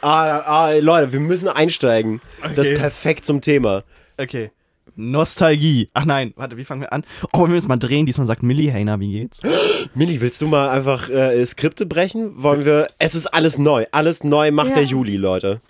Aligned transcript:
Ah, 0.00 0.38
ah, 0.46 0.70
Leute, 0.78 1.12
wir 1.12 1.20
müssen 1.20 1.48
einsteigen. 1.48 2.20
Das 2.42 2.52
Okay. 2.52 2.72
ist 2.74 2.78
perfekt 2.80 3.24
zum 3.24 3.40
Thema. 3.40 3.82
Okay. 4.16 4.50
Nostalgie. 4.96 5.90
Ach 5.94 6.04
nein, 6.04 6.32
warte, 6.36 6.56
wie 6.56 6.64
fangen 6.64 6.80
wir 6.82 6.92
an? 6.92 7.04
Oh, 7.32 7.38
wollen 7.40 7.52
wir 7.52 7.56
uns 7.56 7.68
mal 7.68 7.76
drehen? 7.76 8.04
Diesmal 8.06 8.26
sagt 8.26 8.42
Millie, 8.42 8.70
hey, 8.72 8.84
na, 8.84 8.98
wie 8.98 9.12
geht's? 9.12 9.38
Milli, 9.94 10.20
willst 10.20 10.40
du 10.40 10.48
mal 10.48 10.70
einfach 10.70 11.08
äh, 11.08 11.44
Skripte 11.46 11.86
brechen? 11.86 12.42
Wollen 12.42 12.64
wir. 12.64 12.88
Es 12.98 13.14
ist 13.14 13.26
alles 13.26 13.58
neu. 13.58 13.86
Alles 13.92 14.24
neu 14.24 14.50
macht 14.50 14.70
Ja. 14.70 14.74
der 14.76 14.84
Juli, 14.84 15.16
Leute. 15.16 15.60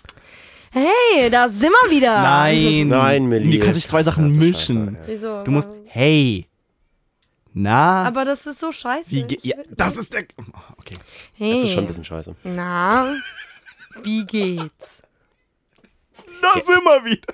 Hey, 0.71 1.29
da 1.31 1.49
sind 1.49 1.71
wir 1.83 1.91
wieder. 1.91 2.21
Nein. 2.21 2.87
Nein, 2.89 3.25
Millie. 3.27 3.59
Du 3.59 3.65
kannst 3.65 3.77
nicht 3.77 3.89
zwei 3.89 4.03
Sachen 4.03 4.35
mischen. 4.37 4.95
Scheiße, 4.95 5.07
Wieso? 5.07 5.43
Du 5.43 5.51
musst, 5.51 5.69
hey. 5.85 6.47
Na, 7.53 8.05
Aber 8.05 8.25
das 8.25 8.45
ist 8.45 8.59
so 8.59 8.71
scheiße. 8.71 9.09
wie 9.11 9.25
Ja, 9.41 9.57
das 9.75 9.97
ist 9.97 10.13
der. 10.13 10.23
Oh, 10.39 10.43
Okay. 10.79 10.93
Hey. 11.33 11.53
Das 11.55 11.63
ist 11.65 11.71
schon 11.71 11.83
ein 11.83 11.87
bisschen 11.87 12.05
scheiße. 12.05 12.35
Na, 12.43 13.13
wie 14.03 14.25
geht's? 14.25 15.01
Da 16.41 16.53
sind 16.61 16.83
wir 16.83 17.05
wieder. 17.05 17.33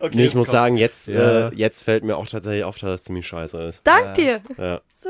Okay, 0.00 0.16
Nee, 0.16 0.24
ich 0.26 0.34
muss 0.34 0.48
komm. 0.48 0.52
sagen, 0.52 0.76
jetzt, 0.76 1.08
Ja. 1.08 1.48
äh, 1.48 1.54
jetzt 1.54 1.82
fällt 1.82 2.04
mir 2.04 2.16
auch 2.16 2.26
tatsächlich 2.26 2.64
auf, 2.64 2.78
dass 2.78 3.00
es 3.00 3.04
ziemlich 3.04 3.26
scheiße 3.26 3.62
ist. 3.62 3.80
Dank 3.84 4.14
dir. 4.14 4.40
Ja, 4.58 4.80
So. 4.94 5.08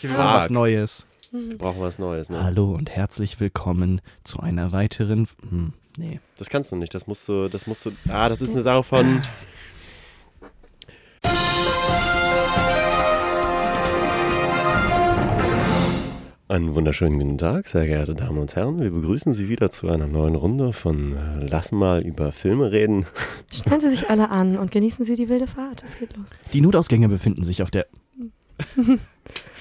Wir 0.00 0.10
brauchen 0.10 0.24
was. 0.34 0.50
Neues. 0.50 1.06
wir 1.30 1.58
brauchen 1.58 1.80
was 1.80 1.98
Neues, 1.98 2.28
ne? 2.30 2.42
Hallo 2.42 2.72
und 2.72 2.90
herzlich 2.90 3.38
willkommen 3.40 4.00
zu 4.24 4.40
einer 4.40 4.72
weiteren. 4.72 5.28
Hm, 5.48 5.74
nee. 5.96 6.20
Das 6.38 6.48
kannst 6.48 6.72
du 6.72 6.76
nicht. 6.76 6.94
Das 6.94 7.06
musst 7.06 7.28
du, 7.28 7.48
das 7.48 7.66
musst 7.66 7.84
du. 7.86 7.92
Ah, 8.08 8.28
das 8.28 8.40
ist 8.40 8.52
eine 8.52 8.62
Sache 8.62 8.82
von. 8.82 9.22
Einen 16.50 16.74
wunderschönen 16.74 17.20
guten 17.20 17.38
Tag, 17.38 17.68
sehr 17.68 17.86
geehrte 17.86 18.16
Damen 18.16 18.38
und 18.38 18.56
Herren. 18.56 18.80
Wir 18.80 18.90
begrüßen 18.90 19.34
Sie 19.34 19.48
wieder 19.48 19.70
zu 19.70 19.88
einer 19.88 20.08
neuen 20.08 20.34
Runde 20.34 20.72
von 20.72 21.16
äh, 21.16 21.46
Lass 21.48 21.70
mal 21.70 22.02
über 22.02 22.32
Filme 22.32 22.72
reden. 22.72 23.06
Schneiden 23.52 23.78
Sie 23.78 23.90
sich 23.90 24.10
alle 24.10 24.30
an 24.30 24.58
und 24.58 24.72
genießen 24.72 25.04
Sie 25.04 25.14
die 25.14 25.28
wilde 25.28 25.46
Fahrt. 25.46 25.84
Es 25.84 25.96
geht 25.96 26.16
los. 26.16 26.30
Die 26.52 26.60
Notausgänge 26.60 27.08
befinden 27.08 27.44
sich 27.44 27.62
auf 27.62 27.70
der. 27.70 27.86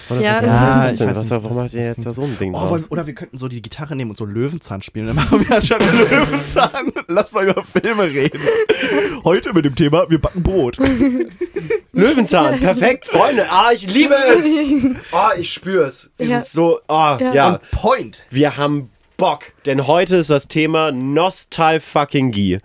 Oder 0.09 0.21
Ja, 0.21 0.33
was, 0.35 0.41
das 0.41 0.49
was 0.49 0.91
ist- 0.93 0.99
das 1.01 1.07
denn? 1.07 1.15
Was, 1.15 1.29
warum 1.43 1.57
macht 1.57 1.73
ihr 1.73 1.83
jetzt 1.85 2.05
da 2.05 2.13
so 2.13 2.23
ein 2.23 2.37
Ding 2.39 2.53
Oh, 2.55 2.69
wollen, 2.69 2.85
oder 2.89 3.05
wir 3.07 3.13
könnten 3.13 3.37
so 3.37 3.47
die 3.47 3.61
Gitarre 3.61 3.95
nehmen 3.95 4.11
und 4.11 4.17
so 4.17 4.25
Löwenzahn 4.25 4.81
spielen. 4.81 5.07
Dann 5.07 5.15
machen 5.15 5.47
wir 5.47 5.55
anstatt 5.55 5.81
Löwenzahn. 5.81 6.91
Lass 7.07 7.31
mal 7.33 7.47
über 7.47 7.63
Filme 7.63 8.03
reden. 8.03 8.39
Heute 9.23 9.53
mit 9.53 9.65
dem 9.65 9.75
Thema, 9.75 10.09
wir 10.09 10.19
backen 10.19 10.41
Brot. 10.43 10.77
Löwenzahn, 11.91 12.59
perfekt, 12.59 13.07
Freunde. 13.07 13.45
Ah, 13.49 13.71
ich 13.73 13.91
liebe 13.93 14.13
es. 14.15 14.45
Oh, 15.11 15.27
ich 15.39 15.51
spür's. 15.51 16.09
Wir 16.17 16.27
Ja. 16.27 16.41
sind 16.41 16.51
so, 16.51 16.79
oh, 16.87 16.93
ja. 17.19 17.33
Ja. 17.33 17.53
On 17.55 17.59
point. 17.71 18.23
Wir 18.29 18.57
haben 18.57 18.89
Bock, 19.17 19.45
denn 19.65 19.85
heute 19.87 20.17
ist 20.17 20.29
das 20.29 20.47
Thema 20.47 20.91
Nostal 20.91 21.79
fucking 21.79 22.31
Gie. 22.31 22.59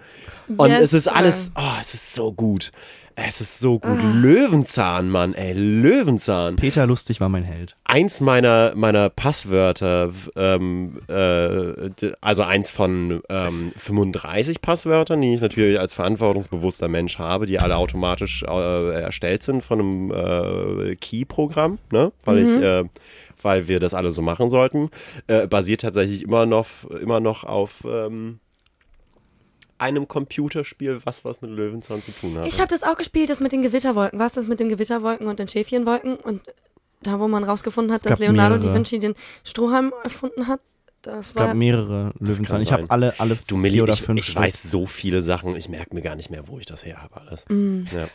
Und 0.57 0.71
Yes, 0.71 0.83
es 0.83 0.93
ist 0.93 1.09
alles, 1.09 1.53
oh, 1.57 1.63
es 1.81 1.95
ist 1.95 2.15
so 2.15 2.33
gut. 2.33 2.71
Es 3.17 3.41
ist 3.41 3.61
so 3.61 3.79
gut. 3.79 3.99
Ah. 3.99 4.13
Löwenzahn, 4.15 5.09
Mann, 5.09 5.35
ey, 5.35 5.53
Löwenzahn. 5.53 6.57
Peter 6.57 6.87
Lustig 6.87 7.21
war 7.21 7.29
mein 7.29 7.45
Held. 7.45 7.77
Eins 7.85 8.21
meiner, 8.21 8.73
meiner 8.75 9.09
Passwörter, 9.09 10.11
ähm, 10.35 10.99
äh, 11.09 12.13
also 12.21 12.43
eins 12.43 12.71
von 12.71 13.23
ähm, 13.29 13.73
35 13.77 14.61
Passwörtern, 14.61 15.21
die 15.21 15.35
ich 15.35 15.41
natürlich 15.41 15.79
als 15.79 15.95
verantwortungsbewusster 15.95 16.89
Mensch 16.89 17.19
habe, 17.19 17.47
die 17.47 17.61
alle 17.61 17.77
automatisch 17.77 18.43
äh, 18.43 19.03
erstellt 19.03 19.45
sind 19.45 19.63
von 19.63 19.81
einem 19.81 20.11
äh, 20.11 20.97
Key-Programm, 20.97 21.79
ne? 21.93 22.11
Weil 22.25 22.39
ich, 22.39 22.51
äh, 22.51 22.85
weil 23.41 23.69
wir 23.69 23.79
das 23.79 23.95
alle 23.95 24.11
so 24.11 24.23
machen 24.23 24.51
sollten, 24.51 24.91
äh, 25.29 25.47
basiert 25.47 25.83
tatsächlich 25.83 26.23
immer 26.23 26.47
noch, 26.47 26.85
immer 27.01 27.21
noch 27.21 27.45
auf 27.45 27.85
ähm, 27.89 28.41
einem 29.79 30.07
Computerspiel, 30.09 31.01
was 31.05 31.25
was 31.25 31.41
mit 31.43 31.51
Löwenzahn 31.51 32.03
zu 32.03 32.13
tun 32.13 32.39
hat. 32.39 32.47
Ich 32.47 32.59
habe 32.61 32.69
das 32.69 32.83
auch 32.83 32.97
gespielt, 32.97 33.31
das 33.31 33.41
mit 33.41 33.53
den 33.53 33.63
Gewitterwolken. 33.63 34.19
Was 34.19 34.35
das 34.35 34.47
mit 34.47 34.61
den 34.61 34.69
Gewitterwolken 34.69 35.27
und 35.27 35.39
den 35.39 35.49
Schäfchenwolken? 35.49 36.17
Und 36.17 36.43
da, 37.03 37.19
wo 37.21 37.29
man 37.29 37.45
rausgefunden 37.45 37.93
hat, 37.93 38.07
dass 38.07 38.19
Leonardo 38.19 38.55
mehrere. 38.57 38.69
da 38.71 38.75
Vinci 38.75 38.99
den 38.99 39.15
Strohhalm 39.45 39.93
erfunden 40.03 40.47
hat, 40.47 40.61
das 41.03 41.29
Es 41.29 41.35
gab 41.35 41.49
war. 41.49 41.55
mehrere 41.55 42.13
Löwenzahn. 42.19 42.63
Ich 42.63 42.73
habe 42.73 42.85
alle, 42.89 43.15
alle 43.19 43.37
Du, 43.47 43.57
Milli, 43.57 43.75
vier 43.75 43.83
oder 43.83 43.93
ich, 43.93 44.03
fünf 44.03 44.21
ich 44.21 44.27
Stück. 44.27 44.37
weiß 44.43 44.63
so 44.63 44.87
viele 44.87 45.21
Sachen, 45.21 45.55
ich 45.57 45.69
merke 45.69 45.95
mir 45.95 46.01
gar 46.01 46.17
nicht 46.17 46.31
mehr, 46.31 46.49
wo 46.49 46.59
ich 46.59 46.67
das 46.67 46.85
her 46.87 47.03
habe 47.03 47.21
alles. 47.21 47.45
Mm. 47.49 47.83
Ja. 47.95 48.09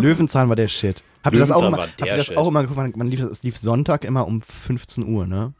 Löwenzahn 0.00 0.48
war 0.48 0.56
der 0.56 0.68
Shit. 0.68 1.02
Habt 1.22 1.34
ihr 1.36 1.40
das 1.40 1.52
auch 1.52 1.62
immer, 1.66 1.78
habt 1.78 2.00
ihr 2.00 2.16
das 2.16 2.26
Shit. 2.26 2.36
auch 2.36 2.48
immer 2.48 2.62
geguckt? 2.62 2.76
Man, 2.76 2.92
man 2.96 3.06
lief, 3.06 3.20
es 3.20 3.42
lief 3.44 3.56
Sonntag 3.58 4.04
immer 4.04 4.26
um 4.26 4.42
15 4.42 5.06
Uhr, 5.06 5.26
ne? 5.26 5.52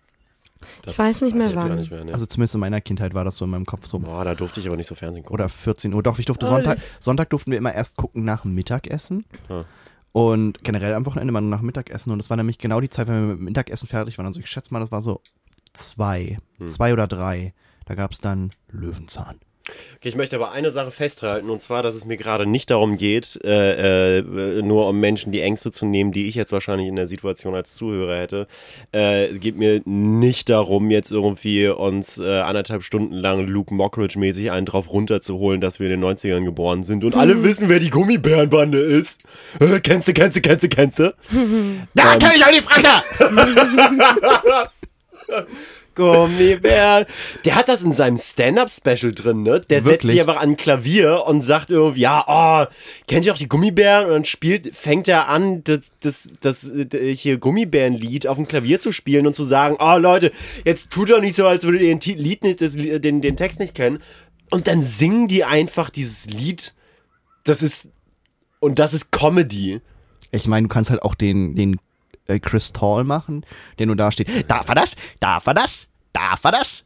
Das 0.83 0.99
weiß 0.99 1.23
nicht 1.23 1.35
mehr 1.35 1.49
ich 1.49 1.57
wann. 1.57 1.77
Nicht 1.77 1.91
mehr, 1.91 2.05
ne? 2.05 2.13
Also 2.13 2.27
zumindest 2.27 2.55
in 2.55 2.61
meiner 2.61 2.81
Kindheit 2.81 3.15
war 3.15 3.25
das 3.25 3.37
so 3.37 3.45
in 3.45 3.51
meinem 3.51 3.67
Kopf 3.67 3.87
so. 3.87 3.99
Boah, 3.99 4.25
da 4.25 4.35
durfte 4.35 4.61
ich 4.61 4.67
aber 4.67 4.77
nicht 4.77 4.87
so 4.87 4.95
Fernsehen 4.95 5.25
gucken. 5.25 5.35
Oder 5.35 5.49
14 5.49 5.93
Uhr. 5.93 6.03
Doch, 6.03 6.19
ich 6.19 6.27
durfte 6.27 6.47
Sonntag. 6.47 6.79
Sonntag 7.01 7.31
durften 7.31 7.51
wir 7.51 7.59
immer 7.59 7.75
erst 7.75 7.97
gucken 7.97 8.25
nach 8.25 8.43
dem 8.43 8.55
Mittagessen. 8.55 9.25
Ja. 9.49 9.65
Und 10.13 10.63
generell 10.63 10.95
am 10.95 11.07
Wochenende 11.07 11.31
immer 11.31 11.41
nur 11.41 11.51
nach 11.51 11.63
Mittagessen. 11.63 12.13
Und 12.13 12.19
das 12.19 12.31
war 12.31 12.37
nämlich 12.37 12.59
genau 12.59 12.81
die 12.81 12.89
Zeit, 12.89 13.09
wenn 13.09 13.15
wir 13.15 13.29
mit 13.29 13.39
dem 13.39 13.45
Mittagessen 13.45 13.89
fertig 13.89 14.17
waren. 14.19 14.27
Also 14.27 14.41
ich 14.41 14.49
schätze 14.49 14.73
mal, 14.73 14.81
das 14.81 14.93
war 14.93 15.03
so 15.03 15.21
zwei. 15.73 16.39
Hm. 16.59 16.69
Zwei 16.69 16.93
oder 16.93 17.07
drei. 17.07 17.53
Da 17.87 17.95
gab 17.95 18.13
es 18.13 18.21
dann 18.21 18.53
Löwenzahn. 18.71 19.41
Okay, 19.97 20.11
ich 20.11 20.15
möchte 20.15 20.37
aber 20.37 20.53
eine 20.53 20.71
Sache 20.71 20.91
festhalten, 20.91 21.49
und 21.49 21.59
zwar, 21.59 21.83
dass 21.83 21.95
es 21.95 22.05
mir 22.05 22.19
gerade 22.19 22.45
nicht 22.45 22.71
darum 22.71 22.99
geht, 22.99 23.41
äh, 23.43 24.19
äh, 24.19 24.63
nur 24.63 24.87
um 24.89 25.01
Menschen 25.01 25.33
die 25.33 25.41
Ängste 25.41 25.71
zu 25.71 25.87
nehmen, 25.87 26.13
die 26.13 26.27
ich 26.27 26.35
jetzt 26.35 26.53
wahrscheinlich 26.53 26.89
in 26.89 26.97
der 26.97 27.07
Situation 27.07 27.55
als 27.55 27.75
Zuhörer 27.75 28.19
hätte. 28.19 28.47
Äh, 28.93 29.29
es 29.29 29.41
geht 29.41 29.57
mir 29.57 29.81
nicht 29.87 30.51
darum, 30.51 30.91
jetzt 30.91 31.11
irgendwie 31.11 31.69
uns 31.69 32.19
äh, 32.19 32.41
anderthalb 32.41 32.85
Stunden 32.85 33.15
lang 33.15 33.47
Luke 33.47 33.73
Mockridge-mäßig 33.73 34.51
einen 34.51 34.67
drauf 34.67 34.93
runterzuholen, 34.93 35.63
dass 35.63 35.81
wir 35.81 35.91
in 35.91 35.99
den 36.01 36.05
90ern 36.11 36.45
geboren 36.45 36.83
sind 36.83 37.03
und 37.03 37.15
alle 37.15 37.43
wissen, 37.43 37.71
wer 37.71 37.81
die 37.81 37.91
Gummibärenbande 37.91 38.79
ist. 38.79 39.27
Äh, 39.61 39.81
kennst 39.81 40.09
du, 40.09 40.13
kennst 40.13 40.37
du, 40.37 40.43
kennst 40.43 40.65
du, 40.65 40.69
kennst 40.69 40.99
du? 40.99 41.15
Da 41.95 42.17
kann 42.17 42.33
ich 42.37 42.45
auch 42.45 42.51
die 42.51 42.61
Fresse! 42.61 43.03
Gummibär. 45.95 47.07
Der 47.45 47.55
hat 47.55 47.69
das 47.69 47.83
in 47.83 47.93
seinem 47.93 48.19
Stand-Up-Special 48.19 49.13
drin, 49.13 49.43
ne? 49.43 49.61
Der 49.61 49.79
setzt 49.79 49.91
Wirklich? 49.91 50.13
sich 50.13 50.21
einfach 50.21 50.37
an 50.37 50.51
ein 50.51 50.57
Klavier 50.57 51.25
und 51.27 51.43
sagt 51.43 51.71
irgendwie, 51.71 52.01
ja, 52.01 52.25
oh, 52.27 52.67
kennt 53.07 53.27
ihr 53.27 53.33
auch 53.33 53.39
die 53.39 53.49
Gummibären? 53.49 54.07
Und 54.07 54.13
dann 54.13 54.25
spielt, 54.25 54.77
fängt 54.77 55.09
er 55.09 55.29
an, 55.29 55.63
das, 55.65 55.91
das, 56.01 56.33
das 56.41 56.73
hier 57.15 57.39
Gummibärenlied 57.39 58.27
auf 58.27 58.37
dem 58.37 58.49
Klavier 58.49 58.81
zu 58.81 58.93
spielen 58.93 59.27
und 59.27 59.37
zu 59.37 59.45
sagen, 59.45 59.77
oh 59.79 59.97
Leute, 59.99 60.33
jetzt 60.65 60.91
tut 60.91 61.11
doch 61.11 61.21
nicht 61.21 61.37
so, 61.37 61.47
als 61.47 61.65
würdet 61.65 61.83
ihr 61.83 61.95
den 61.95 62.19
Lied 62.19 62.43
nicht, 62.43 62.61
das, 62.61 62.75
den, 62.75 63.21
den 63.21 63.37
Text 63.37 63.61
nicht 63.61 63.75
kennen. 63.75 64.03
Und 64.51 64.67
dann 64.69 64.83
singen 64.83 65.29
die 65.29 65.45
einfach 65.45 65.91
dieses 65.91 66.27
Lied. 66.27 66.75
Das 67.45 67.63
ist, 67.63 67.91
und 68.61 68.79
das 68.79 68.95
ist 68.95 69.11
Comedy. 69.11 69.81
Ich 70.31 70.47
meine, 70.49 70.69
du 70.69 70.73
kannst 70.73 70.91
halt 70.91 71.03
auch 71.03 71.15
den, 71.15 71.55
den 71.55 71.79
äh, 72.27 72.39
Chris 72.39 72.73
Tall 72.73 73.05
machen, 73.05 73.45
der 73.79 73.87
nur 73.87 73.97
da 73.97 74.11
steht. 74.13 74.49
Darf 74.51 74.69
er 74.69 74.75
das? 74.75 74.97
Darf 75.21 75.47
er 75.47 75.55
das? 75.55 75.87
Darf 76.13 76.45
er 76.45 76.53
das? 76.53 76.85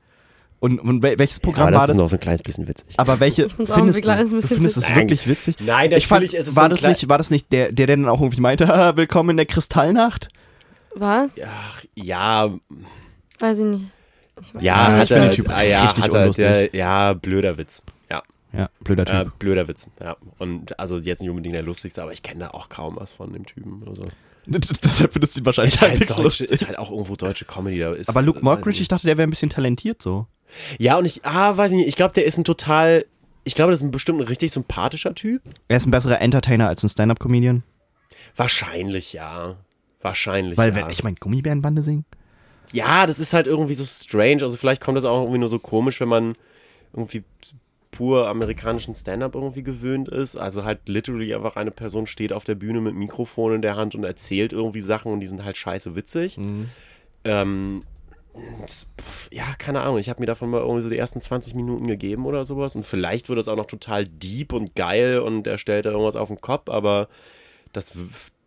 Und, 0.61 0.81
und 0.81 1.05
wel- 1.05 1.19
welches 1.19 1.39
Programm 1.39 1.69
Aber 1.69 1.71
das 1.73 1.79
war 1.79 1.85
ist 1.85 1.95
das? 1.95 2.03
noch 2.03 2.09
so 2.11 2.17
ein 2.17 2.21
kleines 2.21 2.43
bisschen 2.43 2.67
witzig. 2.67 2.87
Aber 2.97 3.21
welche 3.21 3.49
findest 3.49 4.05
du? 4.05 4.11
Findest 4.11 4.77
es 4.77 4.77
witzig. 4.89 4.97
wirklich 4.97 5.27
witzig? 5.29 5.57
Nein, 5.61 5.93
ich 5.93 6.09
fand, 6.09 6.25
ist 6.25 6.35
es 6.35 6.57
war 6.57 6.65
so 6.65 6.71
das 6.71 6.83
nicht, 6.83 7.09
war 7.09 7.17
das 7.19 7.31
nicht 7.31 7.53
der, 7.53 7.71
der 7.71 7.87
dann 7.87 8.09
auch 8.09 8.21
irgendwie 8.21 8.41
meinte, 8.41 8.67
"Haha, 8.67 8.97
willkommen 8.97 9.31
in 9.31 9.37
der 9.37 9.47
Kristallnacht? 9.47 10.29
Was? 10.97 11.39
Ach, 11.47 11.83
ja, 11.95 12.51
Weiß 13.39 13.59
ich 13.61 13.65
nicht. 13.67 13.85
Ich 14.41 14.55
weiß 14.55 14.63
Ja, 14.63 14.89
nicht. 14.89 14.99
hat 14.99 15.11
ich 15.11 15.17
er, 15.17 15.31
Typ 15.33 15.49
ah, 15.51 15.63
ja, 15.63 15.83
richtig 15.85 16.05
hat 16.05 16.15
er, 16.15 16.31
der, 16.31 16.75
ja, 16.75 17.13
blöder 17.13 17.57
Witz. 17.57 17.83
Ja, 18.11 18.23
Ja, 18.53 18.69
blöder 18.83 19.05
Typ. 19.05 19.15
äh, 19.15 19.31
blöder 19.39 19.69
Witz. 19.69 19.87
Ja, 20.01 20.17
und 20.39 20.77
also 20.79 20.97
jetzt 20.99 21.21
nicht 21.21 21.31
unbedingt 21.31 21.55
der 21.55 21.63
lustigste, 21.63 22.03
aber 22.03 22.13
ich 22.13 22.25
kenne 22.25 22.41
da 22.41 22.51
auch 22.51 22.69
kaum 22.69 22.97
was 22.97 23.13
von 23.13 23.33
dem 23.33 23.47
Typen. 23.47 23.85
Also. 23.89 24.09
Deshalb 24.85 25.13
findest 25.13 25.37
du 25.37 25.41
ihn 25.41 25.47
wahrscheinlich 25.47 25.75
Ist, 25.75 25.83
halt 25.83 26.01
deutsche, 26.11 26.23
lustig. 26.23 26.51
ist 26.51 26.67
halt 26.67 26.79
auch 26.79 26.91
irgendwo 26.91 27.17
deutsche 27.17 27.45
Comedy. 27.45 27.81
Da 27.81 27.93
ist, 27.93 28.09
Aber 28.09 28.23
Luke 28.23 28.41
Mockridge, 28.43 28.81
ich 28.81 28.89
dachte, 28.89 29.07
der 29.07 29.17
wäre 29.19 29.27
ein 29.27 29.31
bisschen 29.31 29.51
talentiert 29.51 30.01
so. 30.03 30.27
Ja, 30.79 30.97
und 30.97 31.05
ich, 31.05 31.25
ah, 31.25 31.57
weiß 31.57 31.73
ich 31.73 31.77
nicht, 31.79 31.89
ich 31.89 31.97
glaube, 31.97 32.15
der 32.15 32.25
ist 32.25 32.39
ein 32.39 32.45
total, 32.45 33.05
ich 33.45 33.55
glaube, 33.55 33.71
das 33.73 33.81
ist 33.81 33.85
ein 33.87 33.91
bestimmt 33.91 34.21
ein 34.21 34.27
richtig 34.27 34.53
sympathischer 34.53 35.15
Typ. 35.15 35.43
Er 35.69 35.77
ist 35.77 35.87
ein 35.87 35.91
besserer 35.91 36.21
Entertainer 36.21 36.69
als 36.69 36.83
ein 36.83 36.89
Stand-Up-Comedian. 36.89 37.63
Wahrscheinlich, 38.35 39.13
ja. 39.13 39.57
Wahrscheinlich, 40.01 40.57
Weil, 40.57 40.71
ja. 40.71 40.77
wenn 40.77 40.91
ich 40.91 41.05
meine, 41.05 41.17
Gummibärenbande 41.17 41.83
singen? 41.83 42.05
Ja, 42.73 43.07
das 43.07 43.19
ist 43.19 43.33
halt 43.33 43.47
irgendwie 43.47 43.75
so 43.75 43.85
strange. 43.85 44.43
Also 44.43 44.57
vielleicht 44.57 44.81
kommt 44.83 44.97
das 44.97 45.05
auch 45.05 45.21
irgendwie 45.23 45.39
nur 45.39 45.49
so 45.49 45.59
komisch, 45.59 46.01
wenn 46.01 46.09
man 46.09 46.35
irgendwie 46.95 47.25
pur 47.99 48.29
amerikanischen 48.29 48.95
Stand-up 48.95 49.35
irgendwie 49.35 49.65
gewöhnt 49.65 50.09
ist. 50.09 50.37
Also 50.37 50.63
halt 50.63 50.89
literally 50.89 51.35
einfach 51.35 51.57
eine 51.57 51.73
Person 51.73 52.07
steht 52.07 52.33
auf 52.33 52.45
der 52.45 52.55
Bühne 52.55 52.81
mit 52.81 52.95
Mikrofon 52.95 53.57
in 53.57 53.61
der 53.63 53.75
Hand 53.75 53.97
und 53.97 54.05
erzählt 54.05 54.53
irgendwie 54.53 54.81
Sachen 54.81 55.13
und 55.13 55.19
die 55.19 55.27
sind 55.27 55.45
halt 55.45 55.57
scheiße 55.57 55.97
witzig. 55.97 56.37
Ähm, 57.25 57.83
das, 58.63 58.87
ja, 59.33 59.47
keine 59.59 59.81
Ahnung. 59.81 59.99
Ich 59.99 60.09
habe 60.09 60.21
mir 60.21 60.27
davon 60.27 60.49
mal 60.49 60.61
irgendwie 60.61 60.83
so 60.83 60.89
die 60.89 60.97
ersten 60.97 61.21
20 61.21 61.57
Minuten 61.57 61.89
gegeben 61.89 62.25
oder 62.25 62.45
sowas. 62.45 62.77
Und 62.77 62.87
vielleicht 62.87 63.29
wird 63.29 63.41
das 63.41 63.49
auch 63.49 63.57
noch 63.57 63.67
total 63.67 64.07
deep 64.07 64.53
und 64.53 64.77
geil 64.77 65.19
und 65.19 65.49
er 65.49 65.59
stellt 65.59 65.85
da 65.85 65.91
irgendwas 65.91 66.15
auf 66.15 66.29
den 66.29 66.41
Kopf, 66.41 66.71
aber 66.71 67.09
das, 67.73 67.95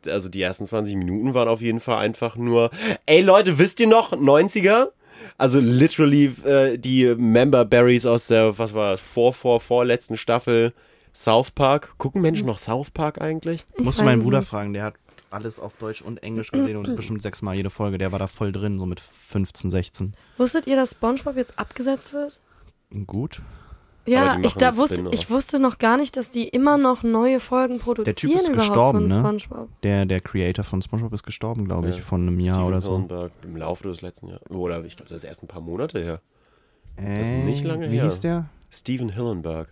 also 0.08 0.30
die 0.30 0.42
ersten 0.42 0.66
20 0.66 0.96
Minuten 0.96 1.34
waren 1.34 1.50
auf 1.50 1.60
jeden 1.60 1.82
Fall 1.82 1.98
einfach 1.98 2.38
nur, 2.38 2.72
ey 3.06 3.20
Leute, 3.20 3.60
wisst 3.60 3.82
ihr 3.82 3.88
noch, 3.88 4.14
90er? 4.14 4.92
Also 5.42 5.60
literally 5.60 6.26
äh, 6.46 6.78
die 6.78 7.16
Member 7.16 7.66
Berries 7.66 8.06
aus 8.06 8.28
der, 8.28 8.60
was 8.60 8.76
war 8.76 8.92
das, 8.92 9.02
vor, 9.02 9.34
vor, 9.34 9.60
vorletzten 9.60 10.16
Staffel 10.16 10.72
South 11.16 11.50
Park. 11.50 11.96
Gucken 11.98 12.22
Menschen 12.22 12.46
noch 12.46 12.60
South 12.60 12.92
Park 12.92 13.20
eigentlich? 13.20 13.64
Ich 13.76 13.84
Musst 13.84 14.00
du 14.00 14.04
meinen 14.04 14.22
Bruder 14.22 14.42
nicht. 14.42 14.50
fragen, 14.50 14.74
der 14.74 14.84
hat 14.84 14.94
alles 15.32 15.58
auf 15.58 15.76
Deutsch 15.78 16.04
und 16.04 16.22
Englisch 16.22 16.52
gesehen 16.52 16.78
und 16.78 16.96
bestimmt 16.96 17.24
sechsmal 17.24 17.56
jede 17.56 17.72
Folge. 17.72 17.98
Der 17.98 18.12
war 18.12 18.20
da 18.20 18.28
voll 18.28 18.52
drin, 18.52 18.78
so 18.78 18.86
mit 18.86 19.00
15, 19.00 19.72
16. 19.72 20.14
Wusstet 20.38 20.68
ihr, 20.68 20.76
dass 20.76 20.92
SpongeBob 20.92 21.36
jetzt 21.38 21.58
abgesetzt 21.58 22.14
wird? 22.14 22.40
Gut. 23.08 23.42
Ja, 24.08 24.40
ich, 24.42 24.56
da 24.56 24.76
wusste, 24.78 25.08
ich 25.12 25.30
wusste 25.30 25.60
noch 25.60 25.78
gar 25.78 25.96
nicht, 25.98 26.18
dass 26.18 26.32
die 26.32 26.48
immer 26.48 26.78
noch 26.80 27.04
neue 27.04 27.40
Folgen 27.40 27.78
produzieren 27.78 28.16
Typ 28.16 28.42
ist 28.42 28.52
gestorben, 28.54 29.00
von 29.00 29.08
ne? 29.08 29.14
SpongeBob. 29.40 29.70
Der, 29.84 30.06
der 30.06 30.22
Creator 30.22 30.66
von 30.66 30.82
SpongeBob 30.82 31.14
ist 31.14 31.24
gestorben, 31.24 31.66
glaube 31.66 31.90
ich, 31.90 31.98
Ja. 31.98 32.02
vor 32.02 32.18
einem 32.18 32.40
Jahr 32.40 32.56
Steven 32.56 32.68
oder 32.68 32.82
so. 32.82 32.94
Hillenburg 32.94 33.32
im 33.44 33.58
Laufe 33.58 33.88
des 33.88 34.02
letzten 34.02 34.28
Jahres. 34.30 34.50
Oder 34.50 34.84
ich 34.86 34.96
glaube, 34.98 35.10
das 35.10 35.18
ist 35.18 35.24
erst 35.26 35.44
ein 35.44 35.48
paar 35.48 35.62
Monate 35.62 36.00
her. 36.04 36.22
Äh, 36.98 37.22
ist 37.22 37.32
nicht 37.32 37.64
lange 37.64 37.92
wie 37.92 37.96
her. 37.98 38.06
hieß 38.06 38.22
der? 38.22 38.50
Steven 38.72 39.10
Hillenburg. 39.10 39.72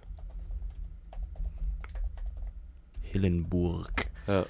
Hillenburg. 3.01 4.05
Ja. 4.27 4.45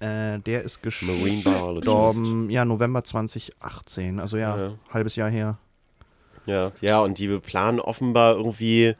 Äh, 0.00 0.40
der 0.40 0.62
ist 0.62 0.82
gestorben, 0.82 2.50
ja, 2.50 2.64
November 2.64 3.04
2018. 3.04 4.20
Also 4.20 4.36
ja, 4.36 4.56
Ja. 4.58 4.72
halbes 4.92 5.16
Jahr 5.16 5.30
her. 5.30 5.58
Ja, 6.44 6.72
ja, 6.80 7.00
und 7.00 7.18
die 7.18 7.28
planen 7.38 7.78
offenbar 7.80 8.34
irgendwie 8.36 8.86
äh, 8.86 8.94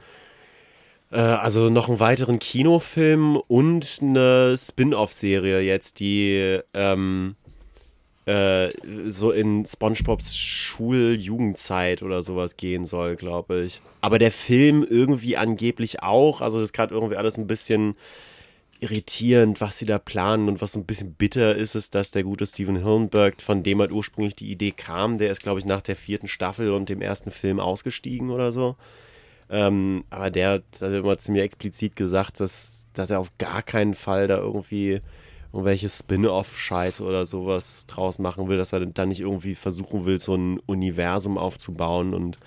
also 1.16 1.68
noch 1.68 1.88
einen 1.88 2.00
weiteren 2.00 2.38
Kinofilm 2.38 3.36
und 3.36 3.98
eine 4.00 4.56
Spin-off-Serie 4.56 5.60
jetzt, 5.60 6.00
die 6.00 6.60
ähm, 6.72 7.36
äh, 8.24 8.68
so 9.08 9.30
in 9.30 9.66
SpongeBobs 9.66 10.36
Schul-Jugendzeit 10.36 12.02
oder 12.02 12.22
sowas 12.22 12.56
gehen 12.56 12.84
soll, 12.84 13.16
glaube 13.16 13.64
ich. 13.64 13.80
Aber 14.00 14.18
der 14.18 14.30
Film 14.30 14.86
irgendwie 14.88 15.36
angeblich 15.36 16.02
auch. 16.02 16.40
Also 16.40 16.58
das 16.58 16.70
ist 16.70 16.72
gerade 16.72 16.94
irgendwie 16.94 17.16
alles 17.16 17.36
ein 17.36 17.46
bisschen 17.46 17.96
irritierend, 18.80 19.60
was 19.60 19.78
sie 19.78 19.86
da 19.86 19.98
planen 19.98 20.48
und 20.48 20.60
was 20.60 20.72
so 20.72 20.78
ein 20.78 20.86
bisschen 20.86 21.14
bitter 21.14 21.54
ist, 21.54 21.76
ist, 21.76 21.94
dass 21.94 22.10
der 22.10 22.24
gute 22.24 22.46
Steven 22.46 22.76
Hillenburg, 22.76 23.40
von 23.40 23.62
dem 23.62 23.80
halt 23.80 23.92
ursprünglich 23.92 24.34
die 24.34 24.50
Idee 24.50 24.72
kam, 24.72 25.18
der 25.18 25.30
ist, 25.30 25.42
glaube 25.42 25.60
ich, 25.60 25.66
nach 25.66 25.82
der 25.82 25.94
vierten 25.94 26.26
Staffel 26.26 26.72
und 26.72 26.88
dem 26.88 27.00
ersten 27.00 27.30
Film 27.30 27.60
ausgestiegen 27.60 28.30
oder 28.30 28.50
so. 28.50 28.76
Ähm, 29.52 30.04
aber 30.08 30.30
der 30.30 30.50
hat 30.50 30.64
also 30.80 30.96
immer 30.96 31.18
ziemlich 31.18 31.44
explizit 31.44 31.94
gesagt, 31.94 32.40
dass, 32.40 32.86
dass 32.94 33.10
er 33.10 33.20
auf 33.20 33.30
gar 33.36 33.62
keinen 33.62 33.92
Fall 33.92 34.26
da 34.26 34.38
irgendwie 34.38 35.02
irgendwelche 35.52 35.90
Spin-off-Scheiße 35.90 37.04
oder 37.04 37.26
sowas 37.26 37.86
draus 37.86 38.18
machen 38.18 38.48
will, 38.48 38.56
dass 38.56 38.72
er 38.72 38.86
dann 38.86 39.08
nicht 39.08 39.20
irgendwie 39.20 39.54
versuchen 39.54 40.06
will, 40.06 40.18
so 40.18 40.34
ein 40.34 40.58
Universum 40.60 41.36
aufzubauen 41.36 42.14
und 42.14 42.38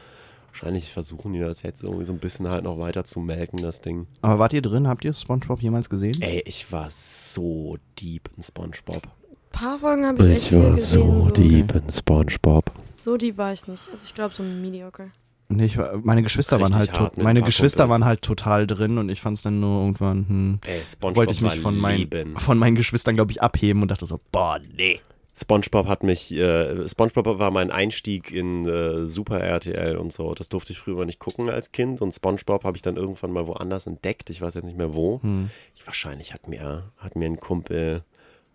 wahrscheinlich 0.48 0.92
versuchen 0.92 1.34
die 1.34 1.40
das 1.40 1.62
jetzt 1.62 1.84
irgendwie 1.84 2.06
so 2.06 2.14
ein 2.14 2.18
bisschen 2.18 2.48
halt 2.48 2.64
noch 2.64 2.80
weiter 2.80 3.04
zu 3.04 3.20
melken, 3.20 3.62
das 3.62 3.82
Ding. 3.82 4.08
Aber 4.24 4.40
wart 4.40 4.54
ihr 4.54 4.64
drin? 4.64 4.88
Habt 4.88 5.06
ihr 5.06 5.14
SpongeBob 5.14 5.62
jemals 5.62 5.90
gesehen? 5.90 6.20
Ey, 6.22 6.42
ich 6.48 6.72
war 6.72 6.90
so 6.90 7.78
deep 8.00 8.32
in 8.36 8.42
SpongeBob. 8.42 9.04
Ein 9.04 9.52
paar 9.52 9.78
Folgen 9.78 10.06
habe 10.08 10.24
ich 10.24 10.38
echt 10.38 10.48
viel 10.48 10.74
gesehen. 10.74 11.22
So, 11.22 11.30
in 11.30 11.92
SpongeBob. 11.92 12.72
so 12.96 13.16
deep 13.16 13.38
war 13.38 13.54
ich 13.54 13.68
nicht. 13.68 13.90
Also 13.92 14.04
ich 14.04 14.16
glaube 14.16 14.34
so 14.34 14.42
mediocre. 14.42 15.12
Nee, 15.48 15.66
ich 15.66 15.78
meine 16.04 16.24
Geschwister 16.24 16.60
waren 16.60 16.76
halt, 16.76 16.90
hart 16.98 16.98
to- 17.14 17.16
mit 17.18 17.24
meine 17.24 17.42
Geschwister 17.44 17.88
waren 17.88 18.04
halt 18.04 18.22
total 18.24 18.66
drin 18.66 18.98
und 18.98 19.10
ich 19.10 19.22
fand 19.22 19.38
es 19.38 19.44
dann 19.44 19.60
nur 19.60 19.82
irgendwann, 19.82 20.26
hm, 20.28 20.60
Ey, 20.66 20.82
SpongeBob 20.86 21.16
wollte 21.18 21.34
ich 21.34 21.42
mich 21.42 21.60
von, 21.60 21.78
mein, 21.78 21.98
Leben. 22.00 22.38
von 22.38 22.58
meinen 22.58 22.76
Geschwistern, 22.76 23.16
glaube 23.16 23.32
ich, 23.32 23.42
abheben 23.42 23.82
und 23.84 23.90
dachte 23.92 24.06
so, 24.06 24.20
boah, 24.32 24.60
nee. 24.76 25.00
SpongeBob 25.38 25.88
hat 25.88 26.02
mich, 26.02 26.32
äh, 26.34 26.88
SpongeBob 26.88 27.40
war 27.40 27.52
mein 27.52 27.70
Einstieg 27.70 28.32
in 28.32 28.66
äh, 28.68 29.06
Super 29.06 29.42
RTL 29.42 29.98
und 29.98 30.14
so. 30.14 30.34
Das 30.34 30.48
durfte 30.48 30.72
ich 30.72 30.80
früher 30.80 31.04
nicht 31.06 31.20
gucken 31.20 31.50
als 31.50 31.74
Kind 31.74 32.02
und 32.02 32.14
SpongeBob 32.14 32.64
habe 32.64 32.78
ich 32.78 32.82
dann 32.82 32.96
irgendwann 32.96 33.32
mal 33.32 33.46
woanders 33.46 33.86
entdeckt. 33.86 34.30
Ich 34.30 34.42
weiß 34.42 34.54
jetzt 34.56 34.64
nicht 34.64 34.78
mehr 34.78 34.94
wo. 34.94 35.22
Hm. 35.22 35.50
Ich, 35.76 35.86
wahrscheinlich 35.86 36.34
hat 36.34 36.48
mir, 36.48 36.84
hat 36.98 37.18
mir 37.18 37.26
ein 37.26 37.38
Kumpel 37.38 38.04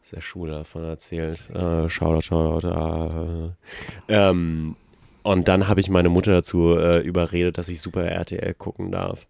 aus 0.03 0.09
der 0.11 0.23
Schule 0.23 0.53
davon 0.53 0.85
erzählt. 0.85 1.41
Äh, 1.51 1.91
Shoutout, 1.91 2.23
Shoutout. 2.23 3.53
Äh, 4.09 4.15
ähm, 4.31 4.75
und 5.23 5.49
dann 5.49 5.69
habe 5.69 5.81
ich 5.81 5.89
meine 5.91 6.09
Mutter 6.09 6.33
dazu 6.33 6.77
äh, 6.77 6.99
überredet, 7.01 7.59
dass 7.59 7.69
ich 7.69 7.81
Super 7.81 8.05
RTL 8.05 8.55
gucken 8.55 8.91
darf. 8.93 9.27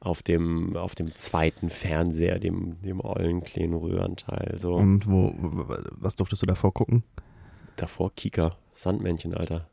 Auf 0.00 0.22
dem, 0.22 0.76
auf 0.76 0.94
dem 0.94 1.14
zweiten 1.16 1.70
Fernseher, 1.70 2.38
dem, 2.38 2.80
dem 2.82 3.00
ollen 3.00 3.42
kleinen 3.42 3.74
Röhrenteil. 3.74 4.54
So. 4.56 4.74
Und 4.74 5.10
wo, 5.10 5.34
was 5.90 6.14
durftest 6.14 6.42
du 6.42 6.46
davor 6.46 6.72
gucken? 6.72 7.02
Davor 7.76 8.12
Kika, 8.14 8.56
Sandmännchen, 8.74 9.34
Alter. 9.34 9.66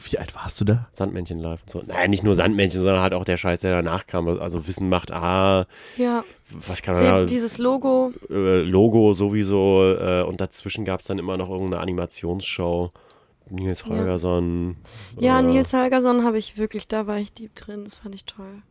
Wie 0.00 0.16
alt 0.16 0.32
warst 0.36 0.60
du 0.60 0.64
da? 0.64 0.88
Sandmännchen 0.92 1.40
live 1.40 1.60
und 1.62 1.70
so. 1.70 1.82
Nein, 1.84 2.10
nicht 2.10 2.22
nur 2.22 2.36
Sandmännchen, 2.36 2.80
sondern 2.80 3.00
halt 3.02 3.14
auch 3.14 3.24
der 3.24 3.36
Scheiß, 3.36 3.62
der 3.62 3.72
danach 3.82 4.06
kam. 4.06 4.28
Also 4.28 4.68
Wissen 4.68 4.88
macht 4.88 5.10
A, 5.10 5.66
Ja, 5.96 6.22
was 6.50 6.80
kann 6.82 6.94
man 6.94 7.02
da, 7.04 7.24
dieses 7.24 7.58
Logo. 7.58 8.12
äh, 8.30 8.60
Logo 8.60 9.12
sowieso 9.12 9.82
äh, 9.98 10.22
und 10.22 10.40
dazwischen 10.40 10.84
gab 10.84 11.00
es 11.00 11.06
dann 11.06 11.18
immer 11.18 11.36
noch 11.36 11.50
irgendeine 11.50 11.82
Animationsshow. 11.82 12.92
Nils 13.50 13.82
Ja. 13.86 13.96
Holgersson. 13.96 14.76
Ja, 15.18 15.40
äh, 15.40 15.42
Nils 15.42 15.72
Holgersson 15.72 16.24
habe 16.24 16.38
ich 16.38 16.56
wirklich, 16.58 16.86
da 16.88 17.06
war 17.06 17.18
ich 17.18 17.32
deep 17.32 17.54
drin. 17.54 17.84
Das 17.84 17.96
fand 17.98 18.14
ich 18.14 18.24
toll. 18.24 18.62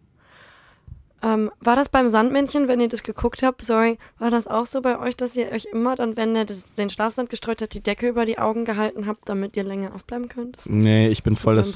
Ähm, 1.24 1.50
war 1.60 1.76
das 1.76 1.90
beim 1.90 2.08
Sandmännchen, 2.10 2.68
wenn 2.68 2.80
ihr 2.80 2.90
das 2.90 3.02
geguckt 3.02 3.42
habt, 3.42 3.64
sorry, 3.64 3.98
war 4.20 4.30
das 4.30 4.48
auch 4.48 4.68
so 4.68 4.84
bei 4.84 5.00
euch, 5.00 5.18
dass 5.18 5.36
ihr 5.36 5.52
euch 5.52 5.66
immer 5.74 5.96
dann, 5.96 6.16
wenn 6.16 6.36
er 6.36 6.46
das, 6.46 6.66
den 6.76 6.92
Schlafsand 6.92 7.32
gestreut 7.32 7.60
hat, 7.60 7.74
die 7.74 7.82
Decke 7.82 8.08
über 8.08 8.24
die 8.24 8.38
Augen 8.38 8.66
gehalten 8.66 9.08
habt, 9.08 9.28
damit 9.28 9.58
ihr 9.58 9.64
länger 9.64 9.96
aufbleiben 9.96 10.30
könnt? 10.30 10.58
Das 10.58 10.70
Nee, 10.70 11.08
ich 11.08 11.24
bin 11.24 11.36
voll 11.36 11.56
das, 11.56 11.76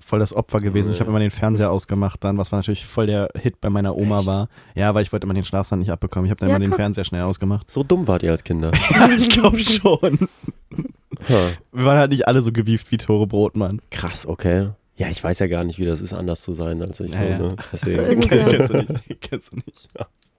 voll 0.00 0.18
das 0.18 0.32
Opfer 0.32 0.60
gewesen. 0.60 0.94
Ich 0.94 1.00
habe 1.00 1.10
immer 1.10 1.18
den 1.20 1.30
Fernseher 1.30 1.70
ausgemacht 1.70 2.24
dann, 2.24 2.38
was 2.38 2.52
war 2.52 2.58
natürlich 2.60 2.86
voll 2.86 3.04
der 3.06 3.28
Hit 3.36 3.60
bei 3.60 3.68
meiner 3.68 3.94
Oma 3.98 4.20
Echt? 4.20 4.26
war. 4.28 4.48
Ja, 4.74 4.94
weil 4.94 5.02
ich 5.02 5.12
wollte 5.12 5.26
immer 5.26 5.34
den 5.34 5.44
Schlafsand 5.44 5.80
nicht 5.80 5.90
abbekommen. 5.92 6.24
Ich 6.24 6.30
habe 6.30 6.40
dann 6.40 6.48
Ja, 6.48 6.56
immer 6.56 6.64
den 6.64 6.70
guck. 6.70 6.76
Fernseher 6.78 7.04
schnell 7.04 7.22
ausgemacht. 7.24 7.70
So 7.70 7.82
dumm 7.82 8.08
wart 8.08 8.22
ihr 8.22 8.30
als 8.30 8.44
Kinder. 8.44 8.72
Ja, 8.92 9.10
ich 9.10 9.28
glaube 9.28 9.58
schon. 9.58 10.26
Ha, 11.28 11.50
Wir 11.72 11.84
waren 11.84 11.98
halt 11.98 12.10
nicht 12.10 12.26
alle 12.26 12.42
so 12.42 12.52
gewieft 12.52 12.90
wie 12.90 12.96
Tore 12.98 13.26
Brotmann. 13.26 13.80
krass, 13.90 14.26
okay. 14.26 14.70
Ja, 14.96 15.08
ich 15.08 15.22
weiß 15.24 15.38
ja 15.38 15.46
gar 15.46 15.64
nicht, 15.64 15.78
wie 15.78 15.86
das 15.86 16.00
ist, 16.02 16.12
anders 16.12 16.42
zu 16.42 16.52
sein 16.52 16.82
als 16.84 17.00
ich. 17.00 17.12
Ja, 17.14 17.22
so, 17.22 17.28
ja. 17.28 17.38
Ne? 17.38 17.56
Deswegen. 17.72 18.22
So 18.22 18.36
ja. 18.36 18.44
Kennst 18.48 18.70
du 18.70 18.76
nicht? 18.76 19.20
Kennst 19.20 19.52
du 19.52 19.56
nicht? 19.56 19.88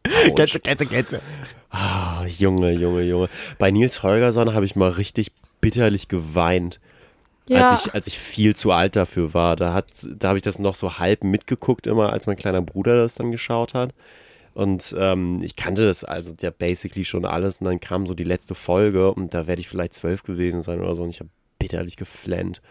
Kennst 0.35 0.55
du, 0.55 0.59
kennst 0.59 0.81
du, 0.81 0.85
kennst 0.87 1.13
du. 1.13 1.17
Ah, 1.69 2.25
Junge, 2.25 2.71
Junge, 2.71 3.03
Junge. 3.03 3.29
Bei 3.59 3.69
Nils 3.71 4.01
Holgersson 4.03 4.53
habe 4.53 4.65
ich 4.65 4.75
mal 4.75 4.89
richtig 4.89 5.31
bitterlich 5.61 6.07
geweint. 6.07 6.79
Ja, 7.47 7.71
als 7.71 7.85
ich, 7.85 7.93
als 7.93 8.07
ich 8.07 8.17
viel 8.19 8.55
zu 8.55 8.71
alt 8.71 8.95
dafür 8.95 9.33
war. 9.33 9.55
Da, 9.55 9.73
hat, 9.73 9.87
da 10.15 10.29
habe 10.29 10.37
ich 10.37 10.43
das 10.43 10.57
noch 10.59 10.75
so 10.75 10.97
halb 10.99 11.23
mitgeguckt, 11.23 11.85
immer 11.87 12.11
als 12.13 12.27
mein 12.27 12.35
kleiner 12.37 12.61
Bruder 12.61 12.95
das 12.95 13.15
dann 13.15 13.31
geschaut 13.31 13.73
hat. 13.73 13.93
Und 14.53 14.95
ähm, 14.97 15.41
ich 15.43 15.55
kannte 15.55 15.85
das 15.85 16.03
also 16.03 16.33
ja 16.41 16.51
basically 16.51 17.05
schon 17.05 17.25
alles. 17.25 17.59
Und 17.59 17.65
dann 17.65 17.79
kam 17.79 18.05
so 18.05 18.13
die 18.13 18.23
letzte 18.23 18.55
Folge 18.55 19.11
und 19.11 19.33
da 19.33 19.47
werde 19.47 19.61
ich 19.61 19.67
vielleicht 19.67 19.93
zwölf 19.93 20.23
gewesen 20.23 20.61
sein 20.61 20.81
oder 20.81 20.95
so. 20.95 21.03
Und 21.03 21.09
ich 21.09 21.19
habe 21.19 21.29
bitterlich 21.59 21.95
geflennt, 21.95 22.61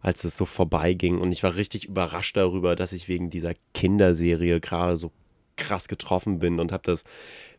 als 0.00 0.24
es 0.24 0.36
so 0.36 0.44
vorbeiging. 0.44 1.18
Und 1.18 1.32
ich 1.32 1.42
war 1.42 1.56
richtig 1.56 1.86
überrascht 1.86 2.36
darüber, 2.36 2.76
dass 2.76 2.92
ich 2.92 3.08
wegen 3.08 3.30
dieser 3.30 3.54
Kinderserie 3.72 4.60
gerade 4.60 4.96
so 4.96 5.10
krass 5.56 5.88
getroffen 5.88 6.38
bin 6.38 6.58
und 6.58 6.72
habe 6.72 6.82
das 6.84 7.04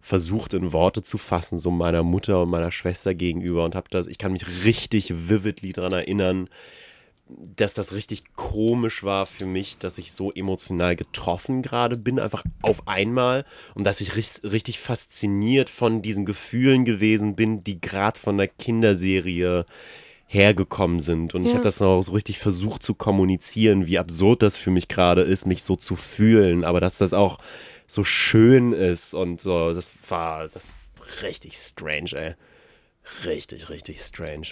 versucht 0.02 0.54
in 0.54 0.74
Worte 0.74 1.02
zu 1.02 1.18
fassen, 1.18 1.58
so 1.58 1.72
meiner 1.72 2.04
Mutter 2.04 2.42
und 2.42 2.50
meiner 2.50 2.72
Schwester 2.72 3.16
gegenüber 3.16 3.64
und 3.66 3.74
habe 3.76 3.88
das, 3.90 4.08
ich 4.08 4.18
kann 4.18 4.34
mich 4.34 4.66
richtig 4.66 5.30
vividly 5.30 5.74
daran 5.74 5.94
erinnern, 5.94 6.50
dass 7.28 7.74
das 7.74 7.94
richtig 7.94 8.24
komisch 8.36 9.04
war 9.04 9.26
für 9.26 9.48
mich, 9.48 9.78
dass 9.80 9.98
ich 9.98 10.14
so 10.14 10.32
emotional 10.32 10.96
getroffen 10.96 11.64
gerade 11.64 11.98
bin, 11.98 12.20
einfach 12.20 12.44
auf 12.62 12.88
einmal 12.88 13.46
und 13.74 13.84
dass 13.84 14.00
ich 14.02 14.16
richtig 14.16 14.80
fasziniert 14.80 15.70
von 15.70 16.02
diesen 16.04 16.26
Gefühlen 16.26 16.86
gewesen 16.86 17.36
bin, 17.36 17.64
die 17.64 17.82
gerade 17.82 18.20
von 18.20 18.38
der 18.38 18.48
Kinderserie 18.48 19.66
hergekommen 20.28 21.00
sind. 21.00 21.34
Und 21.34 21.44
ich 21.44 21.50
Ja. 21.50 21.56
habe 21.56 21.64
das 21.64 21.80
noch 21.80 22.02
so 22.04 22.12
richtig 22.12 22.38
versucht 22.40 22.84
zu 22.84 22.94
kommunizieren, 22.94 23.88
wie 23.88 23.98
absurd 24.00 24.44
das 24.44 24.58
für 24.58 24.72
mich 24.72 24.88
gerade 24.88 25.22
ist, 25.22 25.46
mich 25.46 25.64
so 25.64 25.76
zu 25.76 25.96
fühlen, 25.96 26.64
aber 26.64 26.80
dass 26.80 26.98
das 27.00 27.14
auch 27.14 27.40
so 27.88 28.04
schön 28.04 28.74
ist 28.74 29.14
und 29.14 29.42
so, 29.42 29.74
das 29.74 29.92
war 30.10 30.48
das 30.48 30.72
war 30.98 31.24
richtig 31.24 31.56
strange, 31.56 32.12
ey. 32.14 32.34
Richtig, 33.26 33.70
richtig 33.70 34.02
strange. 34.02 34.48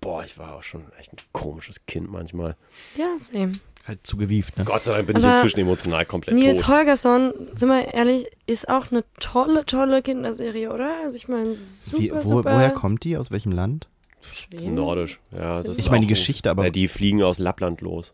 Boah, 0.00 0.24
ich 0.24 0.38
war 0.38 0.54
auch 0.54 0.62
schon 0.62 0.84
echt 0.98 1.12
ein 1.12 1.16
komisches 1.32 1.84
Kind 1.86 2.10
manchmal. 2.10 2.56
ja, 2.96 3.18
same. 3.18 3.52
Halt 3.86 4.04
zu 4.04 4.16
gewieft, 4.16 4.56
ne? 4.58 4.64
Gott 4.64 4.82
sei 4.82 4.92
Dank 4.94 5.06
bin 5.06 5.16
ich 5.16 5.24
Aber 5.24 5.36
inzwischen 5.36 5.60
emotional 5.60 6.04
komplett 6.06 6.34
Nils 6.34 6.58
tot. 6.58 6.68
Holgersson, 6.68 7.32
sind 7.54 7.68
wir 7.68 7.94
ehrlich, 7.94 8.26
ist 8.46 8.68
auch 8.68 8.90
eine 8.90 9.04
tolle, 9.20 9.64
tolle 9.64 10.02
Kinderserie, 10.02 10.72
oder? 10.72 10.90
Also 11.04 11.16
ich 11.16 11.28
meine, 11.28 11.54
super, 11.54 12.02
Wie, 12.02 12.12
wo, 12.12 12.20
super. 12.22 12.52
woher 12.56 12.70
kommt 12.72 13.04
die? 13.04 13.16
Aus 13.16 13.30
welchem 13.30 13.52
Land? 13.52 13.88
Schweden? 14.32 14.74
Nordisch, 14.74 15.20
ja. 15.30 15.62
Das 15.62 15.78
Ich 15.78 15.88
meine 15.88 16.00
die 16.00 16.08
Geschichte, 16.08 16.50
aber- 16.50 16.64
Ja, 16.64 16.70
die 16.70 16.88
fliegen 16.88 17.22
aus 17.22 17.38
Lappland 17.38 17.80
los. 17.80 18.12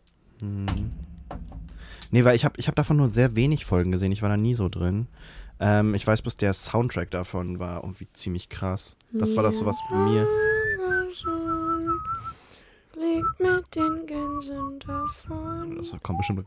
Nee, 2.11 2.23
weil 2.23 2.35
ich 2.35 2.45
habe 2.45 2.53
ich 2.57 2.67
hab 2.67 2.75
davon 2.75 2.97
nur 2.97 3.09
sehr 3.09 3.35
wenig 3.35 3.65
Folgen 3.65 3.91
gesehen. 3.91 4.11
Ich 4.11 4.21
war 4.21 4.29
da 4.29 4.37
nie 4.37 4.53
so 4.53 4.69
drin. 4.69 5.07
Ähm, 5.59 5.95
ich 5.95 6.05
weiß 6.05 6.21
bloß, 6.21 6.35
der 6.35 6.53
Soundtrack 6.53 7.09
davon 7.09 7.57
war 7.57 7.77
irgendwie 7.83 8.07
ziemlich 8.13 8.49
krass. 8.49 8.95
Das 9.11 9.35
war 9.35 9.41
das 9.41 9.57
so 9.57 9.65
was 9.65 9.79
mir. 9.91 10.27
Fliegt 13.03 13.39
mit 13.39 13.75
den 13.75 14.05
Gänsen 14.05 14.79
davon. 14.79 15.75
Das 15.75 15.93
kommt 16.01 16.19
bestimmt 16.19 16.45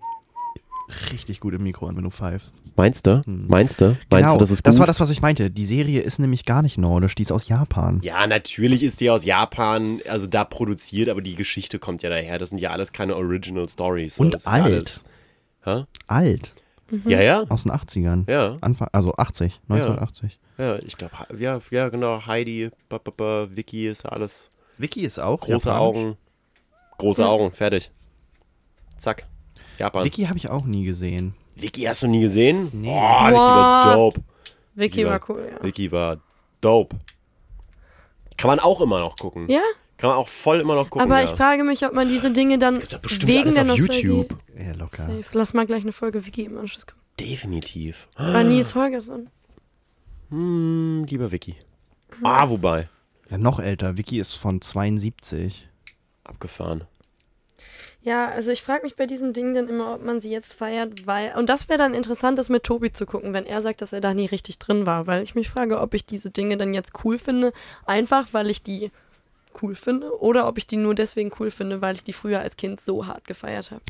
richtig 1.12 1.40
gut 1.40 1.52
im 1.52 1.62
Mikro 1.64 1.86
an, 1.86 1.96
wenn 1.96 2.04
du 2.04 2.10
pfeifst. 2.10 2.54
Meinst 2.76 3.06
du? 3.06 3.22
Hm. 3.26 3.46
Meinst 3.46 3.82
du? 3.82 3.84
Meinst 3.88 4.00
genau, 4.08 4.32
du, 4.34 4.38
das 4.38 4.50
ist 4.50 4.62
gut? 4.62 4.68
das 4.72 4.78
war 4.78 4.86
das, 4.86 4.98
was 4.98 5.10
ich 5.10 5.20
meinte. 5.20 5.50
Die 5.50 5.66
Serie 5.66 6.00
ist 6.00 6.18
nämlich 6.18 6.46
gar 6.46 6.62
nicht 6.62 6.78
nordisch, 6.78 7.14
die 7.14 7.25
ist 7.25 7.32
aus 7.32 7.48
Japan. 7.48 8.00
ja, 8.02 8.26
natürlich 8.26 8.82
ist 8.82 9.02
die 9.02 9.10
aus 9.10 9.26
Japan, 9.26 10.00
also 10.08 10.28
da 10.28 10.44
produziert, 10.44 11.10
aber 11.10 11.20
die 11.20 11.34
Geschichte 11.34 11.78
kommt 11.78 12.02
ja 12.02 12.08
daher. 12.08 12.38
Das 12.38 12.48
sind 12.48 12.58
ja 12.58 12.70
alles 12.70 12.94
keine 12.94 13.16
Original 13.16 13.68
Stories. 13.68 14.18
Und 14.18 14.32
das 14.32 14.42
ist 14.42 14.48
alt. 14.48 15.04
Ja, 15.66 15.72
alles, 15.72 15.84
Hä? 15.84 15.84
Alt. 16.06 16.54
ja, 17.04 17.20
ja. 17.20 17.44
Aus 17.50 17.64
den 17.64 17.72
80ern. 17.72 18.30
Ja, 18.30 18.56
Anfang, 18.62 18.88
also 18.92 19.12
80, 19.12 19.60
1980. 19.68 20.38
ja, 20.56 20.76
ich 20.76 20.96
glaube, 20.96 21.12
ja, 21.38 21.60
ja, 21.70 21.90
genau. 21.90 22.25
Heidi, 22.25 22.70
ba, 22.88 22.96
ba, 22.96 23.12
ba, 23.14 23.48
Vicky 23.54 23.88
ist 23.88 24.04
ja 24.04 24.10
alles 24.10 24.50
Vicky 24.78 25.02
ist 25.02 25.18
auch 25.18 25.40
große 25.40 25.68
japanisch. 25.68 25.98
Augen. 25.98 26.16
Große 26.98 27.26
Augen, 27.26 27.52
fertig. 27.52 27.90
Zack. 28.96 29.26
Japan. 29.78 30.04
Vicky, 30.04 30.22
Vicky 30.22 30.28
habe 30.28 30.38
ich 30.38 30.48
auch 30.48 30.64
nie 30.64 30.84
gesehen. 30.84 31.34
hast 31.86 32.02
du 32.02 32.06
nie 32.06 32.20
gesehen? 32.20 32.70
Nee. 32.72 32.88
Oh, 32.90 33.26
Vicky 33.26 33.34
war 33.34 33.94
dope. 33.94 34.20
Vicky 34.74 34.96
Lieber. 34.98 35.10
war 35.10 35.20
cool, 35.28 35.48
ja. 35.52 35.64
Vicky 35.64 35.92
war 35.92 36.20
dope. 36.60 36.96
Kann 38.36 38.48
man 38.48 38.58
auch 38.58 38.80
immer 38.80 39.00
noch 39.00 39.16
gucken. 39.16 39.48
Ja, 39.48 39.62
Kann 39.96 40.10
man 40.10 40.18
auch 40.18 40.28
voll 40.28 40.60
immer 40.60 40.74
noch 40.74 40.90
gucken. 40.90 41.02
aber 41.10 41.20
ja. 41.20 41.24
ich 41.24 41.30
frage 41.30 41.64
mich, 41.64 41.84
ob 41.86 41.94
man 41.94 42.08
diese 42.08 42.30
Dinge 42.30 42.58
dann 42.58 42.82
wegen 43.20 43.42
alles 43.42 43.54
der 43.54 43.62
auf 43.62 43.68
Nostalgie... 43.68 44.06
YouTube. 44.06 44.38
Ja, 44.58 44.72
locker. 44.72 44.88
Safe. 44.88 45.24
Lass 45.32 45.54
mal 45.54 45.66
gleich 45.66 45.82
eine 45.82 45.92
Folge 45.92 46.26
Vicky 46.26 46.44
im 46.44 46.58
Anschluss 46.58 46.86
gucken. 46.86 47.02
Definitiv. 47.18 48.08
Bei 48.16 48.42
Nils 48.42 48.74
Holgersson. 48.74 49.30
Hm, 50.28 51.06
lieber 51.08 51.30
Vicky. 51.30 51.56
Ah, 52.22 52.48
wobei. 52.50 52.88
Ja, 53.30 53.38
noch 53.38 53.58
älter. 53.58 53.96
Vicky 53.96 54.18
ist 54.20 54.34
von 54.34 54.60
72. 54.60 55.68
Abgefahren. 56.26 56.85
Ja, 58.06 58.28
also 58.28 58.52
ich 58.52 58.62
frage 58.62 58.85
mich 58.85 58.95
bei 58.95 59.06
diesen 59.06 59.33
Dingen 59.33 59.54
dann 59.54 59.68
immer, 59.68 59.95
ob 59.95 60.04
man 60.04 60.21
sie 60.21 60.30
jetzt 60.30 60.52
feiert, 60.52 61.09
weil. 61.09 61.35
Und 61.37 61.50
das 61.50 61.68
wäre 61.68 61.78
dann 61.78 61.92
interessant, 61.92 62.38
das 62.38 62.49
mit 62.49 62.62
Tobi 62.62 62.92
zu 62.92 63.04
gucken, 63.04 63.33
wenn 63.33 63.47
er 63.47 63.62
sagt, 63.62 63.83
dass 63.83 63.92
er 63.92 64.00
da 64.00 64.14
nie 64.14 64.26
richtig 64.26 64.61
drin 64.61 64.87
war, 64.87 65.09
weil 65.09 65.23
ich 65.23 65.35
mich 65.35 65.49
frage, 65.49 65.80
ob 65.80 65.92
ich 65.92 66.06
diese 66.06 66.30
Dinge 66.30 66.56
dann 66.56 66.73
jetzt 66.73 66.92
cool 67.04 67.18
finde, 67.18 67.52
einfach 67.85 68.28
weil 68.30 68.49
ich 68.49 68.62
die 68.62 68.92
cool 69.61 69.75
finde, 69.75 70.21
oder 70.21 70.47
ob 70.47 70.56
ich 70.59 70.68
die 70.68 70.76
nur 70.76 70.95
deswegen 70.95 71.33
cool 71.40 71.50
finde, 71.50 71.80
weil 71.80 71.97
ich 71.97 72.04
die 72.04 72.12
früher 72.12 72.38
als 72.38 72.56
Kind 72.56 72.80
so 72.80 73.06
hart 73.06 73.26
gefeiert 73.26 73.73
habe. 73.73 73.83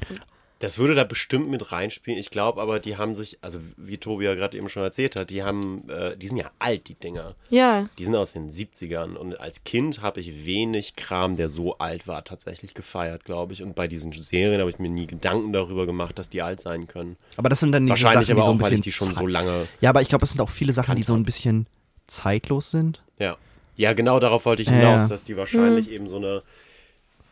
Das 0.59 0.79
würde 0.79 0.95
da 0.95 1.05
bestimmt 1.05 1.51
mit 1.51 1.71
reinspielen. 1.71 2.19
Ich 2.19 2.31
glaube 2.31 2.63
aber, 2.63 2.81
die 2.81 2.97
haben 2.97 3.15
sich, 3.15 3.39
also 3.43 3.59
wie 3.77 3.99
Tobi 3.99 4.25
ja 4.25 4.35
gerade 4.35 4.57
eben 4.57 4.69
schon 4.71 4.83
erzählt 4.83 5.19
hat, 5.19 5.29
die 5.29 5.43
haben, 5.43 5.89
äh, 5.91 6.17
die 6.17 6.29
sind 6.29 6.39
ja 6.39 6.51
alt, 6.59 6.89
die 6.89 6.95
Dinger. 6.95 7.35
Ja, 7.51 7.89
Die 7.99 8.05
sind 8.05 8.17
aus 8.17 8.33
den 8.33 8.51
70ern 8.51 9.17
und 9.17 9.39
als 9.39 9.65
Kind 9.65 10.01
habe 10.01 10.21
ich 10.21 10.47
wenig 10.47 10.97
Kram, 10.97 11.37
der 11.37 11.51
so 11.51 11.77
alt 11.77 12.09
war, 12.09 12.25
tatsächlich 12.25 12.73
gefeiert, 12.73 13.25
glaube 13.25 13.53
ich. 13.53 13.63
Und 13.63 13.75
bei 13.75 13.87
diesen 13.87 14.13
Serien 14.13 14.61
habe 14.61 14.71
ich 14.71 14.79
mir 14.79 14.89
nie 14.89 15.07
Gedanken 15.07 15.53
darüber 15.53 15.85
gemacht, 15.85 16.19
dass 16.19 16.31
die 16.31 16.41
alt 16.41 16.61
sein 16.61 16.87
können. 16.87 17.17
Aber 17.37 17.51
das 17.51 17.61
sind 17.61 17.73
dann 17.73 17.85
diese 17.87 18.03
Wahrscheinlich 18.05 18.29
Sachen, 18.29 18.39
aber 18.39 18.43
die 18.43 18.47
so 18.47 18.51
auch, 18.51 18.55
ein 18.55 18.63
weil 18.63 18.71
bisschen 18.71 18.77
ich 18.79 18.83
die 18.83 18.93
schon 18.93 19.15
so 19.15 19.27
lange. 19.27 19.69
Ja, 19.81 19.91
aber 19.91 20.01
ich 20.01 20.09
glaube, 20.09 20.25
es 20.25 20.31
sind 20.31 20.41
auch 20.41 20.51
viele 20.51 20.73
Sachen, 20.73 20.97
die 20.97 21.03
so 21.03 21.15
ein 21.15 21.25
bisschen 21.25 21.67
zeitlos 22.07 22.71
sind. 22.71 23.03
Ja. 23.19 23.37
Ja, 23.77 23.93
genau 23.93 24.19
darauf 24.21 24.47
wollte 24.47 24.63
ich 24.63 24.71
hinaus, 24.71 25.03
ja. 25.03 25.09
dass 25.09 25.25
die 25.25 25.37
wahrscheinlich 25.37 25.91
eben 25.91 26.09
so 26.09 26.17
eine. 26.17 26.39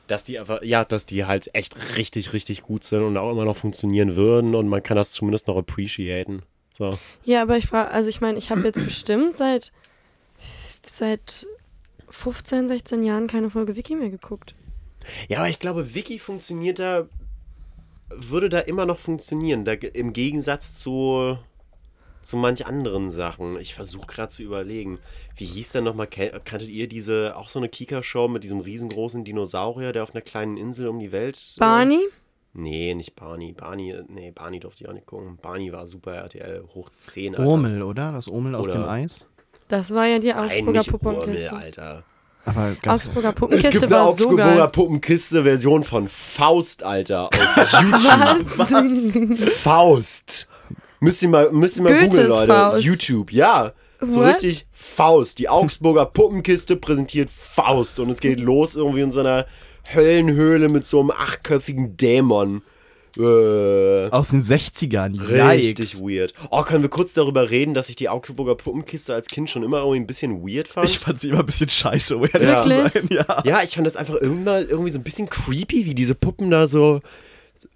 Dass 0.06 0.24
die 0.24 0.38
einfach, 0.38 0.62
ja, 0.62 0.84
dass 0.84 1.06
die 1.06 1.24
halt 1.24 1.54
echt 1.54 1.96
richtig, 1.96 2.32
richtig 2.32 2.62
gut 2.62 2.84
sind 2.84 3.02
und 3.02 3.16
auch 3.16 3.30
immer 3.30 3.44
noch 3.44 3.56
funktionieren 3.56 4.16
würden 4.16 4.54
und 4.54 4.68
man 4.68 4.82
kann 4.82 4.96
das 4.96 5.12
zumindest 5.12 5.48
noch 5.48 5.56
appreciaten. 5.56 6.42
So. 6.76 6.98
ja, 7.22 7.42
aber 7.42 7.56
ich 7.56 7.66
frage, 7.66 7.90
also 7.92 8.10
ich 8.10 8.20
meine, 8.20 8.36
ich 8.36 8.50
habe 8.50 8.62
jetzt 8.62 8.84
bestimmt 8.84 9.36
seit 9.36 9.72
seit 10.84 11.46
15, 12.08 12.68
16 12.68 13.02
Jahren 13.02 13.26
keine 13.26 13.50
Folge 13.50 13.76
Wiki 13.76 13.94
mehr 13.94 14.10
geguckt. 14.10 14.54
Ja, 15.28 15.38
aber 15.38 15.48
ich 15.48 15.58
glaube, 15.58 15.94
Wiki 15.94 16.18
funktioniert 16.18 16.78
da, 16.78 17.06
würde 18.10 18.48
da 18.48 18.60
immer 18.60 18.86
noch 18.86 18.98
funktionieren. 18.98 19.64
Da, 19.64 19.72
Im 19.72 20.12
Gegensatz 20.12 20.74
zu, 20.74 21.38
zu 22.24 22.36
manch 22.36 22.66
anderen 22.66 23.10
Sachen. 23.10 23.60
Ich 23.60 23.74
versuche 23.74 24.06
gerade 24.06 24.28
zu 24.28 24.42
überlegen. 24.42 24.98
Wie 25.36 25.44
hieß 25.44 25.72
denn 25.72 25.84
nochmal, 25.84 26.08
kanntet 26.08 26.68
ihr 26.68 26.88
diese, 26.88 27.34
auch 27.36 27.48
so 27.48 27.58
eine 27.60 27.68
Kika-Show 27.68 28.28
mit 28.28 28.42
diesem 28.44 28.60
riesengroßen 28.60 29.24
Dinosaurier, 29.24 29.92
der 29.92 30.02
auf 30.02 30.14
einer 30.14 30.22
kleinen 30.22 30.56
Insel 30.56 30.88
um 30.88 30.98
die 30.98 31.12
Welt. 31.12 31.36
äh, 31.56 31.60
Barney? 31.60 32.00
Nee, 32.54 32.94
nicht 32.94 33.14
Barney. 33.16 33.52
Barney, 33.52 33.94
nee, 34.08 34.30
Barney 34.30 34.60
durfte 34.60 34.84
ich 34.84 34.88
auch 34.88 34.94
nicht 34.94 35.06
gucken. 35.06 35.38
Barney 35.42 35.72
war 35.72 35.86
super 35.86 36.14
RTL, 36.14 36.64
hoch 36.74 36.88
10, 36.98 37.34
Alter. 37.34 37.46
Urmel, 37.48 37.82
oder? 37.82 38.12
Das 38.12 38.28
Urmel 38.28 38.54
aus 38.54 38.68
dem 38.68 38.84
Eis. 38.84 39.28
Das 39.68 39.92
war 39.92 40.06
ja 40.06 40.18
die 40.18 40.28
Nein, 40.28 40.50
Augsburger 40.50 40.80
Urmel, 40.80 40.90
Puppenkiste. 40.92 41.52
Alter. 41.56 42.04
Aber 42.46 42.76
ganz, 42.82 43.06
Augsburger 43.06 43.30
Es 43.30 43.34
Puppenkiste 43.34 43.70
gibt 43.72 43.84
eine 43.84 43.92
war 43.92 44.12
so 44.12 44.24
Augsburger. 44.28 44.66
Puppenkiste-Version 44.68 45.82
von 45.84 46.08
Faust, 46.08 46.82
Alter. 46.82 47.26
Auf 47.28 47.82
YouTube. 47.82 49.38
Faust. 49.38 50.48
Müsst 51.04 51.22
ihr 51.22 51.28
mal, 51.28 51.50
müsst 51.52 51.76
ihr 51.76 51.82
mal 51.82 51.92
Goethes 51.92 52.10
googeln, 52.16 52.28
Leute. 52.28 52.46
Faust. 52.52 52.84
YouTube, 52.84 53.32
ja. 53.32 53.72
So 54.00 54.20
What? 54.20 54.34
richtig 54.36 54.66
Faust. 54.72 55.38
Die 55.38 55.48
Augsburger 55.48 56.06
Puppenkiste 56.06 56.76
präsentiert 56.76 57.30
Faust. 57.30 58.00
Und 58.00 58.10
es 58.10 58.20
geht 58.20 58.40
los 58.40 58.74
irgendwie 58.76 59.00
in 59.00 59.10
so 59.12 59.20
einer 59.20 59.46
Höllenhöhle 59.94 60.68
mit 60.68 60.84
so 60.84 61.00
einem 61.00 61.10
achtköpfigen 61.10 61.96
Dämon. 61.96 62.62
Äh, 63.16 64.08
aus 64.10 64.30
den 64.30 64.42
60ern. 64.42 65.20
richtig 65.20 65.78
Yikes. 65.94 66.00
weird. 66.00 66.34
Oh, 66.50 66.62
können 66.64 66.82
wir 66.82 66.90
kurz 66.90 67.14
darüber 67.14 67.48
reden, 67.48 67.72
dass 67.72 67.88
ich 67.88 67.94
die 67.94 68.08
Augsburger 68.08 68.56
Puppenkiste 68.56 69.14
als 69.14 69.28
Kind 69.28 69.48
schon 69.48 69.62
immer 69.62 69.78
irgendwie 69.78 70.00
ein 70.00 70.06
bisschen 70.08 70.42
weird 70.42 70.66
fand? 70.66 70.86
Ich 70.88 70.98
fand 70.98 71.20
sie 71.20 71.28
immer 71.28 71.38
ein 71.40 71.46
bisschen 71.46 71.68
scheiße, 71.70 72.14
ehrlich 72.16 72.42
Ja. 72.42 72.88
sein. 72.88 73.06
Ja. 73.10 73.42
Ja, 73.44 73.62
ich 73.62 73.70
fand 73.76 73.86
das 73.86 73.94
einfach 73.96 74.16
immer 74.16 74.58
irgendwie 74.60 74.90
so 74.90 74.98
ein 74.98 75.04
bisschen 75.04 75.28
creepy, 75.28 75.86
wie 75.86 75.94
diese 75.94 76.16
Puppen 76.16 76.50
da 76.50 76.66
so, 76.66 77.00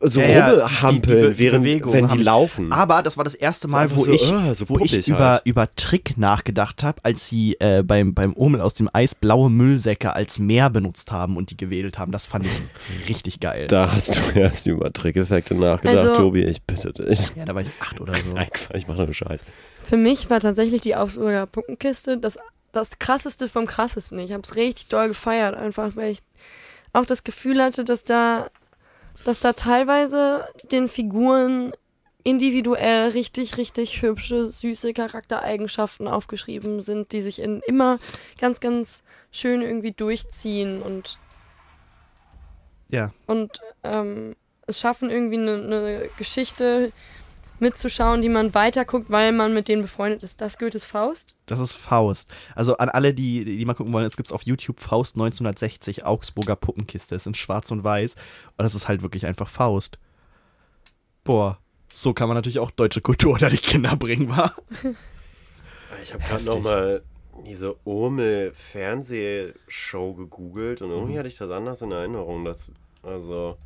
so 0.01 0.21
Ja, 0.21 0.51
rumhampeln, 0.51 1.23
die- 1.25 1.33
die 1.33 1.39
während 1.39 1.65
Bewegung 1.65 1.93
wenn 1.93 2.09
die 2.09 2.19
laufen. 2.23 2.73
Aber 2.73 3.03
das 3.03 3.17
war 3.17 3.25
das 3.25 3.35
erste 3.35 3.69
Mal, 3.69 3.95
wo 3.95 4.05
so, 4.05 4.13
ich, 4.13 4.33
äh, 4.33 4.55
so 4.55 4.69
wo 4.69 4.79
ich 4.79 5.09
über, 5.09 5.19
halt. 5.19 5.43
über 5.47 5.75
Trick 5.77 6.17
nachgedacht 6.19 6.83
habe, 6.83 6.99
als 7.05 7.29
sie 7.29 7.57
äh, 7.61 7.83
beim, 7.83 8.15
beim 8.15 8.33
Urmel 8.33 8.61
aus 8.61 8.75
dem 8.75 8.89
Eis 8.93 9.15
blaue 9.15 9.51
Müllsäcke 9.51 10.13
als 10.15 10.39
Meer 10.39 10.71
benutzt 10.71 11.11
haben 11.13 11.37
und 11.37 11.51
die 11.51 11.57
gewedelt 11.57 11.99
haben. 11.99 12.13
Das 12.13 12.27
fand 12.27 12.47
ich 12.47 12.53
richtig 13.09 13.41
geil. 13.41 13.67
da 13.69 13.93
hast 13.93 14.17
du 14.17 14.39
erst 14.39 14.67
über 14.67 14.93
Trickeffekte 14.93 15.55
nachgedacht, 15.55 15.99
Also- 15.99 16.15
Tobi, 16.15 16.43
ich 16.45 16.63
bitte 16.63 16.93
dich. 16.93 17.33
Ja, 17.37 17.45
da 17.45 17.55
war 17.55 17.63
ich 17.63 17.69
acht 17.81 18.01
oder 18.01 18.15
so. 18.15 18.31
Nein, 18.35 18.49
ich 18.75 18.87
mach 18.89 18.97
nur 18.97 19.13
Scheiß. 19.13 19.45
Für 19.83 19.97
mich 19.97 20.29
war 20.31 20.41
tatsächlich 20.41 20.81
die 20.83 20.97
Augsburger 20.97 21.47
Puppenkiste 21.47 22.19
das, 22.19 22.39
das 22.73 22.99
krasseste 22.99 23.49
vom 23.49 23.67
krassesten. 23.67 24.19
Ich 24.19 24.33
habe 24.33 24.43
es 24.43 24.55
richtig 24.57 24.89
doll 24.89 25.09
gefeiert, 25.09 25.55
einfach 25.57 25.97
weil 25.97 26.13
ich 26.13 26.19
auch 26.93 27.07
das 27.07 27.25
Gefühl 27.25 27.63
hatte, 27.63 27.85
dass 27.85 28.05
da, 28.05 28.49
dass 29.29 29.41
da 29.41 29.53
teilweise 29.53 30.49
den 30.73 30.89
Figuren 30.89 31.75
individuell 32.25 33.11
richtig, 33.11 33.59
richtig 33.59 34.01
hübsche, 34.01 34.49
süße 34.49 34.95
Charaktereigenschaften 34.95 36.09
aufgeschrieben 36.09 36.81
sind, 36.81 37.13
die 37.13 37.21
sich 37.21 37.43
in 37.43 37.61
immer 37.67 37.99
ganz, 38.41 38.59
ganz 38.59 39.03
schön 39.31 39.61
irgendwie 39.61 39.93
durchziehen 39.93 40.81
und 40.81 41.19
Ja. 42.89 43.13
und 43.27 43.61
ähm, 43.85 44.35
es 44.67 44.81
schaffen 44.81 45.11
irgendwie 45.11 45.37
eine 45.37 45.59
ne 45.59 46.09
Geschichte 46.17 46.91
mitzuschauen, 47.61 48.23
die 48.23 48.29
man 48.29 48.55
weiterguckt, 48.55 49.11
weil 49.11 49.33
man 49.33 49.55
mit 49.55 49.69
denen 49.69 49.83
befreundet 49.83 50.23
ist. 50.23 50.41
Das 50.41 50.59
Goethes 50.59 50.85
Faust? 50.85 51.35
Das 51.47 51.61
ist 51.61 51.73
Faust. 51.73 52.31
Also 52.55 52.77
an 52.77 52.89
alle, 52.89 53.15
die, 53.15 53.45
die 53.45 53.65
mal 53.65 53.75
gucken 53.75 53.93
wollen, 53.93 54.07
es 54.07 54.17
gibt 54.17 54.33
auf 54.33 54.43
YouTube 54.43 54.81
Faust 54.81 55.17
1960 55.17 56.05
Augsburger 56.05 56.57
Puppenkiste. 56.57 57.15
Es 57.15 57.23
ist 57.23 57.27
in 57.27 57.35
schwarz 57.35 57.71
und 57.71 57.85
weiß. 57.85 58.15
Und 58.15 58.63
das 58.65 58.75
ist 58.75 58.89
halt 58.89 59.03
wirklich 59.03 59.27
einfach 59.27 59.49
Faust. 59.49 59.99
Boah, 61.25 61.59
so 61.93 62.13
kann 62.15 62.29
man 62.29 62.37
natürlich 62.37 62.59
auch 62.59 62.71
deutsche 62.71 63.01
Kultur 63.01 63.35
unter 63.35 63.51
die 63.51 63.59
Kinder 63.59 63.97
bringen, 63.97 64.29
wa? 64.29 64.53
Ich 66.03 66.13
habe 66.13 66.23
gerade 66.23 66.45
nochmal 66.45 67.03
diese 67.47 67.75
Urmel-Fernsehshow 67.87 70.15
gegoogelt 70.15 70.83
und 70.83 70.89
Mhm. 70.91 70.95
irgendwie 70.97 71.19
hatte 71.19 71.29
ich 71.29 71.37
das 71.39 71.51
anders 71.51 71.81
in 71.83 71.93
Erinnerung. 71.93 72.45
Das, 72.45 72.71
also, 73.03 73.57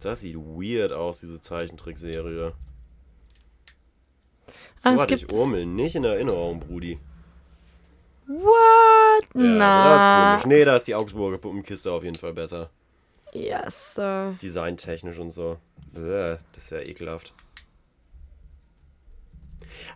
das 0.00 0.20
sieht 0.20 0.36
weird 0.36 0.92
aus, 0.92 1.20
diese 1.20 1.40
Zeichentrickserie. 1.40 2.52
So 4.76 4.88
Ah, 4.88 4.94
es 4.94 5.00
hatte 5.00 5.14
ich 5.14 5.20
gibt- 5.20 5.32
Urmel 5.32 5.66
nicht 5.66 5.94
in 5.96 6.04
Erinnerung, 6.04 6.60
Brudi. 6.60 6.98
What? 8.26 9.24
Ja, 9.34 9.40
Na. 9.40 10.30
komisch. 10.36 10.46
Nee, 10.46 10.64
da 10.64 10.76
ist 10.76 10.86
die 10.86 10.94
Augsburger 10.94 11.38
Puppenkiste 11.38 11.90
auf 11.90 12.04
jeden 12.04 12.16
Fall 12.16 12.32
besser. 12.34 12.68
Yes, 13.32 13.94
Sir. 13.94 14.34
Designtechnisch 14.42 15.18
und 15.18 15.30
so. 15.30 15.58
Bäh, 15.92 16.36
das 16.52 16.64
ist 16.64 16.70
ja 16.70 16.80
ekelhaft. 16.80 17.32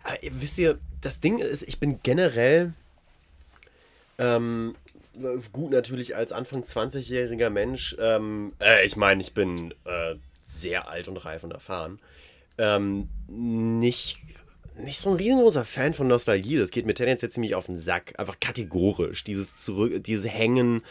Aber 0.03 0.17
wisst 0.31 0.57
ihr, 0.57 0.79
das 1.01 1.19
Ding 1.19 1.39
ist, 1.39 1.63
ich 1.63 1.79
bin 1.79 1.99
generell 2.03 2.73
ähm, 4.17 4.75
gut 5.51 5.71
natürlich 5.71 6.15
als 6.15 6.31
Anfang 6.31 6.61
20-jähriger 6.63 7.49
Mensch, 7.49 7.95
ähm, 7.99 8.53
äh, 8.59 8.85
ich 8.85 8.95
meine, 8.95 9.21
ich 9.21 9.33
bin 9.33 9.73
äh, 9.85 10.15
sehr 10.45 10.87
alt 10.87 11.07
und 11.07 11.17
reif 11.17 11.43
und 11.43 11.51
erfahren, 11.51 11.99
ähm, 12.57 13.09
nicht 13.27 14.17
nicht 14.77 14.99
so 14.99 15.11
ein 15.11 15.17
riesengroßer 15.17 15.65
Fan 15.65 15.93
von 15.93 16.07
Nostalgie. 16.07 16.57
Das 16.57 16.71
geht 16.71 16.85
mir 16.85 16.93
tendenziell 16.93 17.31
ziemlich 17.31 17.55
auf 17.55 17.67
den 17.67 17.77
Sack. 17.77 18.13
Einfach 18.17 18.39
kategorisch. 18.39 19.23
Dieses 19.23 19.55
zurück, 19.55 20.03
dieses 20.03 20.29
Hängen 20.29 20.81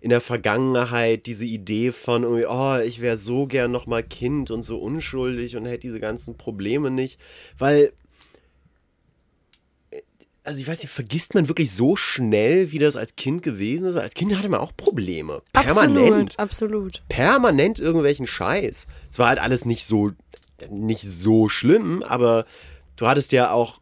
in 0.00 0.10
der 0.10 0.20
Vergangenheit, 0.20 1.26
diese 1.26 1.44
Idee 1.44 1.92
von, 1.92 2.24
oh, 2.24 2.78
ich 2.78 3.00
wäre 3.00 3.16
so 3.16 3.46
gern 3.46 3.70
nochmal 3.70 4.02
Kind 4.02 4.50
und 4.50 4.62
so 4.62 4.78
unschuldig 4.78 5.56
und 5.56 5.66
hätte 5.66 5.80
diese 5.80 6.00
ganzen 6.00 6.36
Probleme 6.36 6.90
nicht. 6.90 7.18
Weil 7.58 7.92
also 10.44 10.60
ich 10.60 10.66
weiß 10.66 10.82
nicht, 10.82 10.90
vergisst 10.90 11.34
man 11.34 11.48
wirklich 11.48 11.70
so 11.70 11.94
schnell, 11.94 12.72
wie 12.72 12.80
das 12.80 12.96
als 12.96 13.14
Kind 13.14 13.42
gewesen 13.42 13.86
ist? 13.86 13.96
Als 13.96 14.14
Kind 14.14 14.36
hatte 14.36 14.48
man 14.48 14.60
auch 14.60 14.76
Probleme. 14.76 15.42
Permanent. 15.52 16.38
Absolut, 16.38 16.38
absolut. 16.38 17.02
Permanent 17.08 17.78
irgendwelchen 17.78 18.26
Scheiß. 18.26 18.88
Es 19.08 19.18
war 19.18 19.28
halt 19.28 19.38
alles 19.38 19.64
nicht 19.64 19.84
so, 19.84 20.10
nicht 20.68 21.04
so 21.04 21.48
schlimm, 21.48 22.02
aber 22.02 22.44
du 23.02 23.08
hattest 23.08 23.32
ja 23.32 23.50
auch 23.50 23.80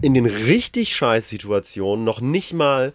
in 0.00 0.14
den 0.14 0.24
richtig 0.24 0.96
scheiß 0.96 1.28
Situationen 1.28 2.06
noch 2.06 2.22
nicht 2.22 2.54
mal 2.54 2.94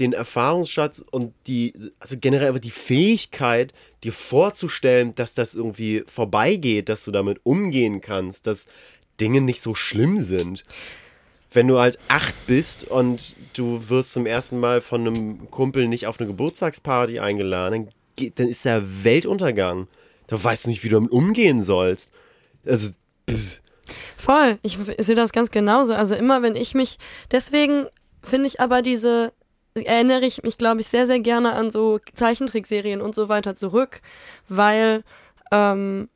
den 0.00 0.12
Erfahrungsschatz 0.12 1.04
und 1.10 1.32
die, 1.46 1.72
also 2.00 2.16
generell 2.20 2.48
einfach 2.48 2.60
die 2.60 2.72
Fähigkeit, 2.72 3.72
dir 4.02 4.12
vorzustellen, 4.12 5.14
dass 5.14 5.34
das 5.34 5.54
irgendwie 5.54 6.02
vorbeigeht, 6.06 6.88
dass 6.88 7.04
du 7.04 7.12
damit 7.12 7.38
umgehen 7.44 8.00
kannst, 8.00 8.48
dass 8.48 8.66
Dinge 9.20 9.40
nicht 9.40 9.60
so 9.60 9.76
schlimm 9.76 10.22
sind 10.22 10.64
wenn 11.52 11.66
du 11.66 11.80
halt 11.80 11.98
acht 12.06 12.46
bist 12.46 12.84
und 12.84 13.36
du 13.54 13.88
wirst 13.88 14.12
zum 14.12 14.24
ersten 14.24 14.60
Mal 14.60 14.80
von 14.80 15.00
einem 15.00 15.50
Kumpel 15.50 15.88
nicht 15.88 16.06
auf 16.06 16.20
eine 16.20 16.28
Geburtstagsparty 16.28 17.18
eingeladen, 17.18 17.86
dann, 17.86 17.94
geht, 18.14 18.38
dann 18.38 18.46
ist 18.46 18.64
der 18.64 19.04
Weltuntergang. 19.04 19.88
Da 20.28 20.40
weißt 20.40 20.66
du 20.66 20.70
nicht, 20.70 20.84
wie 20.84 20.88
du 20.90 20.94
damit 20.94 21.10
umgehen 21.10 21.60
sollst. 21.64 22.12
Also, 22.64 22.92
pff. 23.28 23.60
Voll, 24.16 24.58
ich 24.62 24.78
sehe 24.98 25.16
das 25.16 25.32
ganz 25.32 25.50
genauso. 25.50 25.94
Also 25.94 26.14
immer, 26.14 26.42
wenn 26.42 26.56
ich 26.56 26.74
mich, 26.74 26.98
deswegen 27.30 27.86
finde 28.22 28.46
ich 28.46 28.60
aber 28.60 28.82
diese, 28.82 29.32
erinnere 29.74 30.24
ich 30.24 30.42
mich, 30.42 30.58
glaube 30.58 30.80
ich, 30.80 30.88
sehr, 30.88 31.06
sehr 31.06 31.20
gerne 31.20 31.54
an 31.54 31.70
so 31.70 32.00
Zeichentrickserien 32.14 33.00
und 33.00 33.14
so 33.14 33.28
weiter 33.28 33.54
zurück, 33.54 34.00
weil 34.48 35.02
ähm, 35.52 36.08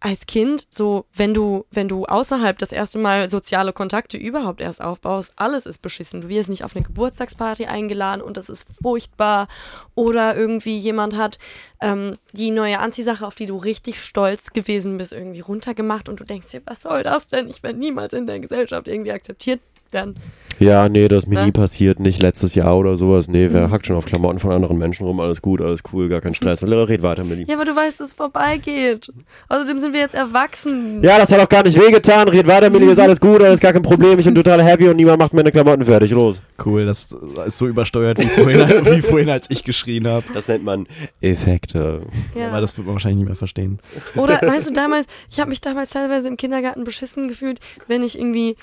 als 0.00 0.26
Kind, 0.26 0.66
so 0.70 1.06
wenn 1.14 1.34
du, 1.34 1.66
wenn 1.70 1.88
du 1.88 2.04
außerhalb 2.04 2.58
das 2.58 2.72
erste 2.72 2.98
Mal 2.98 3.28
soziale 3.28 3.72
Kontakte 3.72 4.16
überhaupt 4.16 4.60
erst 4.60 4.80
aufbaust, 4.80 5.32
alles 5.36 5.66
ist 5.66 5.78
beschissen. 5.78 6.20
Du 6.20 6.28
wirst 6.28 6.50
nicht 6.50 6.64
auf 6.64 6.76
eine 6.76 6.84
Geburtstagsparty 6.84 7.66
eingeladen 7.66 8.22
und 8.22 8.36
das 8.36 8.48
ist 8.48 8.66
furchtbar. 8.80 9.48
Oder 9.94 10.36
irgendwie 10.36 10.78
jemand 10.78 11.16
hat 11.16 11.38
ähm, 11.80 12.12
die 12.32 12.50
neue 12.50 12.78
Anziehsache, 12.78 13.26
auf 13.26 13.34
die 13.34 13.46
du 13.46 13.56
richtig 13.56 14.00
stolz 14.00 14.52
gewesen 14.52 14.98
bist, 14.98 15.12
irgendwie 15.12 15.40
runtergemacht 15.40 16.08
und 16.08 16.20
du 16.20 16.24
denkst 16.24 16.50
dir, 16.50 16.62
was 16.64 16.82
soll 16.82 17.02
das 17.02 17.28
denn? 17.28 17.48
Ich 17.48 17.62
werde 17.62 17.78
niemals 17.78 18.12
in 18.12 18.26
der 18.26 18.40
Gesellschaft 18.40 18.86
irgendwie 18.86 19.12
akzeptiert 19.12 19.60
werden. 19.92 20.14
Ja, 20.60 20.88
nee, 20.88 21.06
das 21.06 21.20
ist 21.22 21.28
mir 21.28 21.44
nie 21.44 21.52
passiert, 21.52 22.00
nicht 22.00 22.20
letztes 22.20 22.56
Jahr 22.56 22.76
oder 22.76 22.96
sowas. 22.96 23.28
Nee, 23.28 23.46
wer 23.52 23.68
Mhm. 23.68 23.70
hackt 23.70 23.86
schon 23.86 23.94
auf 23.94 24.06
Klamotten 24.06 24.40
von 24.40 24.50
anderen 24.50 24.76
Menschen 24.76 25.06
rum, 25.06 25.20
alles 25.20 25.40
gut, 25.40 25.60
alles 25.60 25.82
cool, 25.92 26.08
gar 26.08 26.20
kein 26.20 26.34
Stress. 26.34 26.62
Red 26.66 27.00
weiter, 27.02 27.22
Milli. 27.24 27.44
Ja, 27.46 27.54
aber 27.54 27.64
du 27.64 27.76
weißt, 27.76 28.00
dass 28.00 28.08
es 28.08 28.12
vorbeigeht. 28.14 29.08
Außerdem 29.48 29.78
sind 29.78 29.92
wir 29.92 30.00
jetzt 30.00 30.16
erwachsen. 30.16 31.00
Ja, 31.04 31.16
das 31.18 31.30
hat 31.30 31.38
auch 31.38 31.48
gar 31.48 31.62
nicht 31.62 31.78
wehgetan. 31.80 32.26
Red 32.26 32.48
weiter, 32.48 32.70
Milli, 32.70 32.90
ist 32.90 32.98
alles 32.98 33.20
gut, 33.20 33.40
alles 33.40 33.60
gar 33.60 33.72
kein 33.72 33.82
Problem. 33.82 34.18
Ich 34.18 34.24
bin 34.24 34.34
total 34.34 34.60
happy 34.64 34.88
und 34.88 34.96
niemand 34.96 35.20
macht 35.20 35.32
meine 35.32 35.52
Klamotten 35.52 35.84
fertig. 35.84 36.10
Los. 36.10 36.40
Cool, 36.64 36.86
das 36.86 37.06
ist 37.46 37.58
so 37.58 37.68
übersteuert 37.68 38.18
wie 38.18 38.26
vorhin, 38.26 38.58
wie 38.96 39.00
vorhin 39.02 39.30
als 39.30 39.48
ich 39.50 39.62
geschrien 39.62 40.08
habe. 40.08 40.24
Das 40.34 40.48
nennt 40.48 40.64
man 40.64 40.88
Effekte. 41.20 42.02
Ja. 42.34 42.48
Aber 42.48 42.60
das 42.60 42.76
wird 42.76 42.84
man 42.86 42.94
wahrscheinlich 42.96 43.18
nicht 43.20 43.28
mehr 43.28 43.36
verstehen. 43.36 43.78
Oder 44.16 44.40
weißt 44.42 44.70
du, 44.70 44.74
damals, 44.74 45.06
ich 45.30 45.38
habe 45.38 45.50
mich 45.50 45.60
damals 45.60 45.90
teilweise 45.90 46.26
im 46.26 46.36
Kindergarten 46.36 46.82
beschissen 46.82 47.28
gefühlt, 47.28 47.60
wenn 47.86 48.02
ich 48.02 48.18
irgendwie, 48.18 48.56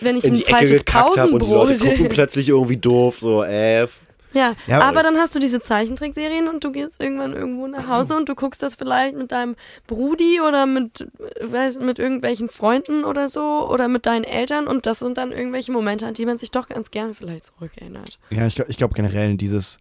wenn 0.00 0.16
ich 0.16 0.24
In 0.24 0.32
ein 0.32 0.36
die 0.38 0.42
Ecke 0.44 0.52
falsches 0.52 0.84
habe 1.18 1.30
und 1.32 1.44
die 1.44 1.50
Leute 1.50 1.72
Pausenbrot. 1.74 1.96
gucken 1.96 2.08
plötzlich 2.08 2.48
irgendwie 2.48 2.76
doof, 2.76 3.18
so, 3.20 3.42
äh. 3.44 3.86
Ja, 4.32 4.54
Ja, 4.68 4.80
aber 4.82 5.02
dann 5.02 5.16
hast 5.16 5.34
du 5.34 5.40
diese 5.40 5.58
Zeichentrickserien 5.58 6.46
und 6.46 6.62
du 6.62 6.70
gehst 6.70 7.02
irgendwann 7.02 7.32
irgendwo 7.32 7.66
nach 7.66 7.88
Hause 7.88 8.14
und 8.16 8.28
du 8.28 8.36
guckst 8.36 8.62
das 8.62 8.76
vielleicht 8.76 9.16
mit 9.16 9.32
deinem 9.32 9.56
Brudi 9.88 10.40
oder 10.40 10.66
mit, 10.66 11.08
äh, 11.40 11.50
weiß, 11.52 11.80
mit 11.80 11.98
irgendwelchen 11.98 12.48
Freunden 12.48 13.04
oder 13.04 13.28
so 13.28 13.68
oder 13.68 13.88
mit 13.88 14.06
deinen 14.06 14.22
Eltern 14.22 14.68
und 14.68 14.86
das 14.86 15.00
sind 15.00 15.18
dann 15.18 15.32
irgendwelche 15.32 15.72
Momente, 15.72 16.06
an 16.06 16.14
die 16.14 16.26
man 16.26 16.38
sich 16.38 16.52
doch 16.52 16.68
ganz 16.68 16.92
gerne 16.92 17.12
vielleicht 17.14 17.46
zurückerinnert. 17.46 18.20
Ja, 18.30 18.46
ich, 18.46 18.54
glaub- 18.54 18.68
ich 18.68 18.76
glaube 18.76 18.94
generell 18.94 19.36
dieses, 19.36 19.78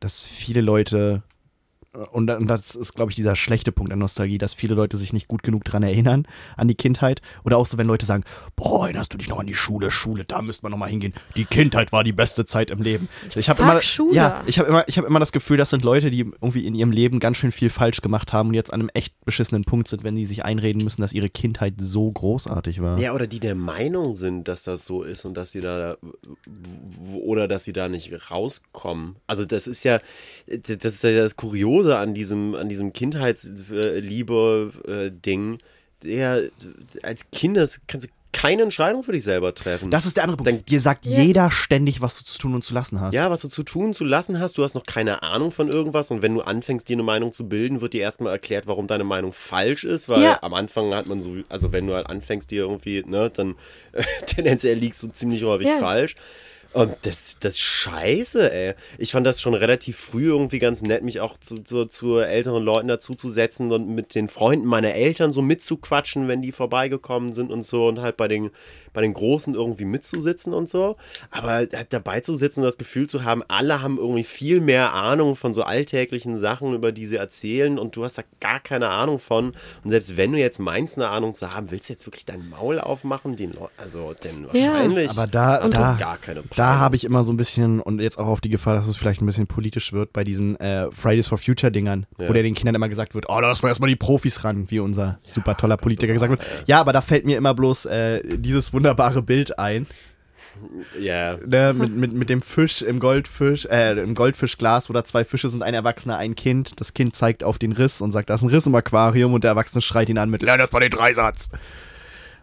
dass 0.00 0.20
viele 0.22 0.62
Leute, 0.62 1.22
und, 2.12 2.30
und 2.30 2.46
das 2.48 2.74
ist, 2.74 2.94
glaube 2.94 3.10
ich, 3.10 3.16
dieser 3.16 3.36
schlechte 3.36 3.70
Punkt 3.70 3.92
an 3.92 3.98
Nostalgie, 4.00 4.38
dass 4.38 4.52
viele 4.52 4.74
Leute 4.74 4.96
sich 4.96 5.12
nicht 5.12 5.28
gut 5.28 5.42
genug 5.42 5.64
dran 5.64 5.82
erinnern, 5.82 6.26
an 6.56 6.66
die 6.66 6.74
Kindheit. 6.74 7.22
Oder 7.44 7.56
auch 7.56 7.66
so, 7.66 7.78
wenn 7.78 7.86
Leute 7.86 8.04
sagen, 8.04 8.24
boah, 8.56 8.86
erinnerst 8.86 9.14
du 9.14 9.18
dich 9.18 9.28
noch 9.28 9.38
an 9.38 9.46
die 9.46 9.54
Schule? 9.54 9.90
Schule, 9.90 10.24
da 10.24 10.42
müsste 10.42 10.64
man 10.64 10.72
noch 10.72 10.78
mal 10.78 10.88
hingehen. 10.88 11.14
Die 11.36 11.44
Kindheit 11.44 11.92
war 11.92 12.02
die 12.02 12.12
beste 12.12 12.44
Zeit 12.44 12.70
im 12.70 12.82
Leben. 12.82 13.08
Ich 13.34 13.48
habe 13.48 13.62
immer, 13.62 13.80
Schule. 13.80 14.14
ja, 14.14 14.42
ich 14.46 14.58
habe 14.58 14.68
immer, 14.68 14.88
ich 14.88 14.98
habe 14.98 15.06
immer 15.06 15.20
das 15.20 15.30
Gefühl, 15.30 15.56
das 15.56 15.70
sind 15.70 15.84
Leute, 15.84 16.10
die 16.10 16.20
irgendwie 16.20 16.66
in 16.66 16.74
ihrem 16.74 16.90
Leben 16.90 17.20
ganz 17.20 17.36
schön 17.36 17.52
viel 17.52 17.70
falsch 17.70 18.00
gemacht 18.00 18.32
haben 18.32 18.48
und 18.48 18.54
jetzt 18.54 18.72
an 18.72 18.80
einem 18.80 18.90
echt 18.94 19.14
beschissenen 19.24 19.62
Punkt 19.62 19.88
sind, 19.88 20.02
wenn 20.02 20.16
die 20.16 20.26
sich 20.26 20.44
einreden 20.44 20.82
müssen, 20.82 21.00
dass 21.00 21.12
ihre 21.12 21.30
Kindheit 21.30 21.74
so 21.78 22.10
großartig 22.10 22.82
war. 22.82 22.98
Ja, 22.98 23.12
oder 23.12 23.26
die 23.26 23.40
der 23.40 23.54
Meinung 23.54 24.14
sind, 24.14 24.48
dass 24.48 24.64
das 24.64 24.84
so 24.84 25.02
ist 25.02 25.24
und 25.24 25.34
dass 25.34 25.52
sie 25.52 25.60
da 25.60 25.96
oder 27.14 27.46
dass 27.46 27.64
sie 27.64 27.72
da 27.72 27.88
nicht 27.88 28.30
rauskommen. 28.30 29.16
Also 29.26 29.44
das 29.44 29.66
ist 29.66 29.84
ja 29.84 30.00
das 30.46 30.94
ist 30.94 31.04
ja 31.04 31.16
das 31.16 31.36
Kuriose 31.36 31.83
an 31.92 32.14
diesem 32.14 32.54
an 32.54 32.68
diesem 32.68 32.92
Kindheitsliebe-Ding. 32.92 35.58
Der 36.02 36.42
als 37.02 37.30
Kind 37.30 37.56
das 37.56 37.80
kannst 37.86 38.08
du 38.08 38.10
keine 38.32 38.62
Entscheidung 38.62 39.04
für 39.04 39.12
dich 39.12 39.22
selber 39.22 39.54
treffen. 39.54 39.90
Das 39.92 40.06
ist 40.06 40.16
der 40.16 40.24
andere 40.24 40.36
Punkt. 40.36 40.48
Dann- 40.50 40.64
Dir 40.64 40.80
sagt 40.80 41.06
Ja. 41.06 41.22
jeder 41.22 41.52
ständig, 41.52 42.02
was 42.02 42.18
du 42.18 42.24
zu 42.24 42.36
tun 42.36 42.52
und 42.54 42.64
zu 42.64 42.74
lassen 42.74 43.00
hast. 43.00 43.14
Ja, 43.14 43.30
was 43.30 43.40
du 43.42 43.48
zu 43.48 43.62
tun, 43.62 43.94
zu 43.94 44.04
lassen 44.04 44.40
hast, 44.40 44.58
du 44.58 44.64
hast 44.64 44.74
noch 44.74 44.84
keine 44.84 45.22
Ahnung 45.22 45.52
von 45.52 45.68
irgendwas 45.70 46.10
und 46.10 46.20
wenn 46.20 46.34
du 46.34 46.40
anfängst, 46.42 46.88
dir 46.88 46.94
eine 46.96 47.04
Meinung 47.04 47.32
zu 47.32 47.48
bilden, 47.48 47.80
wird 47.80 47.92
dir 47.94 48.02
erstmal 48.02 48.32
erklärt, 48.32 48.66
warum 48.66 48.88
deine 48.88 49.04
Meinung 49.04 49.32
falsch 49.32 49.84
ist, 49.84 50.08
weil 50.08 50.20
Ja. 50.20 50.40
am 50.42 50.52
Anfang 50.52 50.92
hat 50.92 51.06
man 51.06 51.20
so, 51.22 51.36
also 51.48 51.72
wenn 51.72 51.86
du 51.86 51.94
halt 51.94 52.08
anfängst, 52.08 52.50
dir 52.50 52.62
irgendwie, 52.64 53.04
ne, 53.06 53.30
dann 53.30 53.54
tendenziell 54.26 54.76
liegst 54.78 55.00
du 55.04 55.08
ziemlich 55.08 55.44
häufig 55.44 55.68
Ja. 55.68 55.78
falsch. 55.78 56.16
Und 56.74 56.96
das, 57.02 57.38
das 57.38 57.56
scheiße, 57.58 58.52
ey. 58.52 58.74
Ich 58.98 59.12
fand 59.12 59.24
das 59.24 59.40
schon 59.40 59.54
relativ 59.54 59.96
früh 59.96 60.26
irgendwie 60.26 60.58
ganz 60.58 60.82
nett, 60.82 61.04
mich 61.04 61.20
auch 61.20 61.38
zu, 61.38 61.62
zu, 61.62 61.86
zu 61.86 62.18
älteren 62.18 62.64
Leuten 62.64 62.88
dazuzusetzen 62.88 63.70
und 63.70 63.88
mit 63.88 64.16
den 64.16 64.28
Freunden 64.28 64.66
meiner 64.66 64.92
Eltern 64.92 65.32
so 65.32 65.40
mitzuquatschen, 65.40 66.26
wenn 66.26 66.42
die 66.42 66.50
vorbeigekommen 66.50 67.32
sind 67.32 67.52
und 67.52 67.62
so 67.62 67.86
und 67.86 68.00
halt 68.00 68.16
bei 68.16 68.26
den, 68.26 68.50
bei 68.94 69.02
den 69.02 69.12
Großen 69.12 69.54
irgendwie 69.54 69.84
mitzusitzen 69.84 70.54
und 70.54 70.68
so. 70.70 70.96
Aber 71.30 71.66
dabei 71.66 72.20
zu 72.20 72.36
sitzen, 72.36 72.62
das 72.62 72.78
Gefühl 72.78 73.06
zu 73.08 73.24
haben, 73.24 73.42
alle 73.48 73.82
haben 73.82 73.98
irgendwie 73.98 74.24
viel 74.24 74.60
mehr 74.62 74.94
Ahnung 74.94 75.36
von 75.36 75.52
so 75.52 75.62
alltäglichen 75.64 76.38
Sachen, 76.38 76.72
über 76.72 76.92
die 76.92 77.04
sie 77.04 77.16
erzählen 77.16 77.78
und 77.78 77.96
du 77.96 78.04
hast 78.04 78.16
da 78.18 78.22
gar 78.40 78.60
keine 78.60 78.88
Ahnung 78.88 79.18
von. 79.18 79.52
Und 79.84 79.90
selbst 79.90 80.16
wenn 80.16 80.32
du 80.32 80.38
jetzt 80.38 80.58
meinst, 80.58 80.96
eine 80.96 81.08
Ahnung 81.08 81.34
zu 81.34 81.52
haben, 81.52 81.70
willst 81.70 81.88
du 81.88 81.92
jetzt 81.92 82.06
wirklich 82.06 82.24
dein 82.24 82.48
Maul 82.48 82.78
aufmachen? 82.80 83.36
Den 83.36 83.52
also, 83.76 84.14
denn 84.24 84.46
Ja. 84.52 84.72
wahrscheinlich. 84.72 85.10
Aber 85.10 85.26
da, 85.26 85.60
hast 85.60 85.74
du 85.74 85.78
da, 85.78 85.96
gar 85.98 86.16
keine 86.18 86.42
da 86.56 86.78
habe 86.78 86.96
ich 86.96 87.04
immer 87.04 87.24
so 87.24 87.32
ein 87.32 87.36
bisschen, 87.36 87.80
und 87.80 88.00
jetzt 88.00 88.18
auch 88.18 88.28
auf 88.28 88.40
die 88.40 88.48
Gefahr, 88.48 88.74
dass 88.74 88.86
es 88.86 88.96
vielleicht 88.96 89.20
ein 89.20 89.26
bisschen 89.26 89.46
politisch 89.46 89.92
wird, 89.92 90.12
bei 90.12 90.22
diesen 90.24 90.58
äh, 90.60 90.90
Fridays 90.92 91.28
for 91.28 91.38
Future 91.38 91.72
Dingern, 91.72 92.06
Ja. 92.18 92.28
wo 92.28 92.32
der 92.32 92.42
den 92.44 92.54
Kindern 92.54 92.76
immer 92.76 92.88
gesagt 92.88 93.14
wird, 93.14 93.26
oh, 93.28 93.40
lass 93.40 93.62
mal 93.62 93.70
erstmal 93.70 93.90
die 93.90 93.96
Profis 93.96 94.44
ran, 94.44 94.70
wie 94.70 94.78
unser 94.78 95.18
super 95.24 95.56
toller 95.56 95.76
Politiker 95.76 96.12
gesagt 96.12 96.30
wird. 96.30 96.42
Ja, 96.66 96.80
aber 96.80 96.92
da 96.92 97.00
fällt 97.00 97.24
mir 97.24 97.36
immer 97.36 97.54
bloß 97.54 97.86
äh, 97.86 98.20
dieses 98.38 98.72
wunderbare 98.84 99.22
Bild 99.22 99.58
ein, 99.58 99.86
Ja. 101.00 101.38
ne, 101.38 101.72
mit, 101.74 101.94
mit, 101.96 102.12
mit 102.12 102.28
dem 102.30 102.42
Fisch 102.42 102.82
im 102.82 103.00
Goldfisch, 103.00 103.64
äh, 103.66 103.98
im 104.00 104.14
Goldfischglas, 104.14 104.88
wo 104.88 104.92
da 104.92 105.04
zwei 105.04 105.24
Fische 105.24 105.48
sind, 105.48 105.62
ein 105.62 105.74
Erwachsener, 105.74 106.18
ein 106.18 106.34
Kind. 106.34 106.80
Das 106.80 106.92
Kind 106.94 107.16
zeigt 107.16 107.42
auf 107.42 107.58
den 107.58 107.72
Riss 107.72 108.00
und 108.00 108.10
sagt, 108.12 108.30
da 108.30 108.34
ist 108.34 108.42
ein 108.42 108.50
Riss 108.50 108.66
im 108.66 108.74
Aquarium 108.74 109.32
und 109.34 109.42
der 109.42 109.50
Erwachsene 109.52 109.80
schreit 109.82 110.08
ihn 110.10 110.18
an 110.18 110.30
mit, 110.30 110.42
lern 110.42 110.60
erstmal 110.60 110.82
den 110.82 110.90
Dreisatz. 110.90 111.48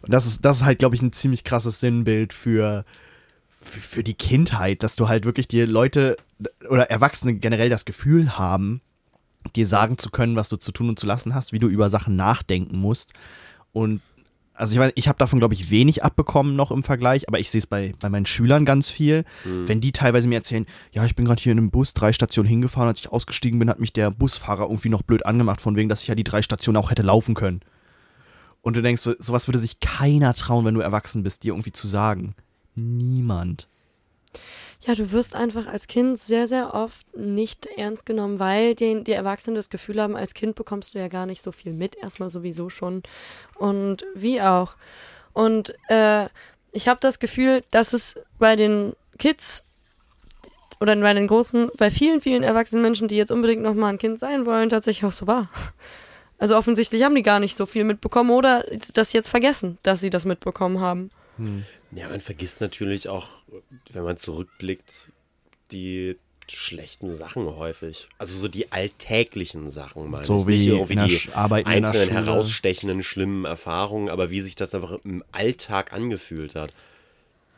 Und 0.01 0.11
das 0.11 0.25
ist, 0.25 0.43
das 0.43 0.57
ist 0.57 0.65
halt, 0.65 0.79
glaube 0.79 0.95
ich, 0.95 1.01
ein 1.03 1.13
ziemlich 1.13 1.43
krasses 1.43 1.79
Sinnbild 1.79 2.33
für, 2.33 2.85
für, 3.61 3.79
für 3.79 4.03
die 4.03 4.15
Kindheit, 4.15 4.81
dass 4.83 4.95
du 4.95 5.07
halt 5.07 5.25
wirklich 5.25 5.47
dir 5.47 5.67
Leute 5.67 6.17
oder 6.67 6.89
Erwachsene 6.89 7.35
generell 7.35 7.69
das 7.69 7.85
Gefühl 7.85 8.37
haben, 8.37 8.81
dir 9.55 9.67
sagen 9.67 9.97
zu 9.99 10.09
können, 10.09 10.35
was 10.35 10.49
du 10.49 10.57
zu 10.57 10.71
tun 10.71 10.89
und 10.89 10.99
zu 10.99 11.05
lassen 11.05 11.35
hast, 11.35 11.53
wie 11.53 11.59
du 11.59 11.67
über 11.67 11.89
Sachen 11.89 12.15
nachdenken 12.15 12.77
musst. 12.77 13.13
Und 13.73 14.01
also 14.61 14.73
ich 14.73 14.79
weiß, 14.79 14.91
ich 14.93 15.07
habe 15.07 15.17
davon, 15.17 15.39
glaube 15.39 15.55
ich, 15.55 15.71
wenig 15.71 16.03
abbekommen 16.03 16.55
noch 16.55 16.69
im 16.69 16.83
Vergleich, 16.83 17.27
aber 17.27 17.39
ich 17.39 17.49
sehe 17.49 17.57
es 17.57 17.65
bei, 17.65 17.93
bei 17.99 18.09
meinen 18.09 18.27
Schülern 18.27 18.63
ganz 18.63 18.91
viel. 18.91 19.25
Wenn 19.65 19.81
die 19.81 19.91
teilweise 19.91 20.27
mir 20.27 20.35
erzählen, 20.35 20.67
ja, 20.91 21.03
ich 21.03 21.15
bin 21.15 21.25
gerade 21.25 21.41
hier 21.41 21.51
in 21.51 21.57
einem 21.57 21.71
Bus 21.71 21.95
drei 21.95 22.13
Stationen 22.13 22.47
hingefahren, 22.47 22.87
als 22.87 22.99
ich 22.99 23.11
ausgestiegen 23.11 23.57
bin, 23.57 23.71
hat 23.71 23.79
mich 23.79 23.91
der 23.91 24.11
Busfahrer 24.11 24.65
irgendwie 24.65 24.89
noch 24.89 25.01
blöd 25.01 25.25
angemacht, 25.25 25.61
von 25.61 25.75
wegen, 25.75 25.89
dass 25.89 26.03
ich 26.03 26.09
ja 26.09 26.15
die 26.15 26.23
drei 26.23 26.43
Stationen 26.43 26.77
auch 26.77 26.91
hätte 26.91 27.01
laufen 27.01 27.33
können. 27.33 27.61
Und 28.61 28.77
du 28.77 28.83
denkst, 28.83 29.01
so, 29.01 29.15
sowas 29.17 29.47
würde 29.47 29.57
sich 29.57 29.79
keiner 29.79 30.35
trauen, 30.35 30.63
wenn 30.63 30.75
du 30.75 30.81
erwachsen 30.81 31.23
bist, 31.23 31.43
dir 31.43 31.53
irgendwie 31.53 31.71
zu 31.71 31.87
sagen. 31.87 32.35
Niemand. 32.75 33.67
Ja, 34.83 34.95
du 34.95 35.11
wirst 35.11 35.35
einfach 35.35 35.67
als 35.67 35.87
Kind 35.87 36.17
sehr, 36.17 36.47
sehr 36.47 36.73
oft 36.73 37.05
nicht 37.15 37.67
ernst 37.77 38.05
genommen, 38.05 38.39
weil 38.39 38.73
die, 38.73 39.03
die 39.03 39.11
Erwachsenen 39.11 39.55
das 39.55 39.69
Gefühl 39.69 40.01
haben, 40.01 40.15
als 40.15 40.33
Kind 40.33 40.55
bekommst 40.55 40.95
du 40.95 40.99
ja 40.99 41.07
gar 41.07 41.27
nicht 41.27 41.41
so 41.41 41.51
viel 41.51 41.73
mit, 41.73 41.95
erstmal 41.95 42.31
sowieso 42.31 42.69
schon. 42.69 43.03
Und 43.55 44.05
wie 44.15 44.41
auch. 44.41 44.75
Und 45.33 45.75
äh, 45.87 46.27
ich 46.71 46.87
habe 46.87 46.99
das 46.99 47.19
Gefühl, 47.19 47.61
dass 47.69 47.93
es 47.93 48.19
bei 48.39 48.55
den 48.55 48.93
Kids 49.19 49.67
oder 50.79 50.95
bei 50.95 51.13
den 51.13 51.27
Großen, 51.27 51.69
bei 51.77 51.91
vielen, 51.91 52.21
vielen 52.21 52.41
erwachsenen 52.41 52.81
Menschen, 52.81 53.07
die 53.07 53.17
jetzt 53.17 53.31
unbedingt 53.31 53.61
nochmal 53.61 53.93
ein 53.93 53.99
Kind 53.99 54.17
sein 54.17 54.47
wollen, 54.47 54.69
tatsächlich 54.69 55.05
auch 55.05 55.11
so 55.11 55.27
war. 55.27 55.49
Also 56.39 56.57
offensichtlich 56.57 57.03
haben 57.03 57.13
die 57.13 57.21
gar 57.21 57.39
nicht 57.39 57.55
so 57.55 57.67
viel 57.67 57.83
mitbekommen 57.83 58.31
oder 58.31 58.65
das 58.95 59.13
jetzt 59.13 59.29
vergessen, 59.29 59.77
dass 59.83 60.01
sie 60.01 60.09
das 60.09 60.25
mitbekommen 60.25 60.79
haben. 60.79 61.11
Ja, 61.93 62.09
man 62.09 62.21
vergisst 62.21 62.61
natürlich 62.61 63.09
auch, 63.09 63.29
wenn 63.91 64.03
man 64.03 64.17
zurückblickt, 64.17 65.09
die 65.71 66.17
schlechten 66.49 67.13
Sachen 67.13 67.45
häufig. 67.55 68.07
Also 68.17 68.37
so 68.37 68.47
die 68.47 68.71
alltäglichen 68.71 69.69
Sachen, 69.69 70.09
meine 70.09 70.25
So 70.25 70.37
ich. 70.37 70.47
wie 70.47 70.57
Nicht 70.57 70.67
irgendwie 70.67 70.95
die 70.95 71.21
der 71.33 71.67
einzelnen 71.67 72.09
herausstechenden, 72.11 73.03
schlimmen 73.03 73.45
Erfahrungen, 73.45 74.09
aber 74.09 74.29
wie 74.31 74.41
sich 74.41 74.55
das 74.55 74.75
einfach 74.75 74.97
im 75.05 75.23
Alltag 75.31 75.93
angefühlt 75.93 76.55
hat. 76.55 76.73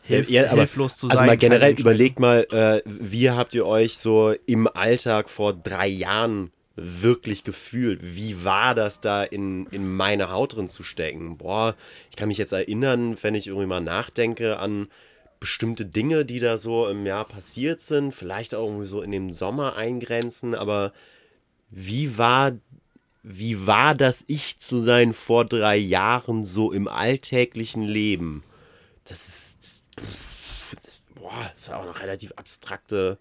Hilf, 0.03 0.29
Ja, 0.29 0.49
aber- 0.51 0.57
hilflos 0.61 0.97
zu 0.97 1.07
sein. 1.07 1.17
Also 1.17 1.25
mal 1.25 1.37
generell 1.37 1.79
überlegt 1.79 2.19
mal, 2.19 2.45
äh, 2.51 2.81
wie 2.85 3.31
habt 3.31 3.53
ihr 3.55 3.65
euch 3.65 3.97
so 3.97 4.35
im 4.45 4.67
Alltag 4.67 5.29
vor 5.29 5.53
drei 5.53 5.87
Jahren 5.87 6.51
wirklich 6.75 7.43
gefühlt? 7.43 7.99
Wie 8.01 8.43
war 8.43 8.73
das 8.73 9.01
da 9.01 9.23
in, 9.23 9.67
in 9.67 9.87
meine 9.87 10.31
Haut 10.31 10.55
drin 10.55 10.67
zu 10.67 10.83
stecken? 10.83 11.37
Boah, 11.37 11.75
ich 12.09 12.15
kann 12.15 12.27
mich 12.27 12.37
jetzt 12.37 12.53
erinnern, 12.53 13.17
wenn 13.21 13.35
ich 13.35 13.47
irgendwie 13.47 13.67
mal 13.67 13.81
nachdenke 13.81 14.57
an 14.57 14.87
bestimmte 15.39 15.85
Dinge, 15.85 16.25
die 16.25 16.39
da 16.39 16.57
so 16.57 16.87
im 16.87 17.05
Jahr 17.05 17.25
passiert 17.25 17.81
sind, 17.81 18.13
vielleicht 18.13 18.55
auch 18.55 18.65
irgendwie 18.65 18.85
so 18.85 19.01
in 19.01 19.11
dem 19.11 19.33
Sommer 19.33 19.75
eingrenzen, 19.75 20.55
aber 20.55 20.93
wie 21.69 22.17
war, 22.17 22.53
wie 23.23 23.67
war 23.67 23.93
das 23.93 24.23
Ich 24.27 24.59
zu 24.59 24.79
sein 24.79 25.13
vor 25.13 25.43
drei 25.45 25.75
Jahren 25.75 26.45
so 26.45 26.71
im 26.71 26.87
alltäglichen 26.87 27.83
Leben? 27.83 28.43
Das 29.03 29.27
ist, 29.27 29.83
pff, 29.99 30.75
boah, 31.15 31.51
das 31.55 31.69
war 31.69 31.79
auch 31.79 31.83
eine 31.83 31.99
relativ 31.99 32.31
abstrakte 32.33 33.17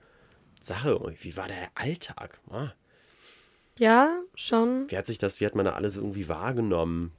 Sache. 0.60 1.00
Wie 1.20 1.36
war 1.36 1.48
der 1.48 1.70
Alltag? 1.74 2.40
Boah, 2.46 2.72
Ja, 3.82 4.10
schon. 4.36 4.84
Wie 4.88 4.96
hat 4.96 5.06
sich 5.06 5.18
das, 5.18 5.40
wie 5.40 5.46
hat 5.46 5.56
man 5.56 5.64
da 5.64 5.72
alles 5.72 5.96
irgendwie 5.96 6.28
wahrgenommen? 6.28 7.10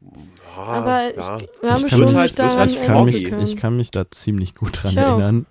Ja, 0.00 0.62
Aber 0.62 1.10
ich, 1.10 1.16
ja. 1.16 1.38
wir 1.60 1.70
haben 1.70 1.84
Ich 1.84 1.90
kann 1.90 1.98
schon 1.98 2.04
mich- 2.06 2.14
wird 2.14 2.38
daran 2.38 2.58
halt 2.58 2.70
Ich 2.70 2.82
kann, 2.86 3.04
mich, 3.04 3.24
ich 3.50 3.56
kann 3.56 3.76
mich 3.76 3.90
da 3.90 4.10
ziemlich 4.10 4.54
gut 4.54 4.82
dran 4.82 4.92
Ich 4.92 4.96
erinnern. 4.96 5.46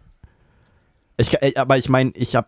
Ich, 1.17 1.33
äh, 1.41 1.53
aber 1.57 1.77
ich 1.77 1.89
meine, 1.89 2.11
ich 2.15 2.35
habe 2.35 2.47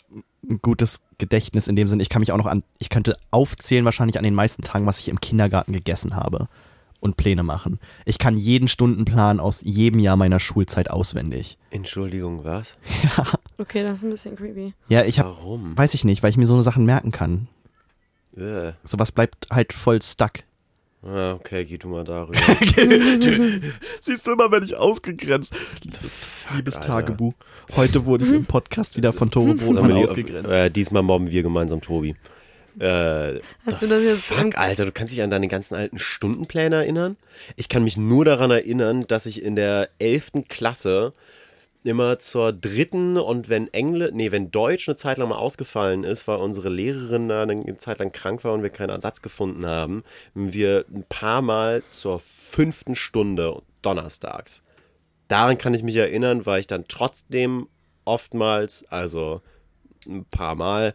ein 0.50 0.60
gutes 0.62 1.02
Gedächtnis 1.20 1.68
in 1.68 1.76
dem 1.76 1.88
Sinn. 1.88 2.00
Ich 2.00 2.10
kann 2.10 2.20
mich 2.22 2.32
auch 2.32 2.38
noch 2.38 2.48
an, 2.48 2.64
ich 2.80 2.90
könnte 2.90 3.16
aufzählen 3.30 3.86
wahrscheinlich 3.86 4.18
an 4.18 4.24
den 4.24 4.34
meisten 4.36 4.64
Tagen, 4.64 4.86
was 4.88 5.00
ich 5.00 5.10
im 5.10 5.22
Kindergarten 5.22 5.72
gegessen 5.72 6.16
habe 6.16 6.48
und 7.00 7.16
Pläne 7.16 7.44
machen. 7.44 7.80
Ich 8.06 8.18
kann 8.18 8.38
jeden 8.38 8.68
Stundenplan 8.68 9.40
aus 9.40 9.62
jedem 9.62 10.00
Jahr 10.00 10.16
meiner 10.18 10.40
Schulzeit 10.40 10.90
auswendig. 10.90 11.60
Entschuldigung, 11.70 12.44
was? 12.44 12.74
Okay, 13.60 13.82
das 13.82 13.98
ist 13.98 14.04
ein 14.04 14.12
bisschen 14.12 14.36
creepy. 14.36 14.76
Ja, 14.88 15.04
ich 15.04 15.18
habe, 15.18 15.30
Warum? 15.30 15.76
weiß 15.76 15.96
ich 15.96 16.06
nicht, 16.06 16.22
weil 16.22 16.30
ich 16.30 16.38
mir 16.38 16.46
so 16.46 16.54
eine 16.54 16.62
Sachen 16.62 16.86
merken 16.86 17.12
kann. 17.12 17.48
Äh. 18.38 18.74
Sowas 18.84 19.12
bleibt 19.12 19.48
halt 19.50 19.74
voll 19.74 20.02
stuck. 20.02 20.44
Ah, 21.04 21.34
okay, 21.34 21.64
geh 21.64 21.78
du 21.78 21.88
mal 21.88 22.04
darüber. 22.04 22.38
Siehst 24.02 24.28
du 24.28 24.32
immer, 24.32 24.52
wenn 24.52 24.64
ich 24.64 24.76
ausgegrenzt. 24.76 25.54
Liebes 26.52 26.78
Alter. 26.78 26.88
Tagebuch. 26.88 27.34
Heute 27.76 28.06
wurde 28.06 28.26
ich 28.26 28.34
im 28.34 28.46
Podcast 28.46 28.98
wieder 28.98 29.14
von 29.14 29.30
Tore 29.30 29.56
Brotmann 29.56 29.94
ausgegrenzt. 29.94 30.50
Äh, 30.50 30.70
diesmal 30.70 31.04
mobben 31.04 31.30
wir 31.30 31.44
gemeinsam 31.44 31.82
Tobi. 31.82 32.16
Äh, 32.80 33.40
Hast 33.66 33.82
du 33.82 33.88
das 33.88 34.04
jetzt 34.04 34.26
fuck, 34.26 34.58
Alter, 34.58 34.86
du 34.86 34.92
kannst 34.92 35.14
dich 35.14 35.22
an 35.22 35.32
deine 35.32 35.48
ganzen 35.48 35.76
alten 35.76 35.98
Stundenpläne 35.98 36.76
erinnern? 36.76 37.18
Ich 37.56 37.70
kann 37.70 37.84
mich 37.84 37.98
nur 37.98 38.26
daran 38.26 38.52
erinnern, 38.52 39.06
dass 39.08 39.26
ich 39.26 39.42
in 39.44 39.56
der 39.56 39.90
11. 40.00 40.44
Klasse 40.48 41.14
immer 41.88 42.20
zur 42.20 42.54
dritten 42.54 43.18
und 43.18 43.50
wenn 43.50 43.74
Englisch, 43.74 44.12
nee, 44.14 44.32
wenn 44.32 44.52
Deutsch 44.52 44.88
eine 44.88 44.96
Zeit 44.96 45.18
lang 45.18 45.30
mal 45.30 45.38
ausgefallen 45.38 46.04
ist, 46.04 46.28
weil 46.28 46.38
unsere 46.38 46.70
Lehrerin 46.70 47.32
eine 47.32 47.78
Zeit 47.78 48.00
lang 48.00 48.12
krank 48.12 48.44
war 48.44 48.54
und 48.54 48.64
wir 48.64 48.70
keinen 48.70 48.90
Ersatz 48.90 49.22
gefunden 49.22 49.66
haben, 49.66 50.04
wir 50.34 50.86
ein 50.94 51.06
paar 51.08 51.42
Mal 51.42 51.84
zur 51.92 52.20
fünften 52.20 52.96
Stunde 52.96 53.62
donnerstags. 53.82 54.64
Daran 55.28 55.58
kann 55.58 55.74
ich 55.74 55.84
mich 55.84 55.96
erinnern, 55.96 56.46
weil 56.46 56.60
ich 56.60 56.68
dann 56.68 56.86
trotzdem 56.88 57.68
oftmals, 58.06 58.86
also 58.90 59.42
ein 60.06 60.26
paar 60.26 60.56
Mal, 60.56 60.94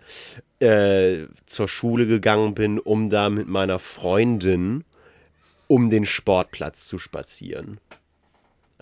äh, 0.60 1.26
zur 1.46 1.68
Schule 1.68 2.06
gegangen 2.06 2.54
bin, 2.54 2.78
um 2.78 3.10
da 3.10 3.28
mit 3.30 3.48
meiner 3.48 3.78
Freundin 3.78 4.84
um 5.72 5.88
den 5.88 6.04
Sportplatz 6.04 6.86
zu 6.86 6.98
spazieren. 6.98 7.80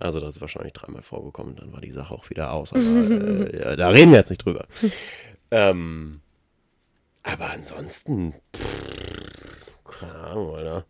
Also 0.01 0.19
das 0.19 0.37
ist 0.37 0.41
wahrscheinlich 0.41 0.73
dreimal 0.73 1.03
vorgekommen, 1.03 1.57
dann 1.57 1.73
war 1.73 1.81
die 1.81 1.91
Sache 1.91 2.15
auch 2.15 2.31
wieder 2.31 2.53
aus. 2.53 2.73
Aber 2.73 2.83
äh, 2.83 3.61
ja, 3.61 3.77
da 3.77 3.89
reden 3.89 4.11
wir 4.11 4.19
jetzt 4.19 4.31
nicht 4.31 4.45
drüber. 4.45 4.67
Ähm, 5.53 6.21
aber 7.25 7.51
ansonsten, 7.51 8.35
pff, 8.55 9.67
keine 9.83 10.15
Ahnung, 10.15 10.55
Alter. 10.55 10.85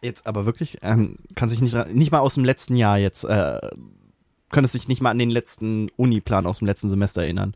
Jetzt 0.00 0.26
aber 0.26 0.46
wirklich, 0.46 0.78
ähm, 0.80 1.18
kann 1.34 1.50
sich 1.50 1.60
nicht, 1.60 1.74
nicht 1.92 2.10
mal 2.10 2.20
aus 2.20 2.32
dem 2.32 2.46
letzten 2.46 2.74
Jahr 2.74 2.96
jetzt, 2.96 3.24
äh, 3.24 3.60
könntest 4.50 4.74
dich 4.74 4.88
nicht 4.88 5.02
mal 5.02 5.10
an 5.10 5.18
den 5.18 5.28
letzten 5.28 5.90
Uniplan 5.90 6.46
aus 6.46 6.60
dem 6.60 6.66
letzten 6.66 6.88
Semester 6.88 7.20
erinnern. 7.20 7.54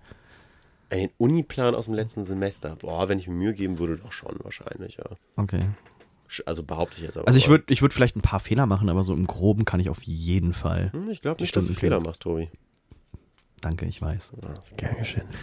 An 0.91 0.99
den 0.99 1.11
Uniplan 1.17 1.75
aus 1.75 1.87
dem 1.87 1.95
letzten 1.95 2.27
Semester. 2.27 2.77
Boah, 2.77 3.09
wenn 3.09 3.19
ich 3.19 3.27
mir 3.27 3.33
Mühe 3.33 3.55
geben 3.55 3.79
würde, 3.79 3.97
doch 3.97 4.13
schon 4.13 4.37
wahrscheinlich, 4.43 4.99
ja. 4.99 5.07
Okay. 5.37 5.71
Also 6.47 6.63
behaupte 6.63 6.97
ich 6.99 7.03
jetzt 7.05 7.17
aber. 7.17 7.27
Also 7.29 7.39
ich 7.39 7.49
würde 7.49 7.65
ich 7.69 7.83
würd 7.83 7.93
vielleicht 7.93 8.17
ein 8.17 8.23
paar 8.23 8.41
Fehler 8.41 8.67
machen, 8.67 8.89
aber 8.89 9.03
so 9.03 9.13
im 9.15 9.27
Groben 9.27 9.65
kann 9.65 9.81
ich 9.81 9.91
auf 9.91 10.03
jeden 10.03 10.55
Fall. 10.55 10.91
Hm, 10.93 11.11
Ich 11.11 11.21
glaube 11.23 11.39
die 11.39 11.43
nicht, 11.45 11.57
dass 11.57 11.67
du 11.67 11.73
Stundenpläne. 11.75 11.97
Fehler 12.01 12.09
machst, 12.09 12.23
Tobi. 12.23 12.49
Danke, 13.61 13.87
ich 13.87 14.01
weiß. 14.01 14.33
Ja, 14.43 14.55
gern 14.77 14.97
geschehen. 14.99 15.25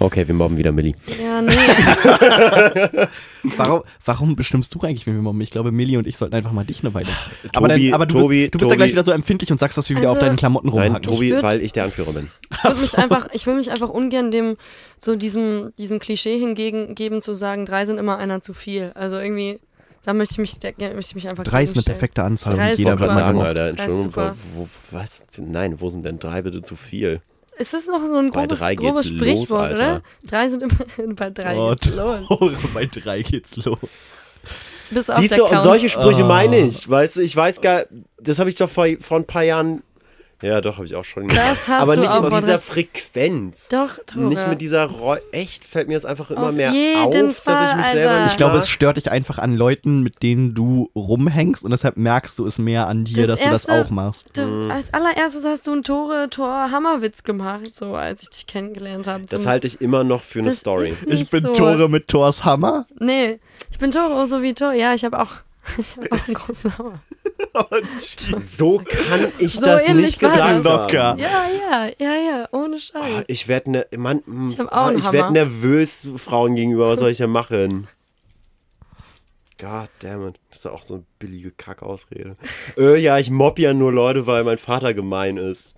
Okay, 0.00 0.28
wir 0.28 0.34
mobben 0.36 0.56
wieder 0.56 0.70
Millie. 0.70 0.94
Ja, 1.20 1.42
nee. 1.42 1.56
Warum, 3.56 3.82
warum 4.04 4.36
bestimmst 4.36 4.72
du 4.74 4.80
eigentlich, 4.82 5.06
wenn 5.08 5.14
wir 5.14 5.22
mobben? 5.22 5.40
Ich 5.40 5.50
glaube, 5.50 5.72
Millie 5.72 5.98
und 5.98 6.06
ich 6.06 6.16
sollten 6.16 6.36
einfach 6.36 6.52
mal 6.52 6.64
dich 6.64 6.84
eine 6.84 6.94
Weile. 6.94 7.08
aber 7.52 7.68
Tobi- 7.68 7.86
dann, 7.86 7.94
aber 7.94 8.06
du, 8.06 8.20
Tobi- 8.20 8.42
bist, 8.42 8.54
du 8.54 8.58
bist 8.58 8.68
ja 8.70 8.74
Tobi- 8.74 8.76
gleich 8.76 8.92
wieder 8.92 9.02
so 9.04 9.10
empfindlich 9.10 9.50
und 9.50 9.58
sagst, 9.58 9.76
dass 9.76 9.88
wir 9.88 9.96
wieder 9.96 10.10
Also- 10.10 10.20
auf 10.20 10.24
deinen 10.24 10.36
Klamotten 10.36 10.68
Nein, 10.68 10.88
rumhacken. 10.92 11.08
Tobi, 11.10 11.32
würd- 11.34 11.42
weil 11.42 11.60
ich 11.62 11.72
der 11.72 11.82
Anführer 11.84 12.12
bin. 12.12 12.28
Ich 12.52 12.64
will 12.64 12.76
mich 12.80 12.96
einfach, 12.98 13.28
ich 13.32 13.46
will 13.48 13.54
mich 13.56 13.70
einfach 13.72 13.88
ungern 13.88 14.30
dem, 14.30 14.56
so 14.98 15.16
diesem, 15.16 15.72
diesem 15.78 15.98
Klischee 15.98 16.38
hingegen, 16.38 16.94
geben 16.94 17.20
zu 17.20 17.34
sagen, 17.34 17.66
drei 17.66 17.84
sind 17.84 17.98
immer 17.98 18.18
einer 18.18 18.40
zu 18.40 18.52
viel. 18.54 18.92
Also 18.94 19.16
irgendwie, 19.18 19.58
da 20.04 20.14
möchte 20.14 20.32
ich 20.34 20.38
mich, 20.38 20.58
da 20.58 20.68
möchte 20.78 21.00
ich 21.10 21.14
mich 21.14 21.28
einfach 21.28 21.44
Drei 21.44 21.64
ist 21.64 21.74
eine 21.74 21.82
perfekte 21.82 22.22
Anzahl, 22.22 22.54
Drei 22.54 22.68
wie 22.68 22.72
ist 22.72 22.78
jeder 22.78 22.90
super. 22.92 23.12
sagen. 23.14 23.40
Alter, 23.40 23.64
ist 23.70 23.78
Entschuldigung, 23.78 24.02
super. 24.04 24.36
wo, 24.54 24.62
wo, 24.62 24.68
was? 24.90 25.26
Nein, 25.38 25.80
wo 25.80 25.90
sind 25.90 26.04
denn 26.04 26.18
drei 26.18 26.42
bitte 26.42 26.62
zu 26.62 26.76
viel? 26.76 27.20
Ist 27.58 27.74
das 27.74 27.86
noch 27.88 28.00
so 28.06 28.16
ein 28.16 28.30
grobes, 28.30 28.60
grobes 28.60 28.82
los, 28.82 29.06
Sprichwort, 29.08 29.60
Alter. 29.72 29.74
oder? 29.74 30.02
Drei 30.24 30.48
sind 30.48 30.62
immer, 30.62 31.14
bei 31.14 31.30
drei 31.30 31.58
Oh, 31.58 31.70
geht's 31.70 31.90
los. 31.90 32.26
Tore, 32.28 32.56
bei 32.74 32.86
drei 32.86 33.22
geht's 33.22 33.56
los. 33.56 33.78
Bis 34.90 35.10
auf 35.10 35.18
Siehst 35.18 35.32
der 35.32 35.38
du, 35.38 35.44
und 35.44 35.50
Count. 35.50 35.62
solche 35.64 35.88
Sprüche 35.90 36.22
Oh. 36.24 36.28
meine 36.28 36.56
ich. 36.60 36.88
Weißt 36.88 37.16
du, 37.16 37.20
ich 37.20 37.34
weiß 37.36 37.60
gar, 37.60 37.82
das 38.20 38.38
habe 38.38 38.48
ich 38.48 38.56
doch 38.56 38.70
vor, 38.70 38.86
vor 39.00 39.18
ein 39.18 39.26
paar 39.26 39.42
Jahren. 39.42 39.82
Ja, 40.40 40.60
doch, 40.60 40.76
habe 40.76 40.86
ich 40.86 40.94
auch 40.94 41.04
schon 41.04 41.26
Das 41.26 41.66
hast 41.66 41.82
Aber 41.82 41.96
du 41.96 42.02
nicht 42.02 42.12
auch 42.12 42.28
vor 42.28 42.38
dieser 42.40 42.60
Frequenz. 42.60 43.68
Doch, 43.70 43.98
Tore. 44.06 44.26
Nicht 44.26 44.46
mit 44.48 44.60
dieser 44.60 44.84
Roll. 44.84 45.20
Echt 45.32 45.64
fällt 45.64 45.88
mir 45.88 45.94
das 45.94 46.04
einfach 46.04 46.30
immer 46.30 46.48
Auf 46.48 46.54
mehr 46.54 46.70
jeden 46.70 47.28
auf, 47.30 47.42
dass 47.44 47.60
ich 47.60 47.66
Fall, 47.66 47.76
mich 47.76 47.86
selber 47.86 48.10
Alter. 48.10 48.22
nicht 48.22 48.30
Ich 48.32 48.36
glaube, 48.36 48.58
es 48.58 48.68
stört 48.68 48.96
dich 48.98 49.10
einfach 49.10 49.38
an 49.38 49.56
Leuten, 49.56 50.02
mit 50.04 50.22
denen 50.22 50.54
du 50.54 50.90
rumhängst 50.94 51.64
und 51.64 51.72
deshalb 51.72 51.96
merkst 51.96 52.38
du 52.38 52.46
es 52.46 52.58
mehr 52.58 52.86
an 52.86 53.04
dir, 53.04 53.26
Das 53.26 53.40
dass 53.40 53.44
du 53.44 53.50
das 53.50 53.64
erste- 53.68 53.84
auch 53.86 53.90
machst. 53.90 54.30
Du, 54.36 54.42
Mhm. 54.42 54.70
als 54.70 54.94
allererstes 54.94 55.44
hast 55.44 55.66
du 55.66 55.72
einen 55.72 55.82
Tore-Tor-Hammerwitz 55.82 57.24
gemacht, 57.24 57.74
so 57.74 57.94
als 57.94 58.22
ich 58.22 58.30
dich 58.30 58.46
kennengelernt 58.46 59.06
habe. 59.08 59.24
Das 59.28 59.46
halte 59.46 59.66
ich 59.66 59.80
immer 59.80 60.04
noch 60.04 60.22
für 60.22 60.38
eine 60.40 60.50
Das 60.50 60.60
Story. 60.60 60.94
Ich 61.06 61.30
bin 61.30 61.42
so. 61.42 61.52
Tore 61.52 61.88
mit 61.88 62.08
Thors 62.08 62.44
Hammer. 62.44 62.86
Nee, 63.00 63.40
ich 63.72 63.78
bin 63.78 63.90
Tore 63.90 64.26
so 64.26 64.42
wie 64.42 64.54
Tor. 64.54 64.72
Ja, 64.72 64.94
ich 64.94 65.04
habe 65.04 65.18
auch, 65.20 65.32
ich 65.78 65.96
hab 65.96 66.12
auch 66.12 66.26
einen 66.28 66.34
großen 66.34 66.78
Hammer. 66.78 67.00
So 68.40 68.78
kann 68.78 69.26
ich 69.38 69.54
So 69.54 69.64
das 69.64 69.88
nicht 69.88 70.18
gesagt 70.18 70.38
das. 70.58 70.64
Locker. 70.64 71.02
haben. 71.10 71.18
Ja, 71.20 71.44
ja, 71.70 71.90
ja, 71.98 72.14
ja, 72.14 72.48
ohne 72.52 72.76
Ah, 72.76 72.78
Scheiß. 72.78 73.24
Ich 73.28 73.48
werde 73.48 73.70
ne, 73.70 73.86
Mann, 73.96 74.22
Ich 74.46 74.54
ich 74.54 74.58
werd 74.58 74.70
Hammer. 74.72 75.30
nervös 75.30 76.08
Frauen 76.16 76.54
gegenüber. 76.56 76.88
Was 76.90 76.98
soll 77.00 77.10
ich 77.10 77.18
denn 77.18 77.30
machen? 77.30 77.88
God 79.60 79.88
damn 80.00 80.28
it. 80.28 80.38
Das 80.50 80.58
ist 80.58 80.64
ja 80.64 80.70
auch 80.70 80.82
so 80.82 80.94
eine 80.94 81.04
billige 81.18 81.50
Kackausrede. 81.50 82.36
äh, 82.76 82.96
ja, 82.96 83.18
ich 83.18 83.30
mobb 83.30 83.58
ja 83.58 83.74
nur 83.74 83.92
Leute, 83.92 84.26
weil 84.26 84.44
mein 84.44 84.58
Vater 84.58 84.94
gemein 84.94 85.36
ist. 85.36 85.74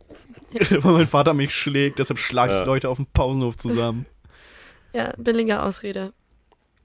Weil 0.81 0.93
mein 0.93 1.07
Vater 1.09 1.33
mich 1.33 1.55
schlägt, 1.55 2.01
deshalb 2.01 2.19
schlage 2.19 2.53
ich 2.53 2.59
Ja. 2.59 2.65
Leute 2.65 2.89
auf 2.89 2.97
dem 2.97 3.07
Pausenhof 3.07 3.57
zusammen. 3.57 4.05
Ja, 4.93 5.13
billige 5.17 5.63
Ausrede. 5.63 6.13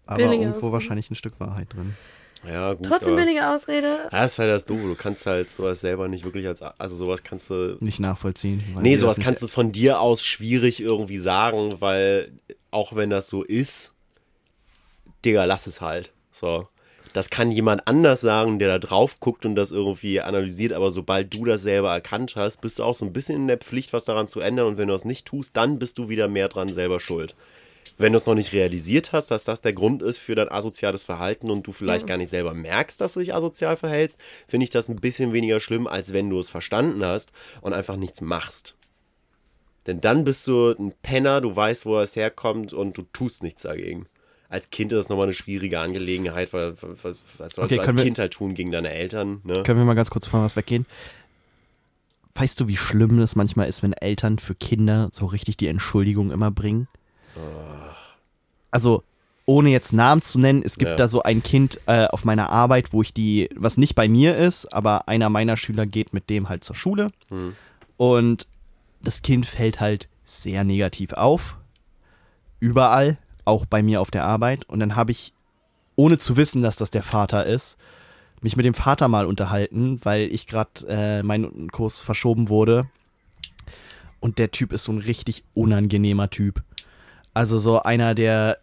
Aber 0.05 0.17
Billige 0.17 0.43
irgendwo 0.43 0.57
Ausrede. 0.59 0.73
wahrscheinlich 0.73 1.09
ein 1.09 1.15
Stück 1.15 1.39
Wahrheit 1.39 1.73
drin. 1.73 1.95
Ja, 2.47 2.73
gut. 2.73 2.85
Trotzdem 2.87 3.15
billige 3.15 3.49
Ausrede. 3.49 3.87
Ja, 4.11 4.21
das 4.21 4.33
ist 4.33 4.39
halt 4.39 4.51
das 4.51 4.65
Doofe. 4.65 4.83
Du 4.83 4.95
kannst 4.95 5.25
halt 5.25 5.49
sowas 5.49 5.81
selber 5.81 6.07
nicht 6.07 6.25
wirklich 6.25 6.47
als. 6.47 6.61
Also 6.61 6.95
sowas 6.95 7.23
kannst 7.23 7.49
du. 7.49 7.77
Nicht 7.79 7.99
nachvollziehen. 7.99 8.63
Nee, 8.81 8.97
sowas 8.97 9.19
kannst 9.19 9.41
du 9.41 9.47
von 9.47 9.71
dir 9.71 9.99
aus 9.99 10.23
schwierig 10.23 10.81
irgendwie 10.81 11.17
sagen, 11.17 11.75
weil 11.79 12.33
auch 12.71 12.95
wenn 12.95 13.09
das 13.09 13.27
so 13.29 13.43
ist, 13.43 13.93
Digga, 15.23 15.45
lass 15.45 15.67
es 15.67 15.81
halt. 15.81 16.11
So. 16.31 16.67
Das 17.13 17.29
kann 17.29 17.49
jemand 17.49 17.87
anders 17.87 18.19
sagen, 18.19 18.59
der 18.59 18.67
da 18.67 18.77
drauf 18.77 19.21
guckt 19.21 19.45
und 19.45 19.55
das 19.55 19.71
irgendwie 19.71 20.19
analysiert, 20.19 20.73
aber 20.73 20.91
sobald 20.91 21.33
du 21.33 21.45
das 21.45 21.61
selber 21.61 21.93
erkannt 21.93 22.35
hast, 22.35 22.59
bist 22.59 22.77
du 22.77 22.83
auch 22.83 22.93
so 22.93 23.05
ein 23.05 23.13
bisschen 23.13 23.37
in 23.37 23.47
der 23.47 23.57
Pflicht, 23.57 23.93
was 23.93 24.03
daran 24.03 24.27
zu 24.27 24.41
ändern 24.41 24.67
und 24.67 24.77
wenn 24.77 24.89
du 24.89 24.93
das 24.93 25.05
nicht 25.05 25.25
tust, 25.25 25.55
dann 25.55 25.79
bist 25.79 25.97
du 25.97 26.09
wieder 26.09 26.27
mehr 26.27 26.49
dran 26.49 26.67
selber 26.67 26.99
schuld. 26.99 27.33
Wenn 27.97 28.11
du 28.11 28.17
es 28.17 28.25
noch 28.25 28.35
nicht 28.35 28.51
realisiert 28.51 29.13
hast, 29.13 29.31
dass 29.31 29.45
das 29.45 29.61
der 29.61 29.71
Grund 29.73 30.01
ist 30.01 30.17
für 30.17 30.35
dein 30.35 30.49
asoziales 30.49 31.03
Verhalten 31.03 31.49
und 31.49 31.65
du 31.65 31.71
vielleicht 31.71 32.01
Ja. 32.03 32.07
gar 32.07 32.17
nicht 32.17 32.29
selber 32.29 32.53
merkst, 32.53 32.99
dass 32.99 33.13
du 33.13 33.21
dich 33.21 33.33
asozial 33.33 33.77
verhältst, 33.77 34.19
finde 34.47 34.65
ich 34.65 34.69
das 34.69 34.89
ein 34.89 34.97
bisschen 34.97 35.31
weniger 35.31 35.59
schlimm, 35.61 35.87
als 35.87 36.11
wenn 36.11 36.29
du 36.29 36.39
es 36.39 36.49
verstanden 36.49 37.05
hast 37.05 37.31
und 37.61 37.73
einfach 37.73 37.95
nichts 37.95 38.19
machst. 38.19 38.75
Denn 39.87 40.01
dann 40.01 40.23
bist 40.23 40.45
du 40.47 40.71
ein 40.71 40.93
Penner, 41.03 41.41
du 41.41 41.55
weißt, 41.55 41.85
wo 41.85 41.99
es 41.99 42.15
herkommt 42.15 42.73
und 42.73 42.97
du 42.97 43.03
tust 43.13 43.43
nichts 43.43 43.61
dagegen. 43.61 44.07
Als 44.49 44.69
Kind 44.69 44.91
ist 44.91 44.97
das 44.97 45.09
nochmal 45.09 45.25
eine 45.25 45.33
schwierige 45.33 45.79
Angelegenheit, 45.79 46.53
weil 46.53 46.75
was, 46.81 47.19
was 47.37 47.57
Okay, 47.57 47.75
du 47.75 47.81
als 47.81 47.95
Kind 47.95 48.19
halt 48.19 48.33
tun 48.33 48.55
gegen 48.55 48.71
deine 48.71 48.89
Eltern? 48.91 49.41
Ne? 49.43 49.63
Können 49.63 49.79
wir 49.79 49.85
mal 49.85 49.95
ganz 49.95 50.09
kurz 50.09 50.27
von 50.27 50.41
was 50.41 50.55
weggehen? 50.55 50.85
Weißt 52.35 52.59
du, 52.59 52.67
wie 52.67 52.75
schlimm 52.77 53.19
es 53.19 53.35
manchmal 53.35 53.69
ist, 53.69 53.81
wenn 53.83 53.93
Eltern 53.93 54.39
für 54.39 54.55
Kinder 54.55 55.09
so 55.11 55.25
richtig 55.25 55.55
die 55.57 55.67
Entschuldigung 55.67 56.31
immer 56.31 56.51
bringen? 56.51 56.87
Also, 58.75 59.03
ohne 59.45 59.69
jetzt 59.69 59.93
Namen 59.93 60.21
zu 60.21 60.39
nennen, 60.39 60.63
es 60.65 60.77
gibt 60.77 60.91
Ja. 60.91 60.95
da 60.97 61.07
so 61.07 61.21
ein 61.23 61.41
Kind 61.43 61.79
äh, 61.85 62.05
auf 62.07 62.25
meiner 62.25 62.49
Arbeit, 62.49 62.93
wo 62.93 63.01
ich 63.01 63.13
die, 63.13 63.49
was 63.55 63.77
nicht 63.77 63.95
bei 63.95 64.07
mir 64.07 64.35
ist, 64.35 64.73
aber 64.73 65.07
einer 65.07 65.29
meiner 65.29 65.55
Schüler 65.55 65.85
geht 65.85 66.13
mit 66.13 66.29
dem 66.29 66.49
halt 66.49 66.63
zur 66.63 66.75
Schule. 66.75 67.11
Hm. 67.29 67.55
Und 67.97 68.47
das 69.01 69.21
Kind 69.21 69.45
fällt 69.45 69.79
halt 69.79 70.09
sehr 70.25 70.63
negativ 70.63 71.13
auf. 71.13 71.57
Überall, 72.59 73.17
auch 73.45 73.65
bei 73.65 73.83
mir 73.83 74.01
auf 74.01 74.09
der 74.11 74.25
Arbeit. 74.25 74.67
Und 74.67 74.79
dann 74.79 74.95
habe 74.95 75.11
ich, 75.11 75.31
ohne 75.95 76.17
zu 76.17 76.35
wissen, 76.37 76.61
dass 76.61 76.75
das 76.75 76.89
der 76.89 77.03
Vater 77.03 77.45
ist, 77.45 77.77
mich 78.41 78.57
mit 78.57 78.65
dem 78.65 78.73
Vater 78.73 79.07
mal 79.07 79.25
unterhalten, 79.25 79.99
weil 80.03 80.33
ich 80.33 80.47
gerade 80.47 80.87
äh, 80.87 81.23
mein 81.23 81.69
Kurs 81.71 82.01
verschoben 82.01 82.49
wurde. 82.49 82.87
Und 84.19 84.39
der 84.39 84.51
Typ 84.51 84.73
ist 84.73 84.83
so 84.85 84.91
ein 84.91 84.97
richtig 84.97 85.43
unangenehmer 85.53 86.29
Typ. 86.29 86.63
Also 87.35 87.59
so 87.59 87.81
einer, 87.83 88.15
der 88.15 88.57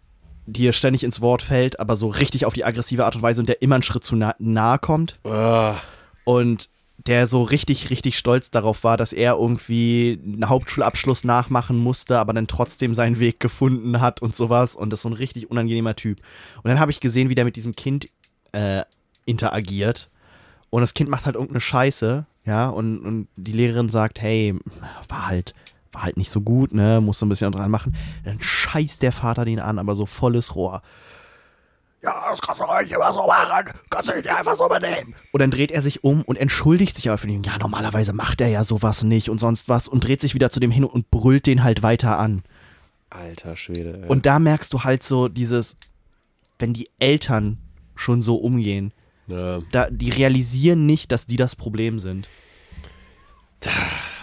dir 0.46 0.72
ständig 0.72 1.04
ins 1.04 1.20
Wort 1.20 1.42
fällt, 1.42 1.78
aber 1.80 1.96
so 1.96 2.08
richtig 2.08 2.46
auf 2.46 2.54
die 2.54 2.64
aggressive 2.64 3.04
Art 3.04 3.16
und 3.16 3.22
Weise 3.22 3.40
und 3.40 3.48
der 3.48 3.62
immer 3.62 3.76
einen 3.76 3.82
Schritt 3.82 4.04
zu 4.04 4.16
nah, 4.16 4.34
nahe 4.38 4.78
kommt 4.78 5.18
Ah, 5.24 5.76
und 6.24 6.68
der 7.06 7.26
so 7.26 7.42
richtig, 7.42 7.90
richtig 7.90 8.16
stolz 8.16 8.50
darauf 8.50 8.84
war, 8.84 8.96
dass 8.96 9.12
er 9.12 9.34
irgendwie 9.34 10.20
einen 10.24 10.48
Hauptschulabschluss 10.48 11.24
nachmachen 11.24 11.76
musste, 11.76 12.18
aber 12.18 12.32
dann 12.32 12.46
trotzdem 12.46 12.94
seinen 12.94 13.18
Weg 13.18 13.40
gefunden 13.40 14.00
hat 14.00 14.22
und 14.22 14.36
sowas. 14.36 14.76
Und 14.76 14.90
das 14.90 15.00
ist 15.00 15.02
so 15.02 15.08
ein 15.08 15.14
richtig 15.14 15.50
unangenehmer 15.50 15.96
Typ. 15.96 16.20
Und 16.62 16.68
dann 16.68 16.78
habe 16.78 16.92
ich 16.92 17.00
gesehen, 17.00 17.28
wie 17.28 17.34
der 17.34 17.44
mit 17.44 17.56
diesem 17.56 17.74
Kind 17.74 18.06
äh, 18.52 18.82
interagiert. 19.24 20.10
Und 20.70 20.82
das 20.82 20.94
Kind 20.94 21.10
macht 21.10 21.26
halt 21.26 21.34
irgendeine 21.34 21.60
Scheiße, 21.60 22.24
ja, 22.44 22.68
und, 22.68 23.00
und 23.00 23.28
die 23.36 23.52
Lehrerin 23.52 23.90
sagt, 23.90 24.20
hey, 24.20 24.58
war 25.08 25.26
halt, 25.26 25.54
war 25.92 26.02
halt 26.02 26.16
nicht 26.16 26.30
so 26.30 26.40
gut, 26.40 26.72
ne, 26.72 27.00
musst 27.00 27.20
du 27.20 27.26
ein 27.26 27.28
bisschen 27.28 27.52
dran 27.52 27.70
machen. 27.70 27.94
Dann 28.24 28.40
scheißt 28.40 29.02
der 29.02 29.12
Vater 29.12 29.44
den 29.44 29.60
an, 29.60 29.78
aber 29.78 29.94
so 29.94 30.06
volles 30.06 30.54
Rohr. 30.54 30.82
Ja, 32.02 32.30
das 32.30 32.42
kannst 32.42 32.60
du 32.60 32.68
euch 32.68 32.90
immer 32.90 33.12
so 33.12 33.24
machen. 33.26 33.72
Kannst 33.88 34.10
du 34.10 34.16
nicht 34.16 34.28
einfach 34.28 34.56
so 34.56 34.68
benehmen. 34.68 35.14
Und 35.30 35.40
dann 35.40 35.52
dreht 35.52 35.70
er 35.70 35.82
sich 35.82 36.02
um 36.02 36.22
und 36.22 36.36
entschuldigt 36.36 36.96
sich 36.96 37.08
aber 37.08 37.18
für 37.18 37.28
den. 37.28 37.44
Ja, 37.44 37.58
normalerweise 37.58 38.12
macht 38.12 38.40
er 38.40 38.48
ja 38.48 38.64
sowas 38.64 39.04
nicht 39.04 39.30
und 39.30 39.38
sonst 39.38 39.68
was 39.68 39.86
und 39.86 40.02
dreht 40.02 40.20
sich 40.20 40.34
wieder 40.34 40.50
zu 40.50 40.58
dem 40.58 40.72
hin 40.72 40.84
und 40.84 41.10
brüllt 41.12 41.46
den 41.46 41.62
halt 41.62 41.84
weiter 41.84 42.18
an. 42.18 42.42
alter 43.10 43.54
Schwede. 43.54 44.00
Ey. 44.02 44.08
Und 44.08 44.26
da 44.26 44.40
merkst 44.40 44.72
du 44.72 44.82
halt 44.82 45.04
so 45.04 45.28
dieses, 45.28 45.76
wenn 46.58 46.72
die 46.72 46.90
Eltern 46.98 47.58
schon 47.94 48.22
so 48.22 48.36
umgehen, 48.36 48.92
ja. 49.28 49.60
da, 49.70 49.88
die 49.88 50.10
realisieren 50.10 50.86
nicht, 50.86 51.12
dass 51.12 51.26
die 51.26 51.36
das 51.36 51.54
Problem 51.54 52.00
sind. 52.00 52.28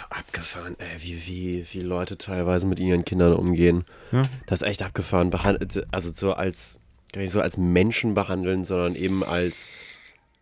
Abgefahren, 0.09 0.75
ey, 0.79 1.03
wie, 1.03 1.27
wie, 1.27 1.65
wie 1.71 1.81
Leute 1.81 2.17
teilweise 2.17 2.65
mit 2.65 2.79
ihren 2.79 3.05
Kindern 3.05 3.33
umgehen. 3.33 3.85
Ja. 4.11 4.23
Das 4.47 4.61
ist 4.61 4.67
echt 4.67 4.81
abgefahren. 4.81 5.29
Behand 5.29 5.59
also 5.91 6.11
so 6.11 6.33
als, 6.33 6.79
gar 7.13 7.21
nicht 7.21 7.31
so 7.31 7.41
als 7.41 7.57
Menschen 7.57 8.15
behandeln, 8.15 8.63
sondern 8.63 8.95
eben 8.95 9.23
als 9.23 9.67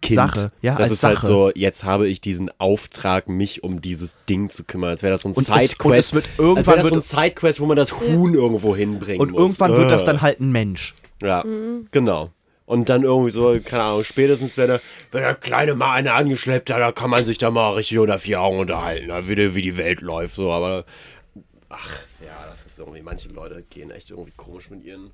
Kind. 0.02 0.16
Sache, 0.16 0.52
ja, 0.62 0.74
das 0.76 0.84
als 0.84 0.92
ist 0.92 1.04
halt 1.04 1.16
Sache. 1.18 1.28
so, 1.28 1.52
jetzt 1.56 1.84
habe 1.84 2.08
ich 2.08 2.22
diesen 2.22 2.50
Auftrag, 2.60 3.28
mich 3.28 3.64
um 3.64 3.82
dieses 3.82 4.16
Ding 4.30 4.50
zu 4.50 4.64
kümmern. 4.64 4.92
Als 4.92 5.02
wäre 5.04 5.12
das 5.12 5.24
so 5.24 5.30
ein 5.30 5.32
es- 5.32 5.38
und 5.38 5.46
Sidequest. 5.46 6.10
es 6.10 6.14
wird 6.14 6.30
irgendwann 6.38 6.66
wäre 6.68 6.76
das 6.78 6.84
wird 6.94 7.04
so 7.04 7.18
ein 7.18 7.24
Sidequest, 7.24 7.60
wo 7.60 7.66
man 7.66 7.76
das 7.78 8.00
Huhn 8.00 8.34
irgendwo 8.36 8.76
hinbringen 8.76 9.20
Und 9.20 9.32
muss. 9.32 9.42
irgendwann 9.42 9.72
wird 9.76 9.92
das 9.92 10.04
Äh. 10.04 10.06
dann 10.06 10.22
halt 10.22 10.40
ein 10.40 10.52
Mensch. 10.52 10.94
Ja, 11.22 11.44
genau. 11.92 12.30
Und 12.68 12.90
dann 12.90 13.04
irgendwie 13.04 13.32
so, 13.32 13.58
keine 13.64 13.82
Ahnung, 13.84 14.04
spätestens 14.04 14.58
wenn 14.58 14.68
der, 14.68 14.82
wenn 15.12 15.22
der 15.24 15.34
Kleine 15.36 15.74
mal 15.74 15.94
eine 15.94 16.14
angeschleppt 16.14 16.70
hat, 16.70 16.80
da 16.82 16.92
kann 16.92 17.10
man 17.10 17.26
sich 17.26 17.38
da 17.40 17.50
mal 17.50 17.72
richtig 17.74 17.98
unter 17.98 18.20
vier 18.20 18.42
Augen 18.42 18.60
unterhalten, 18.60 19.08
da 19.08 19.28
wie, 19.28 19.36
die- 19.36 19.56
wie 19.56 19.62
die 19.64 19.78
Welt 19.78 20.02
läuft, 20.02 20.36
so, 20.36 20.52
aber 20.52 20.84
ach, 21.70 21.90
ja, 22.20 22.46
das 22.50 22.66
ist 22.66 22.78
irgendwie, 22.80 23.02
manche 23.02 23.30
Leute 23.30 23.64
gehen 23.70 23.90
echt 23.90 24.10
irgendwie 24.12 24.34
komisch 24.36 24.70
mit 24.70 24.84
ihren, 24.84 25.12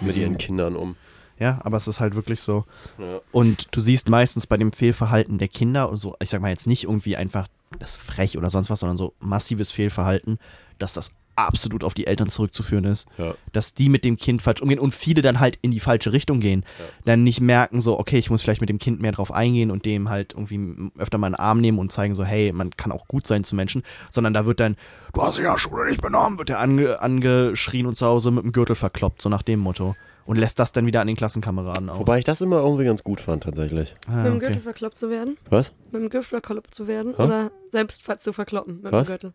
mit 0.00 0.16
ihren 0.16 0.38
Kindern 0.38 0.76
um. 0.76 0.96
Ja, 1.38 1.60
aber 1.62 1.76
es 1.76 1.86
ist 1.86 2.00
halt 2.00 2.16
wirklich 2.16 2.40
so. 2.40 2.64
Ja. 2.98 3.20
Und 3.30 3.68
du 3.70 3.80
siehst 3.80 4.08
meistens 4.08 4.48
bei 4.48 4.56
dem 4.56 4.72
Fehlverhalten 4.72 5.38
der 5.38 5.46
Kinder 5.46 5.88
und 5.90 5.98
so, 5.98 6.16
ich 6.20 6.30
sag 6.30 6.40
mal 6.42 6.50
jetzt 6.50 6.66
nicht 6.66 6.82
irgendwie 6.84 7.16
einfach 7.16 7.46
das 7.78 7.94
frech 7.94 8.36
oder 8.36 8.50
sonst 8.50 8.70
was, 8.70 8.80
sondern 8.80 8.96
so 8.96 9.14
massives 9.20 9.70
Fehlverhalten, 9.70 10.40
dass 10.80 10.94
das 10.94 11.12
absolut 11.38 11.84
auf 11.84 11.94
die 11.94 12.06
Eltern 12.06 12.28
zurückzuführen 12.28 12.84
ist. 12.84 13.06
Ja. 13.16 13.34
Dass 13.52 13.72
die 13.72 13.88
mit 13.88 14.04
dem 14.04 14.16
Kind 14.16 14.42
falsch 14.42 14.60
umgehen 14.60 14.80
und 14.80 14.92
viele 14.92 15.22
dann 15.22 15.38
halt 15.38 15.58
in 15.62 15.70
die 15.70 15.80
falsche 15.80 16.12
Richtung 16.12 16.40
gehen. 16.40 16.64
Dann 17.04 17.22
nicht 17.22 17.40
merken 17.40 17.80
so, 17.80 17.98
okay, 17.98 18.18
ich 18.18 18.28
muss 18.28 18.42
vielleicht 18.42 18.60
mit 18.60 18.68
dem 18.68 18.78
Kind 18.78 19.00
mehr 19.00 19.12
drauf 19.12 19.32
eingehen 19.32 19.70
und 19.70 19.84
dem 19.84 20.10
halt 20.10 20.34
irgendwie 20.34 20.90
öfter 20.98 21.16
mal 21.16 21.28
einen 21.28 21.36
Arm 21.36 21.60
nehmen 21.60 21.78
und 21.78 21.92
zeigen 21.92 22.14
so, 22.14 22.24
hey, 22.24 22.52
man 22.52 22.70
kann 22.76 22.90
auch 22.90 23.06
gut 23.06 23.26
sein 23.26 23.44
zu 23.44 23.54
Menschen, 23.54 23.84
sondern 24.10 24.34
da 24.34 24.46
wird 24.46 24.58
dann, 24.58 24.76
du 25.12 25.22
hast 25.22 25.38
dich 25.38 25.44
ja 25.44 25.56
Schule 25.56 25.86
nicht 25.86 26.02
benommen, 26.02 26.38
wird 26.38 26.48
der 26.48 26.58
ange 26.58 27.00
angeschrien 27.00 27.86
und 27.86 27.96
zu 27.96 28.06
Hause 28.06 28.30
mit 28.30 28.42
dem 28.42 28.52
Gürtel 28.52 28.74
verkloppt, 28.74 29.22
so 29.22 29.28
nach 29.28 29.42
dem 29.42 29.60
Motto. 29.60 29.94
Und 30.26 30.36
lässt 30.36 30.58
das 30.58 30.72
dann 30.72 30.84
wieder 30.84 31.00
an 31.00 31.06
den 31.06 31.16
Klassenkameraden 31.16 31.88
aus. 31.88 32.00
Wobei 32.00 32.18
ich 32.18 32.24
das 32.26 32.42
immer 32.42 32.58
irgendwie 32.58 32.84
ganz 32.84 33.02
gut 33.02 33.18
fand, 33.18 33.44
tatsächlich. 33.44 33.94
Ah, 34.06 34.16
mit 34.16 34.26
dem 34.26 34.34
okay. 34.34 34.46
Gürtel 34.46 34.60
verkloppt 34.60 34.98
zu 34.98 35.08
werden? 35.08 35.38
Was? 35.48 35.72
Mit 35.90 36.02
dem 36.02 36.10
Gürtel 36.10 36.28
verkloppt 36.28 36.74
zu 36.74 36.86
werden? 36.86 37.14
Hä? 37.16 37.22
Oder 37.22 37.50
selbst 37.70 38.04
zu 38.20 38.34
verkloppen 38.34 38.82
mit 38.82 38.92
Was? 38.92 39.06
dem 39.06 39.12
Gürtel? 39.12 39.32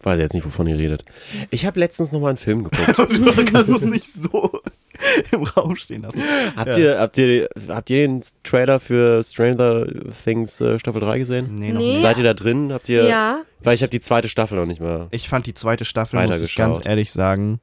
Weiß 0.00 0.18
jetzt 0.18 0.34
nicht, 0.34 0.44
wovon 0.44 0.66
ihr 0.66 0.76
redet. 0.76 1.04
Ich 1.50 1.64
habe 1.64 1.80
letztens 1.80 2.12
noch 2.12 2.20
mal 2.20 2.28
einen 2.28 2.38
Film 2.38 2.64
geguckt. 2.64 2.98
Du 3.08 3.44
kannst 3.46 3.70
es 3.72 3.82
nicht 3.82 4.12
so 4.12 4.60
im 5.32 5.44
Raum 5.44 5.76
stehen 5.76 6.02
lassen. 6.02 6.22
habt, 6.56 6.76
ihr, 6.76 6.98
habt, 6.98 7.16
ihr, 7.18 7.48
habt 7.68 7.90
ihr 7.90 7.96
den 8.06 8.20
Trailer 8.42 8.80
für 8.80 9.22
Stranger 9.22 9.86
Things 10.24 10.60
äh, 10.60 10.78
Staffel 10.78 11.00
3 11.00 11.18
gesehen? 11.18 11.54
Nee, 11.54 11.72
noch 11.72 11.80
Nee. 11.80 11.92
nicht. 11.94 12.02
Seid 12.02 12.18
ihr 12.18 12.24
da 12.24 12.34
drin? 12.34 12.72
Habt 12.72 12.88
ihr, 12.88 13.04
Ja. 13.08 13.40
Weil 13.62 13.74
ich 13.74 13.82
habe 13.82 13.90
die 13.90 14.00
zweite 14.00 14.28
Staffel 14.28 14.58
noch 14.58 14.66
nicht 14.66 14.80
mal. 14.80 15.08
Ich 15.10 15.28
fand 15.28 15.46
die 15.46 15.54
zweite 15.54 15.84
Staffel, 15.86 16.20
muss 16.26 16.40
ich 16.40 16.54
ganz 16.54 16.80
ehrlich 16.84 17.10
sagen, 17.10 17.60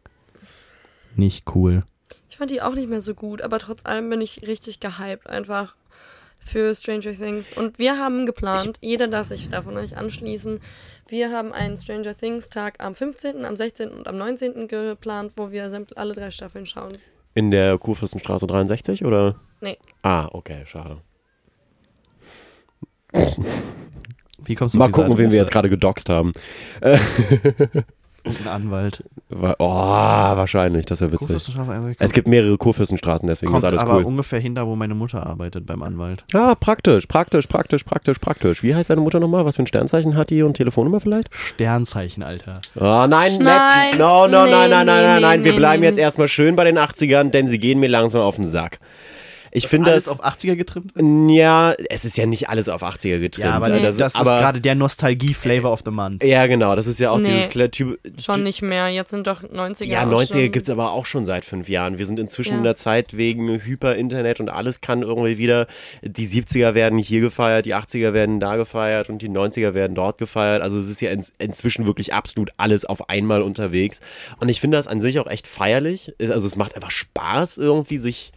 nicht 1.15 1.45
cool. 1.55 1.83
Ich 2.29 2.37
fand 2.37 2.49
die 2.49 2.61
auch 2.61 2.73
nicht 2.73 2.89
mehr 2.89 3.01
so 3.01 3.13
gut, 3.13 3.41
aber 3.43 3.59
trotz 3.59 3.85
allem 3.85 4.09
bin 4.09 4.19
ich 4.21 4.47
richtig 4.47 4.79
gehypt 4.79 5.29
einfach 5.29 5.75
für 6.43 6.73
Stranger 6.75 7.13
Things. 7.13 7.55
Und 7.55 7.79
wir 7.79 7.97
haben 7.97 8.25
geplant, 8.25 8.77
jeder 8.81 9.07
darf 9.07 9.27
sich 9.27 9.49
davon 9.49 9.77
euch 9.77 9.97
anschließen. 9.97 10.59
Wir 11.07 11.31
haben 11.31 11.53
einen 11.53 11.77
Stranger 11.77 12.15
Things 12.15 12.49
Tag 12.49 12.83
am 12.83 12.95
15., 12.95 13.45
am 13.45 13.55
16. 13.55 13.89
und 13.89 14.07
am 14.07 14.17
19. 14.17 14.67
geplant, 14.67 15.33
wo 15.35 15.51
wir 15.51 15.69
alle 15.95 16.13
drei 16.13 16.31
Staffeln 16.31 16.65
schauen. 16.65 16.97
In 17.33 17.51
der 17.51 17.77
Kurfürstenstraße 17.77 18.47
63 18.47 19.05
oder? 19.05 19.39
Nee. 19.61 19.77
Ah, 20.01 20.27
okay, 20.31 20.65
schade. 20.65 20.97
Wie 24.43 24.55
kommst 24.55 24.75
du 24.75 24.79
Mal 24.79 24.91
gucken, 24.91 25.17
wen 25.17 25.31
wir 25.31 25.37
jetzt 25.37 25.51
gerade 25.51 25.69
gedoxt 25.69 26.09
haben. 26.09 26.33
Ein 28.23 28.47
Anwalt. 28.47 29.03
Wa- 29.29 29.55
Oh, 29.59 29.67
wahrscheinlich, 29.67 30.85
das 30.85 31.01
wäre 31.01 31.11
witzig. 31.11 31.27
Kurfürstenstraße 31.27 31.71
61. 31.71 32.05
Es 32.05 32.13
gibt 32.13 32.27
mehrere 32.27 32.57
Kurfürstenstraßen, 32.57 33.27
deswegen 33.27 33.51
kommt 33.51 33.63
ist 33.63 33.67
alles 33.69 33.81
aber 33.81 33.97
cool. 33.97 34.03
ungefähr 34.03 34.39
hin, 34.39 34.53
da 34.55 34.67
wo 34.67 34.75
meine 34.75 34.93
Mutter 34.93 35.25
arbeitet, 35.25 35.65
beim 35.65 35.81
Anwalt. 35.81 36.23
Ja, 36.33 36.53
praktisch, 36.55 37.05
praktisch, 37.07 37.47
praktisch, 37.47 37.83
praktisch, 37.83 38.19
praktisch. 38.19 38.61
Wie 38.63 38.75
heißt 38.75 38.89
deine 38.89 39.01
Mutter 39.01 39.19
nochmal? 39.19 39.45
Was 39.45 39.55
für 39.55 39.63
ein 39.63 39.67
Sternzeichen 39.67 40.15
hat 40.15 40.29
die 40.29 40.43
und 40.43 40.55
Telefonnummer 40.55 40.99
vielleicht? 40.99 41.33
Sternzeichen, 41.33 42.21
Alter. 42.23 42.61
Oh, 42.75 43.05
nein, 43.07 43.31
Nein. 43.39 43.97
No, 43.97 44.27
no, 44.27 44.45
Nee, 44.45 44.51
nein, 44.51 44.69
nein, 44.69 44.85
nein, 44.85 45.03
nein, 45.03 45.21
nein. 45.21 45.43
Wir 45.43 45.55
bleiben 45.55 45.81
nee. 45.81 45.87
jetzt 45.87 45.97
erstmal 45.97 46.27
schön 46.27 46.55
bei 46.55 46.63
den 46.63 46.77
80ern, 46.77 47.29
denn 47.31 47.47
sie 47.47 47.59
gehen 47.59 47.79
mir 47.79 47.87
langsam 47.89 48.21
auf 48.21 48.35
den 48.35 48.45
Sack. 48.45 48.79
Ich 49.53 49.67
finde 49.67 49.91
Alles 49.91 50.05
das. 50.05 50.13
auf 50.19 50.25
80er 50.25 50.55
getrimmt? 50.55 50.93
ist? 50.95 51.03
Ja, 51.35 51.73
es 51.89 52.05
ist 52.05 52.17
ja 52.17 52.25
nicht 52.25 52.49
alles 52.49 52.69
auf 52.69 52.83
80er 52.83 53.19
getrimmt. 53.19 53.47
Ja, 53.47 53.53
aber 53.55 53.69
Nee. 53.69 53.81
das, 53.81 53.95
ist 53.97 54.15
aber- 54.15 54.37
gerade 54.37 54.61
der 54.61 54.75
Nostalgie-Flavor 54.75 55.71
of 55.71 55.81
the 55.85 55.91
Month. 55.91 56.23
Ja, 56.23 56.47
genau, 56.47 56.75
das 56.75 56.87
ist 56.87 56.99
ja 56.99 57.11
auch 57.11 57.19
Nee. 57.19 57.27
dieses 57.29 57.49
kle- 57.49 57.69
Typ. 57.69 57.99
Schon 58.19 58.43
nicht 58.43 58.61
mehr. 58.61 58.87
Jetzt 58.89 59.11
sind 59.11 59.27
doch 59.27 59.43
90er. 59.43 59.91
Ja, 59.91 60.03
auch 60.03 60.11
90er 60.11 60.43
schon- 60.45 60.51
gibt 60.51 60.65
es 60.65 60.69
aber 60.69 60.91
auch 60.91 61.05
schon 61.05 61.25
seit 61.25 61.43
fünf 61.45 61.67
Jahren. 61.69 61.97
Wir 61.97 62.05
sind 62.05 62.19
inzwischen 62.19 62.51
Ja. 62.53 62.57
in 62.59 62.63
der 62.63 62.75
Zeit 62.75 63.15
wegen 63.17 63.49
Hyper-Internet 63.61 64.39
und 64.39 64.49
alles 64.49 64.81
kann 64.81 65.01
irgendwie 65.01 65.37
wieder. 65.37 65.67
Die 66.01 66.25
70er 66.25 66.73
werden 66.73 66.97
hier 66.97 67.19
gefeiert, 67.21 67.65
die 67.65 67.73
80er 67.75 68.13
werden 68.13 68.39
da 68.39 68.55
gefeiert 68.55 69.09
und 69.09 69.21
die 69.21 69.29
90er 69.29 69.73
werden 69.73 69.95
dort 69.95 70.17
gefeiert. 70.17 70.61
Also 70.61 70.79
es 70.79 70.87
ist 70.87 71.01
ja 71.01 71.11
in, 71.11 71.23
inzwischen 71.39 71.85
wirklich 71.85 72.13
absolut 72.13 72.51
alles 72.57 72.85
auf 72.85 73.09
einmal 73.09 73.41
unterwegs. 73.41 73.99
Und 74.39 74.49
ich 74.49 74.61
finde 74.61 74.77
das 74.77 74.87
an 74.87 74.99
sich 75.01 75.19
auch 75.19 75.27
echt 75.27 75.45
feierlich. 75.47 76.13
Also 76.19 76.47
es 76.47 76.55
macht 76.55 76.75
einfach 76.75 76.91
Spaß 76.91 77.57
irgendwie 77.57 77.97
sich 77.97 78.31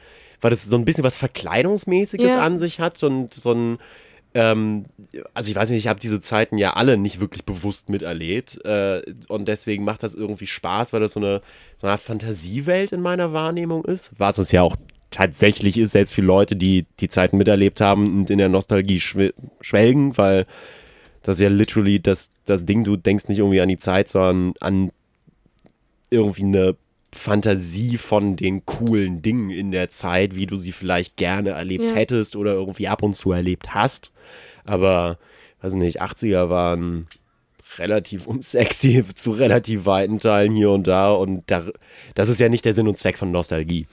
weil 0.44 0.50
das 0.50 0.62
so 0.62 0.76
ein 0.76 0.85
bisschen 0.85 1.04
was 1.04 1.16
Verkleidungsmäßiges 1.16 2.33
Ja. 2.35 2.42
an 2.42 2.59
sich 2.59 2.78
hat 2.78 3.02
und 3.02 3.33
so 3.33 3.52
ein, 3.52 3.78
ähm, 4.35 4.85
also 5.33 5.48
ich 5.48 5.57
weiß 5.57 5.70
nicht, 5.70 5.78
ich 5.78 5.88
habe 5.88 5.98
diese 5.98 6.20
Zeiten 6.20 6.59
ja 6.59 6.74
alle 6.74 6.98
nicht 6.98 7.18
wirklich 7.18 7.46
bewusst 7.46 7.88
miterlebt 7.88 8.62
äh, 8.62 9.00
und 9.28 9.48
deswegen 9.48 9.85
macht 9.85 10.02
das 10.02 10.14
irgendwie 10.14 10.46
Spaß, 10.46 10.92
weil 10.92 11.00
das 11.00 11.12
so 11.12 11.20
eine, 11.20 11.40
so 11.78 11.87
eine 11.87 11.92
Art 11.92 12.02
Fantasiewelt 12.02 12.92
in 12.92 13.00
meiner 13.00 13.33
Wahrnehmung 13.33 13.87
ist, 13.87 14.11
was 14.18 14.37
es 14.37 14.52
ja 14.52 14.61
auch 14.61 14.76
tatsächlich 15.11 15.78
ist, 15.78 15.92
selbst 15.92 16.12
für 16.12 16.20
Leute, 16.20 16.57
die 16.57 16.85
die 17.00 17.09
Zeiten 17.09 17.38
miterlebt 17.38 17.80
haben 17.80 18.18
und 18.20 18.28
in 18.28 18.37
der 18.37 18.50
Nostalgie 18.50 19.00
schw 19.00 19.30
schwelgen, 19.62 20.18
weil 20.18 20.44
das 21.22 21.37
ist 21.37 21.40
ja 21.40 21.48
literally 21.48 22.00
das, 22.00 22.33
das 22.44 22.66
Ding, 22.66 22.85
du 22.85 22.98
denkst 22.98 23.28
nicht 23.28 23.38
irgendwie 23.38 23.62
an 23.62 23.68
die 23.70 23.78
Zeit, 23.78 24.11
sondern 24.11 24.52
an 24.61 24.92
irgendwie 26.11 26.42
eine 26.42 26.76
Fantasie 27.14 27.96
von 27.98 28.37
den 28.37 28.66
coolen 28.66 29.22
Dingen 29.22 29.50
in 29.50 29.70
der 29.70 29.88
Zeit, 29.88 30.35
wie 30.37 30.46
du 30.46 30.57
sie 30.57 30.72
vielleicht 30.72 31.16
gerne 31.16 31.50
erlebt 31.50 31.90
Ja. 31.90 31.96
hättest 31.96 32.37
oder 32.37 32.53
irgendwie 32.53 32.88
ab 32.88 33.03
und 33.03 33.14
zu 33.16 33.33
erlebt 33.33 33.74
hast. 33.74 34.12
Aber, 34.64 35.18
weiß 35.62 35.74
nicht, 35.74 36.03
80er 36.03 36.48
waren 36.50 37.07
relativ 37.79 38.27
unsexy 38.27 39.03
zu 39.14 39.33
relativ 39.33 39.87
weiten 39.87 40.20
Teilen 40.20 40.55
hier 40.55 40.70
und 40.70 40.87
da 40.87 41.11
und 41.11 41.42
da, 41.50 41.64
das 42.14 42.29
ist 42.29 42.38
ja 42.40 42.48
nicht 42.48 42.64
der 42.64 42.74
Sinn 42.74 42.87
und 42.87 42.96
Zweck 42.98 43.18
von 43.18 43.31
Nostalgie. 43.33 43.87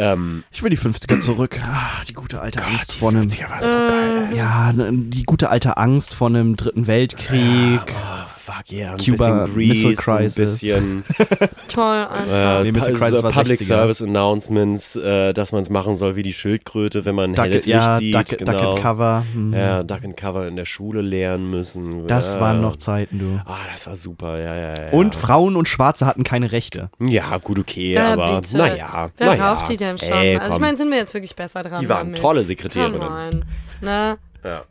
Ähm, 0.00 0.44
Ich 0.52 0.62
will 0.62 0.70
die 0.70 0.78
50er 0.78 1.18
zurück. 1.18 1.58
Ah, 1.60 2.04
die 2.08 2.12
gute 2.14 2.40
alte 2.40 2.64
Angst 2.64 2.92
vor 2.92 3.10
einem. 3.10 3.28
waren 3.28 3.68
so 3.68 3.76
geil. 3.76 4.28
Ja, 4.36 4.72
die 4.72 5.24
gute 5.24 5.48
alte 5.50 5.76
Angst 5.76 6.14
vor 6.14 6.28
einem 6.28 6.54
dritten 6.56 6.86
Weltkrieg. 6.86 7.80
Ah, 8.00 8.27
fuck 8.48 8.72
yeah, 8.72 8.92
ein 8.92 8.98
Cuba 8.98 9.44
bisschen 9.44 9.54
Grease, 9.54 9.86
Missile 9.88 9.94
Crisis. 9.96 10.38
ein 10.38 10.42
bisschen 10.44 11.04
Toll 11.68 12.06
einfach. 12.06 12.60
äh, 12.60 12.62
Nee, 12.64 12.72
Missile 12.72 12.96
Crisis 12.98 13.16
so 13.18 13.22
war 13.22 13.32
Public 13.32 13.60
60er. 13.60 13.64
Service 13.66 14.02
Announcements, 14.02 14.96
äh, 14.96 15.32
dass 15.34 15.52
man 15.52 15.62
es 15.62 15.70
machen 15.70 15.96
soll 15.96 16.16
wie 16.16 16.22
die 16.22 16.32
Schildkröte, 16.32 17.04
wenn 17.04 17.14
man 17.14 17.34
Duck, 17.34 17.44
helles 17.44 17.66
ja, 17.66 17.98
Licht 17.98 18.14
Duck, 18.14 18.28
sieht. 18.28 18.40
Duck 18.40 18.48
genau. 18.48 18.72
and 18.74 18.82
Cover. 18.82 19.24
Hm. 19.32 19.52
Ja, 19.52 19.82
Duck 19.82 20.04
and 20.04 20.16
Cover 20.16 20.46
in 20.48 20.56
der 20.56 20.64
Schule 20.64 21.02
lernen 21.02 21.50
müssen. 21.50 22.06
Das 22.06 22.34
ja. 22.34 22.40
waren 22.40 22.60
noch 22.62 22.76
Zeiten, 22.76 23.18
du. 23.18 23.40
Ah, 23.44 23.58
das 23.70 23.86
war 23.86 23.96
super, 23.96 24.38
ja, 24.40 24.56
ja, 24.56 24.74
ja. 24.86 24.92
Und 24.92 25.14
Frauen 25.14 25.56
und 25.56 25.68
Schwarze 25.68 26.06
hatten 26.06 26.24
keine 26.24 26.52
Rechte. 26.52 26.90
Ja, 27.00 27.36
gut, 27.38 27.58
okay, 27.58 27.92
Ja, 27.94 28.14
aber 28.14 28.40
bitte. 28.40 28.56
naja. 28.56 29.10
Wer 29.16 29.26
naja. 29.26 29.52
raucht 29.52 29.68
die 29.68 29.76
denn 29.76 29.98
schon? 29.98 30.12
Ey, 30.12 30.36
also 30.38 30.56
ich 30.56 30.60
meine, 30.60 30.76
sind 30.76 30.90
wir 30.90 30.98
jetzt 30.98 31.14
wirklich 31.14 31.36
besser 31.36 31.62
dran? 31.62 31.80
die 31.80 31.88
waren 31.88 32.06
damit? 32.08 32.18
tolle 32.20 32.40
Come 32.40 32.46
Sekretärinnen. 32.46 33.02
on. 33.02 33.44
Ne? 33.80 34.18
Ja. 34.44 34.62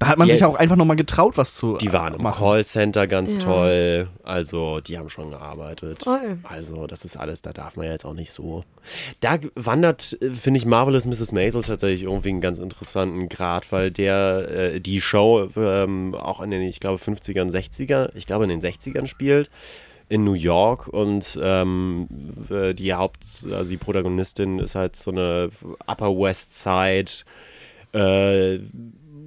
Da 0.00 0.08
hat 0.08 0.16
man 0.18 0.26
Die- 0.28 0.32
sich 0.32 0.44
auch 0.44 0.54
einfach 0.54 0.76
nochmal 0.76 0.96
getraut, 0.96 1.36
was 1.36 1.52
zu 1.52 1.76
Die 1.76 1.92
waren 1.92 2.14
im 2.14 2.22
machen. 2.22 2.42
Callcenter 2.42 3.06
ganz 3.06 3.34
Ja. 3.34 3.38
toll. 3.40 4.08
Also, 4.24 4.80
die 4.80 4.96
haben 4.96 5.10
schon 5.10 5.30
gearbeitet. 5.30 6.02
Voll. 6.02 6.38
Also, 6.42 6.86
das 6.86 7.04
ist 7.04 7.18
alles, 7.18 7.42
da 7.42 7.52
darf 7.52 7.76
man 7.76 7.84
ja 7.84 7.92
jetzt 7.92 8.06
auch 8.06 8.14
nicht 8.14 8.32
so. 8.32 8.64
Da 9.20 9.36
wandert, 9.56 10.16
äh, 10.22 10.30
finde 10.30 10.56
ich, 10.58 10.64
Marvelous 10.64 11.04
Mrs. 11.04 11.32
Maisel 11.32 11.62
tatsächlich 11.62 12.04
irgendwie 12.04 12.30
einen 12.30 12.40
ganz 12.40 12.58
interessanten 12.58 13.28
Grad, 13.28 13.70
weil 13.72 13.90
der, 13.90 14.48
äh, 14.74 14.80
die 14.80 15.02
Show 15.02 15.50
ähm, 15.54 16.14
auch 16.14 16.40
in 16.40 16.50
den, 16.50 16.62
ich 16.62 16.80
glaube, 16.80 16.98
50ern, 16.98 17.50
60er, 17.50 18.10
ich 18.14 18.26
glaube, 18.26 18.44
in 18.44 18.50
den 18.50 18.60
60ern 18.62 19.06
spielt. 19.06 19.50
In 20.08 20.24
New 20.24 20.32
York 20.32 20.88
und 20.88 21.38
ähm, 21.40 22.08
äh, 22.50 22.72
die 22.72 22.94
Haupt, 22.94 23.46
also 23.52 23.68
die 23.70 23.76
Protagonistin 23.76 24.58
ist 24.60 24.74
halt 24.74 24.96
so 24.96 25.10
eine 25.12 25.50
Upper 25.86 26.10
West 26.18 26.54
Side, 26.54 27.12
äh, 27.92 28.58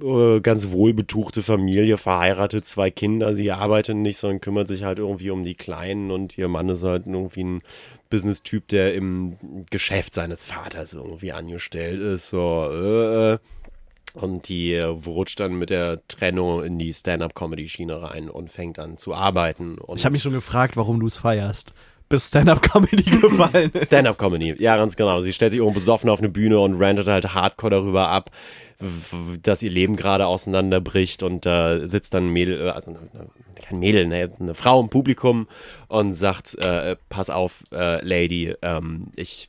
äh, 0.02 0.40
ganz 0.40 0.70
wohlbetuchte 0.70 1.42
Familie, 1.42 1.98
verheiratet, 1.98 2.66
zwei 2.66 2.90
Kinder. 2.90 3.34
Sie 3.34 3.50
arbeitet 3.50 3.96
nicht, 3.96 4.18
sondern 4.18 4.40
kümmert 4.40 4.68
sich 4.68 4.84
halt 4.84 4.98
irgendwie 4.98 5.30
um 5.30 5.44
die 5.44 5.54
Kleinen 5.54 6.10
und 6.10 6.36
ihr 6.38 6.48
Mann 6.48 6.68
ist 6.68 6.82
halt 6.82 7.06
irgendwie 7.06 7.44
ein 7.44 7.62
Business-Typ, 8.10 8.68
der 8.68 8.94
im 8.94 9.36
Geschäft 9.70 10.14
seines 10.14 10.44
Vaters 10.44 10.94
irgendwie 10.94 11.32
angestellt 11.32 12.00
ist. 12.00 12.28
So, 12.28 12.70
äh, 12.72 13.38
und 14.14 14.48
die 14.48 14.74
äh, 14.74 14.84
rutscht 14.84 15.40
dann 15.40 15.54
mit 15.54 15.70
der 15.70 16.06
Trennung 16.06 16.62
in 16.62 16.78
die 16.78 16.94
Stand-Up-Comedy-Schiene 16.94 18.00
rein 18.00 18.30
und 18.30 18.50
fängt 18.50 18.78
an 18.78 18.96
zu 18.96 19.12
arbeiten. 19.12 19.78
Und 19.78 19.98
Ich 19.98 20.04
habe 20.04 20.12
mich 20.12 20.22
schon 20.22 20.32
gefragt, 20.32 20.76
warum 20.76 21.00
du 21.00 21.06
es 21.08 21.18
feierst. 21.18 21.74
Bis 22.08 22.28
Stand-Up-Comedy 22.28 23.02
gefallen 23.20 23.72
ist. 23.72 23.86
Stand-up-Comedy, 23.86 24.54
ja, 24.62 24.76
ganz 24.76 24.94
genau. 24.94 25.20
Sie 25.20 25.32
stellt 25.32 25.50
sich 25.50 25.58
irgendwo 25.58 25.80
besoffen 25.80 26.08
auf 26.10 26.20
eine 26.20 26.28
Bühne 26.28 26.60
und 26.60 26.80
rantet 26.80 27.08
halt 27.08 27.34
hardcore 27.34 27.70
darüber 27.70 28.08
ab, 28.08 28.30
dass 29.42 29.62
ihr 29.62 29.70
Leben 29.70 29.96
gerade 29.96 30.26
auseinanderbricht 30.26 31.22
und 31.22 31.46
da 31.46 31.86
sitzt 31.86 32.14
dann 32.14 32.26
ein 32.26 32.32
Mädel, 32.32 32.66
äh, 32.66 32.70
also 32.70 32.90
eine, 32.90 32.98
eine, 33.12 33.28
kein 33.62 33.78
Mädel, 33.78 34.06
ne, 34.06 34.30
eine 34.38 34.54
Frau 34.54 34.80
im 34.80 34.88
Publikum 34.88 35.48
und 35.88 36.14
sagt, 36.14 36.56
äh, 36.62 36.96
pass 37.08 37.30
auf, 37.30 37.64
äh, 37.72 38.04
Lady, 38.04 38.54
ähm, 38.62 39.08
ich 39.16 39.48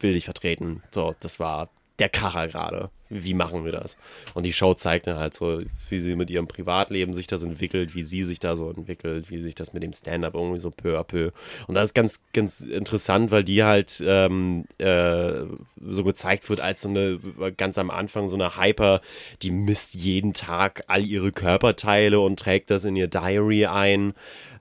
will 0.00 0.12
dich 0.12 0.24
vertreten. 0.24 0.82
So, 0.90 1.14
das 1.20 1.40
war 1.40 1.68
der 1.98 2.08
Kracher 2.08 2.48
gerade. 2.48 2.90
Wie 3.08 3.34
machen 3.34 3.64
wir 3.66 3.72
das? 3.72 3.98
Und 4.32 4.44
die 4.46 4.54
Show 4.54 4.72
zeigt 4.72 5.06
dann 5.06 5.18
halt 5.18 5.34
so, 5.34 5.58
wie 5.90 6.00
sie 6.00 6.16
mit 6.16 6.30
ihrem 6.30 6.46
Privatleben 6.46 7.12
sich 7.12 7.26
das 7.26 7.42
entwickelt, 7.42 7.94
wie 7.94 8.02
sie 8.02 8.22
sich 8.22 8.40
da 8.40 8.56
so 8.56 8.70
entwickelt, 8.70 9.30
wie 9.30 9.42
sich 9.42 9.54
das 9.54 9.74
mit 9.74 9.82
dem 9.82 9.92
Stand-up 9.92 10.34
irgendwie 10.34 10.60
so 10.60 10.70
peu 10.70 10.98
à 10.98 11.04
peu. 11.04 11.30
Und 11.66 11.74
das 11.74 11.90
ist 11.90 11.94
ganz, 11.94 12.22
ganz 12.32 12.62
interessant, 12.62 13.30
weil 13.30 13.44
die 13.44 13.62
halt 13.64 14.02
ähm, 14.06 14.64
äh, 14.78 15.44
so 15.80 16.04
gezeigt 16.04 16.48
wird 16.48 16.60
als 16.60 16.80
so 16.80 16.88
eine, 16.88 17.18
ganz 17.58 17.76
am 17.76 17.90
Anfang 17.90 18.28
so 18.28 18.36
eine 18.36 18.56
Hyper, 18.56 19.02
die 19.42 19.50
misst 19.50 19.94
jeden 19.94 20.32
Tag 20.32 20.84
all 20.86 21.04
ihre 21.04 21.32
Körperteile 21.32 22.18
und 22.18 22.38
trägt 22.38 22.70
das 22.70 22.86
in 22.86 22.96
ihr 22.96 23.08
Diary 23.08 23.66
ein. 23.66 24.14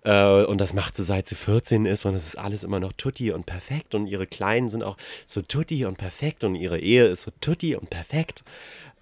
Äh, 0.04 0.44
und 0.46 0.60
das 0.60 0.74
macht 0.74 0.96
sie 0.96 1.04
seit 1.04 1.28
sie 1.28 1.36
14 1.36 1.86
ist 1.86 2.06
und 2.06 2.16
es 2.16 2.28
ist 2.28 2.38
alles 2.38 2.64
immer 2.64 2.80
noch 2.80 2.94
tutti 2.94 3.32
und 3.32 3.46
perfekt 3.46 3.96
und 3.96 4.08
ihre 4.08 4.28
Kleinen 4.28 4.70
sind 4.70 4.84
auch 4.84 4.98
so 5.26 5.42
tutti 5.42 5.86
und 5.86 5.98
perfekt 5.98 6.44
und 6.44 6.56
ihre 6.56 6.80
Ehe 6.80 7.06
ist 7.06 7.24
so 7.24 7.32
tutti 7.40 7.76
und 7.76 7.90
perfekt. 7.90 8.44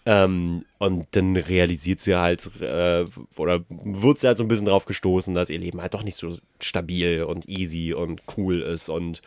Ähm, 0.06 0.66
und 0.78 1.08
dann 1.12 1.36
realisiert 1.36 2.00
sie 2.00 2.16
halt, 2.16 2.50
äh, 2.62 3.06
oder 3.36 3.64
wird 3.70 4.18
sie 4.18 4.28
halt 4.28 4.38
so 4.38 4.44
ein 4.44 4.48
bisschen 4.48 4.66
drauf 4.66 4.86
gestoßen, 4.86 5.36
dass 5.36 5.50
ihr 5.50 5.60
Leben 5.60 5.82
halt 5.82 5.94
doch 5.94 6.04
nicht 6.04 6.16
so 6.16 6.38
stabil 6.60 7.24
und 7.24 7.48
easy 7.48 7.94
und 7.94 8.24
cool 8.38 8.62
ist 8.62 8.90
und 8.90 9.22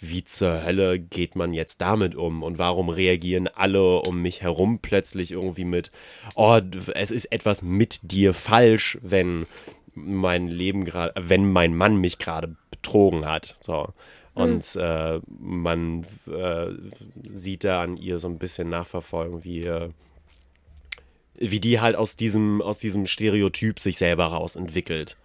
wie 0.00 0.24
zur 0.24 0.64
Hölle 0.64 0.98
geht 0.98 1.36
man 1.36 1.52
jetzt 1.52 1.80
damit 1.80 2.14
um 2.14 2.42
und 2.42 2.58
warum 2.58 2.88
reagieren 2.88 3.48
alle 3.48 4.00
um 4.00 4.22
mich 4.22 4.40
herum 4.40 4.78
plötzlich 4.80 5.32
irgendwie 5.32 5.66
mit, 5.66 5.90
oh, 6.36 6.58
es 6.94 7.10
ist 7.10 7.26
etwas 7.26 7.62
mit 7.62 8.10
dir 8.10 8.32
falsch, 8.32 8.98
wenn 9.02 9.46
mein 10.04 10.48
Leben 10.48 10.84
gerade, 10.84 11.12
wenn 11.16 11.50
mein 11.50 11.74
Mann 11.74 11.96
mich 11.96 12.18
gerade 12.18 12.54
betrogen 12.70 13.26
hat. 13.26 13.56
So. 13.60 13.88
Und 14.34 14.76
äh, 14.76 15.20
man 15.38 16.06
äh, 16.26 16.68
sieht 17.32 17.64
da 17.64 17.82
an 17.82 17.96
ihr 17.96 18.18
so 18.18 18.28
ein 18.28 18.38
bisschen 18.38 18.70
nachverfolgen, 18.70 19.44
wie, 19.44 19.64
äh, 19.64 19.90
wie 21.36 21.60
die 21.60 21.80
halt 21.80 21.96
aus 21.96 22.16
diesem, 22.16 22.62
aus 22.62 22.78
diesem 22.78 23.06
Stereotyp 23.06 23.80
sich 23.80 23.98
selber 23.98 24.26
raus 24.26 24.56
entwickelt. 24.56 25.16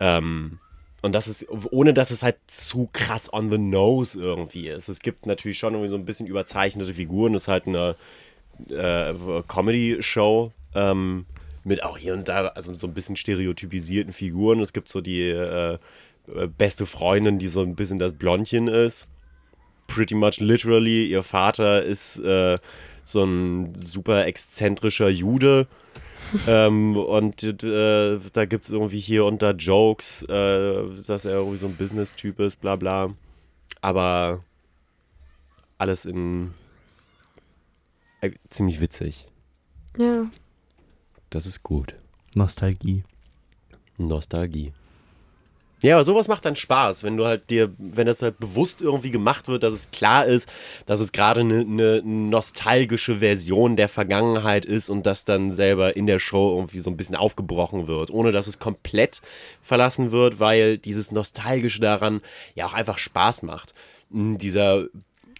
Ähm, 0.00 0.58
und 1.00 1.12
das 1.12 1.26
ist, 1.26 1.46
ohne 1.50 1.94
dass 1.94 2.12
es 2.12 2.22
halt 2.22 2.36
zu 2.46 2.88
krass 2.92 3.32
on 3.32 3.50
the 3.50 3.58
nose 3.58 4.20
irgendwie 4.20 4.68
ist. 4.68 4.88
Es 4.88 5.00
gibt 5.00 5.26
natürlich 5.26 5.58
schon 5.58 5.74
irgendwie 5.74 5.90
so 5.90 5.96
ein 5.96 6.04
bisschen 6.04 6.28
überzeichnete 6.28 6.94
Figuren. 6.94 7.32
Das 7.32 7.42
ist 7.42 7.48
halt 7.48 7.66
eine 7.66 7.96
äh, 8.70 9.14
Comedy-Show 9.48 10.52
ähm, 10.74 11.26
mit 11.64 11.82
auch 11.82 11.98
hier 11.98 12.14
und 12.14 12.28
da, 12.28 12.48
also 12.48 12.74
so 12.74 12.86
ein 12.86 12.94
bisschen 12.94 13.16
stereotypisierten 13.16 14.12
Figuren. 14.12 14.60
Es 14.60 14.72
gibt 14.72 14.88
so 14.88 15.00
die 15.00 15.22
äh, 15.22 15.78
beste 16.56 16.86
Freundin, 16.86 17.38
die 17.38 17.48
so 17.48 17.62
ein 17.62 17.74
bisschen 17.74 17.98
das 17.98 18.12
Blondchen 18.12 18.68
ist. 18.68 19.08
Pretty 19.86 20.14
much 20.14 20.40
literally. 20.40 21.06
Ihr 21.06 21.22
Vater 21.22 21.82
ist 21.82 22.18
äh, 22.20 22.58
so 23.04 23.24
ein 23.24 23.74
super 23.74 24.26
exzentrischer 24.26 25.08
Jude. 25.08 25.66
ähm, 26.46 26.96
und 26.96 27.42
äh, 27.42 28.18
da 28.32 28.44
gibt 28.44 28.64
es 28.64 28.70
irgendwie 28.70 29.00
hier 29.00 29.24
und 29.24 29.42
da 29.42 29.50
Jokes, 29.50 30.22
äh, 30.22 30.84
dass 31.06 31.24
er 31.24 31.32
irgendwie 31.32 31.58
so 31.58 31.66
ein 31.66 31.76
Business-Typ 31.76 32.40
ist, 32.40 32.60
bla 32.60 32.76
bla. 32.76 33.10
Aber 33.80 34.44
alles 35.78 36.04
in 36.04 36.54
äh, 38.20 38.30
ziemlich 38.48 38.80
witzig. 38.80 39.26
Ja. 39.98 40.30
Das 41.32 41.46
ist 41.46 41.62
gut. 41.62 41.94
Nostalgie. 42.34 43.04
Nostalgie. 43.96 44.74
Ja, 45.80 45.94
aber 45.94 46.04
sowas 46.04 46.28
macht 46.28 46.44
dann 46.44 46.56
Spaß, 46.56 47.04
wenn 47.04 47.16
du 47.16 47.24
halt 47.24 47.48
dir, 47.48 47.72
wenn 47.78 48.06
das 48.06 48.20
halt 48.20 48.38
bewusst 48.38 48.82
irgendwie 48.82 49.10
gemacht 49.10 49.48
wird, 49.48 49.62
dass 49.62 49.72
es 49.72 49.90
klar 49.90 50.26
ist, 50.26 50.46
dass 50.84 51.00
es 51.00 51.10
gerade 51.10 51.40
eine, 51.40 51.60
eine 51.60 52.02
nostalgische 52.04 53.18
Version 53.18 53.76
der 53.76 53.88
Vergangenheit 53.88 54.66
ist 54.66 54.90
und 54.90 55.06
das 55.06 55.24
dann 55.24 55.50
selber 55.50 55.96
in 55.96 56.06
der 56.06 56.18
Show 56.18 56.54
irgendwie 56.54 56.80
so 56.80 56.90
ein 56.90 56.98
bisschen 56.98 57.16
aufgebrochen 57.16 57.86
wird, 57.86 58.10
ohne 58.10 58.30
dass 58.30 58.46
es 58.46 58.58
komplett 58.58 59.22
verlassen 59.62 60.12
wird, 60.12 60.38
weil 60.38 60.76
dieses 60.76 61.12
Nostalgische 61.12 61.80
daran 61.80 62.20
ja 62.54 62.66
auch 62.66 62.74
einfach 62.74 62.98
Spaß 62.98 63.42
macht. 63.42 63.74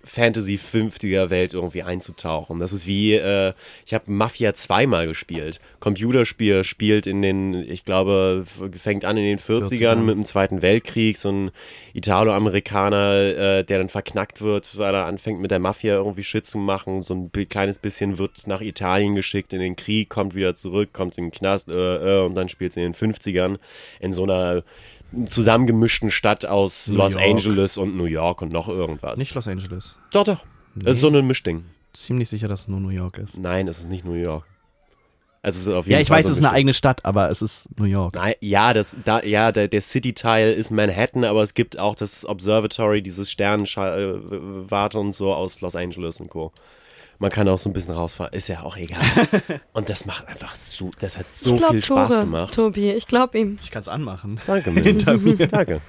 Mm, 0.02 0.08
Dieser 0.08 0.52
Fantasy-50er-Welt 0.62 1.54
irgendwie 1.54 1.82
einzutauchen. 1.82 2.58
Das 2.60 2.72
ist 2.72 2.86
wie, 2.86 3.14
äh, 3.14 3.52
ich 3.86 3.94
habe 3.94 4.10
Mafia 4.10 4.54
zweimal 4.54 5.06
gespielt. 5.06 5.60
Computerspiel 5.80 6.64
spielt 6.64 7.06
in 7.06 7.22
den, 7.22 7.54
ich 7.54 7.84
glaube, 7.84 8.44
fängt 8.76 9.04
an 9.04 9.16
in 9.16 9.24
den 9.24 9.38
40ern 9.38 9.68
40ern. 9.72 9.96
mit 9.96 10.14
dem 10.16 10.24
Zweiten 10.24 10.62
Weltkrieg. 10.62 11.18
So 11.18 11.30
ein 11.30 11.50
Italo-Amerikaner, 11.94 13.58
äh, 13.58 13.64
der 13.64 13.78
dann 13.78 13.88
verknackt 13.88 14.40
wird, 14.40 14.78
weil 14.78 14.94
er 14.94 15.06
anfängt 15.06 15.40
mit 15.40 15.50
der 15.50 15.58
Mafia 15.58 15.94
irgendwie 15.94 16.24
Shit 16.24 16.46
zu 16.46 16.58
machen. 16.58 17.02
So 17.02 17.14
ein 17.14 17.30
kleines 17.48 17.78
bisschen 17.78 18.18
wird 18.18 18.46
nach 18.46 18.60
Italien 18.60 19.14
geschickt 19.14 19.52
in 19.52 19.60
den 19.60 19.76
Krieg, 19.76 20.08
kommt 20.08 20.34
wieder 20.34 20.54
zurück, 20.54 20.90
kommt 20.92 21.18
in 21.18 21.26
den 21.26 21.30
Knast 21.32 21.74
äh, 21.74 22.20
äh, 22.20 22.24
und 22.24 22.34
dann 22.34 22.48
spielt 22.48 22.72
es 22.72 22.76
in 22.76 22.82
den 22.82 22.94
50ern 22.94 23.58
in 24.00 24.12
so 24.12 24.24
einer 24.24 24.62
zusammengemischten 25.26 26.10
Stadt 26.10 26.46
aus 26.46 26.88
New 26.88 26.96
Los 26.96 27.14
York. 27.14 27.24
Angeles 27.24 27.78
und 27.78 27.96
New 27.96 28.04
York 28.04 28.42
und 28.42 28.52
noch 28.52 28.68
irgendwas. 28.68 29.18
Nicht 29.18 29.34
Los 29.34 29.48
Angeles. 29.48 29.96
Doch, 30.12 30.24
doch. 30.24 30.44
Das 30.74 30.96
ist 30.96 31.00
so 31.00 31.08
ein 31.08 31.26
Mischding. 31.26 31.64
Ziemlich 31.92 32.28
sicher, 32.30 32.48
dass 32.48 32.62
es 32.62 32.68
nur 32.68 32.80
New 32.80 32.88
York 32.88 33.18
ist. 33.18 33.36
Nein, 33.36 33.68
es 33.68 33.78
ist 33.80 33.88
nicht 33.88 34.04
New 34.04 34.14
York. 34.14 34.46
Es 35.44 35.56
ist 35.56 35.66
auf 35.68 35.86
jeden 35.86 35.94
Ja, 35.94 36.00
ich 36.00 36.08
Fall 36.08 36.18
weiß, 36.18 36.26
so 36.26 36.32
es 36.32 36.38
ist 36.38 36.44
eine 36.44 36.54
eigene 36.54 36.72
Stadt, 36.72 37.04
aber 37.04 37.28
es 37.28 37.42
ist 37.42 37.68
New 37.76 37.84
York. 37.84 38.14
Nein, 38.14 38.34
ja, 38.40 38.72
das, 38.72 38.96
da, 39.04 39.22
ja, 39.22 39.50
der, 39.50 39.66
der 39.66 39.80
City-Teil 39.80 40.52
ist 40.52 40.70
Manhattan, 40.70 41.24
aber 41.24 41.42
es 41.42 41.54
gibt 41.54 41.78
auch 41.78 41.96
das 41.96 42.24
Observatory, 42.24 43.02
dieses 43.02 43.30
Sternenwarte 43.30 44.98
und 44.98 45.14
so 45.14 45.34
aus 45.34 45.60
Los 45.60 45.74
Angeles 45.74 46.20
und 46.20 46.30
Co. 46.30 46.52
Man 47.22 47.30
kann 47.30 47.46
auch 47.46 47.58
so 47.60 47.70
ein 47.70 47.72
bisschen 47.72 47.94
rausfahren, 47.94 48.32
ist 48.34 48.48
ja 48.48 48.64
auch 48.64 48.76
egal. 48.76 48.98
und 49.74 49.88
das 49.88 50.06
macht 50.06 50.26
einfach 50.26 50.56
so, 50.56 50.90
das 50.98 51.16
hat 51.16 51.30
so 51.30 51.54
ich 51.54 51.60
glaub, 51.60 51.70
viel 51.70 51.80
Spaß 51.84 52.08
Tore, 52.08 52.20
gemacht. 52.20 52.52
Tobi, 52.52 52.90
ich 52.90 53.06
glaube 53.06 53.38
ihm. 53.38 53.60
Ich 53.62 53.70
kann 53.70 53.80
es 53.80 53.86
anmachen. 53.86 54.40
Danke, 54.44 54.70
Mandy. 54.72 54.98
Danke. 55.46 55.80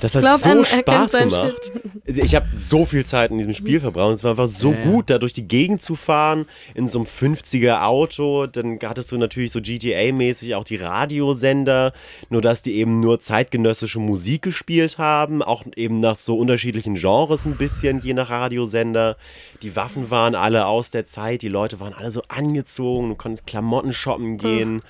Das 0.00 0.14
hat 0.14 0.22
glaub, 0.22 0.40
so 0.40 0.48
er- 0.48 0.56
er 0.56 0.64
kennt 0.64 0.78
Spaß 0.86 1.12
sein 1.12 1.28
gemacht. 1.28 1.72
Also 2.08 2.22
Ich 2.22 2.34
habe 2.34 2.46
so 2.56 2.86
viel 2.86 3.04
Zeit 3.04 3.30
in 3.30 3.36
diesem 3.36 3.52
Spiel 3.52 3.78
verbraucht. 3.78 4.14
Es 4.14 4.24
war 4.24 4.30
einfach 4.30 4.48
so 4.48 4.72
ja. 4.72 4.82
gut, 4.84 5.10
da 5.10 5.18
durch 5.18 5.34
die 5.34 5.46
Gegend 5.46 5.82
zu 5.82 5.96
fahren, 5.96 6.46
in 6.74 6.88
so 6.88 6.98
einem 6.98 7.06
50er 7.06 7.82
Auto. 7.82 8.46
Dann 8.46 8.78
hattest 8.82 9.12
du 9.12 9.18
natürlich 9.18 9.52
so 9.52 9.60
GTA-mäßig 9.60 10.54
auch 10.54 10.64
die 10.64 10.76
Radiosender, 10.76 11.92
nur 12.30 12.40
dass 12.40 12.62
die 12.62 12.76
eben 12.76 13.00
nur 13.00 13.20
zeitgenössische 13.20 13.98
Musik 13.98 14.40
gespielt 14.40 14.96
haben, 14.96 15.42
auch 15.42 15.64
eben 15.76 16.00
nach 16.00 16.16
so 16.16 16.38
unterschiedlichen 16.38 16.94
Genres 16.94 17.44
ein 17.44 17.56
bisschen, 17.56 18.00
je 18.00 18.14
nach 18.14 18.30
Radiosender. 18.30 19.18
Die 19.64 19.74
Waffen 19.76 20.10
waren 20.10 20.34
alle 20.34 20.66
aus 20.66 20.90
der 20.90 21.06
Zeit, 21.06 21.40
die 21.42 21.48
Leute 21.48 21.80
waren 21.80 21.94
alle 21.94 22.10
so 22.10 22.22
angezogen, 22.28 23.08
du 23.08 23.14
konntest 23.16 23.46
Klamotten 23.46 23.92
shoppen 23.94 24.36
gehen. 24.38 24.82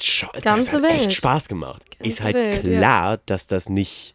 Scho- 0.00 0.32
das 0.32 0.42
Ganze 0.42 0.76
hat 0.78 0.84
echt 0.84 1.00
Welt. 1.02 1.12
Spaß 1.12 1.48
gemacht. 1.48 1.84
Ganze 1.98 2.08
ist 2.08 2.22
halt 2.24 2.34
Welt, 2.34 2.64
ja. 2.64 2.78
klar, 2.78 3.18
dass 3.26 3.46
das 3.46 3.68
nicht, 3.68 4.14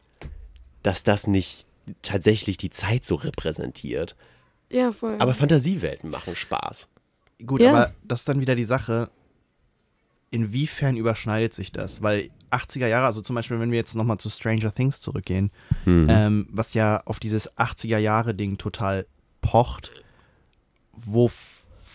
dass 0.82 1.04
das 1.04 1.28
nicht 1.28 1.66
tatsächlich 2.02 2.58
die 2.58 2.70
Zeit 2.72 3.06
so 3.06 3.16
repräsentiert. 3.16 4.16
Ja, 4.70 4.92
voll. 4.92 5.16
Aber 5.20 5.34
Fantasiewelten 5.34 6.10
machen 6.10 6.36
Spaß. 6.36 6.88
Gut, 7.46 7.62
Ja. 7.62 7.70
aber 7.72 7.94
das 8.04 8.22
ist 8.22 8.30
dann 8.30 8.40
wieder 8.40 8.56
die 8.56 8.64
Sache, 8.64 9.10
inwiefern 10.32 10.96
überschneidet 10.98 11.54
sich 11.54 11.72
das? 11.72 12.02
Weil 12.02 12.30
80er 12.52 12.88
Jahre, 12.88 13.06
also 13.06 13.22
zum 13.22 13.36
Beispiel, 13.36 13.60
wenn 13.60 13.72
wir 13.72 13.78
jetzt 13.78 13.96
nochmal 13.96 14.18
zu 14.18 14.30
Stranger 14.30 14.74
Things 14.74 15.00
zurückgehen, 15.00 15.52
ähm, 16.10 16.48
was 16.52 16.74
ja 16.74 17.02
auf 17.06 17.20
dieses 17.20 17.52
80er 17.58 17.98
Jahre 17.98 18.34
Ding 18.34 18.58
total 18.58 19.06
pocht, 19.42 19.92
wo 20.94 21.30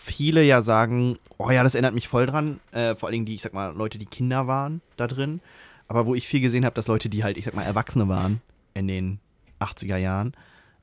viele 0.07 0.43
ja 0.43 0.61
sagen, 0.61 1.17
oh 1.37 1.49
ja, 1.51 1.63
das 1.63 1.75
erinnert 1.75 1.93
mich 1.93 2.07
voll 2.07 2.25
dran, 2.25 2.59
äh, 2.71 2.95
vor 2.95 3.07
allen 3.07 3.13
Dingen 3.13 3.25
die, 3.25 3.35
ich 3.35 3.41
sag 3.41 3.53
mal, 3.53 3.73
Leute, 3.75 3.97
die 3.97 4.05
Kinder 4.05 4.47
waren 4.47 4.81
da 4.95 5.07
drin, 5.07 5.41
aber 5.87 6.05
wo 6.05 6.15
ich 6.15 6.27
viel 6.27 6.41
gesehen 6.41 6.65
habe, 6.65 6.75
dass 6.75 6.87
Leute, 6.87 7.09
die 7.09 7.23
halt, 7.23 7.37
ich 7.37 7.45
sag 7.45 7.53
mal, 7.53 7.63
Erwachsene 7.63 8.07
waren 8.07 8.41
in 8.73 8.87
den 8.87 9.19
80er 9.59 9.97
Jahren, 9.97 10.33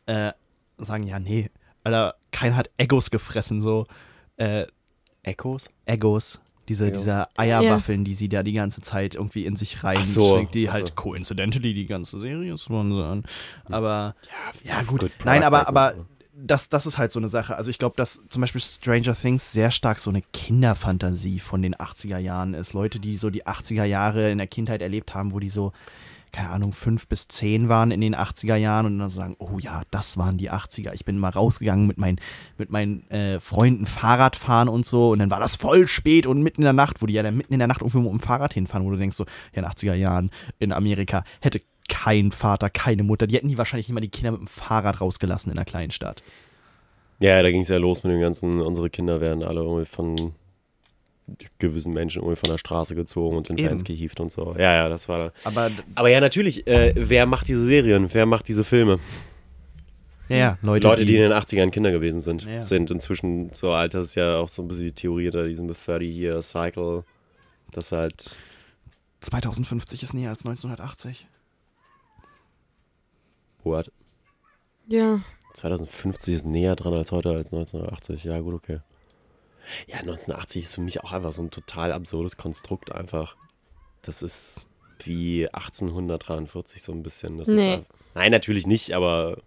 äh, 0.06 0.32
sagen, 0.78 1.06
ja, 1.06 1.18
nee, 1.18 1.50
Alter, 1.84 2.14
keiner 2.32 2.56
hat 2.56 2.70
Egos 2.76 3.10
gefressen, 3.10 3.60
so, 3.60 3.84
äh, 4.36 4.66
Echos? 5.22 5.68
Egos. 5.86 6.40
Diese, 6.68 6.86
Egos. 6.86 7.00
diese 7.00 7.26
Eierwaffeln, 7.36 8.04
die 8.04 8.14
sie 8.14 8.28
da 8.28 8.42
die 8.42 8.54
ganze 8.54 8.80
Zeit 8.80 9.14
irgendwie 9.14 9.44
in 9.44 9.56
sich 9.56 9.84
rein 9.84 10.04
so, 10.04 10.38
schickt, 10.38 10.54
die 10.54 10.68
ach 10.68 10.74
halt 10.74 10.96
coincidentally 10.96 11.74
die 11.74 11.86
ganze 11.86 12.18
Serie 12.18 12.56
sponsern. 12.56 13.24
Aber 13.66 14.14
ja, 14.64 14.82
gut. 14.82 15.00
good 15.00 15.12
Nein, 15.24 15.42
aber, 15.42 15.68
aber 15.68 15.90
placement. 15.90 16.08
das, 16.32 16.68
das 16.70 16.86
ist 16.86 16.96
halt 16.96 17.12
so 17.12 17.20
eine 17.20 17.28
Sache. 17.28 17.56
Also 17.56 17.70
ich 17.70 17.78
glaube, 17.78 17.96
dass 17.96 18.20
zum 18.28 18.40
Beispiel 18.40 18.60
Stranger 18.60 19.14
Things 19.14 19.52
sehr 19.52 19.70
stark 19.70 19.98
so 19.98 20.10
eine 20.10 20.22
Kinderfantasie 20.22 21.38
von 21.38 21.60
den 21.60 21.74
80er 21.74 22.18
Jahren 22.18 22.54
ist. 22.54 22.72
Leute, 22.72 22.98
die 22.98 23.16
so 23.16 23.30
die 23.30 23.46
80er 23.46 23.84
Jahre 23.84 24.30
in 24.30 24.38
der 24.38 24.46
Kindheit 24.46 24.80
erlebt 24.80 25.14
haben, 25.14 25.32
wo 25.32 25.40
die 25.40 25.50
so, 25.50 25.72
keine 26.34 26.50
Ahnung, 26.50 26.72
fünf 26.72 27.06
bis 27.06 27.28
zehn 27.28 27.68
waren 27.68 27.92
in 27.92 28.00
den 28.00 28.16
80er 28.16 28.56
Jahren 28.56 28.86
und 28.86 28.98
dann 28.98 29.08
sagen, 29.08 29.36
oh 29.38 29.58
ja, 29.60 29.82
das 29.92 30.18
waren 30.18 30.36
die 30.36 30.50
80er. 30.50 30.92
Ich 30.92 31.04
bin 31.04 31.16
mal 31.16 31.28
rausgegangen 31.28 31.86
mit 31.86 31.96
meinen, 31.96 32.18
mit 32.58 32.70
meinen 32.70 33.08
äh, 33.08 33.38
Freunden 33.38 33.86
Fahrrad 33.86 34.34
fahren 34.34 34.68
und 34.68 34.84
so 34.84 35.12
und 35.12 35.20
dann 35.20 35.30
war 35.30 35.38
das 35.38 35.54
voll 35.54 35.86
spät 35.86 36.26
und 36.26 36.42
mitten 36.42 36.62
in 36.62 36.64
der 36.64 36.72
Nacht, 36.72 37.00
wo 37.00 37.06
die 37.06 37.14
ja 37.14 37.22
dann 37.22 37.36
mitten 37.36 37.52
in 37.52 37.60
der 37.60 37.68
Nacht 37.68 37.82
irgendwo 37.82 38.00
mit 38.00 38.10
dem 38.10 38.20
Fahrrad 38.20 38.52
hinfahren, 38.52 38.84
wo 38.84 38.90
du 38.90 38.96
denkst 38.96 39.16
so, 39.16 39.24
ja, 39.52 39.62
in 39.62 39.62
den 39.62 39.70
80er 39.70 39.94
Jahren 39.94 40.30
in 40.58 40.72
Amerika 40.72 41.22
hätte 41.40 41.62
kein 41.88 42.32
Vater, 42.32 42.68
keine 42.68 43.04
Mutter, 43.04 43.28
die 43.28 43.36
hätten 43.36 43.48
die 43.48 43.58
wahrscheinlich 43.58 43.86
nicht 43.86 43.94
mal 43.94 44.00
die 44.00 44.08
Kinder 44.08 44.32
mit 44.32 44.40
dem 44.40 44.48
Fahrrad 44.48 45.00
rausgelassen 45.00 45.52
in 45.52 45.58
einer 45.58 45.64
kleinen 45.64 45.92
Stadt. 45.92 46.24
Ja, 47.20 47.40
da 47.42 47.50
ging 47.52 47.60
es 47.60 47.68
ja 47.68 47.78
los 47.78 48.02
mit 48.02 48.12
den 48.12 48.20
ganzen, 48.20 48.60
unsere 48.60 48.90
Kinder 48.90 49.20
werden 49.20 49.44
alle 49.44 49.60
irgendwie 49.60 49.86
von 49.86 50.34
gewissen 51.58 51.92
Menschen 51.92 52.20
irgendwie 52.22 52.36
von 52.36 52.50
der 52.50 52.58
Straße 52.58 52.94
gezogen 52.94 53.36
und 53.36 53.48
in 53.50 53.56
Eben. 53.58 53.68
Fans 53.68 53.84
gehievt 53.84 54.20
und 54.20 54.30
so. 54.30 54.54
Ja, 54.58 54.74
ja, 54.74 54.88
das 54.88 55.08
war 55.08 55.18
da. 55.26 55.32
Aber 55.44 55.70
Aber 55.94 56.08
ja, 56.10 56.20
natürlich, 56.20 56.66
äh, 56.66 56.92
wer 56.96 57.26
macht 57.26 57.48
diese 57.48 57.64
Serien? 57.64 58.08
Wer 58.12 58.26
macht 58.26 58.46
diese 58.48 58.62
Filme? 58.64 58.98
ja, 60.28 60.36
ja, 60.36 60.58
Leute, 60.62 60.86
Leute, 60.88 61.04
die 61.06 61.16
in 61.16 61.22
den 61.22 61.32
80ern 61.32 61.70
Kinder 61.70 61.92
gewesen 61.92 62.20
sind, 62.20 62.44
Ja. 62.44 62.62
sind 62.62 62.90
inzwischen 62.90 63.50
so 63.52 63.72
alt, 63.72 63.94
das 63.94 64.08
ist 64.08 64.14
ja 64.16 64.36
auch 64.38 64.48
so 64.48 64.62
ein 64.62 64.68
bisschen 64.68 64.84
die 64.86 64.92
Theorie 64.92 65.30
da, 65.30 65.44
diesem 65.44 65.68
30-Year-Cycle, 65.70 67.04
das 67.72 67.92
halt 67.92 68.36
2050 69.20 70.02
ist 70.02 70.12
näher 70.14 70.30
als 70.30 70.44
1980. 70.44 71.26
What? 73.62 73.90
ja. 74.88 75.20
2050 75.54 76.34
ist 76.34 76.46
näher 76.46 76.74
dran 76.74 76.94
als 76.94 77.12
heute 77.12 77.30
als 77.30 77.52
1980. 77.52 78.24
Ja, 78.24 78.40
gut, 78.40 78.54
okay. 78.54 78.80
Ja, 79.86 79.96
1980 79.98 80.64
ist 80.64 80.74
für 80.74 80.80
mich 80.80 81.02
auch 81.02 81.12
einfach 81.12 81.32
so 81.32 81.42
ein 81.42 81.50
total 81.50 81.92
absurdes 81.92 82.36
Konstrukt 82.36 82.92
einfach. 82.92 83.36
Das 84.02 84.22
ist 84.22 84.66
wie 85.02 85.48
1843 85.52 86.82
so 86.82 86.92
ein 86.92 87.02
bisschen. 87.02 87.38
Das 87.38 87.48
Nee. 87.48 87.54
ist, 87.74 87.78
einfach- 87.80 87.94
nein, 88.14 88.30
natürlich 88.32 88.66
nicht, 88.66 88.92
aber 88.92 89.38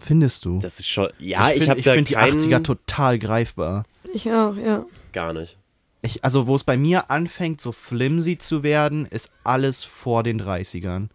Findest 0.00 0.44
du? 0.44 0.58
das 0.58 0.80
ist 0.80 0.88
schon. 0.88 1.08
Ja, 1.18 1.50
ich, 1.50 1.68
habe 1.68 1.78
ich 1.80 1.84
da 1.86 1.92
finde 1.94 2.08
die 2.08 2.14
keinen, 2.14 2.38
80er 2.38 2.62
total 2.62 3.18
greifbar. 3.18 3.84
Ich 4.12 4.30
auch, 4.30 4.56
ja. 4.56 4.84
gar 5.12 5.32
nicht. 5.32 5.56
Ich, 6.04 6.24
also, 6.24 6.48
wo 6.48 6.56
es 6.56 6.64
bei 6.64 6.76
mir 6.76 7.10
anfängt, 7.10 7.60
so 7.60 7.70
flimsy 7.70 8.36
zu 8.36 8.62
werden, 8.64 9.06
ist 9.06 9.30
alles 9.44 9.84
vor 9.84 10.24
den 10.24 10.40
30ern. 10.42 11.08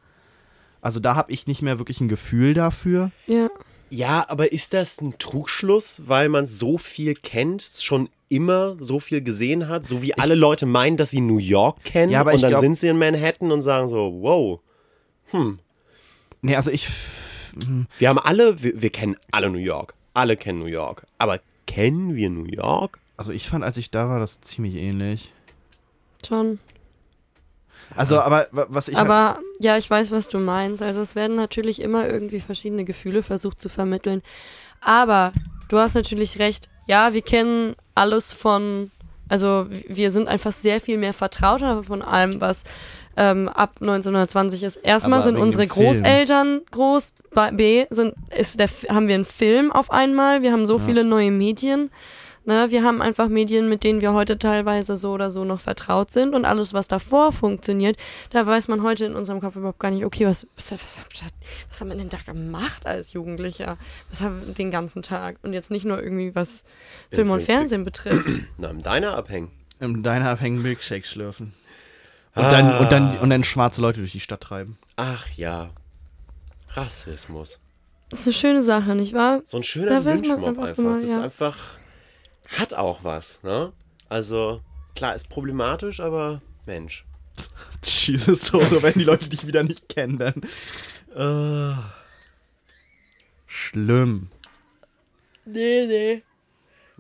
Also, 0.80 1.02
da 1.02 1.16
habe 1.16 1.32
ich 1.34 1.46
nicht 1.48 1.62
mehr 1.62 1.78
wirklich 1.80 2.00
ein 2.00 2.08
Gefühl 2.08 2.54
dafür. 2.54 3.12
Ja. 3.26 3.50
Ja, 3.90 4.26
aber 4.30 4.52
ist 4.52 4.74
das 4.74 5.02
ein 5.02 5.18
Trugschluss, 5.18 6.02
weil 6.06 6.30
man 6.30 6.46
so 6.46 6.78
viel 6.78 7.14
kennt, 7.16 7.62
schon 7.64 8.10
immer 8.30 8.76
so 8.80 9.00
viel 9.00 9.22
gesehen 9.22 9.70
hat, 9.70 9.86
so 9.86 10.02
wie 10.02 10.14
alle 10.18 10.36
Leute 10.36 10.66
meinen, 10.66 10.98
dass 10.98 11.12
sie 11.12 11.22
New 11.22 11.38
York 11.38 11.84
kennen 11.86 12.12
Ja, 12.12 12.20
aber 12.22 12.32
und 12.32 12.36
ich 12.36 12.42
dann 12.42 12.50
glaub- 12.52 12.62
sind 12.62 12.76
sie 12.76 12.88
in 12.90 12.98
Manhattan 12.98 13.52
und 13.52 13.62
sagen 13.62 13.88
so, 13.90 14.18
wow, 14.22 14.60
Nee, 16.42 16.56
also 16.56 16.70
ich. 16.72 16.88
wir 17.98 18.10
haben 18.10 18.20
alle, 18.20 18.62
wir, 18.62 18.82
wir 18.82 18.90
kennen 18.90 19.16
alle 19.32 19.50
New 19.50 19.58
York, 19.60 19.94
alle 20.14 20.38
kennen 20.38 20.60
New 20.60 20.66
York, 20.66 21.06
aber 21.18 21.40
kennen 21.66 22.16
wir 22.16 22.30
New 22.30 22.46
York? 22.46 23.00
Also, 23.18 23.32
ich 23.32 23.48
fand, 23.48 23.64
als 23.64 23.78
ich 23.78 23.90
da 23.90 24.10
war, 24.10 24.20
das 24.20 24.42
ziemlich 24.42 24.76
ähnlich. 24.76 25.32
Schon. 26.26 26.60
Also, 27.96 28.20
aber 28.20 28.48
wa- 28.52 28.68
was 28.70 28.88
ich. 28.88 28.96
halt, 28.96 29.08
Aber 29.10 29.40
ja, 29.60 29.78
ich 29.78 29.90
weiß, 29.90 30.12
was 30.12 30.28
du 30.30 30.38
meinst. 30.40 30.82
Also 30.84 31.02
es 31.02 31.16
werden 31.16 31.36
natürlich 31.36 31.82
immer 31.82 32.08
irgendwie 32.08 32.40
verschiedene 32.40 32.84
Gefühle 32.86 33.24
versucht 33.24 33.60
zu 33.60 33.70
vermitteln. 33.70 34.22
Aber 34.82 35.34
du 35.70 35.78
hast 35.78 35.96
natürlich 35.96 36.40
recht. 36.40 36.70
Ja, 36.86 37.14
wir 37.14 37.22
kennen 37.22 37.76
alles 37.96 38.34
von, 38.34 38.92
also 39.30 39.68
wir 39.88 40.12
sind 40.12 40.28
einfach 40.28 40.52
sehr 40.52 40.80
viel 40.80 40.98
mehr 40.98 41.14
vertrauter 41.14 41.84
von 41.84 42.02
allem, 42.02 42.40
was 42.40 42.64
ähm, 43.18 43.50
ab 43.50 43.72
1920 43.82 44.64
ist. 44.64 44.76
Erstmal 44.78 45.20
Aber 45.20 45.24
sind 45.26 45.38
unsere. 45.38 45.66
Großeltern 45.68 46.62
groß. 46.72 47.14
Bei 47.34 47.52
B 47.52 47.86
sind, 47.90 48.14
ist 48.36 48.60
der, 48.60 48.70
haben 48.90 49.08
wir 49.08 49.16
einen 49.16 49.26
Film 49.26 49.72
auf 49.72 49.92
einmal. 49.92 50.42
Wir 50.44 50.52
haben 50.52 50.66
so 50.68 50.78
Ja. 50.78 50.86
viele 50.86 51.04
neue 51.04 51.32
Medien. 51.32 51.90
Ne, 52.48 52.72
wir 52.72 52.82
haben 52.82 53.02
einfach 53.02 53.28
Medien, 53.28 53.68
mit 53.68 53.84
denen 53.84 54.00
wir 54.00 54.14
heute 54.14 54.40
teilweise 54.40 54.96
so 54.96 55.12
oder 55.12 55.30
so 55.30 55.44
noch 55.44 55.60
vertraut 55.60 56.12
sind 56.12 56.34
und 56.34 56.46
alles, 56.46 56.74
was 56.74 56.88
davor 56.88 57.34
funktioniert, 57.34 57.98
da 58.30 58.48
weiß 58.48 58.70
man 58.70 58.84
heute 58.84 59.04
in 59.04 59.16
unserem 59.16 59.42
Kopf 59.42 59.58
überhaupt 59.58 59.80
gar 59.80 59.92
nicht, 59.92 60.06
okay, 60.06 60.26
was, 60.26 60.48
was, 60.56 60.72
was, 60.72 61.02
was 61.70 61.82
haben 61.82 61.90
wir 61.90 61.98
denn 61.98 62.08
da 62.08 62.20
gemacht 62.26 62.86
als 62.86 63.12
Jugendlicher? 63.12 63.78
Was 64.08 64.22
haben 64.22 64.48
wir 64.48 64.54
den 64.54 64.72
ganzen 64.72 65.04
Tag? 65.04 65.36
Und 65.42 65.52
jetzt 65.52 65.72
nicht 65.72 65.84
nur 65.84 66.02
irgendwie, 66.02 66.36
was 66.36 66.64
Film 67.12 67.32
und 67.32 67.42
Fernsehen 67.42 67.84
betrifft. 67.84 68.30
Na, 68.58 68.70
im 68.70 68.82
Diner 68.82 69.18
abhängen. 69.18 69.52
Im 69.82 70.02
Diner 70.02 70.30
abhängen 70.30 70.62
Milkshakes 70.62 71.12
schlürfen. 71.12 71.52
Und, 72.34 72.44
dann, 72.44 72.78
und, 72.78 72.90
dann, 72.94 73.18
und 73.20 73.30
dann 73.30 73.44
schwarze 73.44 73.82
Leute 73.82 74.00
durch 74.00 74.14
die 74.14 74.22
Stadt 74.22 74.40
treiben. 74.40 74.78
Ach 74.96 75.28
ja, 75.36 75.72
Rassismus. 76.70 77.60
Das 78.10 78.22
ist 78.22 78.28
eine 78.28 78.34
schöne 78.36 78.64
Sache, 78.64 78.96
nicht 78.96 79.14
wahr? 79.14 79.42
So 79.44 79.58
ein 79.58 79.64
schöner 79.64 79.88
Da 79.88 80.06
weiß 80.06 80.22
man 80.22 80.40
Lynchmob 80.40 80.48
einfach 80.48 80.64
einfach. 80.64 80.78
immer, 80.82 80.94
das 80.94 81.04
ist 81.04 81.10
ja. 81.10 81.22
einfach, 81.24 81.58
hat 82.48 82.74
auch 82.74 83.04
was, 83.04 83.42
ne? 83.44 83.74
Also, 84.10 84.62
klar, 84.96 85.16
ist 85.16 85.30
problematisch, 85.30 86.00
aber 86.00 86.42
Mensch. 86.66 87.06
Jesus, 87.84 88.42
Toro, 88.42 88.82
wenn 88.82 88.94
die 88.94 89.04
Leute 89.04 89.30
dich 89.30 89.46
wieder 89.46 89.64
nicht 89.64 89.90
kennen, 89.90 90.18
dann. 90.18 90.42
Äh, 91.16 91.78
schlimm. 93.46 94.30
Nee, 95.46 95.86
nee. 95.88 96.24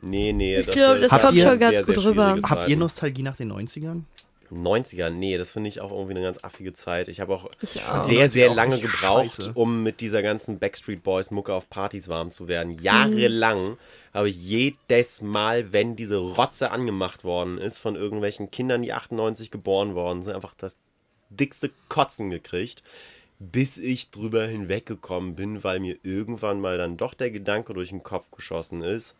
Nee, 0.01 0.31
nee. 0.31 0.59
Ich 0.59 0.67
glaub, 0.67 0.99
das 0.99 1.11
ist 1.11 1.19
kommt 1.19 1.39
schon 1.39 1.59
ganz 1.59 1.77
sehr, 1.77 1.85
gut 1.85 1.99
sehr 1.99 2.05
rüber. 2.05 2.39
Habt 2.43 2.67
ihr. 2.67 2.77
Nostalgie 2.77 3.23
nach 3.23 3.35
den 3.35 3.51
90ern? 3.51 4.03
90er, 4.51 5.09
nee, 5.09 5.37
das 5.37 5.51
finde 5.53 5.67
ich 5.67 5.81
auch 5.81 5.91
irgendwie 5.91 6.11
eine 6.11 6.21
ganz 6.21 6.43
affige 6.43 6.71
Zeit. 6.71 7.09
Ich 7.09 7.19
habe 7.19 7.33
auch 7.33 7.45
auch. 7.45 7.51
sehr, 7.61 8.27
90er 8.27 8.29
sehr 8.29 8.51
auch 8.51 8.55
lange 8.55 8.79
gebraucht, 8.79 9.35
scheiße. 9.35 9.51
um 9.55 9.83
mit 9.83 9.99
dieser 9.99 10.21
ganzen 10.21 10.59
Backstreet 10.59 11.03
Boys 11.03 11.31
Mucke 11.31 11.53
auf 11.53 11.69
Partys 11.69 12.07
warm 12.07 12.31
zu 12.31 12.47
werden. 12.47 12.71
Jahrelang 12.79 13.77
habe 14.17 14.29
ich 14.29 14.35
jedes 14.35 15.21
Mal, 15.21 15.73
wenn 15.73 15.95
diese 15.95 16.17
Rotze 16.17 16.71
angemacht 16.71 17.23
worden 17.23 17.59
ist 17.59 17.77
von 17.77 17.95
irgendwelchen 17.95 18.49
Kindern, 18.49 18.81
die 18.81 18.91
98 18.91 19.51
geboren 19.51 19.93
worden 19.93 20.23
sind, 20.23 20.33
einfach 20.33 20.55
das 20.57 20.77
dickste 21.29 21.69
Kotzen 21.87 22.31
gekriegt, 22.31 22.81
bis 23.37 23.77
ich 23.77 24.09
drüber 24.09 24.47
hinweggekommen 24.47 25.35
bin, 25.35 25.63
weil 25.63 25.79
mir 25.79 25.97
irgendwann 26.01 26.59
mal 26.59 26.79
dann 26.79 26.97
doch 26.97 27.13
der 27.13 27.29
Gedanke 27.29 27.75
durch 27.75 27.89
den 27.89 28.01
Kopf 28.01 28.31
geschossen 28.31 28.81
ist. 28.81 29.13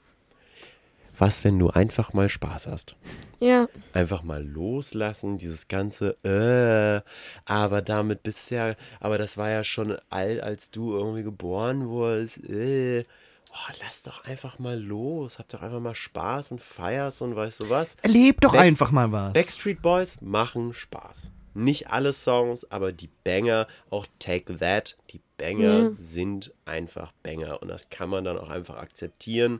Was, 1.15 1.43
wenn 1.43 1.59
du 1.59 1.69
einfach 1.69 2.13
mal 2.13 2.27
Spaß 2.27 2.65
hast? 2.65 2.95
Ja, 3.39 3.67
einfach 3.93 4.23
mal 4.23 4.43
loslassen, 4.43 5.37
dieses 5.37 5.67
ganze, 5.67 6.17
äh, 6.23 7.07
aber 7.45 7.83
damit 7.83 8.23
bist 8.23 8.49
ja, 8.49 8.73
aber 8.99 9.19
das 9.19 9.37
war 9.37 9.51
ja 9.51 9.63
schon 9.63 9.97
alt, 10.09 10.41
als 10.41 10.71
du 10.71 10.95
irgendwie 10.95 11.23
geboren 11.23 11.87
wurdest, 11.87 12.43
äh. 12.49 13.05
Oh, 13.59 13.73
lass 13.83 14.03
doch 14.03 14.23
einfach 14.25 14.59
mal 14.59 14.79
los, 14.79 15.39
hab 15.39 15.49
doch 15.49 15.61
einfach 15.63 15.79
mal 15.79 15.95
Spaß 15.95 16.51
und 16.51 16.61
feierst 16.61 17.21
und 17.23 17.35
weißt 17.35 17.61
du 17.61 17.69
was? 17.69 17.95
Erlebt 18.03 18.43
doch 18.43 18.51
Backst- 18.53 18.65
einfach 18.65 18.91
mal 18.91 19.11
was. 19.11 19.33
Backstreet 19.33 19.81
Boys 19.81 20.17
machen 20.21 20.73
Spaß. 20.75 21.31
Nicht 21.55 21.89
alle 21.89 22.13
Songs, 22.13 22.69
aber 22.69 22.91
die 22.91 23.09
Banger, 23.23 23.67
auch 23.89 24.05
Take 24.19 24.57
That, 24.59 24.95
die 25.09 25.21
Banger 25.37 25.79
Ja. 25.79 25.91
sind 25.97 26.53
einfach 26.65 27.11
Banger. 27.23 27.61
Und 27.63 27.69
das 27.69 27.89
kann 27.89 28.09
man 28.11 28.23
dann 28.23 28.37
auch 28.37 28.49
einfach 28.49 28.75
akzeptieren. 28.77 29.59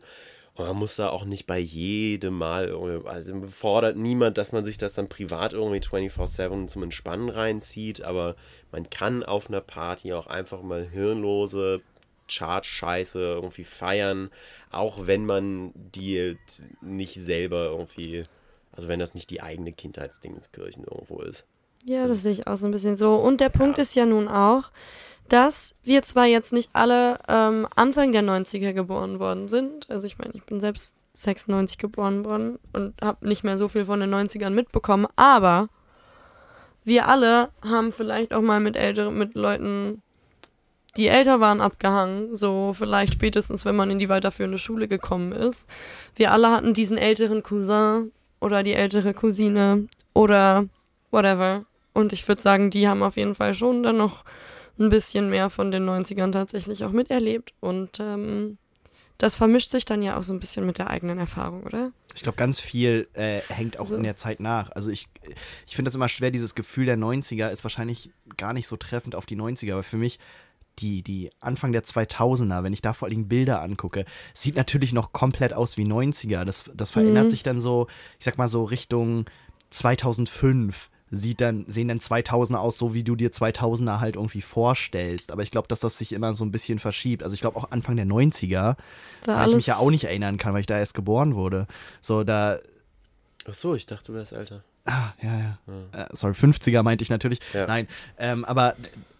Und 0.54 0.66
man 0.68 0.76
muss 0.78 0.96
da 0.96 1.10
auch 1.10 1.26
nicht 1.26 1.48
bei 1.48 1.58
jedem 1.58 2.36
Mal, 2.38 2.72
also 3.06 3.42
fordert 3.50 3.96
niemand, 3.96 4.38
dass 4.38 4.52
man 4.52 4.64
sich 4.64 4.78
das 4.78 4.94
dann 4.94 5.10
privat 5.10 5.54
irgendwie 5.54 5.80
24-7 5.82 6.68
zum 6.68 6.84
Entspannen 6.84 7.30
reinzieht, 7.30 8.02
aber 8.04 8.36
man 8.72 8.90
kann 8.92 9.24
auf 9.24 9.50
einer 9.50 9.62
Party 9.62 10.14
auch 10.14 10.28
einfach 10.28 10.62
mal 10.62 10.88
hirnlose 10.88 11.82
Chart-Scheiße 12.28 13.20
irgendwie 13.20 13.64
feiern, 13.64 14.30
auch 14.72 15.08
wenn 15.08 15.26
man 15.26 15.72
die 15.76 16.38
nicht 16.82 17.16
selber 17.22 17.66
irgendwie, 17.66 18.26
also 18.72 18.88
wenn 18.88 19.00
das 19.00 19.16
nicht 19.16 19.30
die 19.30 19.42
eigene 19.42 19.74
Kindheitsdingenskirchen 19.74 20.84
irgendwo 20.84 21.22
ist. 21.22 21.46
ja, 21.86 22.06
das 22.08 22.24
sehe 22.24 22.34
ich 22.34 22.48
auch 22.48 22.58
so 22.58 22.68
ein 22.68 22.72
bisschen 22.72 22.96
so. 22.96 23.16
Und 23.16 23.40
der 23.40 23.50
Punkt 23.50 23.78
ist 23.78 23.96
ja 23.96 24.06
nun 24.06 24.28
auch, 24.28 24.72
dass 25.30 25.76
wir 25.84 26.02
zwar 26.04 26.26
jetzt 26.26 26.54
nicht 26.54 26.70
alle 26.74 27.20
ähm, 27.28 27.68
Anfang 27.76 28.12
der 28.12 28.24
90er 28.24 28.74
geboren 28.74 29.20
worden 29.20 29.48
sind. 29.48 29.90
Also 29.90 30.08
ich 30.08 30.18
meine, 30.18 30.34
ich 30.34 30.44
bin 30.44 30.60
selbst 30.60 30.98
96 31.14 31.78
geboren 31.78 32.26
worden 32.26 32.60
und 32.74 33.02
habe 33.02 33.28
nicht 33.28 33.44
mehr 33.44 33.58
so 33.58 33.68
viel 33.68 33.86
von 33.86 34.00
den 34.00 34.14
90ern 34.14 34.52
mitbekommen, 34.52 35.08
aber 35.16 35.70
wir 36.84 37.08
alle 37.08 37.50
haben 37.64 37.92
vielleicht 37.92 38.34
auch 38.34 38.42
mal 38.42 38.60
mit 38.60 38.78
älteren, 38.78 39.18
mit 39.18 39.36
Leuten, 39.36 40.02
die 40.98 41.08
älter 41.08 41.40
waren, 41.40 41.62
abgehangen. 41.62 42.36
So 42.36 42.74
vielleicht 42.74 43.14
spätestens, 43.14 43.64
wenn 43.66 43.76
man 43.76 43.90
in 43.92 44.00
die 44.00 44.10
weiterführende 44.10 44.58
Schule 44.58 44.88
gekommen 44.88 45.32
ist. 45.32 45.70
Wir 46.16 46.32
alle 46.32 46.52
hatten 46.52 46.74
diesen 46.74 46.98
älteren 46.98 47.44
Cousin 47.44 48.12
oder 48.42 48.64
die 48.64 48.74
ältere 48.74 49.14
Cousine 49.14 49.88
oder 50.14 50.66
whatever. 51.12 51.66
Und 51.94 52.14
ich 52.14 52.28
würde 52.28 52.42
sagen, 52.42 52.70
die 52.70 52.88
haben 52.88 53.02
auf 53.04 53.18
jeden 53.18 53.36
Fall 53.36 53.56
schon 53.56 53.84
dann 53.84 53.98
noch 53.98 54.24
ein 54.80 54.90
bisschen 54.90 55.30
mehr 55.30 55.50
von 55.50 55.72
den 55.72 55.90
90ern 55.90 56.32
tatsächlich 56.32 56.84
auch 56.84 56.92
miterlebt. 56.92 57.54
Und 57.60 58.00
ähm, 58.00 58.58
das 59.18 59.36
vermischt 59.36 59.70
sich 59.72 59.86
dann 59.86 60.04
ja 60.04 60.18
auch 60.18 60.24
so 60.24 60.34
ein 60.34 60.40
bisschen 60.40 60.66
mit 60.68 60.78
der 60.78 60.92
eigenen 60.92 61.18
Erfahrung, 61.18 61.64
oder? 61.64 61.92
Ich 62.14 62.22
glaube, 62.22 62.36
ganz 62.38 62.60
viel 62.60 63.08
äh, 63.14 63.40
hängt 63.50 63.80
auch 63.80 63.88
So. 63.88 63.96
in 63.96 64.04
der 64.04 64.16
Zeit 64.16 64.40
nach. 64.40 64.70
Also 64.72 64.92
ich, 64.92 65.08
ich 65.66 65.76
finde 65.76 65.90
das 65.90 65.96
immer 65.96 66.10
schwer, 66.10 66.30
dieses 66.30 66.54
Gefühl 66.54 66.86
der 66.86 66.98
90er 66.98 67.50
ist 67.50 67.64
wahrscheinlich 67.64 68.12
gar 68.38 68.54
nicht 68.54 68.68
so 68.68 68.78
treffend 68.78 69.16
auf 69.16 69.26
die 69.26 69.36
90er, 69.36 69.74
aber 69.74 69.84
für 69.84 69.98
mich 69.98 70.20
die, 70.80 71.02
die 71.04 71.30
Anfang 71.40 71.72
der 71.72 71.84
2000er, 71.84 72.64
wenn 72.64 72.74
ich 72.74 72.82
da 72.82 72.94
vor 72.94 73.08
allen 73.08 73.16
Dingen 73.16 73.28
Bilder 73.28 73.62
angucke, 73.62 74.06
sieht 74.34 74.56
natürlich 74.56 74.94
noch 74.94 75.12
komplett 75.14 75.54
aus 75.54 75.78
wie 75.78 75.86
90er. 75.86 76.44
Das, 76.46 76.70
das 76.76 76.92
verändert 76.92 77.26
Mhm. 77.26 77.30
sich 77.30 77.44
dann 77.44 77.60
so, 77.60 77.88
ich 78.20 78.26
sag 78.26 78.38
mal 78.38 78.48
so 78.48 78.64
Richtung 78.64 79.26
2005 79.72 80.90
sieht 81.10 81.40
dann, 81.40 81.64
sehen 81.70 81.88
dann 81.88 82.00
2000er 82.00 82.58
aus, 82.58 82.78
so 82.78 82.94
wie 82.94 83.04
du 83.04 83.16
dir 83.16 83.32
2000er 83.32 84.02
halt 84.02 84.18
irgendwie 84.18 84.42
vorstellst. 84.42 85.32
Aber 85.32 85.42
ich 85.42 85.52
glaube, 85.52 85.70
dass 85.70 85.80
das 85.80 85.98
sich 85.98 86.12
immer 86.12 86.36
so 86.36 86.44
ein 86.44 86.52
bisschen 86.52 86.80
verschiebt. 86.80 87.24
Also 87.24 87.34
ich 87.34 87.40
glaube 87.40 87.56
auch 87.58 87.72
Anfang 87.72 87.96
der 87.96 88.06
90er, 88.06 88.76
Da 89.24 89.40
weil 89.40 89.48
ich 89.48 89.56
mich 89.56 89.68
ja 89.68 89.78
auch 89.78 89.90
nicht 89.90 90.04
erinnern 90.04 90.38
kann, 90.38 90.54
weil 90.54 90.60
ich 90.60 90.66
da 90.66 90.78
erst 90.78 90.94
geboren 90.94 91.36
wurde. 91.36 91.66
So, 92.02 92.24
da, 92.26 92.60
Ach 93.50 93.54
so, 93.54 93.74
ich 93.76 93.86
dachte, 93.86 94.08
du 94.12 94.14
wärst 94.16 94.34
älter. 94.34 94.64
Ah, 94.84 95.14
ja, 95.22 95.40
ja. 95.40 95.58
Äh, 96.04 96.08
sorry, 96.12 96.34
50er 96.34 96.84
meinte 96.84 97.02
ich 97.04 97.10
natürlich. 97.10 97.40
Ja. 97.54 97.66
Nein, 97.68 97.88
ähm, 98.18 98.44
aber 98.44 98.76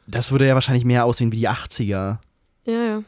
das 0.08 0.32
würde 0.32 0.48
ja 0.48 0.54
wahrscheinlich 0.56 0.86
mehr 0.86 1.06
aussehen 1.06 1.32
wie 1.32 1.38
die 1.38 1.50
80er. 1.50 2.18
Ja, 2.66 2.74
ja. 2.74 3.04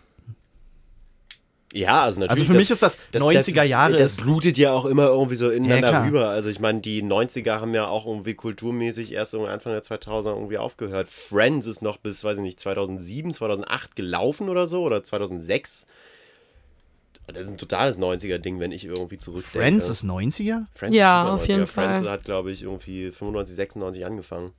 Ja, 1.71 2.03
also 2.03 2.19
natürlich. 2.19 2.41
Also 2.41 2.51
für 2.51 2.57
mich 2.57 2.71
ist 2.71 2.81
das 2.81 2.97
90er 3.13 3.61
Jahre 3.63 3.93
Das, 3.93 4.13
ist- 4.13 4.21
blutet 4.23 4.57
ja 4.57 4.71
auch 4.73 4.85
immer 4.85 5.05
irgendwie 5.05 5.35
so 5.35 5.51
ineinander 5.51 5.89
klar. 5.89 6.05
rüber. 6.07 6.29
Also 6.29 6.49
ich 6.49 6.59
meine, 6.59 6.79
die 6.79 7.03
90er 7.03 7.59
haben 7.61 7.75
ja 7.75 7.87
auch 7.87 8.07
irgendwie 8.07 8.33
kulturmäßig 8.33 9.11
erst 9.11 9.35
irgendwie 9.35 9.51
Anfang 9.51 9.73
der 9.73 9.83
2000er 9.83 10.33
irgendwie 10.33 10.57
aufgehört. 10.57 11.09
Friends 11.09 11.67
ist 11.67 11.83
noch 11.83 11.97
bis, 11.97 12.23
weiß 12.23 12.37
ich 12.37 12.43
nicht, 12.43 12.59
2007, 12.59 13.33
2008 13.33 13.95
gelaufen 13.95 14.49
oder 14.49 14.65
so 14.65 14.81
oder 14.81 15.03
2006. 15.03 15.85
Das 17.27 17.43
ist 17.43 17.49
ein 17.49 17.57
totales 17.59 17.99
90er-Ding, 17.99 18.59
wenn 18.59 18.71
ich 18.71 18.85
irgendwie 18.85 19.19
zurückdenke. 19.19 19.59
Friends 19.59 19.87
ist 19.89 20.03
90er? 20.03 20.65
Friends 20.73 20.95
Ja, 20.95 21.21
super 21.21 21.33
auf 21.35 21.47
jeden 21.47 21.63
90er. 21.65 21.67
Friends 21.67 21.99
Fall. 21.99 22.09
hat, 22.09 22.23
glaube 22.23 22.51
ich, 22.51 22.63
irgendwie 22.63 23.11
95, 23.11 23.55
96 23.55 24.05
angefangen. 24.07 24.53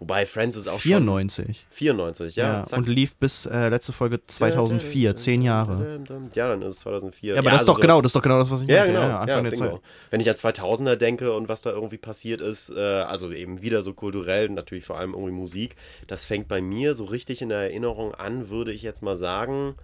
Wobei 0.00 0.26
Friends 0.26 0.56
ist 0.56 0.68
auch 0.68 0.78
94. 0.78 1.44
schon 1.44 1.66
94, 1.70 2.36
ja. 2.36 2.58
Ja, 2.58 2.62
zack. 2.62 2.78
und 2.78 2.88
lief 2.88 3.16
bis 3.16 3.46
äh, 3.46 3.68
letzte 3.68 3.92
Folge 3.92 4.24
2004, 4.24 5.16
zehn 5.16 5.42
Jahre. 5.42 6.00
Ja, 6.34 6.48
dann 6.48 6.62
ist 6.62 6.76
es 6.76 6.80
2004. 6.80 7.34
Ja, 7.34 7.40
aber 7.40 7.50
das 7.50 7.62
ist 7.62 7.68
also 7.68 7.72
doch 7.72 7.80
genau, 7.80 8.00
das 8.00 8.10
ist 8.10 8.16
doch 8.16 8.22
genau 8.22 8.38
das, 8.38 8.48
was 8.48 8.62
ich 8.62 8.68
Ja, 8.68 8.86
genau. 8.86 9.00
Anfang 9.00 9.28
ja, 9.28 9.42
der 9.42 9.50
bingo. 9.50 9.68
Zeit. 9.70 9.80
Wenn 10.10 10.20
ich 10.20 10.30
an 10.30 10.36
2000er 10.36 10.94
denke 10.94 11.32
und 11.34 11.48
was 11.48 11.62
da 11.62 11.70
irgendwie 11.70 11.98
passiert 11.98 12.40
ist, 12.40 12.70
äh, 12.70 12.78
also 12.78 13.32
eben 13.32 13.60
wieder 13.60 13.82
so 13.82 13.92
kulturell, 13.92 14.48
natürlich 14.50 14.84
vor 14.84 14.98
allem 14.98 15.14
irgendwie 15.14 15.32
Musik, 15.32 15.74
das 16.06 16.24
fängt 16.24 16.46
bei 16.46 16.60
mir 16.60 16.94
so 16.94 17.04
richtig 17.04 17.42
in 17.42 17.48
der 17.48 17.58
Erinnerung 17.58 18.14
an, 18.14 18.50
würde 18.50 18.72
ich 18.72 18.82
jetzt 18.82 19.02
mal 19.02 19.16
sagen. 19.16 19.74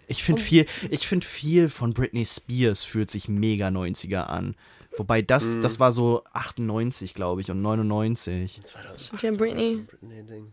Ich 0.07 0.23
finde 0.23 0.41
viel, 0.41 0.65
ich 0.89 1.07
finde 1.07 1.25
viel 1.25 1.69
von 1.69 1.93
Britney 1.93 2.25
Spears 2.25 2.84
fühlt 2.84 3.09
sich 3.11 3.29
mega 3.29 3.67
90er 3.67 4.23
an. 4.23 4.55
Wobei 4.97 5.21
das, 5.21 5.59
das 5.61 5.79
war 5.79 5.93
so 5.93 6.23
98, 6.34 7.13
glaube 7.13 7.39
ich, 7.39 7.49
und 7.49 7.61
99. 7.61 8.61
2008 8.63 9.01
Stimmt 9.01 9.21
ja, 9.23 9.32
Britney. 9.32 9.86
Britney-Ding. 9.89 10.51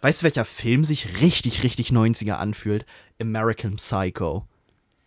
Weißt 0.00 0.20
du, 0.22 0.24
welcher 0.24 0.44
Film 0.44 0.84
sich 0.84 1.20
richtig, 1.20 1.62
richtig 1.62 1.88
90er 1.90 2.32
anfühlt? 2.34 2.86
American 3.20 3.76
Psycho. 3.76 4.46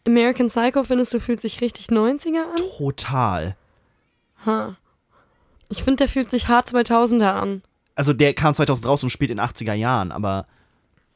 American 0.05 0.47
Psycho, 0.47 0.83
findest 0.83 1.13
du, 1.13 1.19
fühlt 1.19 1.39
sich 1.41 1.61
richtig 1.61 1.87
90er 1.87 2.43
an? 2.43 2.61
Total. 2.77 3.55
Ha. 4.45 4.75
Ich 5.69 5.83
finde, 5.83 5.97
der 5.97 6.07
fühlt 6.09 6.29
sich 6.29 6.47
hart 6.49 6.67
2000er 6.67 7.31
an. 7.33 7.63
Also 7.95 8.11
der 8.13 8.33
kam 8.33 8.53
2000 8.53 8.87
raus 8.87 9.03
und 9.03 9.09
spielt 9.11 9.31
in 9.31 9.39
80er 9.39 9.73
Jahren, 9.73 10.11
aber 10.11 10.45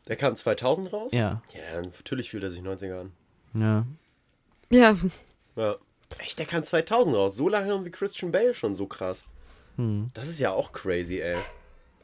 Der 0.08 0.16
kam 0.16 0.36
2000 0.36 0.94
raus? 0.94 1.12
ja, 1.12 1.42
Ja, 1.54 1.82
natürlich 1.82 2.30
fühlt 2.30 2.44
er 2.44 2.52
sich 2.52 2.62
90er 2.62 3.02
an. 3.02 3.12
ja. 3.54 3.86
Ja, 4.70 4.96
Ja. 5.56 5.76
Echt, 6.20 6.40
der 6.40 6.46
kam 6.46 6.64
2000 6.64 7.16
raus. 7.16 7.36
So 7.36 7.50
lange 7.50 7.84
wie 7.84 7.90
Christian 7.92 8.32
Bale 8.32 8.54
schon 8.54 8.74
so 8.76 8.86
krass. 8.88 9.26
Hm. 9.76 10.08
Das 10.14 10.30
ist 10.30 10.40
ja 10.40 10.52
auch 10.52 10.72
crazy, 10.72 11.20
ey. 11.20 11.38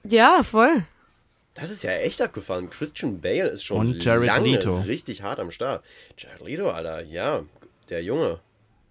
ja, 0.03 0.43
voll. 0.43 0.85
Das 1.55 1.69
ist 1.69 1.83
ja 1.83 1.91
echt 1.91 2.21
abgefahren. 2.21 2.69
Christian 2.69 3.21
Bale 3.21 3.47
ist 3.49 3.63
schon 3.63 3.77
Und 3.93 4.03
Jared 4.03 4.25
lange 4.25 4.49
Leto. 4.49 4.79
richtig 4.81 5.21
hart 5.21 5.39
am 5.39 5.51
Start. 5.51 5.83
Jared 6.17 6.41
Leto, 6.41 6.69
Alter, 6.71 7.01
ja. 7.03 7.43
Der 7.89 8.03
Junge. 8.03 8.39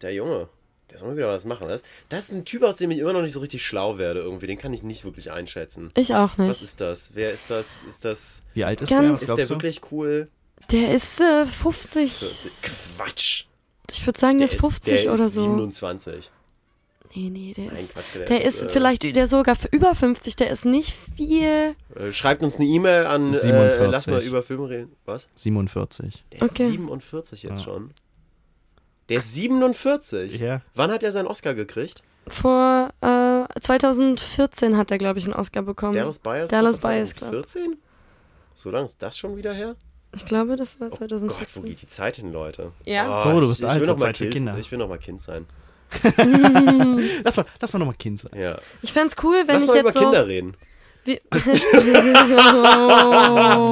Der 0.01 0.15
Junge. 0.15 0.49
Der 0.91 0.99
soll 0.99 1.09
mal 1.09 1.17
wieder 1.17 1.29
was 1.29 1.45
machen. 1.45 1.69
Das, 1.69 1.83
das 2.09 2.25
ist 2.25 2.33
ein 2.33 2.45
Typ, 2.45 2.63
aus 2.63 2.77
dem 2.77 2.91
ich 2.91 2.99
immer 2.99 3.13
noch 3.15 3.23
nicht 3.23 3.33
so 3.33 3.41
richtig 3.41 3.65
schlau 3.65 3.99
werde 3.99 4.21
irgendwie. 4.21 4.47
Den 4.47 4.59
kann 4.59 4.73
ich 4.75 4.83
nicht 4.83 5.05
wirklich 5.05 5.31
einschätzen. 5.33 5.91
Ich 5.97 6.15
auch 6.15 6.37
Was 6.37 6.47
nicht. 6.61 6.63
ist 6.63 6.81
das? 6.81 7.11
Wer 7.15 7.33
ist 7.33 7.51
das? 7.51 7.83
Ist 7.85 8.05
das. 8.05 8.43
Wie 8.55 8.65
alt 8.65 8.81
ist 8.83 8.91
Ganz- 8.91 9.21
der? 9.21 9.29
Was 9.29 9.39
Ist 9.41 9.49
der 9.51 9.57
wirklich 9.57 9.81
cool? 9.91 10.29
Der 10.71 10.95
ist 10.95 11.21
äh, 11.21 11.45
50. 11.47 12.13
Quatsch. 12.97 13.45
Ich 13.91 14.07
würde 14.07 14.19
sagen, 14.21 14.39
der 14.39 14.45
ist 14.47 14.61
50 14.61 15.03
der 15.03 15.15
oder 15.15 15.27
ist 15.27 15.35
so. 15.35 15.43
27. 15.43 16.31
Nee, 17.15 17.29
nee, 17.31 17.53
der 17.55 17.71
ist. 17.73 17.93
Quatsch, 17.93 18.05
der 18.15 18.25
Der 18.25 18.45
ist, 18.45 18.55
ist 18.57 18.65
äh, 18.65 18.69
vielleicht 18.71 19.03
der 19.03 19.27
sogar 19.27 19.55
für 19.57 19.69
über 19.69 19.95
50, 19.95 20.37
der 20.37 20.51
ist 20.51 20.65
nicht 20.65 20.95
viel. 21.17 21.75
Äh, 21.95 22.13
Schreibt 22.13 22.43
uns 22.43 22.57
eine 22.57 22.65
E-Mail 22.67 23.05
an 23.07 23.35
äh, 23.35 23.39
47. 23.39 23.91
lass 23.91 24.07
mal 24.07 24.23
über 24.23 24.43
Filme 24.43 24.69
reden. 24.69 24.93
Was? 25.05 25.29
47. 25.35 26.25
Der 26.33 26.43
ist 26.43 26.51
Okay. 26.53 26.71
47 26.71 27.43
jetzt 27.43 27.59
Ja. 27.59 27.65
schon. 27.65 27.91
Der 29.09 29.19
ist 29.19 29.35
47? 29.35 30.41
Ja. 30.41 30.63
Wann 30.75 30.91
hat 30.91 31.03
er 31.03 31.13
seinen 31.13 31.27
Oscar 31.27 31.55
gekriegt? 31.55 32.03
Vor 32.29 32.91
äh, 33.03 33.61
2014 33.61 34.77
hat 34.77 34.91
er, 34.91 34.99
glaube 34.99 35.19
ich, 35.19 35.25
einen 35.27 35.35
Oscar 35.35 35.63
bekommen. 35.63 35.95
Dallas 35.95 36.19
Buyers 36.19 36.51
Dallas 36.51 36.79
Club 36.79 36.91
Buyers 36.93 37.15
Club. 37.15 37.31
2014? 37.47 37.77
So 38.55 38.71
lange 38.71 38.87
ist 38.87 39.03
das 39.03 39.19
schon 39.19 39.37
wieder 39.37 39.53
her? 39.53 39.77
Ich 40.15 40.25
glaube, 40.27 40.57
das 40.57 40.79
war 40.79 40.89
Oh 40.89 40.91
Gott, 40.91 41.01
wo 41.01 41.07
2014. 41.07 41.65
geht 41.65 41.83
die 41.83 41.87
Zeit 41.89 42.17
hin, 42.17 42.33
Leute? 42.33 42.73
Ja. 42.85 43.23
Oh, 43.27 43.41
du 43.41 43.43
ich- 43.45 43.49
bist 43.51 43.61
ich, 43.61 43.67
alt, 43.67 43.81
will 43.81 43.87
noch 43.89 43.99
mal 43.99 44.07
Zeit 44.07 44.17
für 44.19 44.25
kind, 44.25 44.35
Kinder. 44.35 44.59
Ich 44.59 44.71
will 44.71 44.79
noch 44.79 44.89
mal 44.89 44.99
Kind 44.99 45.21
sein. 45.21 45.47
Lass 47.25 47.37
mal, 47.37 47.45
lass 47.61 47.73
mal 47.73 47.79
nochmal 47.79 47.95
Kind 47.99 48.21
sein. 48.21 48.33
Ja. 48.39 48.59
ich 48.83 48.93
fände 48.93 49.09
es 49.17 49.25
cool, 49.25 49.43
wenn 49.47 49.57
Lass 49.57 49.65
ich 49.65 49.69
mal 49.69 49.79
über 49.79 49.89
jetzt 49.89 49.95
so. 49.95 50.01
Kinder 50.01 50.27
reden. 50.27 50.57
Wie, 51.05 51.19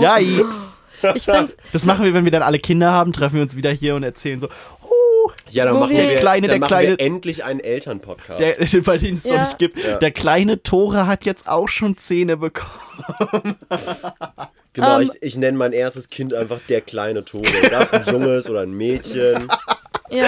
Yikes. 0.03 0.79
ich 1.15 1.25
find's, 1.25 1.57
Das 1.73 1.87
machen 1.87 2.05
wir, 2.05 2.13
wenn 2.15 2.25
wir 2.25 2.33
dann 2.33 2.43
alle 2.43 2.59
Kinder 2.59 2.91
haben, 2.93 3.13
treffen 3.13 3.37
wir 3.37 3.43
uns 3.43 3.57
wieder 3.57 3.71
hier 3.71 3.95
und 3.95 4.03
erzählen 4.03 4.41
so, 4.41 4.49
oh, 4.83 5.31
Ja, 5.49 5.65
dann 5.65 5.79
machen 5.79 5.91
wir- 5.91 5.97
Der 5.97 6.19
Kleine, 6.19 6.47
dann 6.49 6.55
der 6.55 6.61
machen 6.61 6.69
Kleine- 6.69 6.99
wir 6.99 7.05
endlich 7.05 7.45
einen 7.45 7.61
Elternpodcast. 7.61 8.41
der, 8.41 8.57
weil 8.87 8.99
den 8.99 9.15
es 9.15 9.25
Ja. 9.25 9.35
noch 9.35 9.41
nicht 9.43 9.59
gibt. 9.59 9.83
Ja. 9.83 9.99
Der 9.99 10.11
kleine 10.11 10.63
Tore 10.63 11.07
hat 11.07 11.25
jetzt 11.25 11.49
auch 11.49 11.69
schon 11.69 11.97
Zähne 11.97 12.37
bekommen. 12.37 13.57
genau, 14.73 15.01
Ähm, 15.01 15.03
ich, 15.13 15.23
ich 15.23 15.37
nenne 15.37 15.57
mein 15.57 15.73
erstes 15.73 16.11
Kind 16.11 16.35
einfach 16.35 16.59
der 16.69 16.81
kleine 16.81 17.25
Tore. 17.25 17.47
Gab 17.71 17.85
es 17.85 17.93
ein 17.95 18.05
Junges 18.13 18.49
oder 18.51 18.61
ein 18.63 18.73
Mädchen? 18.73 19.49
ja. 20.11 20.27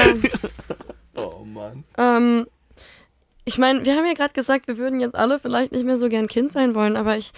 Oh 1.22 1.44
Mann. 1.44 1.84
Ähm, 1.98 2.46
ich 3.44 3.58
meine, 3.58 3.84
wir 3.84 3.96
haben 3.96 4.06
ja 4.06 4.14
gerade 4.14 4.34
gesagt, 4.34 4.68
wir 4.68 4.78
würden 4.78 5.00
jetzt 5.00 5.14
alle 5.16 5.38
vielleicht 5.38 5.72
nicht 5.72 5.84
mehr 5.84 5.96
so 5.96 6.08
gern 6.08 6.28
Kind 6.28 6.52
sein 6.52 6.74
wollen, 6.74 6.96
aber 6.96 7.16
ich 7.16 7.32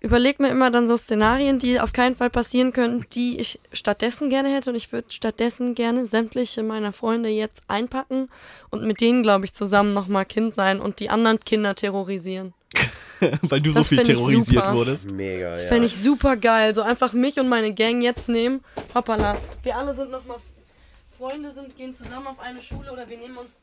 überlege 0.00 0.40
mir 0.42 0.50
immer 0.50 0.70
dann 0.70 0.86
so 0.86 0.96
Szenarien, 0.96 1.58
die 1.58 1.80
auf 1.80 1.92
keinen 1.92 2.14
Fall 2.14 2.30
passieren 2.30 2.72
können, 2.72 3.04
die 3.12 3.40
ich 3.40 3.58
stattdessen 3.72 4.30
gerne 4.30 4.48
hätte. 4.54 4.70
Und 4.70 4.76
ich 4.76 4.92
würde 4.92 5.10
stattdessen 5.10 5.74
gerne 5.74 6.06
sämtliche 6.06 6.62
meiner 6.62 6.92
Freunde 6.92 7.28
jetzt 7.28 7.62
einpacken 7.66 8.28
und 8.70 8.84
mit 8.84 9.00
denen, 9.00 9.24
glaube 9.24 9.44
ich, 9.44 9.54
zusammen 9.54 9.92
nochmal 9.92 10.24
Kind 10.24 10.54
sein 10.54 10.80
und 10.80 11.00
die 11.00 11.10
anderen 11.10 11.40
Kinder 11.40 11.74
terrorisieren. 11.74 12.54
Weil 13.42 13.60
du 13.60 13.72
so 13.72 13.80
Das 13.80 13.88
viel 13.88 13.98
fänd 13.98 14.10
ich 14.10 14.14
terrorisiert 14.16 14.46
super. 14.46 14.74
wurdest. 14.74 15.10
Mega, 15.10 15.50
Das 15.50 15.62
ja. 15.62 15.68
fände 15.68 15.86
ich 15.86 15.96
super 15.96 16.36
geil. 16.36 16.72
So 16.76 16.82
einfach 16.82 17.12
mich 17.12 17.40
und 17.40 17.48
meine 17.48 17.74
Gang 17.74 18.00
jetzt 18.00 18.28
nehmen. 18.28 18.60
Hoppala. 18.94 19.36
Wir 19.64 19.76
alle 19.76 19.96
sind 19.96 20.12
nochmal 20.12 20.36
Freunde 21.18 21.50
sind, 21.50 21.76
gehen 21.76 21.94
zusammen 21.94 22.28
auf 22.28 22.38
eine 22.40 22.62
Schule 22.62 22.92
oder 22.92 23.08
wir 23.08 23.18
nehmen 23.18 23.36
uns. 23.36 23.56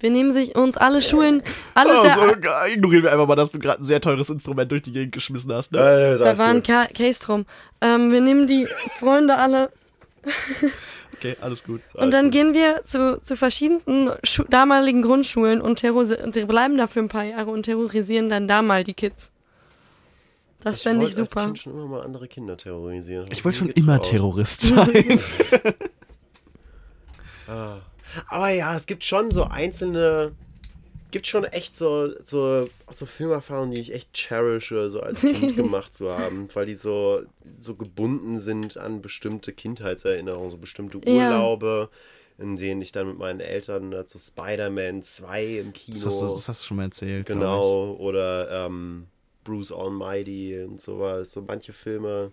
Wir 0.00 0.10
nehmen 0.12 0.30
sich 0.32 0.54
uns 0.54 0.76
alle 0.76 1.02
Schulen, 1.02 1.42
alle 1.74 1.98
Oh, 1.98 2.02
so, 2.04 2.40
geil. 2.40 2.72
ignorieren 2.74 3.02
wir 3.02 3.12
einfach 3.12 3.26
mal, 3.26 3.34
dass 3.34 3.50
du 3.50 3.58
gerade 3.58 3.82
ein 3.82 3.84
sehr 3.84 4.00
teures 4.00 4.30
Instrument 4.30 4.70
durch 4.70 4.82
die 4.82 4.92
Gegend 4.92 5.12
geschmissen 5.12 5.52
hast. 5.52 5.72
Ne? 5.72 5.78
Äh, 5.80 6.14
ist 6.14 6.20
da 6.20 6.26
alles 6.26 6.38
war 6.38 6.46
ein 6.48 6.56
gut. 6.58 6.66
Ca 6.66 6.86
Case 6.86 7.20
drum. 7.24 7.46
Ähm, 7.80 8.12
wir 8.12 8.20
nehmen 8.20 8.46
die 8.46 8.68
Freunde 9.00 9.36
alle 9.36 9.70
Okay, 11.14 11.36
alles 11.40 11.64
gut. 11.64 11.80
und 11.94 12.12
dann 12.12 12.30
gehen 12.30 12.54
wir 12.54 12.82
zu, 12.84 13.20
zu 13.20 13.36
verschiedensten 13.36 14.10
Schu 14.22 14.44
damaligen 14.48 15.02
Grundschulen 15.02 15.60
und, 15.60 15.82
und 15.82 16.46
bleiben 16.48 16.76
da 16.76 16.86
für 16.86 17.00
ein 17.00 17.08
paar 17.08 17.24
Jahre 17.24 17.50
und 17.50 17.64
terrorisieren 17.64 18.28
dann 18.28 18.46
da 18.46 18.62
mal 18.62 18.84
die 18.84 18.94
Kids. 18.94 19.32
Das 20.62 20.80
fände 20.80 21.06
ich 21.06 21.16
wollte 21.16 21.28
super. 21.30 21.44
Kind 21.46 21.58
schon 21.60 21.72
immer 21.72 21.86
mal 21.86 22.02
andere 22.02 22.26
Kinder 22.28 22.56
terrorisieren. 22.56 23.28
Ich 23.30 23.44
wollte 23.44 23.58
schon 23.58 23.70
immer. 23.70 24.00
Terrorist 24.02 24.62
sein. 24.62 25.20
Ah. 27.46 27.78
Aber 28.28 28.48
ja, 28.50 28.74
es 28.76 28.86
gibt 28.86 29.04
schon 29.04 29.30
so 29.30 29.44
einzelne, 29.44 30.32
gibt 31.10 31.26
schon 31.26 31.44
echt 31.44 31.76
so, 31.76 32.10
so, 32.24 32.66
so 32.90 33.06
Filmerfahrungen, 33.06 33.72
die 33.74 33.80
ich 33.80 33.92
echt 33.94 34.16
cherishe, 34.16 34.90
so 34.90 35.00
als 35.00 35.20
Kind 35.20 35.56
gemacht 35.56 35.92
zu 35.94 36.10
haben, 36.16 36.48
weil 36.54 36.66
die 36.66 36.74
so, 36.74 37.22
so 37.60 37.74
gebunden 37.74 38.38
sind 38.38 38.76
an 38.76 39.00
bestimmte 39.02 39.52
Kindheitserinnerungen, 39.52 40.50
so 40.50 40.56
bestimmte 40.58 40.98
Ja. 41.04 41.28
Urlaube, 41.30 41.90
in 42.38 42.56
denen 42.56 42.82
ich 42.82 42.92
dann 42.92 43.08
mit 43.08 43.18
meinen 43.18 43.40
Eltern 43.40 43.94
zu 44.06 44.18
Spider-Man 44.18 45.02
2 45.02 45.44
im 45.44 45.72
Kino, 45.72 45.96
Das 45.96 46.06
hast, 46.06 46.20
du, 46.22 46.26
das 46.28 46.48
hast 46.48 46.62
du 46.62 46.66
schon 46.66 46.76
mal 46.78 46.84
erzählt. 46.84 47.26
genau, 47.26 47.92
oder 47.98 48.66
ähm, 48.66 49.06
Bruce 49.48 49.72
Almighty 49.72 50.62
und 50.62 50.78
sowas, 50.80 51.32
so 51.32 51.40
manche 51.42 51.72
Filme. 51.72 52.30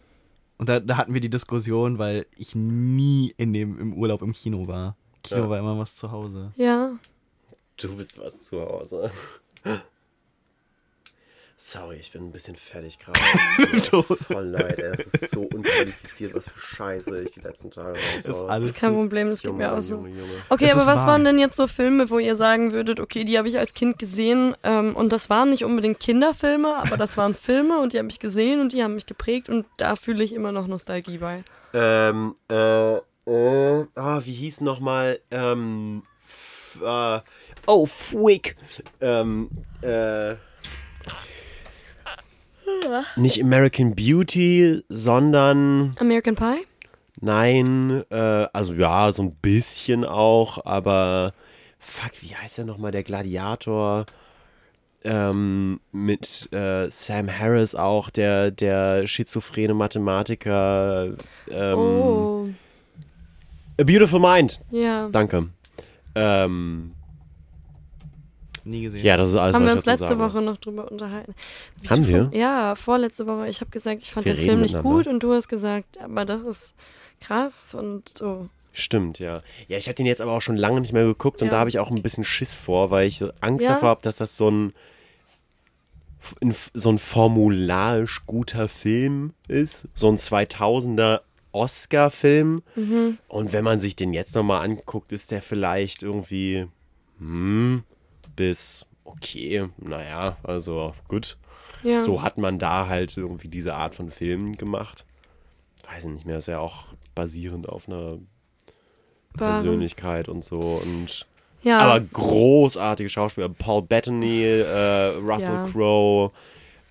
Und 0.58 0.68
da, 0.70 0.80
da 0.82 0.98
hatten 0.98 1.14
wir 1.14 1.22
die 1.22 1.30
Diskussion, 1.30 1.98
weil 1.98 2.26
ich 2.36 2.56
nie 2.56 3.34
in 3.38 3.54
dem, 3.54 3.80
im 3.80 3.94
Urlaub 3.94 4.22
im 4.22 4.34
Kino 4.34 4.68
war. 4.68 4.98
Kino 5.24 5.44
Ja. 5.44 5.50
war 5.50 5.60
immer 5.60 5.78
was 5.80 5.96
zu 5.96 6.12
Hause. 6.12 6.52
Ja. 6.56 6.92
Du 7.78 7.96
bist 7.96 8.20
was 8.20 8.42
zu 8.42 8.60
Hause. 8.62 9.12
Sorry, 11.58 11.96
ich 11.96 12.12
bin 12.12 12.26
ein 12.28 12.32
bisschen 12.34 12.58
fertig 12.58 13.00
gerade. 13.00 13.18
Voll 14.28 14.44
leid, 14.44 14.78
ey. 14.78 14.92
Das 14.98 15.06
ist 15.08 15.32
so 15.32 15.44
unqualifiziert, 15.44 16.36
was 16.36 16.50
für 16.50 16.60
Scheiße 16.60 17.22
ich 17.22 17.32
die 17.32 17.40
letzten 17.40 17.72
Tage 17.72 17.98
raushaue. 18.28 18.50
alles 18.50 18.72
Ist 18.72 18.78
kein 18.78 18.92
gut. 18.92 19.00
Problem, 19.04 19.30
das 19.30 19.42
geht 19.42 19.54
mir 19.54 19.72
auch 19.74 19.80
so. 19.80 19.96
Junge, 19.96 20.10
Junge. 20.10 20.34
Okay, 20.50 20.66
Es 20.66 20.74
aber 20.74 20.86
was 20.86 21.00
wahr. 21.02 21.08
waren 21.08 21.24
denn 21.24 21.40
jetzt 21.40 21.56
so 21.56 21.68
Filme, 21.68 22.10
wo 22.10 22.20
ihr 22.20 22.36
sagen 22.36 22.74
würdet, 22.74 23.00
okay, 23.00 23.24
die 23.24 23.38
habe 23.38 23.48
ich 23.48 23.58
als 23.58 23.74
Kind 23.74 23.98
gesehen 24.00 24.54
ähm, 24.64 24.98
und 24.98 25.14
das 25.14 25.30
waren 25.30 25.50
nicht 25.50 25.64
unbedingt 25.64 26.02
Kinderfilme, 26.02 26.76
aber 26.76 26.98
das 26.98 27.16
waren 27.16 27.34
Filme 27.34 27.80
und 27.80 27.94
die 27.94 28.00
habe 28.00 28.10
ich 28.10 28.20
gesehen 28.20 28.60
und 28.60 28.74
die 28.74 28.84
haben 28.84 28.96
mich 28.96 29.06
geprägt 29.06 29.48
und 29.48 29.66
da 29.78 29.96
fühle 29.96 30.26
ich 30.26 30.34
immer 30.34 30.52
noch 30.52 30.68
Nostalgie 30.68 31.20
bei. 31.20 31.46
Ähm, 31.74 32.36
äh, 32.52 32.96
äh, 32.98 33.86
ah, 33.96 34.22
wie 34.26 34.34
hieß 34.34 34.60
nochmal, 34.60 35.20
ähm, 35.32 36.04
f, 36.28 36.80
äh, 36.84 37.20
oh, 37.66 37.86
Fwick. 37.86 38.58
Ähm, 39.00 39.50
äh, 39.82 40.36
nicht 43.16 43.42
American 43.42 43.96
Beauty, 43.96 44.84
sondern 44.90 45.96
American 46.00 46.36
Pie? 46.36 46.66
Nein, 47.22 48.04
äh, 48.10 48.48
also 48.52 48.74
ja, 48.74 49.12
so 49.12 49.24
ein 49.24 49.36
bisschen 49.36 50.04
auch, 50.06 50.66
aber 50.66 51.34
fuck, 51.80 52.12
wie 52.22 52.36
heißt 52.36 52.58
der 52.58 52.66
nochmal, 52.66 52.92
der 52.92 53.04
Gladiator? 53.04 54.06
Ähm, 55.04 55.80
mit 55.92 56.52
äh, 56.52 56.90
Sam 56.90 57.30
Harris 57.30 57.76
auch, 57.76 58.10
der, 58.10 58.50
der 58.52 59.06
schizophrene 59.06 59.76
Mathematiker. 59.76 61.14
Ähm, 61.50 61.78
oh, 61.78 62.50
A 63.80 63.84
Beautiful 63.84 64.20
Mind, 64.20 64.62
ja. 64.72 65.08
danke. 65.12 65.50
Ähm, 66.16 66.94
Nie 68.66 68.82
gesehen. 68.82 69.06
ja, 69.06 69.16
das 69.16 69.30
ist 69.30 69.36
alles, 69.36 69.54
Haben 69.56 69.64
was 69.64 69.70
wir 69.70 69.76
uns 69.76 69.86
letzte 69.86 70.08
sagen 70.08 70.20
Woche 70.20 70.42
noch 70.42 70.58
drüber 70.58 70.92
unterhalten. 70.92 71.34
Hab 71.84 71.92
Haben 71.92 72.04
vor- 72.04 72.32
wir? 72.32 72.40
Ja, 72.40 72.76
vorletzte 72.76 73.28
Woche. 73.28 73.48
Ich 73.48 73.62
habe 73.62 73.72
gesagt, 73.72 74.02
ich 74.02 74.12
fand 74.12 74.26
Wir 74.26 74.34
den 74.36 74.44
Film 74.44 74.62
nicht 74.62 74.82
gut 74.82 75.06
und 75.08 75.22
du 75.24 75.34
hast 75.34 75.48
gesagt, 75.48 75.98
aber 76.02 76.26
das 76.26 76.42
ist 76.44 76.76
krass 77.22 77.74
und 77.76 78.18
so. 78.18 78.50
Stimmt, 78.74 79.20
ja. 79.20 79.42
Ja, 79.70 79.78
ich 79.78 79.88
habe 79.88 79.96
den 79.96 80.06
jetzt 80.06 80.20
aber 80.20 80.34
auch 80.34 80.42
schon 80.42 80.58
lange 80.58 80.82
nicht 80.82 80.92
mehr 80.94 81.06
geguckt 81.06 81.42
und 81.42 81.48
Ja. 81.48 81.54
da 81.54 81.60
habe 81.60 81.70
ich 81.70 81.80
auch 81.80 81.90
ein 81.92 82.02
bisschen 82.02 82.24
Schiss 82.26 82.58
vor, 82.58 82.92
weil 82.92 83.08
ich 83.08 83.20
so 83.20 83.32
Angst 83.40 83.64
Ja. 83.64 83.74
davor 83.76 83.90
habe, 83.90 84.02
dass 84.02 84.18
das 84.18 84.36
so 84.36 84.50
ein, 84.50 84.74
ein 86.42 86.56
so 86.74 86.90
ein 86.90 87.00
formularisch 87.00 88.24
guter 88.26 88.68
Film 88.68 89.34
ist, 89.48 89.88
so 89.94 90.08
ein 90.10 90.18
2000er 90.18 91.22
Oscar-Film. 91.52 92.64
Mhm. 92.76 93.18
Und 93.28 93.54
wenn 93.54 93.64
man 93.64 93.80
sich 93.80 93.96
den 93.96 94.14
jetzt 94.14 94.36
nochmal 94.36 94.66
anguckt, 94.66 95.12
ist 95.12 95.32
der 95.32 95.42
vielleicht 95.42 96.04
irgendwie 96.04 96.68
hm, 97.20 97.84
bis 98.36 98.86
okay, 99.04 99.70
naja, 99.78 100.38
also 100.44 100.94
gut. 101.08 101.38
Ja. 101.84 102.02
So 102.02 102.22
hat 102.22 102.38
man 102.38 102.58
da 102.60 102.88
halt 102.88 103.16
irgendwie 103.16 103.48
diese 103.48 103.76
Art 103.76 103.96
von 103.96 104.10
Filmen 104.12 104.56
gemacht. 104.58 105.06
Weiß 105.88 106.06
ich 106.06 106.10
nicht 106.12 106.26
mehr, 106.26 106.38
ist 106.38 106.48
ja 106.48 106.60
auch 106.60 106.86
basierend 107.14 107.70
auf 107.70 107.88
einer 107.88 108.18
Waren- 109.36 109.62
Persönlichkeit 109.64 110.28
und 110.30 110.44
so. 110.44 110.58
Und 110.60 111.28
Ja. 111.62 111.80
aber 111.80 112.00
großartige 112.00 113.10
Schauspieler. 113.10 113.50
Paul 113.50 113.84
Bettany, 113.84 114.44
äh, 114.44 115.16
Russell 115.18 115.54
Ja. 115.54 115.68
Crowe, 115.72 116.32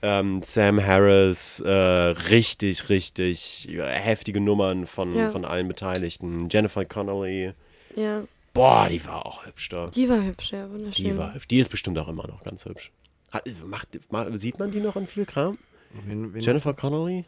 ähm, 0.03 0.43
Sam 0.43 0.85
Harris, 0.85 1.61
äh, 1.61 1.71
richtig, 1.71 2.89
richtig 2.89 3.69
heftige 3.77 4.41
Nummern 4.41 4.87
von, 4.87 5.15
Ja. 5.17 5.31
von 5.31 5.45
allen 5.45 5.67
Beteiligten. 5.69 6.49
Jennifer 6.51 6.85
Connelly. 6.85 7.53
ja. 7.97 8.23
Boah, 8.55 8.89
die 8.89 9.05
war 9.05 9.27
auch 9.27 9.45
hübsch 9.45 9.69
da. 9.69 9.87
Die 9.87 10.09
war 10.09 10.23
hübsch, 10.23 10.53
ja, 10.53 10.71
wunderschön. 10.71 11.05
Die 11.05 11.17
war 11.19 11.35
hübsch. 11.35 11.49
Die 11.49 11.59
ist 11.59 11.69
bestimmt 11.69 11.99
auch 11.99 12.09
immer 12.09 12.27
noch 12.27 12.43
ganz 12.45 12.65
hübsch. 12.65 12.93
Hat, 13.33 13.45
macht, 13.67 13.89
ma- 14.13 14.39
sieht 14.39 14.59
man 14.59 14.71
die 14.71 14.81
noch 14.81 14.95
in 14.97 15.07
viel 15.09 15.27
Kram? 15.27 15.59
Wen, 16.07 16.33
wen 16.33 16.41
Jennifer 16.41 16.73
Connelly? 16.73 17.25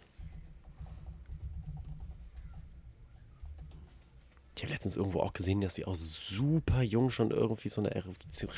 Ich 4.56 4.62
habe 4.62 4.72
letztens 4.72 4.96
irgendwo 4.96 5.20
auch 5.20 5.32
gesehen, 5.34 5.60
dass 5.60 5.74
sie 5.74 5.84
auch 5.84 5.94
super 5.96 6.80
jung 6.80 7.10
schon 7.10 7.30
irgendwie 7.30 7.68
so 7.68 7.80
eine 7.82 7.90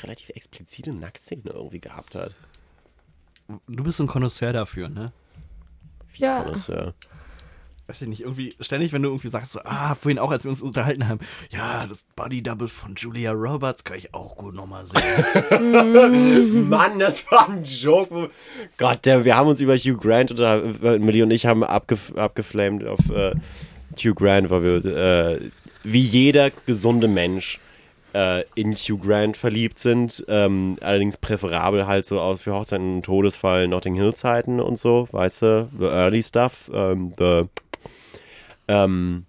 relativ 0.03 0.29
explizite 0.29 0.93
Nacktszene 0.93 1.41
irgendwie 1.51 1.79
gehabt 1.81 2.15
hat. 2.15 2.33
Du 3.67 3.83
bist 3.83 3.99
ein 3.99 4.07
Connoisseur 4.07 4.53
dafür, 4.53 4.87
ne? 4.89 5.11
Ja. 6.15 6.49
Äh, 6.49 6.93
Weiß 7.89 8.03
ich 8.03 8.07
nicht, 8.07 8.21
irgendwie 8.21 8.53
ständig, 8.59 8.93
wenn 8.93 9.01
du 9.01 9.09
irgendwie 9.09 9.29
sagst, 9.29 9.53
so, 9.53 9.61
ah, 9.63 9.95
vorhin 9.95 10.19
auch, 10.19 10.29
als 10.29 10.43
wir 10.43 10.51
uns 10.51 10.61
unterhalten 10.61 11.07
haben, 11.07 11.21
ja, 11.49 11.87
das 11.87 12.05
Body 12.15 12.43
Double 12.43 12.67
von 12.67 12.93
Julia 12.93 13.31
Roberts 13.31 13.83
kann 13.83 13.97
ich 13.97 14.13
auch 14.13 14.35
gut 14.35 14.53
nochmal 14.53 14.85
sehen. 14.85 16.69
Mann, 16.69 16.99
das 16.99 17.25
war 17.31 17.49
ein 17.49 17.63
Joke. 17.63 18.29
Gott, 18.77 19.07
der, 19.07 19.25
wir 19.25 19.35
haben 19.35 19.49
uns 19.49 19.59
über 19.59 19.75
Hugh 19.75 19.97
Grant 19.97 20.29
oder 20.29 20.63
äh, 20.83 20.99
Millie 20.99 21.23
und 21.23 21.31
ich 21.31 21.47
haben 21.47 21.63
abgef 21.63 22.15
abgeflamed 22.15 22.85
auf 22.85 22.99
äh, 23.09 23.33
Hugh 23.97 24.13
Grant, 24.13 24.51
weil 24.51 24.61
wir 24.61 24.85
äh, 24.85 25.39
wie 25.83 26.01
jeder 26.01 26.51
gesunde 26.67 27.07
Mensch 27.07 27.59
äh, 28.13 28.43
in 28.53 28.71
Hugh 28.73 28.99
Grant 29.03 29.35
verliebt 29.35 29.79
sind. 29.79 30.23
Ähm, 30.27 30.77
allerdings 30.81 31.17
präferabel 31.17 31.87
halt 31.87 32.05
so 32.05 32.19
aus 32.19 32.43
für 32.43 32.53
Hochzeiten 32.53 33.01
Todesfall 33.01 33.67
Notting 33.67 33.95
Hill 33.95 34.13
Zeiten 34.13 34.59
und 34.59 34.77
so, 34.77 35.07
weißt 35.11 35.41
du, 35.41 35.69
the 35.79 35.85
early 35.85 36.21
stuff, 36.21 36.69
ähm, 36.71 37.13
the 37.17 37.45
ähm, 38.69 39.25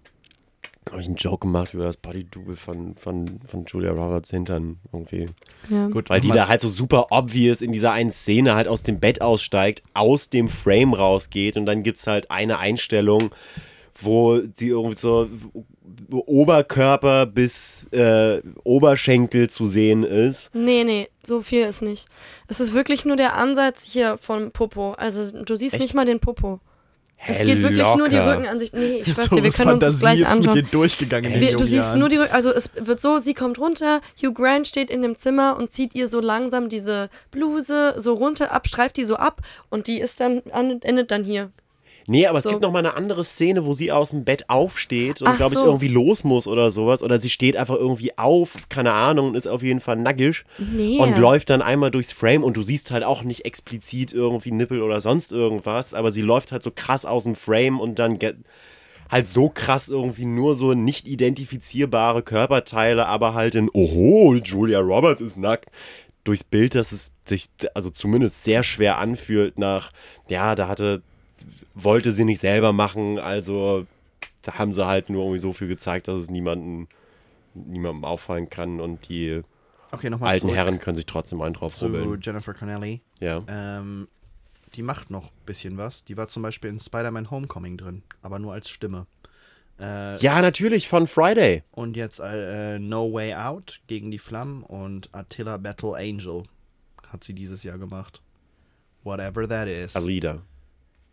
habe 0.89 1.01
ich 1.01 1.07
einen 1.07 1.15
Joke 1.15 1.47
gemacht 1.47 1.73
über 1.73 1.85
das 1.85 1.97
Body 1.97 2.25
Double 2.25 2.55
von, 2.55 2.95
von, 2.95 3.39
von 3.47 3.65
Julia 3.65 3.91
Roberts 3.91 4.31
Hintern 4.31 4.79
irgendwie. 4.91 5.27
ja. 5.69 5.87
Gut, 5.87 6.09
Weil 6.09 6.21
die 6.21 6.29
da 6.29 6.47
halt 6.47 6.61
so 6.61 6.69
super 6.69 7.07
obvious 7.11 7.61
in 7.61 7.71
dieser 7.71 7.91
einen 7.91 8.11
Szene 8.11 8.55
halt 8.55 8.67
aus 8.67 8.83
dem 8.83 8.99
Bett 8.99 9.21
aussteigt, 9.21 9.83
aus 9.93 10.29
dem 10.29 10.49
Frame 10.49 10.93
rausgeht 10.93 11.57
und 11.57 11.65
dann 11.65 11.83
gibt 11.83 11.97
es 11.99 12.07
halt 12.07 12.29
eine 12.31 12.59
Einstellung, 12.59 13.31
wo 13.95 14.41
sie 14.55 14.69
irgendwie 14.69 14.97
so 14.97 15.29
Oberkörper 16.09 17.25
bis 17.25 17.87
äh, 17.91 18.41
Oberschenkel 18.63 19.49
zu 19.49 19.65
sehen 19.67 20.03
ist. 20.03 20.53
Nee, 20.53 20.83
nee, 20.83 21.09
so 21.23 21.41
viel 21.41 21.63
ist 21.63 21.81
nicht. 21.81 22.07
Es 22.47 22.59
ist 22.59 22.73
wirklich 22.73 23.05
nur 23.05 23.15
der 23.15 23.37
Ansatz 23.37 23.83
hier 23.83 24.17
vom 24.17 24.51
Popo. 24.51 24.93
Also 24.93 25.43
du 25.43 25.55
siehst 25.55 25.75
Echt? 25.75 25.81
nicht 25.81 25.93
mal 25.93 26.05
den 26.05 26.19
Popo. 26.19 26.59
Es 27.27 27.39
geht 27.39 27.61
wirklich 27.61 27.95
nur 27.95 28.09
die 28.09 28.15
locker. 28.15 28.31
Rückenansicht. 28.37 28.73
Nee, 28.73 29.03
ich 29.05 29.07
schwör's 29.13 29.29
dir, 29.29 29.43
wir 29.43 29.51
können 29.51 29.73
uns 29.73 29.83
das 29.83 29.99
gleich 29.99 30.19
ist 30.21 30.27
mit 30.29 30.37
anschauen. 30.37 30.55
dir 30.55 30.63
durchgegangen 30.63 31.39
Wir, 31.39 31.57
du 31.57 31.63
siehst 31.63 31.95
nur 31.95 32.09
die 32.09 32.17
Rücken, 32.17 32.33
also 32.33 32.51
es 32.51 32.69
wird 32.75 32.99
so, 32.99 33.17
sie 33.19 33.33
kommt 33.33 33.59
runter, 33.59 34.01
Hugh 34.21 34.33
Grant 34.33 34.67
steht 34.67 34.89
in 34.89 35.01
dem 35.01 35.15
Zimmer 35.15 35.55
und 35.57 35.71
zieht 35.71 35.93
ihr 35.95 36.07
so 36.07 36.19
langsam 36.19 36.67
diese 36.69 37.09
Bluse 37.29 37.93
so 37.97 38.13
runter 38.13 38.51
ab, 38.51 38.67
streift 38.67 38.97
die 38.97 39.05
so 39.05 39.15
ab 39.17 39.41
und 39.69 39.87
die 39.87 39.99
ist 39.99 40.19
dann, 40.19 40.41
an- 40.51 40.81
endet 40.81 41.11
dann 41.11 41.23
hier. 41.23 41.51
Nee, 42.11 42.27
aber 42.27 42.39
es 42.39 42.43
So. 42.43 42.49
gibt 42.49 42.61
noch 42.61 42.73
mal 42.73 42.79
eine 42.79 42.95
andere 42.95 43.23
Szene, 43.23 43.65
wo 43.65 43.71
sie 43.71 43.89
aus 43.91 44.09
dem 44.09 44.25
Bett 44.25 44.49
aufsteht 44.49 45.21
und, 45.21 45.37
glaube 45.37 45.53
ich, 45.53 45.59
so. 45.59 45.65
irgendwie 45.65 45.87
los 45.87 46.25
muss 46.25 46.45
oder 46.45 46.69
sowas. 46.69 47.03
Oder 47.03 47.19
sie 47.19 47.29
steht 47.29 47.55
einfach 47.55 47.75
irgendwie 47.75 48.17
auf, 48.17 48.67
keine 48.67 48.91
Ahnung, 48.91 49.29
und 49.29 49.35
ist 49.35 49.47
auf 49.47 49.63
jeden 49.63 49.79
Fall 49.79 49.95
nackig. 49.95 50.43
Nee. 50.57 50.97
Und 50.99 51.17
läuft 51.17 51.49
dann 51.49 51.61
einmal 51.61 51.89
durchs 51.89 52.11
Frame 52.11 52.43
und 52.43 52.57
du 52.57 52.63
siehst 52.63 52.91
halt 52.91 53.05
auch 53.05 53.23
nicht 53.23 53.45
explizit 53.45 54.11
irgendwie 54.11 54.51
Nippel 54.51 54.81
oder 54.81 54.99
sonst 54.99 55.31
irgendwas, 55.31 55.93
aber 55.93 56.11
sie 56.11 56.21
läuft 56.21 56.51
halt 56.51 56.63
so 56.63 56.71
krass 56.75 57.05
aus 57.05 57.23
dem 57.23 57.35
Frame 57.35 57.79
und 57.79 57.97
dann 57.97 58.19
halt 59.09 59.29
so 59.29 59.47
krass 59.47 59.87
irgendwie 59.87 60.25
nur 60.25 60.55
so 60.55 60.73
nicht 60.73 61.07
identifizierbare 61.07 62.23
Körperteile, 62.23 63.05
aber 63.05 63.35
halt 63.35 63.55
in, 63.55 63.69
oho, 63.71 64.35
Julia 64.35 64.79
Roberts 64.79 65.21
ist 65.21 65.37
nackt. 65.37 65.69
Durchs 66.25 66.43
Bild, 66.43 66.75
dass 66.75 66.91
es 66.91 67.13
sich 67.25 67.49
also 67.73 67.89
zumindest 67.89 68.43
sehr 68.43 68.63
schwer 68.63 68.97
anfühlt 68.97 69.57
nach, 69.57 69.91
ja, 70.27 70.55
da 70.55 70.67
hatte, 70.67 71.01
wollte 71.73 72.11
sie 72.11 72.25
nicht 72.25 72.39
selber 72.39 72.73
machen, 72.73 73.19
also 73.19 73.85
da 74.41 74.55
haben 74.55 74.73
sie 74.73 74.85
halt 74.85 75.09
nur 75.09 75.23
irgendwie 75.23 75.39
so 75.39 75.53
viel 75.53 75.67
gezeigt, 75.67 76.07
dass 76.07 76.19
es 76.21 76.29
niemanden, 76.29 76.87
niemandem 77.53 78.05
auffallen 78.05 78.49
kann 78.49 78.79
und 78.79 79.07
die 79.09 79.43
Okay, 79.91 80.09
alten 80.21 80.39
zurück 80.39 80.55
Herren 80.55 80.79
können 80.79 80.95
sich 80.95 81.05
trotzdem 81.05 81.41
einen 81.41 81.53
drauf 81.53 81.75
zu. 81.75 81.87
Jennifer 82.21 82.53
Connelly. 82.53 83.01
Ja. 83.19 83.43
Ähm, 83.47 84.07
die 84.75 84.83
macht 84.83 85.09
noch 85.09 85.25
ein 85.25 85.45
bisschen 85.45 85.77
was. 85.77 86.05
Die 86.05 86.15
war 86.15 86.29
zum 86.29 86.43
Beispiel 86.43 86.69
in 86.69 86.79
Spider-Man 86.79 87.29
Homecoming 87.29 87.77
drin, 87.77 88.03
aber 88.21 88.39
nur 88.39 88.53
als 88.53 88.69
Stimme. 88.69 89.05
Äh, 89.79 90.17
ja, 90.19 90.41
natürlich, 90.41 90.87
von 90.87 91.07
Friday. 91.07 91.63
Und 91.71 91.97
jetzt 91.97 92.19
äh, 92.19 92.79
No 92.79 93.11
Way 93.11 93.35
Out 93.35 93.81
gegen 93.87 94.11
die 94.11 94.19
Flammen 94.19 94.63
und 94.63 95.09
Attila 95.11 95.57
Battle 95.57 95.95
Angel 95.95 96.43
hat 97.07 97.23
sie 97.23 97.33
dieses 97.33 97.63
Jahr 97.63 97.77
gemacht. 97.77 98.21
Whatever 99.03 99.47
that 99.49 99.67
is. 99.67 99.95
Alida. 99.95 100.43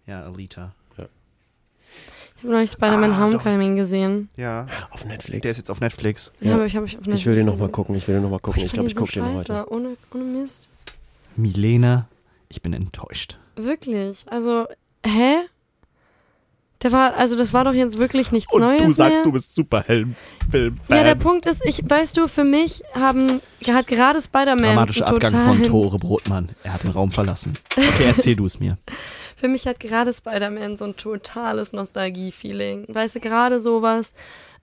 Ja, 0.09 0.23
Alita. 0.25 0.73
Ich 2.41 2.45
habe 2.45 2.53
neulich 2.53 2.71
Spider-Man 2.71 3.13
Ah, 3.13 3.17
doch. 3.17 3.21
Homecoming 3.25 3.75
gesehen. 3.75 4.29
Ja, 4.37 4.67
Auf 4.91 5.05
Netflix. 5.05 5.43
der 5.43 5.51
ist 5.51 5.57
jetzt 5.57 5.71
auf 5.73 5.81
Netflix. 5.81 6.31
Ja, 6.41 6.51
Ja. 6.51 6.55
aber 6.55 6.67
ich 6.67 6.77
habe 6.77 6.85
mich 6.85 6.97
auf 6.97 7.03
ich 7.03 7.09
will 7.27 7.35
den 7.35 7.47
Netflix 7.47 7.47
nochmal 7.47 7.69
gucken, 7.69 7.95
ich 7.97 8.07
will 8.07 8.15
den 8.15 8.23
nochmal 8.23 8.39
gucken. 8.39 8.63
Ich 8.65 8.73
glaube, 8.73 8.89
ich 8.89 8.95
fand 8.95 9.07
gucke 9.09 9.21
den 9.21 9.35
den 9.37 9.45
so 9.45 9.55
heute. 9.55 9.73
ohne, 9.73 9.97
ohne 10.15 10.23
Mist. 10.25 10.69
Milena, 11.35 12.07
ich 12.49 12.63
bin 12.63 12.73
enttäuscht. 12.75 13.39
Wirklich. 13.57 14.25
Also, 14.31 14.67
hä? 15.05 15.35
Der 16.83 16.93
war, 16.93 17.17
also 17.17 17.37
das 17.37 17.53
war 17.53 17.65
doch 17.65 17.73
jetzt 17.75 17.99
wirklich 17.99 18.31
nichts 18.31 18.57
Neues 18.57 18.97
mehr. 18.97 19.25
bist 19.33 19.57
Superhelden. 19.57 20.15
Ja, 20.89 21.03
der 21.03 21.17
Punkt 21.17 21.45
ist, 21.47 21.65
ich, 21.67 21.83
weißt 21.91 22.17
du, 22.17 22.29
für 22.29 22.45
mich 22.45 22.85
haben, 22.95 23.41
hat 23.67 23.89
gerade 23.89 24.21
Spider-Man 24.21 24.63
Dramatischer 24.77 25.09
Abgang 25.09 25.35
von 25.45 25.63
Tore 25.65 25.99
Brotmann. 25.99 26.51
Er 26.63 26.75
hat 26.75 26.85
den 26.85 26.93
Raum 26.93 27.11
verlassen. 27.11 27.55
Okay, 27.77 28.05
erzähl 28.07 28.37
du 28.37 28.47
es 28.47 28.61
mir. 28.61 28.79
Für 29.39 29.47
mich 29.47 29.69
hat 29.69 29.79
gerade 29.79 30.13
Spider-Man 30.13 30.77
so 30.77 30.85
ein 30.85 30.97
totales 30.97 31.73
Nostalgie-Feeling. 31.73 32.87
Weißt 32.89 33.15
du, 33.15 33.21
gerade 33.21 33.61
sowas, 33.61 34.13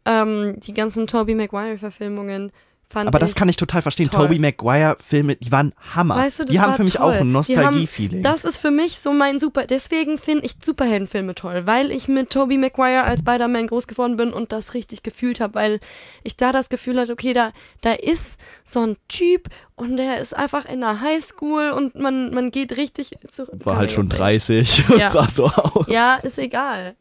ähm, 0.04 0.60
die 0.60 0.74
ganzen 0.74 1.08
Tobey 1.08 1.34
Maguire-Verfilmungen 1.34 2.52
fand 2.90 3.08
Aber 3.08 3.18
ich. 3.20 3.24
das 3.24 3.36
kann 3.36 3.50
ich 3.50 3.58
total 3.58 3.82
verstehen. 3.82 4.10
toll. 4.10 4.28
Tobey 4.28 4.40
Maguire-Filme, 4.40 5.36
die 5.36 5.52
waren 5.52 5.74
Hammer. 5.94 6.16
Weißt 6.18 6.40
du, 6.40 6.44
das 6.46 6.52
die 6.52 6.60
haben 6.60 6.76
für 6.76 6.84
mich 6.84 6.94
toll. 6.96 7.14
auch 7.16 7.20
ein 7.22 7.32
Nostalgie-Feeling. 7.32 8.24
Das 8.24 8.46
ist 8.46 8.58
für 8.58 8.72
mich 8.72 9.00
so 9.00 9.14
mein 9.14 9.40
Super. 9.40 9.66
Deswegen 9.66 10.18
finde 10.18 10.46
ich 10.46 10.56
Superheldenfilme 10.64 11.36
toll, 11.36 11.66
weil 11.66 11.92
ich 11.92 12.08
mit 12.08 12.30
Tobey 12.30 12.58
Maguire 12.58 13.04
als 13.04 13.20
Spider-Man 13.22 13.68
groß 13.68 13.88
geworden 13.88 14.18
bin 14.18 14.32
und 14.34 14.52
das 14.52 14.74
richtig 14.74 15.04
gefühlt 15.04 15.40
habe, 15.40 15.56
weil 15.56 15.80
ich 16.24 16.38
da 16.38 16.52
das 16.52 16.70
Gefühl 16.70 17.00
hatte, 17.00 17.12
okay, 17.14 17.34
da, 17.34 17.52
da 17.82 17.92
ist 17.94 18.40
so 18.64 18.82
ein 18.82 18.98
Typ 19.08 19.50
und 19.76 19.98
der 19.98 20.20
ist 20.20 20.36
einfach 20.36 20.66
in 20.66 20.80
der 20.82 21.02
Highschool 21.02 21.72
und 21.72 21.96
man, 21.96 22.34
man 22.34 22.52
geht 22.52 22.78
richtig 22.78 23.18
zurück. 23.30 23.66
War 23.66 23.78
halt 23.78 23.92
schon 23.92 24.08
30 24.10 24.90
und 24.90 25.00
Ja. 25.00 25.10
sah 25.10 25.28
so 25.28 25.46
aus. 25.46 25.88
Ja, 25.90 26.16
ist 26.16 26.40
egal. 26.40 26.96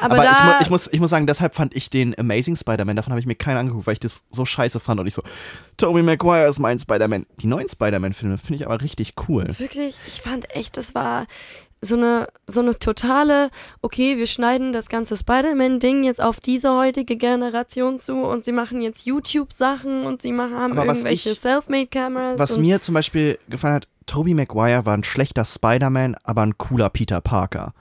Aber, 0.00 0.16
Aber, 0.16 0.24
ich, 0.24 0.44
mu 0.44 0.50
ich, 0.60 0.70
muss, 0.70 0.92
ich 0.92 1.00
muss 1.00 1.10
sagen, 1.10 1.26
deshalb 1.26 1.54
fand 1.54 1.74
ich 1.74 1.88
den 1.88 2.18
Amazing 2.18 2.56
Spider-Man, 2.56 2.96
davon 2.96 3.12
habe 3.12 3.20
ich 3.20 3.26
mir 3.26 3.36
keinen 3.36 3.58
angeguckt, 3.58 3.86
weil 3.86 3.94
ich 3.94 4.00
das 4.00 4.24
so 4.30 4.44
scheiße 4.44 4.80
fand 4.80 5.00
und 5.00 5.06
ich 5.06 5.14
so, 5.14 5.22
Tobey 5.76 6.02
Maguire 6.02 6.48
ist 6.48 6.58
mein 6.58 6.80
Spider-Man. 6.80 7.26
Die 7.40 7.46
neuen 7.46 7.68
Spider-Man-Filme 7.68 8.38
finde 8.38 8.56
ich 8.56 8.66
aber 8.66 8.80
richtig 8.80 9.14
cool. 9.28 9.48
wirklich, 9.58 9.98
ich 10.06 10.22
fand 10.22 10.54
echt, 10.54 10.76
das 10.76 10.94
war 10.94 11.26
so 11.84 11.96
eine, 11.96 12.28
so 12.46 12.60
eine 12.60 12.78
totale, 12.78 13.50
okay, 13.82 14.16
wir 14.16 14.26
schneiden 14.26 14.72
das 14.72 14.88
ganze 14.88 15.16
Spider-Man-Ding 15.16 16.04
jetzt 16.04 16.22
auf 16.22 16.40
diese 16.40 16.74
heutige 16.74 17.16
Generation 17.16 17.98
zu 17.98 18.16
und 18.16 18.44
sie 18.44 18.52
machen 18.52 18.80
jetzt 18.80 19.06
YouTube-Sachen 19.06 20.04
und 20.04 20.22
sie 20.22 20.32
machen, 20.32 20.54
haben 20.54 20.78
Aber 20.78 20.86
irgendwelche 20.86 21.34
Selfmade-Cameras. 21.34 22.38
Was 22.38 22.58
mir 22.58 22.80
zum 22.80 22.94
Beispiel 22.94 23.38
gefallen 23.48 23.74
hat, 23.74 23.88
Tobey 24.06 24.34
Maguire 24.34 24.84
war 24.86 24.94
ein 24.94 25.04
schlechter 25.04 25.44
Spider-Man, 25.44 26.16
aber 26.24 26.42
ein 26.42 26.58
cooler 26.58 26.90
Peter 26.90 27.20
Parker. 27.20 27.72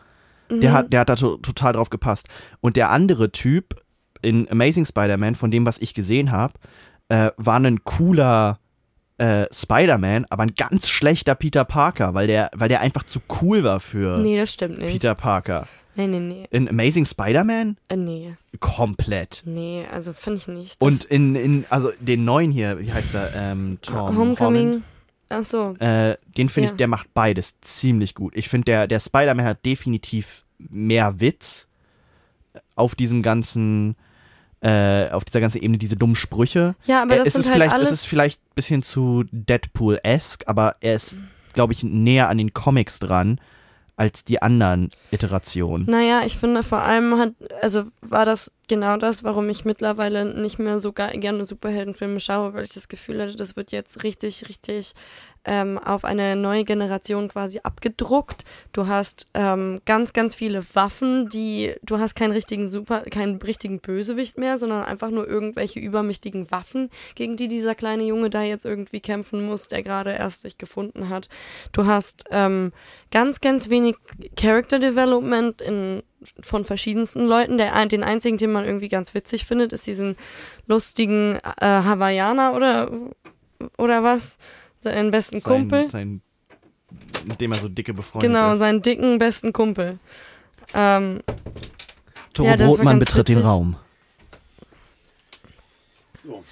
Der, 0.62 0.70
Mhm. 0.72 0.74
hat, 0.76 0.94
der 0.94 1.00
hat 1.02 1.10
da 1.10 1.16
to 1.16 1.38
total 1.38 1.74
drauf 1.74 1.90
gepasst. 1.90 2.28
Und 2.62 2.76
der 2.76 2.90
andere 2.92 3.32
Typ 3.32 3.82
in 4.22 4.50
Amazing 4.50 4.86
Spider-Man, 4.86 5.36
von 5.36 5.52
dem, 5.52 5.66
was 5.66 5.78
ich 5.80 5.94
gesehen 5.94 6.32
habe, 6.32 6.54
äh, 7.10 7.32
war 7.38 7.60
ein 7.60 7.84
cooler 7.84 8.60
äh, 9.20 9.46
Spider-Man, 9.54 10.26
aber 10.30 10.44
ein 10.44 10.56
ganz 10.56 10.88
schlechter 10.90 11.36
Peter 11.36 11.66
Parker, 11.66 12.14
weil 12.16 12.26
der, 12.28 12.50
weil 12.56 12.68
der 12.70 12.82
einfach 12.82 13.04
zu 13.04 13.20
cool 13.42 13.64
war 13.64 13.80
für 13.80 14.18
Nee, 14.20 14.38
das 14.38 14.52
stimmt 14.54 14.80
nicht. 14.80 14.92
Peter 14.92 15.14
Parker. 15.14 15.68
Nee, 15.96 16.08
nee, 16.08 16.20
nee. 16.20 16.48
In 16.50 16.68
Amazing 16.68 17.06
Spider-Man 17.06 17.78
Äh, 17.90 17.96
nee. 17.98 18.34
komplett. 18.60 19.44
Nee, 19.46 19.86
also 19.92 20.14
finde 20.14 20.40
ich 20.40 20.48
nicht. 20.48 20.82
Das- 20.82 20.88
Und 20.88 21.04
in, 21.06 21.36
in, 21.36 21.66
also 21.70 21.92
den 22.00 22.26
neuen 22.26 22.52
hier, 22.52 22.80
wie 22.80 22.92
heißt 22.92 23.14
er? 23.14 23.32
Ähm, 23.36 23.78
Tom 23.84 23.96
Holland. 23.96 24.18
Homecoming. 24.18 24.84
Ach 25.30 25.44
so. 25.44 25.76
Äh, 25.80 26.18
den 26.38 26.50
finde 26.50 26.70
Ja. 26.70 26.74
ich, 26.74 26.78
der 26.78 26.88
macht 26.88 27.14
beides 27.14 27.60
ziemlich 27.62 28.16
gut. 28.16 28.36
Ich 28.36 28.50
finde, 28.50 28.66
der, 28.66 28.88
der 28.88 29.00
Spider-Man 29.00 29.46
hat 29.46 29.64
definitiv 29.66 30.43
mehr 30.58 31.20
Witz 31.20 31.68
auf 32.76 32.96
diesem 32.96 33.22
ganzen, 33.22 33.96
äh, 34.62 35.10
auf 35.10 35.26
dieser 35.26 35.42
ganzen 35.42 35.62
Ebene, 35.62 35.78
diese 35.78 35.96
dummen 35.96 36.16
Sprüche. 36.16 36.76
Ja, 36.86 37.04
aber 37.04 37.18
das 37.18 37.30
es 37.30 37.36
ist 37.36 37.46
halt 37.48 37.56
vielleicht, 37.56 37.74
alles. 37.74 37.92
es 37.92 38.00
ist 38.00 38.06
vielleicht 38.06 38.40
ein 38.42 38.56
bisschen 38.56 38.84
zu 38.84 39.26
Deadpool-esque, 39.32 40.48
aber 40.48 40.76
er 40.82 40.96
ist, 40.96 41.18
glaube 41.54 41.74
ich, 41.74 41.84
näher 41.84 42.30
an 42.30 42.38
den 42.38 42.54
Comics 42.54 43.00
dran 43.00 43.40
als 43.96 44.24
die 44.24 44.42
anderen 44.42 44.90
Iterationen. 45.12 45.86
Naja, 45.86 46.24
ich 46.26 46.38
finde 46.38 46.64
vor 46.64 46.80
allem 46.80 47.18
hat, 47.20 47.34
also 47.62 47.84
war 48.02 48.26
das 48.26 48.52
genau 48.68 48.98
das, 48.98 49.24
warum 49.24 49.50
ich 49.50 49.66
mittlerweile 49.66 50.26
nicht 50.26 50.58
mehr 50.58 50.80
so 50.80 50.94
gerne 50.94 51.46
Superheldenfilme 51.46 52.20
schaue, 52.20 52.54
weil 52.54 52.64
ich 52.64 52.74
das 52.74 52.88
Gefühl 52.88 53.22
hatte, 53.22 53.36
das 53.36 53.56
wird 53.56 53.72
jetzt 53.72 54.04
richtig, 54.04 54.50
richtig 54.50 54.94
ähm, 55.46 55.78
auf 55.78 56.06
eine 56.06 56.36
neue 56.36 56.64
Generation 56.64 57.28
quasi 57.28 57.60
abgedruckt. 57.64 58.46
Du 58.72 58.88
hast 58.88 59.28
ähm, 59.34 59.82
ganz, 59.86 60.14
ganz 60.14 60.36
viele 60.36 60.64
Waffen, 60.74 61.30
die, 61.30 61.76
du 61.84 62.00
hast 62.00 62.16
keinen 62.16 62.32
richtigen 62.32 62.68
Super, 62.68 63.02
keinen 63.02 63.38
richtigen 63.38 63.80
Bösewicht 63.80 64.38
mehr, 64.38 64.58
sondern 64.58 64.84
einfach 64.84 65.10
nur 65.10 65.28
irgendwelche 65.28 65.80
übermächtigen 65.80 66.50
Waffen, 66.52 66.90
gegen 67.16 67.38
die 67.38 67.48
dieser 67.48 67.76
kleine 67.76 68.04
Junge 68.04 68.30
da 68.30 68.42
jetzt 68.42 68.66
irgendwie 68.66 69.02
kämpfen 69.02 69.46
muss, 69.46 69.68
der 69.68 69.84
gerade 69.84 70.14
erst 70.14 70.42
sich 70.42 70.58
gefunden 70.58 71.10
hat. 71.10 71.30
Du 71.72 71.86
hast 71.86 72.26
ähm, 72.32 72.72
ganz, 73.12 73.42
ganz 73.42 73.70
wenig 73.70 73.96
Character 74.38 74.80
Development 74.80 75.62
in, 75.62 76.04
von 76.42 76.66
verschiedensten 76.66 77.26
Leuten. 77.26 77.58
Der, 77.58 77.86
den 77.86 78.04
einzigen, 78.04 78.38
den 78.38 78.52
man 78.52 78.66
irgendwie 78.66 78.88
ganz 78.88 79.14
witzig 79.14 79.46
findet, 79.46 79.74
ist 79.74 79.88
diesen 79.88 80.16
lustigen 80.68 81.36
äh, 81.60 81.66
Hawaiianer 81.66 82.56
oder, 82.56 82.92
oder 83.78 84.04
was? 84.04 84.38
Seinen 84.84 85.12
besten 85.12 85.42
Kumpel. 85.42 85.90
Sein, 85.90 86.22
mit 87.26 87.40
dem 87.42 87.52
er 87.54 87.60
so 87.60 87.68
dicke 87.70 87.94
befreundet 87.94 88.30
Genau, 88.30 88.54
ist. 88.54 88.60
seinen 88.60 88.82
dicken 88.82 89.18
besten 89.18 89.54
Kumpel. 89.54 90.00
Ähm, 90.74 91.22
Toro 92.34 92.50
ja, 92.50 92.56
Brotmann 92.56 93.00
betritt 93.00 93.28
den 93.28 93.38
witzig. 93.38 93.50
Raum. 93.50 93.76
So. 96.18 96.44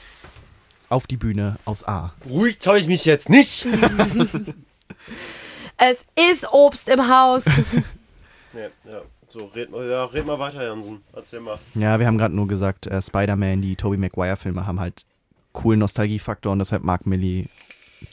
Auf 0.90 1.08
die 1.08 1.18
Bühne 1.18 1.58
aus 1.66 1.88
A. 1.88 2.14
Ruhig 2.30 2.60
tue 2.60 2.80
ich 2.80 2.88
mich 2.88 3.06
jetzt 3.06 3.30
nicht. 3.30 3.66
es 5.78 6.06
ist 6.32 6.52
Obst 6.52 6.90
im 6.90 7.08
Haus. 7.10 7.46
ja, 8.54 8.68
ja. 8.92 9.02
So, 9.28 9.46
red 9.46 9.72
mal, 9.72 9.88
ja, 9.90 10.04
red 10.04 10.26
mal 10.26 10.38
weiter, 10.40 10.66
Jansen. 10.66 11.02
Erzähl 11.14 11.40
mal. 11.40 11.58
Ja, 11.74 11.98
wir 12.00 12.08
haben 12.08 12.18
gerade 12.18 12.36
nur 12.36 12.50
gesagt, 12.50 12.88
äh, 12.88 13.02
Spider-Man, 13.02 13.62
die 13.62 13.78
Tobey 13.78 13.96
Maguire-Filme 13.98 14.68
haben 14.68 14.82
halt 14.82 15.06
coolen 15.54 15.80
Nostalgiefaktor 15.80 16.52
und 16.52 16.60
deshalb 16.60 16.84
mag 16.84 17.06
Millie 17.06 17.48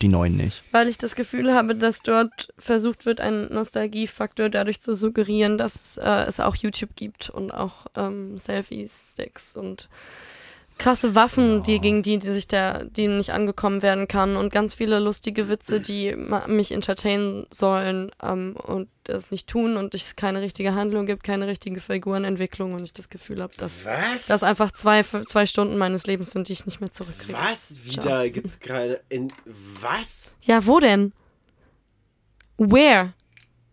die 0.02 0.08
neuen 0.08 0.36
nicht. 0.36 0.62
Weil 0.70 0.88
ich 0.88 0.98
das 0.98 1.14
Gefühl 1.14 1.52
habe, 1.54 1.74
dass 1.74 2.02
dort 2.02 2.48
versucht 2.58 3.06
wird, 3.06 3.20
einen 3.20 3.52
Nostalgiefaktor 3.52 4.48
dadurch 4.48 4.80
zu 4.80 4.94
suggerieren, 4.94 5.58
dass 5.58 5.98
äh, 5.98 6.24
es 6.26 6.40
auch 6.40 6.54
YouTube 6.54 6.94
gibt 6.96 7.30
und 7.30 7.50
auch 7.50 7.86
ähm, 7.96 8.36
Selfie-Sticks 8.36 9.56
und 9.56 9.88
krasse 10.78 11.14
Waffen, 11.14 11.62
die 11.64 11.80
gegen 11.80 12.02
die, 12.02 12.18
die 12.18 12.30
sich 12.30 12.46
der, 12.46 12.84
die 12.84 13.08
nicht 13.08 13.30
angekommen 13.30 13.82
werden 13.82 14.08
kann 14.08 14.36
und 14.36 14.52
ganz 14.52 14.74
viele 14.74 15.00
lustige 15.00 15.48
Witze, 15.48 15.80
die 15.80 16.16
mich 16.46 16.72
entertainen 16.72 17.46
sollen 17.50 18.10
ähm, 18.22 18.56
und 18.56 18.88
das 19.04 19.30
nicht 19.30 19.48
tun 19.48 19.76
und 19.76 19.94
es 19.94 20.16
keine 20.16 20.40
richtige 20.40 20.74
Handlung 20.74 21.06
gibt, 21.06 21.24
keine 21.24 21.46
richtige 21.46 21.80
Figurenentwicklung 21.80 22.74
und 22.74 22.84
ich 22.84 22.92
das 22.92 23.08
Gefühl 23.08 23.42
habe, 23.42 23.54
dass 23.56 23.84
Was? 23.84 24.26
das 24.26 24.42
einfach 24.42 24.70
zwei, 24.70 25.02
zwei 25.02 25.46
Stunden 25.46 25.76
meines 25.78 26.06
Lebens 26.06 26.30
sind, 26.30 26.48
die 26.48 26.52
ich 26.52 26.64
nicht 26.64 26.80
mehr 26.80 26.92
zurückkriege. 26.92 27.36
Was? 27.36 27.84
Wieder 27.84 28.28
gibt's 28.30 28.60
gerade 28.60 29.00
in. 29.08 29.32
Was? 29.80 30.34
Ja, 30.42 30.66
wo 30.66 30.78
denn? 30.78 31.12
Where? 32.56 33.14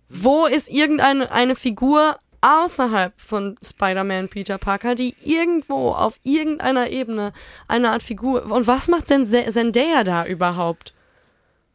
Wo 0.09 0.45
ist 0.45 0.69
irgendeine 0.69 1.31
eine 1.31 1.55
Figur 1.55 2.17
außerhalb 2.45 3.13
von 3.19 3.57
Spider-Man 3.63 4.29
Peter 4.29 4.57
Parker, 4.59 4.93
die 4.93 5.15
irgendwo 5.23 5.89
auf 5.89 6.19
irgendeiner 6.23 6.89
Ebene 6.89 7.33
eine 7.67 7.89
Art 7.89 8.03
Figur. 8.03 8.51
Und 8.51 8.67
was 8.67 8.87
macht 8.87 9.07
Zen 9.07 9.25
Zendaya 9.25 10.03
da 10.03 10.25
überhaupt? 10.25 10.93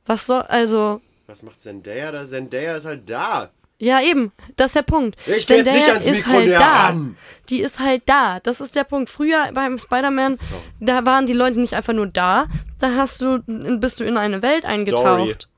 Was 0.06 0.26
soll, 0.26 0.42
also. 0.42 1.00
Was 1.26 1.42
macht 1.42 1.60
Zendaya 1.60 2.12
da? 2.12 2.24
Zendaya 2.24 2.76
ist 2.76 2.86
halt 2.86 3.10
da. 3.10 3.50
Ja, 3.78 4.00
eben, 4.02 4.30
das 4.56 4.68
ist 4.68 4.76
der 4.76 4.82
Punkt. 4.82 5.16
Ich 5.26 5.48
jetzt 5.48 5.66
nicht 5.66 5.88
ans 5.88 6.06
ist 6.06 6.26
halt 6.26 6.52
da. 6.52 6.88
ran. 6.88 7.16
Die 7.48 7.60
ist 7.60 7.80
halt 7.80 8.02
da. 8.04 8.38
Das 8.40 8.60
ist 8.60 8.76
der 8.76 8.84
Punkt. 8.84 9.08
Früher 9.08 9.50
beim 9.54 9.78
Spider-Man, 9.78 10.36
da 10.80 11.06
waren 11.06 11.24
die 11.26 11.32
Leute 11.32 11.58
nicht 11.58 11.72
einfach 11.74 11.94
nur 11.94 12.06
da, 12.06 12.46
da 12.78 12.94
hast 12.94 13.22
du, 13.22 13.42
bist 13.46 13.98
du 13.98 14.04
in 14.04 14.18
eine 14.18 14.42
Welt 14.42 14.66
eingetaucht. 14.66 15.48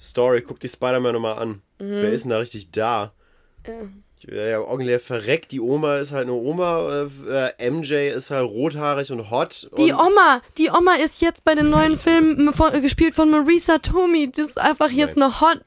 Story, 0.00 0.40
guck 0.40 0.60
die 0.60 0.68
Spider-Man 0.68 1.12
nochmal 1.12 1.38
an. 1.38 1.48
Mhm. 1.78 2.02
Wer 2.02 2.12
ist 2.12 2.22
denn 2.22 2.30
da 2.30 2.38
richtig 2.38 2.70
da? 2.70 3.12
Ja, 3.66 3.74
ja, 4.28 4.60
Onkel 4.60 4.98
verreckt, 4.98 5.52
die 5.52 5.60
Oma 5.60 5.98
ist 5.98 6.12
halt 6.12 6.24
eine 6.24 6.34
Oma, 6.34 7.08
äh, 7.28 7.52
äh, 7.58 7.70
MJ 7.70 8.08
ist 8.08 8.30
halt 8.30 8.48
rothaarig 8.48 9.10
und 9.12 9.30
hot. 9.30 9.70
Die 9.78 9.92
und 9.92 10.00
Oma, 10.00 10.42
die 10.58 10.70
Oma 10.70 10.94
ist 10.94 11.22
jetzt 11.22 11.44
bei 11.44 11.54
den 11.54 11.70
neuen 11.70 11.98
Filmen 11.98 12.52
von, 12.52 12.80
gespielt 12.82 13.14
von 13.14 13.30
Marisa 13.30 13.78
Tomei. 13.78 14.26
Das 14.26 14.48
ist 14.48 14.58
einfach 14.58 14.90
jetzt 14.90 15.16
Nein. 15.16 15.30
eine 15.30 15.40
Hot 15.40 15.60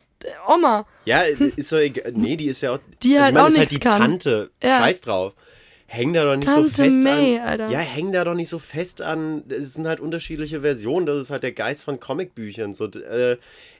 Oma. 0.48 0.86
Ja, 1.06 1.22
ist 1.22 1.72
doch 1.72 1.78
egal. 1.78 2.12
Nee, 2.14 2.36
die 2.36 2.48
ist 2.48 2.62
ja 2.62 2.74
auch. 2.74 2.80
Die 3.02 3.18
also 3.18 3.24
halt 3.24 3.30
ich 3.30 3.34
meine, 3.34 3.46
auch 3.46 3.50
ist 3.52 3.58
halt 3.58 3.72
die 3.72 3.80
kann. 3.80 4.02
Tante. 4.02 4.52
Ja. 4.62 4.80
Scheiß 4.80 5.02
drauf. 5.02 5.34
Häng 5.88 6.14
da 6.14 6.24
doch 6.24 6.36
nicht 6.36 6.48
Tante 6.48 6.70
so 6.70 6.84
fest 6.84 7.04
May, 7.04 7.40
an. 7.40 7.48
Alter. 7.48 7.70
Ja, 7.70 7.80
häng 7.80 8.12
da 8.12 8.24
doch 8.24 8.36
nicht 8.36 8.50
so 8.50 8.60
fest 8.60 9.02
an. 9.02 9.44
Es 9.50 9.74
sind 9.74 9.88
halt 9.88 10.00
unterschiedliche 10.00 10.62
Versionen. 10.62 11.08
Das 11.08 11.18
ist 11.18 11.32
halt 11.32 11.42
der 11.42 11.52
Geist 11.52 11.84
von 11.84 12.00
Comicbüchern. 12.00 12.76
So 12.76 12.86
äh, 12.86 13.38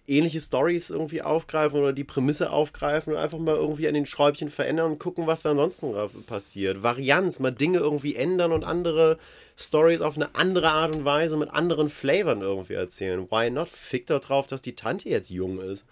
ähnliche 0.10 0.42
Stories 0.42 0.90
irgendwie 0.90 1.22
aufgreifen 1.22 1.80
oder 1.80 1.94
die 1.94 2.04
Prämisse 2.04 2.52
aufgreifen 2.52 3.14
und 3.14 3.20
einfach 3.20 3.38
mal 3.38 3.56
irgendwie 3.56 3.88
an 3.88 3.94
den 3.94 4.06
Schräubchen 4.06 4.50
verändern 4.50 4.92
und 4.92 5.00
gucken, 5.00 5.28
was 5.28 5.44
da 5.44 5.52
ansonsten 5.52 5.94
passiert. 6.28 6.84
Varianz, 6.84 7.40
mal 7.40 7.52
Dinge 7.52 7.80
irgendwie 7.80 8.16
ändern 8.16 8.52
und 8.52 8.64
andere 8.64 9.18
Stories 9.58 10.02
auf 10.02 10.16
eine 10.16 10.34
andere 10.36 10.70
Art 10.70 10.96
und 10.96 11.06
Weise 11.06 11.36
mit 11.38 11.50
anderen 11.50 11.90
Flavern 11.90 12.42
irgendwie 12.42 12.74
erzählen. 12.76 13.28
Why 13.30 13.50
not? 13.50 13.68
Fick 13.70 14.08
doch 14.08 14.20
drauf, 14.22 14.48
dass 14.48 14.62
die 14.62 14.74
Tante 14.76 15.10
jetzt 15.10 15.30
jung 15.30 15.60
ist. 15.62 15.86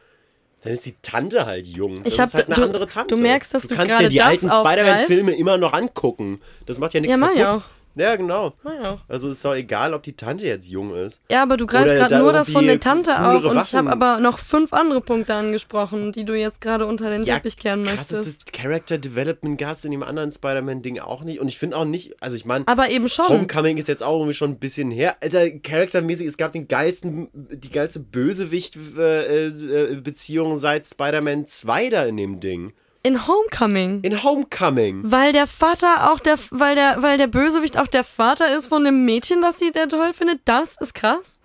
Dann 0.63 0.73
ist 0.73 0.85
die 0.85 0.95
Tante 1.01 1.45
halt 1.45 1.67
jung. 1.67 2.03
Das 2.03 2.13
Ich 2.13 2.19
hab- 2.19 2.27
ist 2.27 2.33
halt 2.33 2.47
eine 2.47 2.55
du- 2.55 2.63
andere 2.63 2.87
Tante. 2.87 3.13
du 3.15 3.21
merkst, 3.21 3.53
dass 3.53 3.67
du 3.67 3.75
kannst 3.75 3.91
gerade 3.91 4.05
dir 4.05 4.09
die 4.09 4.21
alten. 4.21 4.49
Spider-Man-Filme 4.49 5.35
immer 5.35 5.57
noch 5.57 5.73
angucken. 5.73 6.41
Das 6.65 6.79
macht 6.79 6.93
ja 6.93 6.99
nichts 7.01 7.15
Ja, 7.17 7.27
kaputt. 7.27 7.43
auch. 7.45 7.76
Ja, 7.97 8.15
genau. 8.15 8.53
Auch. 8.63 8.99
Also 9.07 9.29
ist 9.29 9.43
doch 9.43 9.55
egal, 9.55 9.93
ob 9.93 10.03
die 10.03 10.15
Tante 10.15 10.45
jetzt 10.45 10.69
jung 10.69 10.95
ist. 10.95 11.19
Ja, 11.31 11.41
aber 11.43 11.57
du 11.57 11.65
greifst 11.65 11.95
gerade 11.95 12.15
da 12.15 12.19
nur 12.19 12.31
das 12.31 12.51
von 12.51 12.65
der 12.65 12.79
Tante 12.79 13.19
auf 13.19 13.43
und 13.43 13.61
ich 13.61 13.75
habe 13.75 13.91
aber 13.91 14.19
noch 14.19 14.39
fünf 14.39 14.71
andere 14.73 15.01
Punkte 15.01 15.33
angesprochen, 15.33 16.11
die 16.11 16.25
du 16.25 16.35
jetzt 16.35 16.61
gerade 16.61 16.85
unter 16.85 17.09
den 17.09 17.25
Teppich 17.25 17.57
kehren 17.57 17.81
möchtest. 17.83 18.53
Character 18.53 18.97
Development 18.97 19.57
gab 19.57 19.71
es 19.71 19.83
in 19.83 19.91
dem 19.91 20.03
anderen 20.03 20.31
Spider-Man-Ding 20.31 20.99
auch 20.99 21.23
nicht. 21.23 21.39
Und 21.39 21.47
ich 21.47 21.57
finde 21.57 21.77
auch 21.77 21.85
nicht, 21.85 22.21
also 22.21 22.35
ich 22.35 22.45
meine, 22.45 22.67
Aber 22.67 22.89
eben 22.89 23.09
schon. 23.09 23.27
Homecoming 23.27 23.77
ist 23.77 23.87
jetzt 23.87 24.03
auch 24.03 24.19
irgendwie 24.19 24.35
schon 24.35 24.51
ein 24.51 24.59
bisschen 24.59 24.91
her. 24.91 25.17
Alter, 25.21 25.49
charaktermäßig, 25.49 26.27
es 26.27 26.37
gab 26.37 26.51
den 26.51 26.67
geilsten, 26.67 27.29
die 27.33 27.71
geilste 27.71 27.99
Bösewicht-Beziehung 27.99 30.57
seit 30.57 30.85
Spider-Man 30.85 31.47
2 31.47 31.89
da 31.89 32.05
in 32.05 32.17
dem 32.17 32.39
Ding. 32.39 32.73
In 33.07 33.25
Homecoming. 33.25 34.01
In 34.01 34.21
Homecoming. 34.21 34.99
Weil 35.05 35.31
der 35.31 35.47
Vater 35.47 36.11
auch 36.11 36.19
der, 36.19 36.37
weil 36.51 36.75
der, 36.75 37.01
weil 37.01 37.17
der 37.17 37.27
Bösewicht 37.27 37.77
auch 37.77 37.87
der 37.87 38.03
Vater 38.03 38.53
ist 38.53 38.67
von 38.67 38.83
dem 38.83 39.05
Mädchen, 39.05 39.41
das 39.41 39.59
sie 39.59 39.71
der 39.71 39.87
toll 39.87 40.13
findet, 40.13 40.41
das 40.43 40.75
ist 40.81 40.93
krass. 40.93 41.39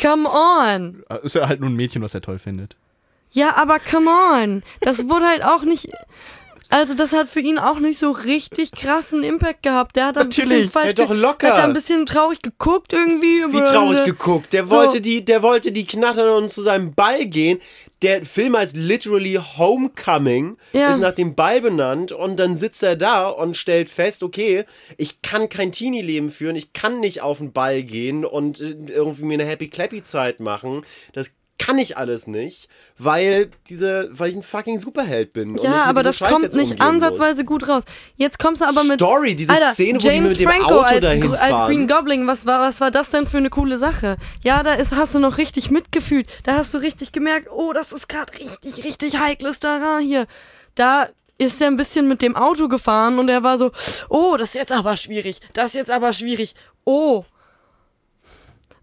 Come 0.00 0.26
on. 0.26 1.04
Ist 1.22 1.34
ja 1.34 1.46
halt 1.48 1.60
nur 1.60 1.68
ein 1.68 1.76
Mädchen, 1.76 2.00
was 2.00 2.14
er 2.14 2.22
toll 2.22 2.38
findet. 2.38 2.76
Ja, 3.30 3.56
aber 3.56 3.78
come 3.78 4.08
on. 4.10 4.62
Das 4.80 5.06
wurde 5.10 5.26
halt 5.26 5.44
auch 5.44 5.64
nicht. 5.64 5.88
Also 6.70 6.94
das 6.94 7.12
hat 7.12 7.28
für 7.28 7.40
ihn 7.40 7.58
auch 7.58 7.78
nicht 7.78 7.98
so 7.98 8.10
richtig 8.10 8.72
krassen 8.72 9.22
Impact 9.22 9.62
gehabt. 9.62 9.96
Der 9.96 10.06
hat 10.06 10.16
ein 10.18 10.28
bisschen 10.28 10.48
Natürlich. 10.48 10.70
falsch, 10.70 10.94
locker. 10.96 11.48
hat 11.48 11.58
da 11.58 11.64
ein 11.64 11.72
bisschen 11.74 12.06
traurig 12.06 12.40
geguckt 12.40 12.92
irgendwie. 12.94 13.44
Wie 13.52 13.60
traurig 13.60 14.04
geguckt. 14.04 14.18
geguckt. 14.18 14.52
Der 14.54 14.64
So. 14.64 14.76
wollte 14.76 15.00
die, 15.02 15.24
der 15.24 15.42
wollte 15.42 15.72
die 15.72 15.86
knattern 15.86 16.30
und 16.30 16.50
zu 16.50 16.62
seinem 16.62 16.94
Ball 16.94 17.26
gehen. 17.26 17.58
Der 18.02 18.24
Film 18.24 18.56
heißt 18.56 18.76
literally 18.76 19.40
Homecoming, 19.56 20.56
Ja. 20.72 20.90
ist 20.90 21.00
nach 21.00 21.12
dem 21.14 21.34
Ball 21.34 21.60
benannt 21.60 22.12
und 22.12 22.36
dann 22.36 22.54
sitzt 22.54 22.82
er 22.82 22.94
da 22.96 23.28
und 23.28 23.56
stellt 23.56 23.90
fest, 23.90 24.22
okay, 24.22 24.64
ich 24.96 25.20
kann 25.22 25.48
kein 25.48 25.72
Teenie-Leben 25.72 26.30
führen, 26.30 26.54
ich 26.56 26.72
kann 26.72 27.00
nicht 27.00 27.22
auf 27.22 27.38
den 27.38 27.52
Ball 27.52 27.82
gehen 27.82 28.24
und 28.24 28.60
äh, 28.60 28.76
irgendwie 28.86 29.24
mir 29.24 29.34
eine 29.34 29.46
Happy-Clappy-Zeit 29.46 30.40
machen. 30.40 30.84
Das 31.12 31.32
kann 31.58 31.78
ich 31.78 31.96
alles 31.96 32.26
nicht, 32.26 32.68
weil 32.98 33.50
diese, 33.68 34.08
weil 34.12 34.30
ich 34.30 34.36
ein 34.36 34.42
fucking 34.42 34.78
Superheld 34.78 35.32
bin. 35.32 35.56
Ja, 35.58 35.70
mit 35.70 35.80
aber 35.80 36.02
das 36.02 36.18
Scheiß 36.18 36.30
kommt 36.30 36.54
nicht 36.54 36.80
ansatzweise 36.80 37.44
gut 37.44 37.68
raus. 37.68 37.82
Jetzt 38.16 38.38
kommst 38.38 38.62
du 38.62 38.66
aber 38.66 38.84
mit 38.84 39.00
Story, 39.00 39.34
diese 39.34 39.52
Alter, 39.52 39.72
Szene, 39.72 39.98
wo 39.98 40.02
die 40.02 40.06
James 40.06 40.30
mit 40.32 40.40
dem 40.40 40.50
Franco 40.50 40.80
Auto 40.80 40.80
als, 40.82 41.32
als. 41.34 41.66
Green 41.66 41.86
Goblin, 41.88 42.26
was 42.26 42.46
war, 42.46 42.60
was 42.60 42.80
war 42.80 42.90
das 42.90 43.10
denn 43.10 43.26
für 43.26 43.38
eine 43.38 43.50
coole 43.50 43.76
Sache? 43.76 44.16
Ja, 44.42 44.62
da 44.62 44.74
ist, 44.74 44.94
hast 44.94 45.14
du 45.14 45.18
noch 45.18 45.38
richtig 45.38 45.70
mitgefühlt. 45.70 46.28
Da 46.44 46.54
hast 46.54 46.72
du 46.72 46.78
richtig 46.78 47.12
gemerkt, 47.12 47.48
oh, 47.50 47.72
das 47.72 47.92
ist 47.92 48.08
gerade 48.08 48.32
richtig, 48.38 48.84
richtig 48.84 49.18
heikles 49.18 49.58
Terrain 49.58 50.00
hier. 50.00 50.26
Da 50.74 51.08
ist 51.38 51.60
er 51.60 51.68
ein 51.68 51.76
bisschen 51.76 52.08
mit 52.08 52.22
dem 52.22 52.36
Auto 52.36 52.68
gefahren 52.68 53.18
und 53.18 53.28
er 53.28 53.42
war 53.42 53.58
so, 53.58 53.70
oh, 54.08 54.36
das 54.38 54.50
ist 54.50 54.54
jetzt 54.54 54.72
aber 54.72 54.96
schwierig, 54.96 55.40
das 55.54 55.66
ist 55.66 55.74
jetzt 55.74 55.90
aber 55.90 56.12
schwierig. 56.12 56.54
Oh. 56.84 57.24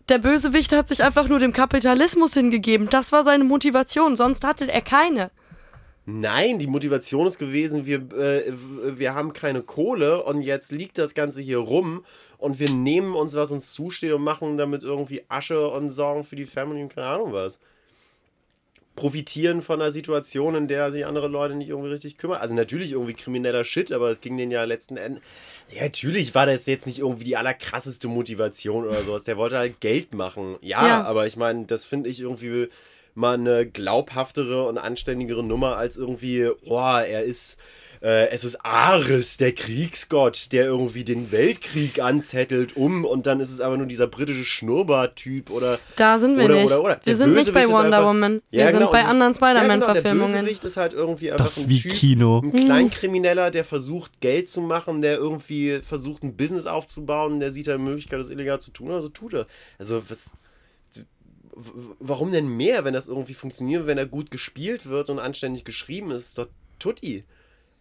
Der 0.07 0.19
Bösewicht 0.19 0.71
hat 0.71 0.87
sich 0.87 1.03
einfach 1.03 1.27
nur 1.27 1.39
dem 1.39 1.51
Kapitalismus 1.51 2.35
hingegeben. 2.35 2.89
Das 2.89 3.11
war 3.11 3.23
seine 3.23 3.43
Motivation, 3.43 4.15
sonst 4.15 4.43
hatte 4.43 4.71
er 4.71 4.81
keine. 4.81 5.31
Nein, 6.05 6.59
die 6.59 6.67
Motivation 6.67 7.25
ist 7.25 7.39
gewesen, 7.39 7.87
wir, 7.87 8.11
äh, 8.13 8.53
wir 8.99 9.15
haben 9.15 9.33
keine 9.33 9.63
Kohle 9.63 10.23
und 10.23 10.43
jetzt 10.43 10.71
liegt 10.71 10.99
das 10.99 11.15
Ganze 11.15 11.41
hier 11.41 11.57
rum 11.57 12.05
und 12.37 12.59
wir 12.59 12.69
nehmen 12.69 13.15
uns, 13.15 13.33
was 13.33 13.49
uns 13.49 13.73
zusteht 13.73 14.13
und 14.13 14.21
machen 14.21 14.57
damit 14.57 14.83
irgendwie 14.83 15.23
Asche 15.27 15.67
und 15.67 15.89
sorgen 15.89 16.23
für 16.23 16.35
die 16.35 16.45
Family 16.45 16.83
und 16.83 16.93
keine 16.93 17.07
Ahnung 17.07 17.33
was. 17.33 17.57
Profitieren 18.95 19.61
von 19.61 19.81
einer 19.81 19.91
Situation, 19.91 20.55
in 20.55 20.67
der 20.67 20.91
sich 20.91 21.05
andere 21.05 21.27
Leute 21.27 21.55
nicht 21.55 21.69
irgendwie 21.69 21.89
richtig 21.89 22.17
kümmern. 22.17 22.39
Also 22.39 22.55
natürlich 22.55 22.93
irgendwie 22.93 23.13
krimineller 23.13 23.65
Shit, 23.65 23.91
aber 23.91 24.09
es 24.09 24.21
ging 24.21 24.37
denen 24.37 24.51
ja 24.51 24.63
letzten 24.63 24.95
Endes. 24.97 25.21
Ja, 25.73 25.83
natürlich 25.83 26.33
war 26.35 26.45
das 26.45 26.65
jetzt 26.65 26.85
nicht 26.87 26.99
irgendwie 26.99 27.25
die 27.25 27.35
allerkrasseste 27.37 28.07
Motivation 28.07 28.85
oder 28.85 29.01
sowas. 29.03 29.23
Der 29.25 29.35
wollte 29.37 29.57
halt 29.57 29.81
Geld 29.81 30.13
machen. 30.13 30.55
Ja, 30.61 30.87
Ja. 30.87 31.03
aber 31.03 31.27
ich 31.27 31.35
meine, 31.35 31.65
das 31.65 31.83
finde 31.85 32.09
ich 32.09 32.21
irgendwie 32.21 32.69
mal 33.15 33.35
eine 33.35 33.65
glaubhaftere 33.65 34.65
und 34.67 34.77
anständigere 34.77 35.43
Nummer 35.43 35.77
als 35.77 35.97
irgendwie, 35.97 36.49
oh, 36.65 36.77
er 36.79 37.23
ist, 37.23 37.57
äh, 38.05 38.29
es 38.29 38.43
ist 38.43 38.63
Ares, 38.63 39.37
der 39.37 39.51
Kriegsgott, 39.53 40.51
der 40.51 40.65
irgendwie 40.65 41.03
den 41.03 41.31
Weltkrieg 41.31 41.99
anzettelt 41.99 42.77
um 42.77 43.03
und 43.03 43.25
dann 43.25 43.39
ist 43.39 43.51
es 43.51 43.61
aber 43.61 43.77
nur 43.77 43.87
dieser 43.87 44.05
britische 44.05 44.45
Schnurrbart-Typ 44.45 45.49
oder. 45.49 45.79
Da 45.95 46.19
sind 46.19 46.37
wir 46.37 46.45
Oder- 46.45 46.53
nicht. 46.55 46.65
oder- 46.67 46.83
oder. 46.83 46.95
Der 46.97 47.05
Wir 47.07 47.15
sind 47.17 47.33
nicht 47.33 47.51
bei 47.51 47.67
Wonder 47.67 47.97
einfach- 47.97 48.03
Woman. 48.09 48.41
Wir 48.51 48.59
Ja, 48.59 48.67
sind 48.67 48.79
genau, 48.79 48.91
bei 48.91 49.01
und- 49.01 49.07
anderen 49.07 49.33
Ja, 49.33 49.37
genau, 49.39 49.53
der 49.53 49.65
Spider-Man-Verfilmungen. 49.65 50.47
Ist 50.47 50.77
halt 50.77 50.93
irgendwie 50.93 51.31
einfach 51.31 51.45
Das 51.45 51.57
ein 51.57 51.67
wie 51.69 51.79
Typ, 51.79 51.91
Kino. 51.93 52.41
ein 52.43 52.51
Kleinkrimineller, 52.53 53.49
der 53.49 53.65
versucht, 53.65 54.21
Geld 54.21 54.49
zu 54.49 54.61
machen, 54.61 55.01
der 55.01 55.17
irgendwie 55.17 55.79
versucht, 55.81 56.21
ein 56.23 56.37
Business 56.37 56.67
aufzubauen, 56.67 57.39
der 57.39 57.51
sieht 57.51 57.67
da 57.67 57.73
eine 57.73 57.83
Möglichkeit, 57.83 58.19
das 58.19 58.29
illegal 58.29 58.61
zu 58.61 58.69
tun, 58.71 58.91
also 58.91 59.09
tut 59.09 59.33
er. 59.33 59.47
Also, 59.79 60.03
was. 60.07 60.33
Warum 61.99 62.31
denn 62.33 62.47
mehr, 62.57 62.83
wenn 62.83 62.93
das 62.93 63.07
irgendwie 63.07 63.33
funktioniert, 63.33 63.87
wenn 63.87 63.97
er 63.97 64.05
gut 64.05 64.29
gespielt 64.29 64.87
wird 64.87 65.09
und 65.09 65.19
anständig 65.19 65.63
geschrieben 65.63 66.11
ist, 66.11 66.23
ist 66.27 66.37
doch 66.37 66.47
Tutti. 66.79 67.23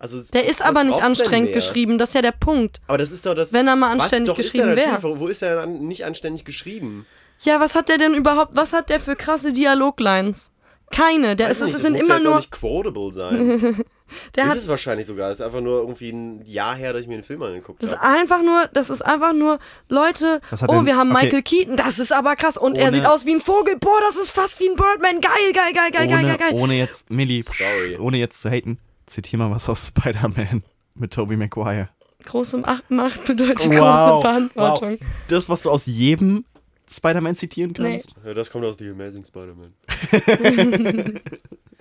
Also, 0.05 0.21
Der 0.35 0.47
ist 0.47 0.61
was 0.61 0.67
aber 0.67 0.85
nicht 0.85 1.03
anstrengend 1.03 1.55
geschrieben, 1.55 1.97
das 1.97 2.11
ist 2.11 2.15
ja 2.15 2.21
der 2.21 2.33
Punkt. 2.33 2.83
Aber 2.89 2.99
das 2.99 3.11
ist 3.11 3.25
doch 3.25 3.35
das. 3.35 3.55
Wenn 3.55 3.67
er 3.67 3.75
mal 3.75 3.95
was 3.97 4.03
anständig 4.03 4.29
doch 4.35 4.39
ist 4.39 4.53
geschrieben 4.53 4.69
er 4.69 4.77
wäre. 4.77 5.19
Wo 5.19 5.27
ist 5.29 5.41
er 5.41 5.57
dann 5.57 5.87
nicht 5.89 6.05
anständig 6.05 6.45
geschrieben? 6.45 7.07
Ja, 7.41 7.59
was 7.59 7.75
hat 7.75 7.89
der 7.89 7.97
denn 7.97 8.13
überhaupt, 8.15 8.55
was 8.55 8.75
hat 8.75 8.91
der 8.91 9.01
für 9.01 9.17
krasse 9.17 9.55
Dialoglines? 9.55 10.53
Keine, 10.93 11.35
der 11.37 11.49
Weiß 11.49 11.63
ist, 11.63 11.69
es 11.69 11.73
nicht, 11.73 11.83
sind 11.83 11.95
das 11.95 12.03
muss 12.03 12.09
immer 12.09 12.15
ja 12.15 12.19
jetzt 12.19 12.27
auch 12.27 12.31
nur, 12.31 12.37
nicht 12.37 12.51
quotable 12.53 13.13
sein. 13.15 13.85
der 14.37 14.45
ist 14.45 14.51
hat, 14.51 14.57
es 14.59 14.69
wahrscheinlich 14.69 15.07
sogar. 15.07 15.31
Das 15.31 15.41
ist 15.41 15.45
einfach 15.47 15.63
nur 15.63 15.81
irgendwie 15.81 16.11
ein 16.11 16.43
Jahr 16.45 16.77
her, 16.77 16.93
dass 16.93 17.03
ich 17.03 17.09
mir 17.09 17.17
den 17.17 17.25
Film 17.25 17.43
angeguckt 17.43 17.83
das 17.83 17.93
ist 17.93 17.99
habe. 17.99 18.19
einfach 18.19 18.43
nur, 18.43 18.69
das 18.75 18.91
ist 18.91 19.01
einfach 19.03 19.33
nur, 19.33 19.59
Leute, 19.89 20.41
Was 20.51 20.63
oh, 20.63 20.67
denn- 20.67 20.87
wir 20.87 20.97
haben 20.97 21.11
okay. 21.13 21.25
Michael 21.25 21.43
Keaton, 21.43 21.77
das 21.77 21.99
ist 21.99 22.13
aber 22.13 22.37
krass 22.37 22.57
und 22.59 22.77
er 22.77 22.85
Ohne- 22.85 22.93
sieht 22.93 23.07
aus 23.07 23.25
wie 23.27 23.35
ein 23.35 23.41
Vogel, 23.41 23.77
boah, 23.79 23.99
das 24.07 24.17
ist 24.17 24.31
fast 24.31 24.61
wie 24.61 24.69
ein 24.69 24.77
Birdman, 24.77 25.21
geil, 25.21 25.53
geil, 25.55 25.73
geil, 25.75 25.91
geil, 25.91 26.07
geil, 26.07 26.19
ohne, 26.19 26.29
geil, 26.29 26.37
geil. 26.51 26.61
ohne 26.61 26.75
jetzt, 26.79 27.11
Millie, 27.11 27.43
Sorry. 27.43 27.97
ohne 27.99 28.19
jetzt 28.19 28.41
zu 28.43 28.51
haten, 28.51 28.79
zitier 29.07 29.39
mal 29.39 29.51
was 29.51 29.69
aus 29.69 29.87
Spider-Man 29.97 30.63
mit 30.95 31.13
Tobey 31.13 31.37
Maguire. 31.37 31.89
Große 32.25 32.59
Macht, 32.59 32.91
Macht 32.91 33.25
bedeutet 33.27 33.59
große 33.59 33.71
Wow, 33.81 34.23
Verantwortung. 34.23 34.99
Das, 35.29 35.49
was 35.49 35.63
du 35.63 35.71
aus 35.71 35.85
jedem 35.87 36.45
Spider-Man 36.91 37.37
zitieren 37.37 37.75
Nee. 37.79 37.93
kannst? 37.99 38.15
Ja, 38.25 38.33
das 38.35 38.51
kommt 38.51 38.65
aus 38.65 38.77
The 38.79 38.91
Amazing 38.91 39.25
Spider-Man. 39.25 39.75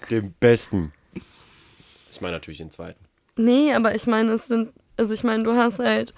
Dem 0.09 0.34
besten. 0.39 0.91
Ich 2.11 2.21
meine 2.21 2.34
natürlich 2.34 2.57
den 2.59 2.71
zweiten. 2.71 2.99
Nee, 3.38 3.74
aber 3.74 3.95
ich 3.95 4.05
meine, 4.05 4.32
es 4.34 4.47
sind, 4.47 4.71
also 4.97 5.13
ich 5.13 5.24
meine, 5.24 5.43
du 5.43 5.53
hast 5.55 5.80
halt, 5.80 6.13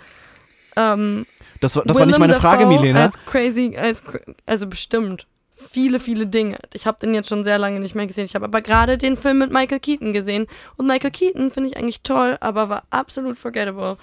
ähm, 0.76 1.26
Das, 1.62 1.76
war- 1.76 1.86
das 1.86 1.98
war 1.98 2.06
nicht 2.06 2.20
meine 2.20 2.34
Frage, 2.36 2.66
Milena. 2.66 3.04
Als 3.04 3.18
crazy, 3.26 3.76
als, 3.78 4.04
also 4.46 4.68
bestimmt. 4.68 5.28
Viele, 5.56 6.02
viele 6.02 6.28
Dinge. 6.28 6.60
Ich 6.74 6.86
habe 6.86 7.00
den 7.00 7.14
jetzt 7.14 7.30
schon 7.30 7.46
sehr 7.46 7.58
lange 7.58 7.80
nicht 7.80 7.96
mehr 7.96 8.08
gesehen. 8.08 8.26
Ich 8.26 8.36
habe 8.36 8.46
aber 8.46 8.62
gerade 8.62 8.98
den 8.98 9.16
Film 9.16 9.40
mit 9.40 9.52
Michael 9.52 9.80
Keaton 9.80 10.12
gesehen. 10.12 10.48
Und 10.76 10.86
Michael 10.86 11.12
Keaton 11.12 11.50
finde 11.50 11.70
ich 11.70 11.78
eigentlich 11.78 12.02
toll, 12.02 12.38
aber 12.42 12.68
war 12.68 12.84
absolut 12.90 13.40
forgettable. 13.40 13.98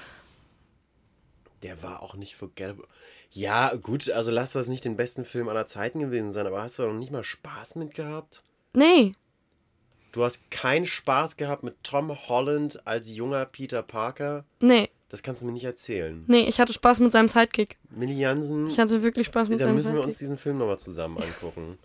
Der 1.62 1.82
war 1.82 2.02
auch 2.02 2.14
nicht 2.14 2.36
forgettable. 2.36 2.86
Ja, 3.30 3.74
gut, 3.74 4.10
also 4.10 4.30
lass 4.30 4.52
das 4.52 4.68
nicht 4.68 4.84
den 4.84 4.96
besten 4.96 5.24
Film 5.24 5.48
aller 5.48 5.66
Zeiten 5.66 6.00
gewesen 6.00 6.32
sein, 6.32 6.46
aber 6.46 6.62
hast 6.62 6.78
du 6.78 6.84
noch 6.84 6.92
nicht 6.94 7.12
mal 7.12 7.24
Spaß 7.24 7.76
mit 7.76 7.94
gehabt? 7.94 8.42
Nee. 8.72 9.12
Du 10.12 10.24
hast 10.24 10.50
keinen 10.50 10.84
Spaß 10.84 11.36
gehabt 11.38 11.62
mit 11.62 11.82
Tom 11.82 12.28
Holland 12.28 12.86
als 12.86 13.08
junger 13.08 13.46
Peter 13.46 13.82
Parker? 13.82 14.44
Nee. 14.60 14.90
Das 15.12 15.22
kannst 15.22 15.42
du 15.42 15.46
mir 15.46 15.52
nicht 15.52 15.64
erzählen. 15.64 16.24
Nee, 16.26 16.46
ich 16.48 16.58
hatte 16.58 16.72
Spaß 16.72 16.98
mit 17.00 17.12
seinem 17.12 17.28
Sidekick. 17.28 17.76
Millie 17.90 18.16
Jansen, 18.16 18.66
Ich 18.66 18.78
hatte 18.78 19.02
wirklich 19.02 19.26
Spaß 19.26 19.48
mit 19.50 19.60
dann 19.60 19.68
seinem 19.68 19.74
müssen 19.76 19.92
wir 19.92 20.00
uns 20.00 20.14
Sidekick. 20.14 20.18
diesen 20.20 20.38
Film 20.38 20.56
nochmal 20.58 20.78
zusammen 20.78 21.18
angucken. 21.18 21.78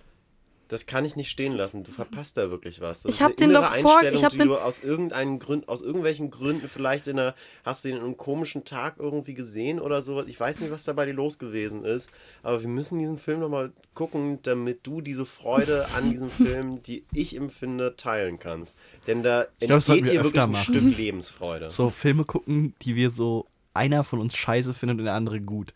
Das 0.70 0.86
kann 0.86 1.05
ich 1.05 1.15
nicht 1.15 1.30
stehen 1.30 1.53
lassen. 1.53 1.84
Du 1.84 1.91
verpasst 1.91 2.36
da 2.38 2.49
wirklich 2.49 2.82
was. 2.82 3.03
Das 3.03 3.09
Ich 3.09 3.15
ist 3.18 3.22
hab 3.22 3.28
eine 3.30 3.36
den 3.38 3.49
innere 3.51 3.63
doch 3.63 3.76
vor- 3.78 3.91
Einstellung, 3.99 4.15
ich 4.20 4.24
hab 4.26 4.32
die 4.34 4.38
den- 4.39 4.47
du 4.47 4.55
aus 4.57 4.84
irgendeinen 4.84 5.39
Grund, 5.39 5.70
aus 5.70 5.82
irgendwelchen 5.82 6.30
Gründen 6.30 6.68
vielleicht 6.68 7.07
in 7.07 7.18
einer, 7.20 7.36
hast 7.63 7.84
du 7.86 7.89
den 7.89 7.97
in 7.97 8.03
einem 8.03 8.18
komischen 8.18 8.65
Tag 8.65 8.95
irgendwie 8.99 9.34
gesehen 9.34 9.80
oder 9.80 10.01
sowas. 10.01 10.26
Ich 10.28 10.39
weiß 10.39 10.59
nicht, 10.59 10.72
was 10.72 10.84
da 10.84 10.93
bei 10.93 11.05
dir 11.05 11.13
los 11.13 11.39
gewesen 11.39 11.86
ist. 11.86 12.09
Aber 12.43 12.61
wir 12.61 12.68
müssen 12.68 12.99
diesen 12.99 13.18
Film 13.18 13.39
nochmal 13.39 13.72
gucken, 13.93 14.39
damit 14.43 14.80
du 14.86 15.01
diese 15.01 15.26
Freude 15.26 15.86
an 15.95 16.09
diesem 16.11 16.30
Film, 16.61 16.84
die 16.84 17.05
ich 17.13 17.36
empfinde, 17.36 17.95
teilen 17.95 18.39
kannst. 18.39 18.78
Denn 19.07 19.24
da 19.24 19.47
glaub, 19.59 19.72
entgeht 19.88 20.03
wir 20.05 20.11
dir 20.11 20.24
wirklich 20.24 20.43
ein 20.43 20.51
machen. 20.51 20.74
Stück 20.76 20.97
Lebensfreude. 20.97 21.72
So 21.72 21.89
Filme 21.89 22.26
gucken, 22.26 22.74
die 22.82 22.95
wir 22.95 23.09
so, 23.11 23.45
einer 23.74 24.03
von 24.03 24.20
uns 24.20 24.36
scheiße 24.36 24.74
findet 24.74 24.97
und 24.99 25.05
der 25.05 25.13
andere 25.13 25.39
gut. 25.39 25.74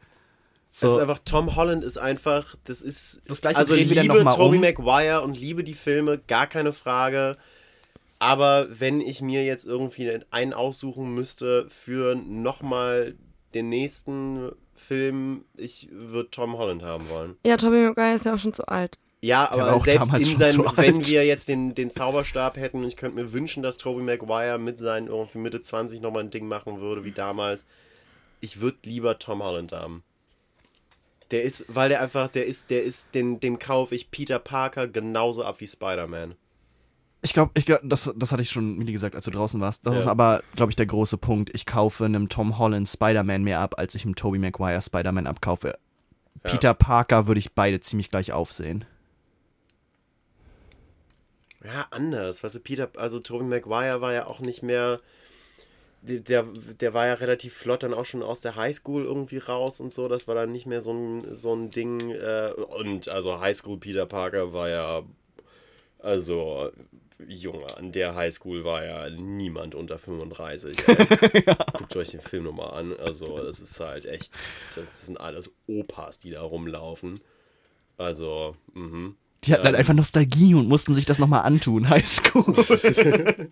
Das 0.81 0.91
ist 0.91 0.95
So, 0.95 1.01
einfach, 1.01 1.19
Tom 1.23 1.55
Holland 1.55 1.83
ist 1.83 1.97
einfach, 1.97 2.55
das 2.63 2.81
ist, 2.81 3.21
Das 3.27 3.41
Gleiche 3.41 3.57
also 3.57 3.75
liebe 3.75 4.03
noch 4.05 4.23
mal 4.23 4.35
Tobey 4.35 4.57
um. 4.57 4.61
Maguire 4.61 5.21
und 5.21 5.37
liebe 5.39 5.63
die 5.63 5.73
Filme, 5.73 6.19
gar 6.27 6.47
keine 6.47 6.73
Frage. 6.73 7.37
Aber 8.19 8.67
wenn 8.69 9.01
ich 9.01 9.21
mir 9.21 9.43
jetzt 9.45 9.65
irgendwie 9.65 10.19
einen 10.29 10.53
aussuchen 10.53 11.13
müsste 11.15 11.65
für 11.69 12.15
nochmal 12.15 13.15
den 13.53 13.69
nächsten 13.69 14.51
Film, 14.75 15.45
ich 15.55 15.89
würde 15.91 16.29
Tom 16.29 16.57
Holland 16.57 16.83
haben 16.83 17.09
wollen. 17.09 17.35
Ja, 17.45 17.57
Tobey 17.57 17.81
Maguire 17.81 18.13
ist 18.13 18.25
ja 18.25 18.33
auch 18.33 18.39
schon 18.39 18.53
zu 18.53 18.67
alt. 18.67 18.97
Ja, 19.21 19.51
aber 19.51 19.79
selbst 19.79 20.11
in 20.13 20.25
schon 20.25 20.37
sein, 20.37 20.51
zu 20.51 20.77
wenn 20.77 21.05
wir 21.05 21.25
jetzt 21.25 21.47
den, 21.47 21.75
den 21.75 21.91
Zauberstab 21.91 22.57
hätten 22.57 22.77
und 22.77 22.87
ich 22.87 22.97
könnte 22.97 23.15
mir 23.21 23.31
wünschen, 23.31 23.61
dass 23.61 23.77
Tobey 23.77 24.01
Maguire 24.01 24.57
mit 24.57 24.79
seinen 24.79 25.07
irgendwie 25.07 25.37
Mitte 25.37 25.61
20 25.61 26.01
nochmal 26.01 26.23
ein 26.23 26.31
Ding 26.31 26.47
machen 26.47 26.81
würde 26.81 27.03
wie 27.03 27.11
damals. 27.11 27.65
Ich 28.39 28.61
würde 28.61 28.77
lieber 28.83 29.19
Tom 29.19 29.43
Holland 29.43 29.71
haben. 29.71 30.03
Der 31.31 31.43
ist, 31.43 31.65
weil 31.67 31.89
der 31.89 32.01
einfach, 32.01 32.27
der 32.27 32.45
ist, 32.45 32.69
der 32.69 32.83
ist, 32.83 33.15
den, 33.15 33.39
dem 33.39 33.57
kaufe 33.57 33.95
ich 33.95 34.11
Peter 34.11 34.37
Parker 34.39 34.87
genauso 34.87 35.43
ab 35.43 35.59
wie 35.59 35.67
Spider-Man. 35.67 36.35
ich 37.21 37.33
glaube, 37.33 37.51
ich 37.53 37.65
glaub, 37.65 37.79
das, 37.83 38.11
das 38.15 38.31
hatte 38.31 38.41
ich 38.41 38.49
schon 38.49 38.77
Millie 38.77 38.91
gesagt, 38.93 39.15
als 39.15 39.25
du 39.25 39.31
draußen 39.31 39.61
warst. 39.61 39.85
Das 39.85 39.93
Ja. 39.93 39.99
ist 40.01 40.07
aber, 40.07 40.43
glaube 40.55 40.71
ich, 40.71 40.75
der 40.75 40.87
große 40.87 41.17
Punkt. 41.17 41.49
Ich 41.53 41.65
kaufe 41.65 42.03
einem 42.05 42.29
Tom 42.29 42.57
Holland 42.57 42.89
Spider-Man 42.89 43.43
mehr 43.43 43.59
ab, 43.59 43.75
als 43.77 43.95
ich 43.95 44.03
einem 44.05 44.15
Tobey 44.15 44.39
Maguire 44.39 44.81
Spider-Man 44.81 45.27
abkaufe. 45.27 45.77
Ja. 46.43 46.51
Peter 46.51 46.73
Parker 46.73 47.27
würde 47.27 47.39
ich 47.39 47.53
beide 47.53 47.79
ziemlich 47.79 48.09
gleich 48.09 48.31
aufsehen. 48.33 48.85
Ja, 51.63 51.85
anders. 51.91 52.43
Weißt 52.43 52.55
du, 52.55 52.59
Peter, 52.59 52.89
also 52.97 53.19
Tobey 53.19 53.45
Maguire 53.45 54.01
war 54.01 54.13
ja 54.13 54.27
auch 54.27 54.39
nicht 54.41 54.63
mehr. 54.63 54.99
Der, 56.03 56.43
der 56.43 56.93
war 56.95 57.05
ja 57.05 57.13
relativ 57.13 57.53
flott 57.53 57.83
dann 57.83 57.93
auch 57.93 58.05
schon 58.05 58.23
aus 58.23 58.41
der 58.41 58.55
Highschool 58.55 59.03
irgendwie 59.03 59.37
raus 59.37 59.79
und 59.79 59.93
so. 59.93 60.07
Das 60.07 60.27
war 60.27 60.33
dann 60.33 60.51
nicht 60.51 60.65
mehr 60.65 60.81
so 60.81 60.93
ein, 60.93 61.35
so 61.35 61.53
ein 61.53 61.69
Ding. 61.69 62.09
Äh, 62.09 62.53
und 62.79 63.07
also 63.07 63.39
Highschool 63.39 63.77
Peter 63.77 64.05
Parker 64.07 64.51
war 64.51 64.69
ja. 64.69 65.03
Also, 65.99 66.71
Junge, 67.27 67.77
an 67.77 67.91
der 67.91 68.15
Highschool 68.15 68.63
war 68.63 68.83
ja 68.83 69.09
niemand 69.11 69.75
unter 69.75 69.99
35. 69.99 70.87
ey. 70.87 71.43
Guckt 71.73 71.95
euch 71.95 72.09
den 72.09 72.21
Film 72.21 72.45
nochmal 72.45 72.71
an. 72.71 72.97
Also, 72.97 73.37
das 73.37 73.59
ist 73.59 73.79
halt 73.79 74.05
echt, 74.05 74.31
das 74.75 75.05
sind 75.05 75.19
alles 75.19 75.51
Opas, 75.67 76.17
die 76.17 76.31
da 76.31 76.41
rumlaufen. 76.41 77.19
Also, 77.97 78.55
mhm. 78.73 79.15
Die 79.43 79.53
hatten 79.53 79.65
halt 79.65 79.75
einfach 79.75 79.93
Nostalgie 79.93 80.55
und 80.55 80.67
mussten 80.67 80.95
sich 80.95 81.05
das 81.05 81.19
nochmal 81.19 81.43
antun. 81.43 81.89
Highschool. 81.89 82.55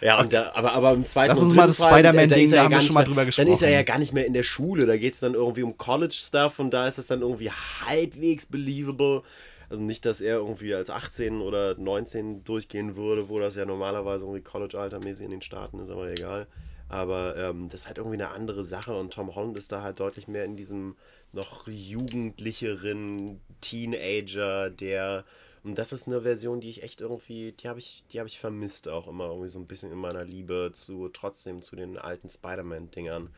Ja, 0.00 0.20
und 0.20 0.32
da, 0.32 0.52
aber, 0.54 0.72
aber 0.72 0.92
im 0.92 1.06
zweiten 1.06 1.30
Lass 1.30 1.40
uns 1.40 1.54
mal 1.54 1.66
das 1.66 1.76
Spider-Man-Ding, 1.76 2.28
da 2.28 2.36
ist 2.36 2.52
er 2.52 2.58
da 2.58 2.64
haben 2.64 2.70
wir 2.72 2.80
schon 2.80 2.94
mal 2.94 3.04
drüber 3.04 3.24
Dann 3.24 3.28
ist 3.28 3.38
er 3.38 3.44
gesprochen. 3.44 3.72
ja 3.72 3.82
gar 3.82 3.98
nicht 3.98 4.12
mehr 4.12 4.26
in 4.26 4.32
der 4.32 4.42
Schule, 4.44 4.86
da 4.86 4.96
geht 4.96 5.14
es 5.14 5.20
dann 5.20 5.34
irgendwie 5.34 5.62
um 5.62 5.76
College-Stuff 5.76 6.58
und 6.58 6.70
da 6.70 6.86
ist 6.86 6.98
es 6.98 7.08
dann 7.08 7.22
irgendwie 7.22 7.50
halbwegs 7.50 8.46
believable. 8.46 9.22
Also 9.70 9.82
nicht, 9.82 10.06
dass 10.06 10.20
er 10.20 10.36
irgendwie 10.36 10.74
als 10.74 10.88
18 10.88 11.40
oder 11.40 11.74
19 11.76 12.44
durchgehen 12.44 12.96
würde, 12.96 13.28
wo 13.28 13.38
das 13.38 13.56
ja 13.56 13.66
normalerweise 13.66 14.24
irgendwie 14.24 14.42
College-Alter-mäßig 14.42 15.24
in 15.24 15.30
den 15.30 15.42
Staaten 15.42 15.78
ist, 15.80 15.90
aber 15.90 16.10
egal. 16.10 16.46
Aber 16.88 17.36
ähm, 17.36 17.68
das 17.68 17.82
ist 17.82 17.86
halt 17.86 17.98
irgendwie 17.98 18.16
eine 18.16 18.30
andere 18.30 18.64
Sache 18.64 18.94
und 18.96 19.12
Tom 19.12 19.34
Holland 19.34 19.58
ist 19.58 19.72
da 19.72 19.82
halt 19.82 20.00
deutlich 20.00 20.26
mehr 20.26 20.44
in 20.44 20.56
diesem 20.56 20.96
noch 21.32 21.68
jugendlicheren 21.68 23.40
Teenager, 23.60 24.70
der 24.70 25.24
und 25.64 25.76
das 25.76 25.92
ist 25.92 26.06
eine 26.06 26.22
Version, 26.22 26.60
die 26.60 26.70
ich 26.70 26.82
echt 26.82 27.00
irgendwie, 27.00 27.52
die 27.52 27.68
habe 27.68 27.78
ich, 27.78 28.04
die 28.12 28.18
habe 28.18 28.28
ich 28.28 28.38
vermisst 28.38 28.88
auch 28.88 29.08
immer 29.08 29.26
irgendwie 29.26 29.48
so 29.48 29.58
ein 29.58 29.66
bisschen 29.66 29.92
in 29.92 29.98
meiner 29.98 30.24
Liebe 30.24 30.70
zu 30.72 31.08
trotzdem 31.08 31.62
zu 31.62 31.76
den 31.76 31.98
alten 31.98 32.28
Spider-Man-Dingern. 32.28 33.30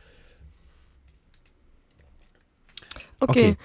Okay. 3.19 3.55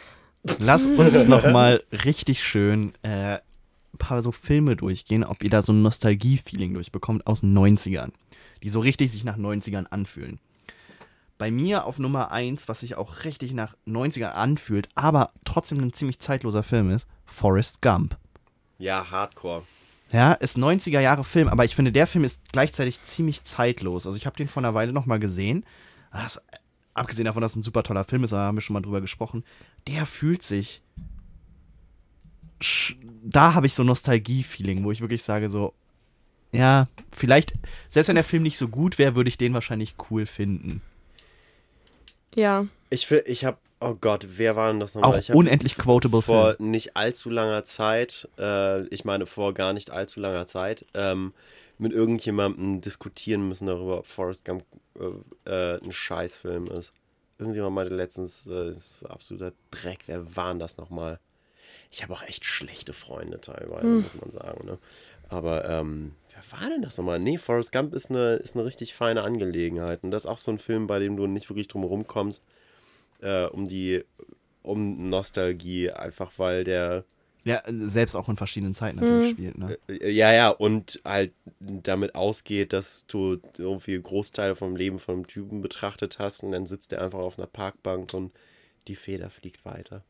Lass 0.58 0.86
uns 0.86 1.26
nochmal 1.26 1.82
richtig 1.90 2.44
schön 2.44 2.92
äh, 3.02 3.38
ein 3.96 3.98
paar 3.98 4.22
so 4.22 4.32
Filme 4.32 4.76
durchgehen, 4.76 5.24
ob 5.24 5.42
ihr 5.42 5.50
da 5.50 5.62
so 5.62 5.72
ein 5.72 5.82
Nostalgie-Feeling 5.82 6.74
durchbekommt 6.74 7.26
aus 7.26 7.40
den 7.40 7.56
90ern, 7.56 8.12
die 8.62 8.68
so 8.68 8.80
richtig 8.80 9.10
sich 9.10 9.24
nach 9.24 9.38
90ern 9.38 9.86
anfühlen. 9.86 10.38
Bei 11.38 11.50
mir 11.50 11.84
auf 11.84 11.98
Nummer 11.98 12.32
1, 12.32 12.68
was 12.68 12.80
sich 12.80 12.96
auch 12.96 13.24
richtig 13.24 13.52
nach 13.52 13.76
90ern 13.86 14.32
anfühlt, 14.32 14.88
aber 14.94 15.32
trotzdem 15.44 15.80
ein 15.80 15.92
ziemlich 15.92 16.18
zeitloser 16.18 16.62
Film 16.62 16.90
ist, 16.90 17.06
Forrest 17.26 17.82
Gump. 17.82 18.16
Ja, 18.78 19.10
Hardcore. 19.10 19.64
Ja, 20.12 20.32
ist 20.34 20.56
90er 20.56 21.00
Jahre 21.00 21.24
Film, 21.24 21.48
aber 21.48 21.64
ich 21.64 21.74
finde, 21.74 21.92
der 21.92 22.06
Film 22.06 22.24
ist 22.24 22.40
gleichzeitig 22.52 23.02
ziemlich 23.02 23.42
zeitlos. 23.42 24.06
Also 24.06 24.16
ich 24.16 24.26
habe 24.26 24.36
den 24.36 24.48
vor 24.48 24.62
einer 24.62 24.74
Weile 24.74 24.92
nochmal 24.92 25.18
gesehen. 25.18 25.64
Das, 26.12 26.40
abgesehen 26.94 27.26
davon, 27.26 27.42
dass 27.42 27.52
es 27.52 27.56
ein 27.56 27.62
super 27.62 27.82
toller 27.82 28.04
Film 28.04 28.24
ist, 28.24 28.32
da 28.32 28.38
haben 28.38 28.56
wir 28.56 28.62
schon 28.62 28.74
mal 28.74 28.82
drüber 28.82 29.00
gesprochen. 29.00 29.44
Der 29.88 30.06
fühlt 30.06 30.42
sich. 30.42 30.82
Da 33.22 33.54
habe 33.54 33.66
ich 33.66 33.74
so 33.74 33.82
Nostalgie-Feeling, 33.82 34.84
wo 34.84 34.92
ich 34.92 35.00
wirklich 35.00 35.22
sage, 35.22 35.50
so, 35.50 35.74
ja, 36.52 36.88
vielleicht, 37.10 37.52
selbst 37.90 38.08
wenn 38.08 38.14
der 38.14 38.24
Film 38.24 38.42
nicht 38.42 38.56
so 38.56 38.68
gut 38.68 38.98
wäre, 38.98 39.14
würde 39.14 39.28
ich 39.28 39.36
den 39.36 39.52
wahrscheinlich 39.52 39.96
cool 40.10 40.24
finden. 40.24 40.80
Ja. 42.34 42.66
Ich, 42.88 43.10
ich 43.10 43.44
habe, 43.44 43.58
oh 43.80 43.94
Gott, 43.94 44.26
wer 44.36 44.56
war 44.56 44.70
denn 44.70 44.80
das 44.80 44.94
nochmal? 44.94 45.12
Auch 45.12 45.18
ich 45.18 45.32
unendlich 45.32 45.76
quotable 45.76 46.22
vor 46.22 46.54
Film. 46.54 46.70
nicht 46.70 46.96
allzu 46.96 47.30
langer 47.30 47.64
Zeit, 47.64 48.28
äh, 48.38 48.86
ich 48.88 49.04
meine 49.04 49.26
vor 49.26 49.54
gar 49.54 49.72
nicht 49.72 49.90
allzu 49.90 50.20
langer 50.20 50.46
Zeit, 50.46 50.86
ähm, 50.94 51.32
mit 51.78 51.92
irgendjemandem 51.92 52.80
diskutieren 52.80 53.48
müssen 53.48 53.66
darüber, 53.66 53.98
ob 53.98 54.06
Forrest 54.06 54.44
Gump 54.44 54.64
äh, 54.98 55.50
äh, 55.50 55.82
ein 55.82 55.92
Scheißfilm 55.92 56.66
ist. 56.66 56.92
Irgendjemand 57.38 57.74
meinte 57.74 57.94
letztens, 57.94 58.46
äh, 58.46 58.68
das 58.68 59.02
ist 59.02 59.06
absoluter 59.06 59.52
Dreck. 59.70 60.00
Wer 60.06 60.36
war 60.36 60.48
denn 60.48 60.58
das 60.58 60.78
nochmal? 60.78 61.20
Ich 61.90 62.02
habe 62.02 62.14
auch 62.14 62.22
echt 62.22 62.44
schlechte 62.44 62.92
Freunde 62.92 63.40
teilweise, 63.40 63.86
muss 63.86 64.16
man 64.20 64.30
sagen. 64.30 64.66
Ne? 64.66 64.78
Aber 65.28 65.68
ähm, 65.68 66.14
wer 66.32 66.60
war 66.60 66.68
denn 66.68 66.82
das 66.82 66.98
nochmal? 66.98 67.18
Nee, 67.18 67.38
Forrest 67.38 67.72
Gump 67.72 67.94
ist 67.94 68.10
eine, 68.10 68.34
ist 68.36 68.56
eine 68.56 68.64
richtig 68.64 68.94
feine 68.94 69.22
Angelegenheit. 69.22 70.02
Und 70.02 70.10
das 70.10 70.24
ist 70.24 70.30
auch 70.30 70.38
so 70.38 70.50
ein 70.50 70.58
Film, 70.58 70.86
bei 70.86 70.98
dem 70.98 71.16
du 71.16 71.26
nicht 71.26 71.48
wirklich 71.50 71.68
drum 71.68 71.84
rumkommst, 71.84 72.44
äh, 73.20 73.44
um 73.46 73.68
die 73.68 74.04
um 74.62 75.08
Nostalgie, 75.08 75.90
einfach 75.92 76.32
weil 76.38 76.64
der 76.64 77.04
Ja, 77.44 77.62
selbst 77.68 78.16
auch 78.16 78.28
in 78.28 78.36
verschiedenen 78.36 78.74
Zeiten 78.74 78.96
natürlich 78.96 79.26
Mhm. 79.26 79.30
spielt, 79.30 79.58
ne? 79.58 79.78
äh, 79.88 80.10
ja, 80.10 80.32
ja, 80.32 80.48
und 80.50 81.00
halt 81.04 81.32
damit 81.60 82.16
ausgeht, 82.16 82.72
dass 82.72 83.06
du 83.06 83.38
irgendwie 83.56 84.00
Großteile 84.00 84.56
vom 84.56 84.74
Leben 84.74 84.98
von 84.98 85.14
einem 85.14 85.26
Typen 85.28 85.62
betrachtet 85.62 86.18
hast 86.18 86.42
und 86.42 86.50
dann 86.50 86.66
sitzt 86.66 86.92
er 86.92 87.02
einfach 87.02 87.20
auf 87.20 87.38
einer 87.38 87.46
Parkbank 87.46 88.12
und 88.14 88.32
die 88.88 88.96
Feder 88.96 89.30
fliegt 89.30 89.64
weiter. 89.64 90.02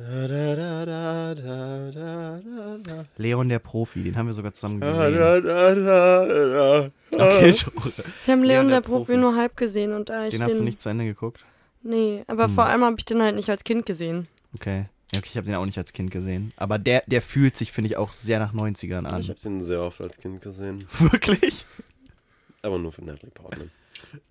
Da, 0.00 0.28
da, 0.28 0.54
da, 0.56 0.84
da, 0.86 1.34
da, 1.34 1.90
da, 1.90 2.40
da, 2.44 2.78
da. 2.82 3.02
Leon 3.16 3.48
der 3.48 3.58
Profi, 3.58 4.02
den 4.04 4.16
haben 4.16 4.26
wir 4.26 4.32
sogar 4.32 4.52
zusammen 4.54 4.80
gesehen. 4.80 5.14
da, 5.14 5.40
da, 5.40 5.74
da, 5.74 6.46
da. 6.46 6.90
Okay, 7.24 7.52
Tore. 7.52 7.92
Wir 8.26 8.32
haben 8.34 8.42
Leon 8.44 8.68
der 8.68 8.80
der 8.80 8.86
Profi 8.88 9.06
Profi. 9.12 9.16
nur 9.16 9.34
halb 9.36 9.56
gesehen 9.56 9.92
und 9.92 10.08
da 10.08 10.26
ich 10.26 10.34
Den 10.34 10.40
den. 10.40 10.50
hast 10.50 10.60
du 10.60 10.64
nicht 10.64 10.80
zu 10.82 10.88
Ende 10.90 11.04
geguckt? 11.06 11.44
Nee, 11.82 12.24
aber 12.26 12.44
Hm. 12.44 12.54
vor 12.54 12.66
allem 12.66 12.82
habe 12.84 12.96
ich 12.98 13.04
den 13.04 13.22
halt 13.22 13.34
nicht 13.36 13.48
als 13.50 13.64
Kind 13.64 13.86
gesehen. 13.86 14.26
Okay. 14.54 14.86
Ja, 15.12 15.18
okay, 15.20 15.28
ich 15.30 15.36
habe 15.36 15.46
den 15.46 15.54
auch 15.56 15.64
nicht 15.64 15.78
als 15.78 15.92
Kind 15.92 16.10
gesehen. 16.10 16.52
Aber 16.56 16.78
der, 16.78 17.02
der 17.06 17.22
fühlt 17.22 17.56
sich, 17.56 17.72
finde 17.72 17.88
ich, 17.88 17.96
auch 17.96 18.12
sehr 18.12 18.38
nach 18.38 18.52
90ern 18.52 19.06
an. 19.06 19.20
Ich 19.22 19.30
habe 19.30 19.40
den 19.40 19.62
sehr 19.62 19.80
oft 19.80 20.00
als 20.02 20.18
Kind 20.18 20.42
gesehen, 20.42 20.86
Wirklich? 20.98 21.64
aber 22.62 22.78
nur 22.78 22.92
für 22.92 23.02
Natalie 23.04 23.30
Portman. 23.32 23.70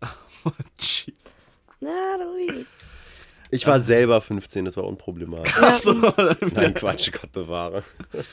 Jesus. 0.80 1.62
Natalie. 1.80 2.66
Ich 3.50 3.66
war 3.66 3.80
selber 3.80 4.20
15, 4.22 4.66
das 4.66 4.76
war 4.78 4.84
unproblematisch. 4.84 5.56
Ja, 5.56 5.68
Achso. 5.76 5.94
Nein, 6.54 6.74
Quatsch, 6.74 7.12
Gott 7.12 7.32
bewahre. 7.32 7.84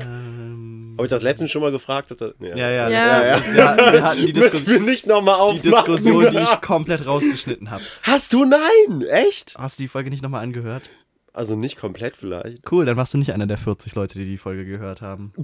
ähm, 0.00 0.94
Habe 0.96 1.06
ich 1.06 1.10
das 1.10 1.22
letztens 1.22 1.50
schon 1.50 1.62
mal 1.62 1.70
gefragt? 1.70 2.10
Ob 2.12 2.18
das, 2.18 2.34
ja, 2.40 2.56
ja, 2.56 2.88
Ja. 2.88 2.88
ja. 2.88 3.54
Wir, 3.54 3.68
hatten- 3.68 3.92
wir 3.92 4.02
hatten 4.04 4.26
die, 4.26 4.32
Disku 4.32 4.66
wir 4.70 4.80
nicht 4.80 5.06
nochmal 5.06 5.36
die 5.36 5.40
aufmachen. 5.40 5.62
Diskussion, 5.94 6.30
die 6.30 6.38
ich 6.38 6.60
komplett 6.60 7.06
rausgeschnitten 7.06 7.70
habe. 7.70 7.82
Hast 8.02 8.32
du? 8.32 8.44
Nein! 8.44 9.02
Echt? 9.08 9.54
Hast 9.58 9.78
du 9.78 9.82
die 9.84 9.88
Folge 9.88 10.10
nicht 10.10 10.22
nochmal 10.22 10.42
angehört? 10.42 10.90
Also 11.34 11.56
nicht 11.56 11.78
komplett 11.78 12.16
vielleicht. 12.16 12.70
Cool, 12.70 12.84
dann 12.84 12.96
warst 12.96 13.14
du 13.14 13.18
nicht 13.18 13.32
einer 13.32 13.46
der 13.46 13.56
40 13.58 13.94
Leute, 13.94 14.18
die 14.18 14.26
die 14.26 14.36
Folge 14.36 14.66
gehört 14.66 15.00
haben. 15.00 15.32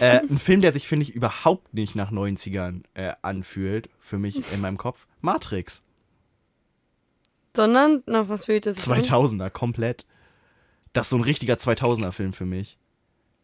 äh, 0.00 0.20
ein 0.28 0.38
Film, 0.38 0.60
der 0.60 0.72
sich, 0.72 0.88
finde 0.88 1.04
ich, 1.04 1.14
überhaupt 1.14 1.72
nicht 1.74 1.94
nach 1.94 2.10
90ern 2.10 2.82
äh, 2.94 3.12
anfühlt, 3.22 3.88
für 4.00 4.18
mich 4.18 4.42
in 4.52 4.60
meinem 4.60 4.76
Kopf. 4.76 5.06
Matrix. 5.20 5.82
Sondern, 7.56 8.02
nach 8.06 8.28
was 8.28 8.46
fühlt 8.46 8.66
es 8.66 8.84
sich 8.84 8.92
an? 8.92 9.02
2000er, 9.02 9.50
komplett. 9.50 10.06
Das 10.92 11.06
ist 11.06 11.10
so 11.10 11.16
ein 11.16 11.22
richtiger 11.22 11.54
2000er-Film 11.54 12.32
für 12.32 12.46
mich. 12.46 12.78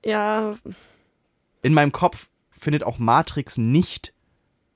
Ja, 0.05 0.55
In 1.63 1.75
meinem 1.75 1.93
Kopf 1.93 2.29
findet 2.51 2.83
auch 2.85 2.99
Matrix 2.99 3.57
nicht 3.59 4.13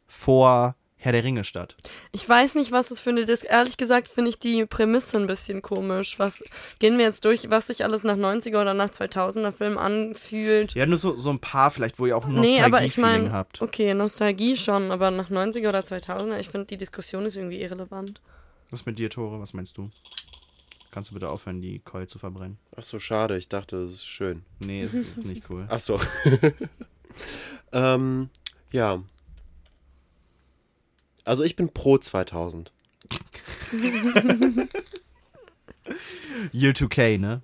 vor 0.06 0.74
Herr 0.96 1.12
der 1.12 1.24
Ringe 1.24 1.44
statt. 1.44 1.76
ich 2.12 2.28
weiß 2.28 2.56
nicht, 2.56 2.72
was 2.72 2.90
es 2.90 3.00
für 3.00 3.08
eine 3.08 3.24
Dis 3.24 3.42
Ehrlich 3.42 3.78
gesagt 3.78 4.06
finde 4.08 4.28
ich 4.30 4.38
die 4.38 4.66
Prämisse 4.66 5.16
ein 5.16 5.26
bisschen 5.26 5.62
komisch. 5.62 6.18
Was 6.18 6.44
gehen 6.78 6.98
wir 6.98 7.06
jetzt 7.06 7.24
durch, 7.24 7.48
was 7.48 7.68
sich 7.68 7.84
alles 7.84 8.04
nach 8.04 8.16
90er 8.16 8.60
oder 8.60 8.74
nach 8.74 8.90
2000er 8.90 9.50
Filmen 9.52 9.78
anfühlt? 9.78 10.74
Ja, 10.74 10.84
nur 10.84 10.98
so, 10.98 11.16
so 11.16 11.30
ein 11.30 11.38
paar 11.38 11.70
vielleicht, 11.70 11.98
wo 11.98 12.04
ihr 12.06 12.16
auch 12.18 12.26
ein 12.26 12.34
Nee, 12.40 12.60
aber 12.60 12.82
ich 12.84 12.98
meine, 12.98 13.32
habt. 13.32 13.62
okay, 13.62 13.94
Nostalgie 13.94 14.56
schon, 14.58 14.90
aber 14.90 15.10
nach 15.10 15.30
90er 15.30 15.70
oder 15.70 15.80
2000er, 15.80 16.38
ich 16.38 16.50
finde 16.50 16.66
die 16.66 16.76
Diskussion 16.76 17.24
ist 17.24 17.36
irgendwie 17.36 17.62
irrelevant. 17.62 18.20
Was 18.70 18.84
mit 18.84 18.98
dir, 18.98 19.08
Tore? 19.08 19.40
Was 19.40 19.54
meinst 19.54 19.78
du? 19.78 19.90
Kannst 20.90 21.10
du 21.10 21.14
bitte 21.14 21.28
aufhören, 21.28 21.60
die 21.60 21.78
Keule 21.78 22.08
zu 22.08 22.18
verbrennen? 22.18 22.58
Ach 22.76 22.82
so, 22.82 22.98
schade. 22.98 23.38
Ich 23.38 23.48
dachte, 23.48 23.82
das 23.82 23.92
ist 23.92 24.06
schön. 24.06 24.44
Nee, 24.58 24.82
es 24.82 24.94
ist 24.94 25.24
nicht 25.24 25.48
cool. 25.48 25.66
Ach 25.68 25.78
so. 25.78 26.00
ähm, 27.72 28.28
ja. 28.72 29.02
Also 31.24 31.44
ich 31.44 31.54
bin 31.54 31.72
pro 31.72 31.98
2000. 31.98 32.72
Year 36.52 36.72
2K, 36.72 37.18
ne? 37.18 37.42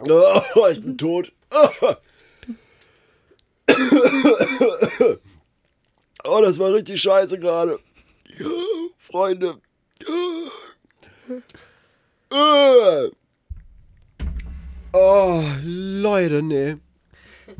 Oh, 0.00 0.66
ich 0.70 0.80
bin 0.80 0.98
tot. 0.98 1.32
Oh, 6.24 6.40
das 6.42 6.58
war 6.58 6.72
richtig 6.72 7.00
scheiße 7.00 7.38
gerade. 7.38 7.78
Freunde. 8.98 9.60
Oh, 14.92 15.42
Leute, 15.62 16.42
nee. 16.42 16.76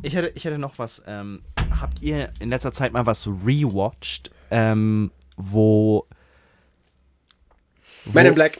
Ich 0.01 0.15
hätte, 0.15 0.31
ich 0.35 0.45
hätte 0.45 0.57
noch 0.57 0.77
was. 0.77 1.01
Ähm, 1.07 1.41
habt 1.79 2.01
ihr 2.01 2.31
in 2.39 2.49
letzter 2.49 2.71
Zeit 2.71 2.93
mal 2.93 3.05
was 3.05 3.27
rewatcht, 3.27 4.31
ähm, 4.51 5.11
wo, 5.37 6.07
Men 8.05 8.25
in 8.25 8.31
wo, 8.31 8.35
Black. 8.35 8.59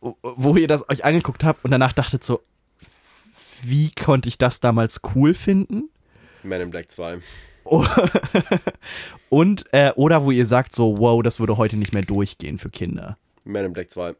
wo 0.00 0.56
ihr 0.56 0.68
das 0.68 0.88
euch 0.88 1.04
angeguckt 1.04 1.44
habt 1.44 1.64
und 1.64 1.70
danach 1.70 1.92
dachtet 1.92 2.24
so, 2.24 2.42
wie 3.62 3.90
konnte 3.90 4.28
ich 4.28 4.38
das 4.38 4.60
damals 4.60 5.00
cool 5.14 5.34
finden? 5.34 5.90
Men 6.42 6.60
in 6.60 6.70
Black 6.70 6.90
2. 6.90 7.20
Und, 9.28 9.64
äh, 9.72 9.92
oder 9.96 10.24
wo 10.24 10.30
ihr 10.30 10.46
sagt 10.46 10.74
so, 10.74 10.98
wow, 10.98 11.22
das 11.22 11.40
würde 11.40 11.56
heute 11.56 11.76
nicht 11.76 11.92
mehr 11.92 12.02
durchgehen 12.02 12.58
für 12.58 12.70
Kinder. 12.70 13.18
Men 13.44 13.66
in 13.66 13.72
Black 13.72 13.90
2. 13.90 14.14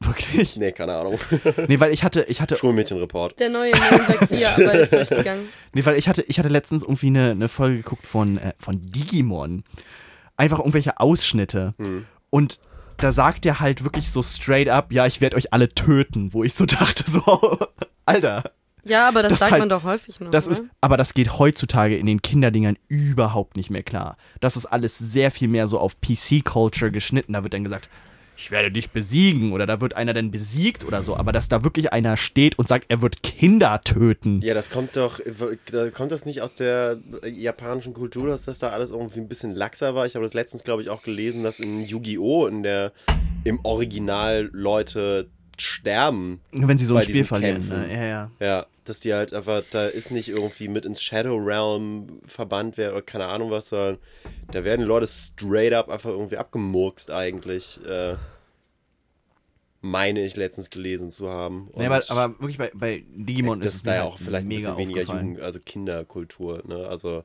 Wirklich? 0.00 0.56
Nee, 0.56 0.72
keine 0.72 0.94
Ahnung. 0.94 1.18
Nee, 1.68 1.78
weil 1.80 1.92
ich 1.92 2.02
hatte, 2.02 2.24
ich 2.28 2.40
hatte, 2.40 2.56
Schulmädchenreport. 2.56 3.38
Der 3.38 3.50
neue 3.50 3.72
Man 3.72 4.06
Black 4.06 4.28
4, 4.28 4.48
aber 4.68 4.74
ist 4.74 4.92
durchgegangen. 4.92 5.48
nee, 5.74 5.84
weil 5.84 5.96
ich 5.96 6.08
hatte, 6.08 6.22
ich 6.22 6.38
hatte 6.38 6.48
letztens 6.48 6.82
irgendwie 6.82 7.08
eine, 7.08 7.30
eine 7.32 7.48
Folge 7.48 7.78
geguckt 7.78 8.06
von, 8.06 8.38
äh, 8.38 8.52
von 8.58 8.82
Digimon. 8.82 9.64
Einfach 10.36 10.58
irgendwelche 10.58 10.98
Ausschnitte. 10.98 11.74
Hm. 11.78 12.06
Und 12.30 12.58
da 12.96 13.12
sagt 13.12 13.46
er 13.46 13.60
halt 13.60 13.84
wirklich 13.84 14.10
so 14.10 14.22
straight 14.22 14.68
up, 14.68 14.92
ja, 14.92 15.06
ich 15.06 15.20
werde 15.20 15.36
euch 15.36 15.52
alle 15.52 15.68
töten, 15.68 16.32
wo 16.32 16.44
ich 16.44 16.54
so 16.54 16.66
dachte, 16.66 17.08
so, 17.08 17.58
Alter. 18.06 18.52
Ja, 18.84 19.08
aber 19.08 19.22
das, 19.22 19.30
Das 19.32 19.38
sagt 19.40 19.52
halt- 19.52 19.60
man 19.60 19.68
doch 19.68 19.84
häufig 19.84 20.18
noch. 20.20 20.30
Das 20.30 20.46
oder? 20.48 20.52
ist, 20.58 20.62
aber 20.80 20.96
das 20.96 21.14
geht 21.14 21.38
heutzutage 21.38 21.96
in 21.96 22.06
den 22.06 22.20
Kinderdingern 22.22 22.76
überhaupt 22.88 23.56
nicht 23.56 23.70
mehr 23.70 23.82
klar. 23.82 24.16
Das 24.40 24.56
ist 24.56 24.66
alles 24.66 24.98
sehr 24.98 25.30
viel 25.30 25.48
mehr 25.48 25.68
so 25.68 25.78
auf 25.78 26.00
PC-Culture 26.00 26.90
geschnitten. 26.90 27.32
Da 27.34 27.42
wird 27.44 27.54
dann 27.54 27.62
gesagt, 27.64 27.88
ich 28.36 28.50
werde 28.50 28.72
dich 28.72 28.90
besiegen 28.90 29.52
oder 29.52 29.66
da 29.66 29.80
wird 29.80 29.94
einer 29.94 30.14
dann 30.14 30.30
besiegt 30.32 30.84
oder 30.84 31.02
so. 31.02 31.16
Aber 31.16 31.30
dass 31.32 31.48
da 31.48 31.62
wirklich 31.62 31.92
einer 31.92 32.16
steht 32.16 32.58
und 32.58 32.66
sagt, 32.66 32.86
er 32.88 33.02
wird 33.02 33.22
Kinder 33.22 33.80
töten. 33.84 34.40
Ja, 34.42 34.54
das 34.54 34.70
kommt 34.70 34.96
doch, 34.96 35.20
kommt 35.94 36.10
das 36.10 36.24
nicht 36.24 36.40
aus 36.42 36.54
der 36.56 36.98
japanischen 37.24 37.92
Kultur, 37.92 38.26
dass 38.26 38.46
das 38.46 38.58
da 38.58 38.70
alles 38.70 38.90
irgendwie 38.90 39.20
ein 39.20 39.28
bisschen 39.28 39.54
laxer 39.54 39.94
war. 39.94 40.06
Ich 40.06 40.16
habe 40.16 40.24
das 40.24 40.34
letztens, 40.34 40.64
glaube 40.64 40.82
ich, 40.82 40.88
auch 40.88 41.02
gelesen, 41.02 41.44
dass 41.44 41.60
in 41.60 41.84
Yu-Gi-Oh! 41.84 42.46
in 42.46 42.62
der 42.64 42.92
im 43.44 43.60
Original 43.64 44.48
Leute 44.52 45.28
sterben. 45.58 46.40
Wenn 46.52 46.78
sie 46.78 46.86
so 46.86 46.96
ein 46.96 47.02
Spiel 47.02 47.24
verlieren. 47.24 47.68
Ne? 47.68 47.92
Ja, 47.92 48.04
ja. 48.04 48.30
Ja, 48.40 48.66
dass 48.84 49.00
die 49.00 49.14
halt 49.14 49.32
einfach, 49.32 49.62
da 49.70 49.86
ist 49.86 50.10
nicht 50.10 50.28
irgendwie 50.28 50.68
mit 50.68 50.84
ins 50.84 51.02
Shadow 51.02 51.36
Realm 51.36 52.20
verbannt 52.26 52.76
werden 52.76 52.92
oder 52.94 53.02
keine 53.02 53.26
Ahnung 53.26 53.50
was, 53.50 53.68
sondern 53.68 53.98
da 54.50 54.64
werden 54.64 54.84
Leute 54.84 55.06
straight 55.06 55.72
up 55.72 55.88
einfach 55.88 56.10
irgendwie 56.10 56.36
abgemurkst 56.38 57.10
eigentlich. 57.10 57.78
Äh, 57.86 58.16
meine 59.80 60.24
ich 60.24 60.36
letztens 60.36 60.70
gelesen 60.70 61.10
zu 61.10 61.28
haben. 61.28 61.68
Nee, 61.76 61.86
aber, 61.86 61.96
Und- 61.96 62.10
aber 62.10 62.38
wirklich 62.40 62.58
bei, 62.58 62.70
bei 62.72 63.04
Digimon 63.08 63.60
das 63.60 63.70
ist 63.70 63.76
es 63.76 63.82
da 63.82 63.94
ja 63.94 64.02
halt 64.02 64.12
auch 64.12 64.18
vielleicht 64.18 64.44
ein 64.44 64.48
mega 64.48 64.74
bisschen 64.74 64.94
weniger. 64.96 65.02
Jugend, 65.20 65.40
also 65.40 65.58
Kinderkultur, 65.60 66.62
ne? 66.66 66.86
Also 66.86 67.24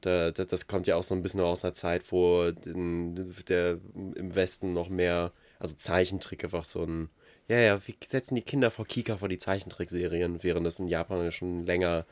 da, 0.00 0.30
da, 0.30 0.46
das 0.46 0.66
kommt 0.66 0.86
ja 0.86 0.96
auch 0.96 1.02
so 1.02 1.14
ein 1.14 1.22
bisschen 1.22 1.40
aus 1.40 1.62
einer 1.62 1.74
Zeit, 1.74 2.10
wo 2.10 2.44
in, 2.64 3.34
der, 3.48 3.78
im 3.94 4.34
Westen 4.34 4.72
noch 4.72 4.88
mehr, 4.88 5.32
also 5.58 5.76
Zeichentrick 5.76 6.42
einfach 6.42 6.64
so 6.64 6.84
ein, 6.84 7.10
ja, 7.50 7.58
ja, 7.58 7.86
wir 7.86 7.94
setzen 8.06 8.36
die 8.36 8.42
Kinder 8.42 8.70
vor 8.70 8.86
Kika 8.86 9.16
vor 9.16 9.28
die 9.28 9.38
Zeichentrickserien, 9.38 10.42
während 10.42 10.64
das 10.64 10.78
in 10.78 10.86
Japan 10.86 11.24
ja 11.24 11.32
schon 11.32 11.66
länger, 11.66 12.06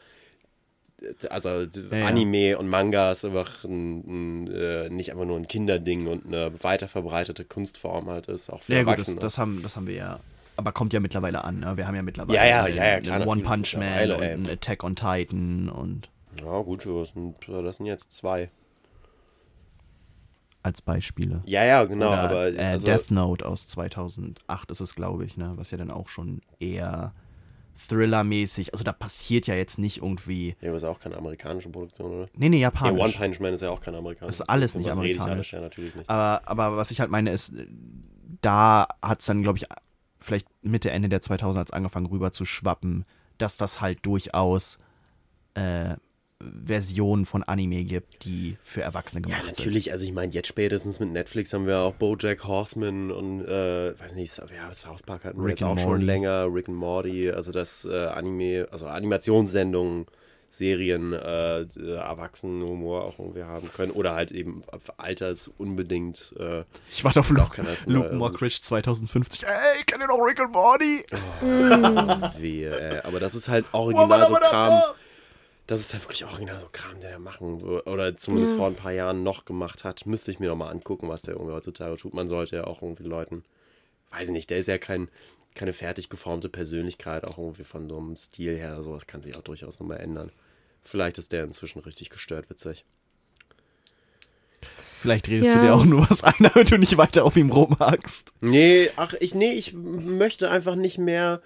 also 1.30 1.60
ja. 1.60 2.06
Anime 2.06 2.58
und 2.58 2.68
Mangas 2.68 3.24
einfach 3.24 3.62
ein, 3.62 4.46
ein, 4.46 4.52
äh, 4.52 4.88
nicht 4.90 5.12
einfach 5.12 5.26
nur 5.26 5.36
ein 5.36 5.46
Kinderding 5.46 6.08
und 6.08 6.26
eine 6.26 6.52
weiter 6.64 6.88
verbreitete 6.88 7.44
Kunstform 7.44 8.08
halt 8.08 8.26
ist, 8.26 8.50
auch 8.50 8.62
für 8.62 8.74
Ja, 8.74 8.82
gut, 8.82 8.98
das, 8.98 9.06
Erwachsene. 9.06 9.20
das, 9.20 9.38
haben, 9.38 9.62
das 9.62 9.76
haben 9.76 9.86
wir 9.86 9.94
ja. 9.94 10.20
Aber 10.56 10.72
kommt 10.72 10.92
ja 10.92 10.98
mittlerweile 10.98 11.44
an. 11.44 11.60
Ne? 11.60 11.76
Wir 11.76 11.86
haben 11.86 11.94
ja 11.94 12.02
mittlerweile 12.02 12.36
Ja, 12.36 12.66
ja, 12.66 12.66
ja, 12.66 12.98
ja, 12.98 13.24
One 13.24 13.42
Punch 13.42 13.76
Man 13.76 14.10
und 14.10 14.50
Attack 14.50 14.82
on 14.82 14.96
Titan 14.96 15.68
und 15.68 16.08
ja, 16.42 16.60
gut, 16.62 16.84
das 16.84 17.10
sind, 17.10 17.36
das 17.46 17.76
sind 17.76 17.86
jetzt 17.86 18.12
zwei. 18.12 18.50
Als 20.62 20.82
Beispiele. 20.82 21.42
Ja, 21.46 21.64
ja, 21.64 21.84
genau, 21.84 22.08
Oder, 22.08 22.18
aber 22.20 22.52
äh, 22.54 22.58
also, 22.58 22.86
Death 22.86 23.10
Note 23.10 23.46
aus 23.46 23.68
2008 23.68 24.70
ist 24.70 24.80
es, 24.80 24.94
glaube 24.94 25.24
ich, 25.24 25.36
ne? 25.36 25.52
was 25.56 25.70
ja 25.70 25.78
dann 25.78 25.90
auch 25.90 26.08
schon 26.08 26.40
eher 26.58 27.14
Thriller-mäßig, 27.88 28.72
also 28.74 28.84
da 28.84 28.92
passiert 28.92 29.46
ja 29.46 29.54
jetzt 29.54 29.78
nicht 29.78 29.98
irgendwie, 30.02 30.56
Ja, 30.60 30.68
aber 30.70 30.78
ist 30.78 30.84
auch 30.84 30.98
keine 30.98 31.16
amerikanische 31.16 31.68
Produktion, 31.68 32.12
oder? 32.12 32.24
nee, 32.34 32.48
nee, 32.48 32.48
Nee, 32.48 32.60
japanisch. 32.60 33.00
One 33.00 33.12
Punch 33.12 33.40
Man 33.40 33.54
ist 33.54 33.60
ja 33.60 33.70
auch 33.70 33.80
keine 33.80 33.98
amerikanische 33.98 34.42
Ist 34.42 34.48
alles 34.48 34.74
nicht 34.74 34.86
ich 34.86 34.92
amerikanisch. 34.92 35.30
alles? 35.30 35.50
Ja, 35.52 35.60
natürlich 35.60 35.94
nicht. 35.94 36.10
aber, 36.10 36.48
aber 36.48 36.76
was 36.76 36.90
ich 36.90 37.00
halt 37.00 37.10
meine 37.10 37.30
ist, 37.30 37.52
da 38.40 38.88
hat 39.00 39.20
es 39.20 39.26
dann, 39.26 39.42
glaube 39.42 39.58
ich, 39.58 39.66
vielleicht 40.18 40.48
Mitte, 40.62 40.90
Ende 40.90 41.08
der 41.08 41.22
2000er 41.22 41.58
hat's 41.58 41.70
angefangen 41.70 42.06
rüber 42.06 42.32
zu 42.32 42.44
schwappen, 42.44 43.04
dass 43.38 43.56
das 43.56 43.80
halt 43.80 44.04
durchaus 44.04 44.80
äh, 45.54 45.94
Versionen 46.64 47.26
von 47.26 47.42
Anime 47.42 47.82
gibt, 47.84 48.24
die 48.24 48.56
für 48.62 48.82
Erwachsene 48.82 49.22
Ja, 49.22 49.26
gemacht 49.26 49.42
sind. 49.56 49.58
natürlich. 49.58 49.90
Also 49.90 50.04
ich 50.04 50.12
meine, 50.12 50.32
jetzt 50.32 50.46
spätestens 50.46 51.00
mit 51.00 51.10
Netflix 51.10 51.52
haben 51.52 51.66
wir 51.66 51.80
auch 51.80 51.94
BoJack 51.94 52.44
Horseman 52.44 53.10
und, 53.10 53.44
äh, 53.44 53.98
weiß 53.98 54.14
nicht, 54.14 54.36
ja, 54.54 54.72
South 54.72 55.02
Park 55.02 55.24
hatten 55.24 55.42
wir 55.42 55.50
jetzt 55.50 55.62
auch 55.64 55.76
schon 55.76 55.88
Morty. 55.90 56.04
länger. 56.04 56.46
Rick 56.52 56.68
and 56.68 56.76
Morty, 56.78 57.28
also 57.30 57.50
das 57.50 57.84
äh, 57.84 58.06
Anime, 58.06 58.68
also 58.70 58.86
Animationssendungen, 58.86 60.06
Serien, 60.50 61.12
äh, 61.12 61.62
äh, 61.62 61.94
Erwachsenenhumor 61.96 63.04
auch 63.04 63.18
irgendwie 63.18 63.42
haben 63.42 63.68
können. 63.72 63.90
Oder 63.92 64.14
halt 64.14 64.30
eben 64.30 64.62
altersunbedingt. 64.96 66.34
Äh, 66.38 66.62
Ich 66.90 67.02
warte 67.04 67.18
auf 67.20 67.30
Luke, 67.30 67.60
Luke 67.86 68.06
neuer 68.08 68.12
Mockridge 68.14 68.60
2050. 68.62 69.44
Ey, 69.44 69.82
kennt 69.86 70.02
ihr 70.02 70.06
noch 70.06 70.24
Rick 70.24 70.38
and 70.40 70.52
Morty? 70.52 71.04
wehe, 72.38 72.70
äh, 72.70 73.00
aber 73.02 73.18
das 73.20 73.34
ist 73.34 73.48
halt 73.48 73.66
original 73.72 74.26
so 74.26 74.34
Kram. 74.34 74.82
Das 75.68 75.80
ist 75.80 75.92
halt 75.92 76.02
wirklich 76.04 76.24
original 76.24 76.58
so 76.60 76.68
Kram, 76.72 76.98
der 77.00 77.12
da 77.12 77.18
machen 77.18 77.60
oder 77.62 78.16
zumindest 78.16 78.54
vor 78.54 78.66
ein 78.68 78.74
paar 78.74 78.90
Jahren 78.92 79.22
noch 79.22 79.44
gemacht 79.44 79.84
hat. 79.84 80.06
Müsste 80.06 80.30
ich 80.30 80.40
mir 80.40 80.48
noch 80.48 80.56
mal 80.56 80.70
angucken, 80.70 81.08
was 81.10 81.22
der 81.22 81.34
irgendwie 81.34 81.52
heutzutage 81.52 81.96
tut. 81.98 82.14
Man 82.14 82.26
sollte 82.26 82.56
ja 82.56 82.64
auch 82.64 82.80
irgendwie 82.82 83.04
Leuten, 83.04 83.44
weiß 84.10 84.28
ich 84.28 84.32
nicht, 84.32 84.48
der 84.48 84.58
ist 84.58 84.66
ja 84.66 84.78
kein, 84.78 85.08
keine 85.54 85.74
fertig 85.74 86.08
geformte 86.08 86.48
Persönlichkeit, 86.48 87.24
auch 87.26 87.36
irgendwie 87.36 87.64
von 87.64 87.86
so 87.88 87.98
einem 87.98 88.16
Stil 88.16 88.56
her. 88.56 88.82
Sowas 88.82 89.06
kann 89.06 89.20
sich 89.22 89.36
auch 89.36 89.42
durchaus 89.42 89.78
nochmal 89.78 90.00
ändern. 90.00 90.32
Vielleicht 90.84 91.18
ist 91.18 91.32
der 91.32 91.44
inzwischen 91.44 91.80
richtig 91.80 92.08
gestört 92.08 92.48
witzig. 92.48 92.86
Vielleicht 95.00 95.28
redest 95.28 95.48
Ja. 95.54 95.60
du 95.60 95.66
dir 95.66 95.74
auch 95.74 95.84
nur 95.84 96.08
was 96.10 96.24
ein, 96.24 96.32
damit 96.54 96.70
du 96.70 96.78
nicht 96.78 96.96
weiter 96.96 97.24
auf 97.24 97.36
ihm 97.36 97.50
rumhackst. 97.50 98.32
Nee, 98.40 98.90
ach, 98.96 99.12
ich, 99.20 99.34
nee, 99.34 99.52
ich 99.52 99.74
möchte 99.74 100.50
einfach 100.50 100.74
nicht 100.76 100.96
mehr, 100.98 101.42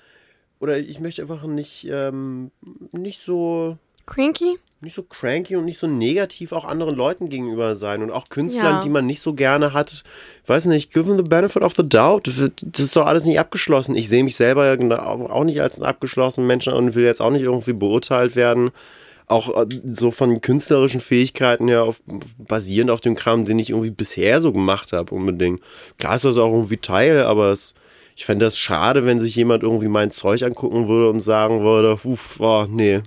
oder 0.61 0.79
ich 0.79 1.01
möchte 1.01 1.23
einfach 1.23 1.43
nicht, 1.45 1.89
ähm, 1.91 2.51
nicht 2.93 3.21
so, 3.21 3.79
Cranky? 4.07 4.59
nicht 4.83 4.95
so 4.95 5.05
cranky 5.05 5.55
und 5.55 5.65
nicht 5.65 5.79
so 5.79 5.87
negativ 5.87 6.51
auch 6.51 6.65
anderen 6.65 6.97
Leuten 6.97 7.29
gegenüber 7.29 7.77
sein 7.77 8.03
und 8.03 8.11
auch 8.11 8.29
Künstlern, 8.29 8.75
Ja. 8.75 8.81
die 8.81 8.91
man 8.91 9.07
nicht 9.07 9.21
so 9.21 9.33
gerne 9.33 9.73
hat. 9.73 10.03
Weiß 10.49 10.65
nicht, 10.67 10.93
give 10.93 11.07
them 11.07 11.17
the 11.17 11.23
benefit 11.23 11.63
of 11.63 11.75
the 11.77 11.89
doubt. 11.89 12.27
Das 12.27 12.39
ist 12.81 12.97
doch 12.97 13.07
alles 13.07 13.25
nicht 13.25 13.39
abgeschlossen. 13.39 13.95
Ich 13.95 14.09
sehe 14.09 14.25
mich 14.25 14.35
selber 14.35 14.67
ja 14.67 15.07
auch 15.07 15.45
nicht 15.45 15.61
als 15.63 15.77
einen 15.79 15.87
abgeschlossenen 15.89 16.49
Menschen 16.49 16.73
und 16.73 16.97
will 16.97 17.05
jetzt 17.05 17.21
auch 17.21 17.31
nicht 17.31 17.43
irgendwie 17.43 17.75
beurteilt 17.75 18.35
werden. 18.35 18.73
Auch 19.29 19.57
äh, 19.57 19.67
so 19.93 20.11
von 20.11 20.41
künstlerischen 20.41 21.01
Fähigkeiten 21.01 21.69
her 21.69 21.85
auf, 21.85 22.03
basierend 22.39 22.91
auf 22.91 23.01
dem 23.01 23.15
Kram, 23.15 23.45
den 23.45 23.61
ich 23.61 23.71
irgendwie 23.71 23.91
bisher 23.93 24.41
so 24.41 24.53
gemacht 24.53 24.93
habe, 24.93 25.15
unbedingt. 25.15 25.61
Klar 25.99 26.17
ist 26.17 26.25
das 26.25 26.37
auch 26.37 26.53
irgendwie 26.53 26.79
Teil, 26.79 27.23
aber 27.23 27.53
es, 27.53 27.75
ich 28.17 28.25
fände 28.27 28.45
das 28.45 28.59
schade, 28.59 29.07
wenn 29.07 29.21
sich 29.21 29.37
jemand 29.37 29.63
irgendwie 29.63 29.89
mein 29.89 30.11
Zeug 30.11 30.43
angucken 30.43 30.89
würde 30.89 31.09
und 31.09 31.21
sagen 31.21 31.63
würde, 31.63 32.01
uff, 32.03 32.41
oh, 32.41 32.67
nee, 32.69 33.01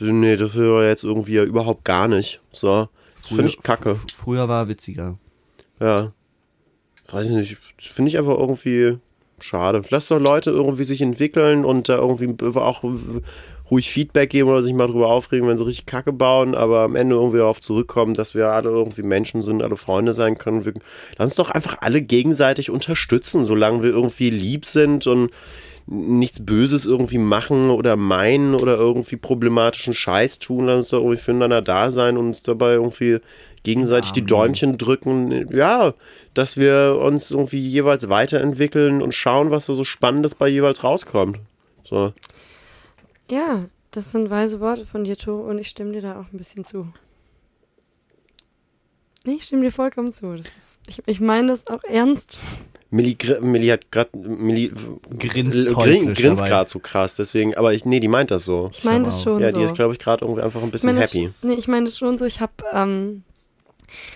Nee, 0.00 0.36
das 0.36 0.54
will 0.54 0.68
er 0.68 0.88
jetzt 0.88 1.04
irgendwie 1.04 1.34
ja 1.34 1.44
überhaupt 1.44 1.84
gar 1.84 2.08
nicht. 2.08 2.40
So. 2.52 2.88
Das 3.18 3.26
finde 3.28 3.46
ich 3.46 3.60
kacke. 3.60 4.00
Früher 4.14 4.48
war 4.48 4.68
witziger. 4.68 5.18
Ja. 5.78 6.12
Weiß 7.10 7.26
ich 7.26 7.32
nicht. 7.32 7.58
Finde 7.78 8.08
ich 8.08 8.18
einfach 8.18 8.38
irgendwie 8.38 8.98
schade. 9.40 9.82
Lass 9.90 10.08
doch 10.08 10.18
Leute 10.18 10.50
irgendwie 10.50 10.84
sich 10.84 11.00
entwickeln 11.00 11.64
und 11.64 11.88
da 11.88 11.96
irgendwie 11.96 12.34
auch 12.58 12.82
ruhig 13.70 13.90
Feedback 13.90 14.30
geben 14.30 14.48
oder 14.48 14.62
sich 14.62 14.74
mal 14.74 14.88
drüber 14.88 15.08
aufregen, 15.08 15.48
wenn 15.48 15.56
sie 15.56 15.64
richtig 15.64 15.86
Kacke 15.86 16.12
bauen, 16.12 16.54
aber 16.54 16.80
am 16.80 16.96
Ende 16.96 17.14
irgendwie 17.14 17.38
darauf 17.38 17.60
zurückkommen, 17.60 18.14
dass 18.14 18.34
wir 18.34 18.48
alle 18.48 18.68
irgendwie 18.68 19.02
Menschen 19.02 19.42
sind, 19.42 19.62
alle 19.62 19.76
Freunde 19.76 20.14
sein 20.14 20.38
können. 20.38 20.64
Wir, 20.64 20.74
lass 21.16 21.28
uns 21.28 21.34
doch 21.36 21.50
einfach 21.50 21.76
alle 21.80 22.02
gegenseitig 22.02 22.70
unterstützen, 22.70 23.44
solange 23.44 23.82
wir 23.82 23.90
irgendwie 23.90 24.30
lieb 24.30 24.66
sind 24.66 25.06
und 25.06 25.30
nichts 25.90 26.44
Böses 26.44 26.86
irgendwie 26.86 27.18
machen 27.18 27.68
oder 27.70 27.96
meinen 27.96 28.54
oder 28.54 28.76
irgendwie 28.76 29.16
problematischen 29.16 29.92
Scheiß 29.92 30.38
tun, 30.38 30.66
lass 30.66 30.76
uns 30.76 30.88
doch 30.90 30.98
irgendwie 30.98 31.16
füreinander 31.18 31.62
da 31.62 31.90
sein 31.90 32.16
und 32.16 32.28
uns 32.28 32.42
dabei 32.42 32.74
irgendwie 32.74 33.18
gegenseitig 33.64 34.12
die 34.12 34.20
Amen. 34.20 34.28
Däumchen 34.28 34.78
drücken. 34.78 35.48
Ja, 35.52 35.94
dass 36.32 36.56
wir 36.56 36.98
uns 37.02 37.32
irgendwie 37.32 37.58
jeweils 37.58 38.08
weiterentwickeln 38.08 39.02
und 39.02 39.14
schauen, 39.14 39.50
was 39.50 39.66
da 39.66 39.74
so 39.74 39.84
Spannendes 39.84 40.36
bei 40.36 40.48
jeweils 40.48 40.84
rauskommt. 40.84 41.40
So. 41.84 42.12
Ja, 43.28 43.64
das 43.90 44.12
sind 44.12 44.30
weise 44.30 44.60
Worte 44.60 44.86
von 44.86 45.02
dir, 45.02 45.16
To, 45.16 45.40
und 45.40 45.58
ich 45.58 45.68
stimme 45.68 45.92
dir 45.92 46.02
da 46.02 46.20
auch 46.20 46.32
ein 46.32 46.38
bisschen 46.38 46.64
zu. 46.64 46.92
Nee, 49.24 49.34
ich 49.34 49.44
stimme 49.44 49.62
dir 49.62 49.72
vollkommen 49.72 50.12
zu. 50.12 50.36
Das 50.36 50.56
ist, 50.56 50.80
ich 50.88 51.02
ich 51.04 51.20
meine 51.20 51.48
das 51.48 51.66
auch 51.66 51.82
ernst. 51.84 52.38
Milli, 52.92 53.14
gr- 53.14 53.40
Milli 53.40 53.68
hat 53.68 53.90
gerade 53.92 54.10
Milli 54.16 54.72
Grinst 55.18 55.66
grinst 55.68 56.44
gerade 56.44 56.68
so 56.68 56.78
krass, 56.80 57.14
deswegen, 57.14 57.54
aber 57.56 57.72
ich, 57.72 57.84
nee, 57.84 58.00
die 58.00 58.08
meint 58.08 58.30
das 58.32 58.44
so. 58.44 58.68
Ich 58.72 58.82
meine 58.84 59.04
das 59.04 59.22
schon 59.22 59.40
Ja, 59.40 59.50
so. 59.50 59.58
die 59.58 59.64
ist, 59.64 59.74
glaube 59.74 59.92
ich, 59.92 59.98
gerade 60.00 60.24
irgendwie 60.24 60.42
einfach 60.42 60.60
ein 60.60 60.66
ich 60.66 60.72
bisschen 60.72 60.96
das, 60.96 61.14
happy. 61.14 61.30
nee, 61.42 61.54
ich 61.54 61.68
meine 61.68 61.86
das 61.86 61.96
schon 61.96 62.18
so. 62.18 62.24
Ich 62.24 62.40
habe 62.40 62.52
ähm, 62.72 63.22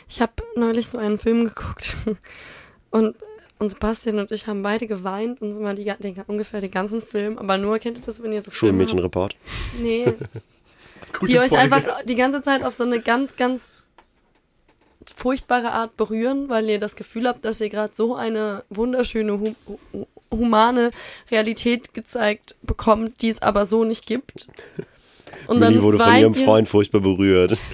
ich 0.09 0.21
habe 0.21 0.33
neulich 0.57 0.89
so 0.89 0.99
einen 0.99 1.19
Film 1.19 1.45
geguckt 1.47 1.97
und 2.91 3.15
und 3.61 3.69
Sebastian 3.71 4.19
und 4.19 4.33
ich 4.33 4.49
haben 4.49 4.63
beide 4.65 4.87
geweint 4.89 5.41
und 5.41 5.53
so 5.53 5.61
mal 5.61 5.77
die, 5.77 5.85
den, 6.01 6.17
ungefähr 6.27 6.61
den 6.61 6.73
ganzen 6.73 7.01
Film, 7.01 7.39
aber 7.39 7.57
nur 7.57 7.79
kennt 7.79 7.99
ihr 7.99 8.05
das, 8.05 8.21
wenn 8.23 8.33
ihr 8.33 8.43
so? 8.43 8.51
Schulmädchenreport. 8.51 9.37
Nee, 9.81 10.05
Gute 11.19 11.31
die 11.33 11.39
euch 11.39 11.51
Folge. 11.51 11.63
einfach 11.77 12.03
die 12.05 12.17
ganze 12.17 12.43
Zeit 12.43 12.65
auf 12.65 12.75
so 12.75 12.83
eine 12.83 13.01
ganz, 13.01 13.37
ganz 13.37 13.71
furchtbare 15.15 15.73
Art 15.73 15.97
berühren, 15.97 16.49
weil 16.49 16.69
ihr 16.71 16.79
das 16.79 16.97
Gefühl 16.97 17.27
habt, 17.29 17.45
dass 17.45 17.61
ihr 17.61 17.69
gerade 17.69 17.95
so 17.95 18.15
eine 18.15 18.65
wunderschöne 18.71 19.33
hum 19.33 19.57
hu- 19.67 20.07
humane 20.31 20.91
Realität 21.31 21.95
gezeigt 21.95 22.57
bekommt, 22.63 23.23
die 23.23 23.29
es 23.29 23.41
aber 23.43 23.67
so 23.67 23.85
nicht 23.85 24.07
gibt. 24.07 24.49
Und 25.47 25.59
Millie 25.61 25.83
wurde 25.83 25.99
von 25.99 26.17
ihrem 26.17 26.35
ihr- 26.35 26.45
Freund 26.45 26.69
furchtbar 26.69 27.01
berührt. 27.01 27.59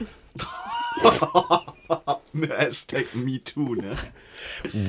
Hashtag 2.56 3.06
MeToo, 3.14 3.74
ne? 3.74 3.96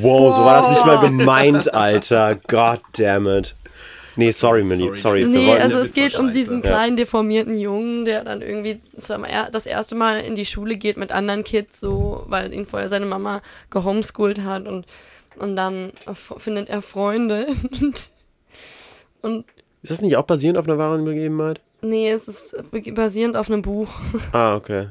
Wow, 0.01 0.35
so 0.35 0.41
war 0.45 0.61
das 0.61 0.69
nicht 0.72 0.85
mal 0.85 0.99
gemeint, 0.99 1.73
Alter. 1.73 2.35
God 2.47 2.80
damn 2.93 3.27
it. 3.27 3.55
Nee, 4.15 4.31
sorry, 4.31 4.63
Millie. 4.63 4.93
Sorry. 4.93 5.23
Nee, 5.25 5.53
also 5.53 5.77
es 5.77 5.93
geht 5.93 6.17
um 6.17 6.31
diesen 6.31 6.61
kleinen 6.61 6.97
deformierten 6.97 7.57
Jungen, 7.57 8.05
der 8.05 8.23
dann 8.23 8.41
irgendwie 8.41 8.81
zum 8.97 9.23
er 9.23 9.49
das 9.49 9.65
erste 9.65 9.95
Mal 9.95 10.19
in 10.21 10.35
die 10.35 10.45
Schule 10.45 10.75
geht 10.77 10.97
mit 10.97 11.11
anderen 11.11 11.43
Kids, 11.43 11.79
so, 11.79 12.23
weil 12.27 12.53
ihn 12.53 12.65
vorher 12.65 12.89
seine 12.89 13.05
Mama 13.05 13.41
gehomeschoolt 13.69 14.43
hat 14.43 14.67
und, 14.67 14.85
und 15.38 15.55
dann 15.55 15.91
findet 16.38 16.69
er 16.69 16.81
Freunde. 16.81 17.47
und, 17.81 18.11
und 19.21 19.45
Ist 19.81 19.91
das 19.91 20.01
nicht 20.01 20.17
auch 20.17 20.25
basierend 20.25 20.57
auf 20.57 20.67
einer 20.67 20.77
wahren 20.77 21.05
Begebenheit? 21.05 21.61
nee, 21.81 22.11
es 22.11 22.27
ist 22.27 22.55
basierend 22.93 23.35
auf 23.35 23.49
einem 23.49 23.61
Buch. 23.61 23.89
Ah, 24.31 24.55
okay. 24.55 24.88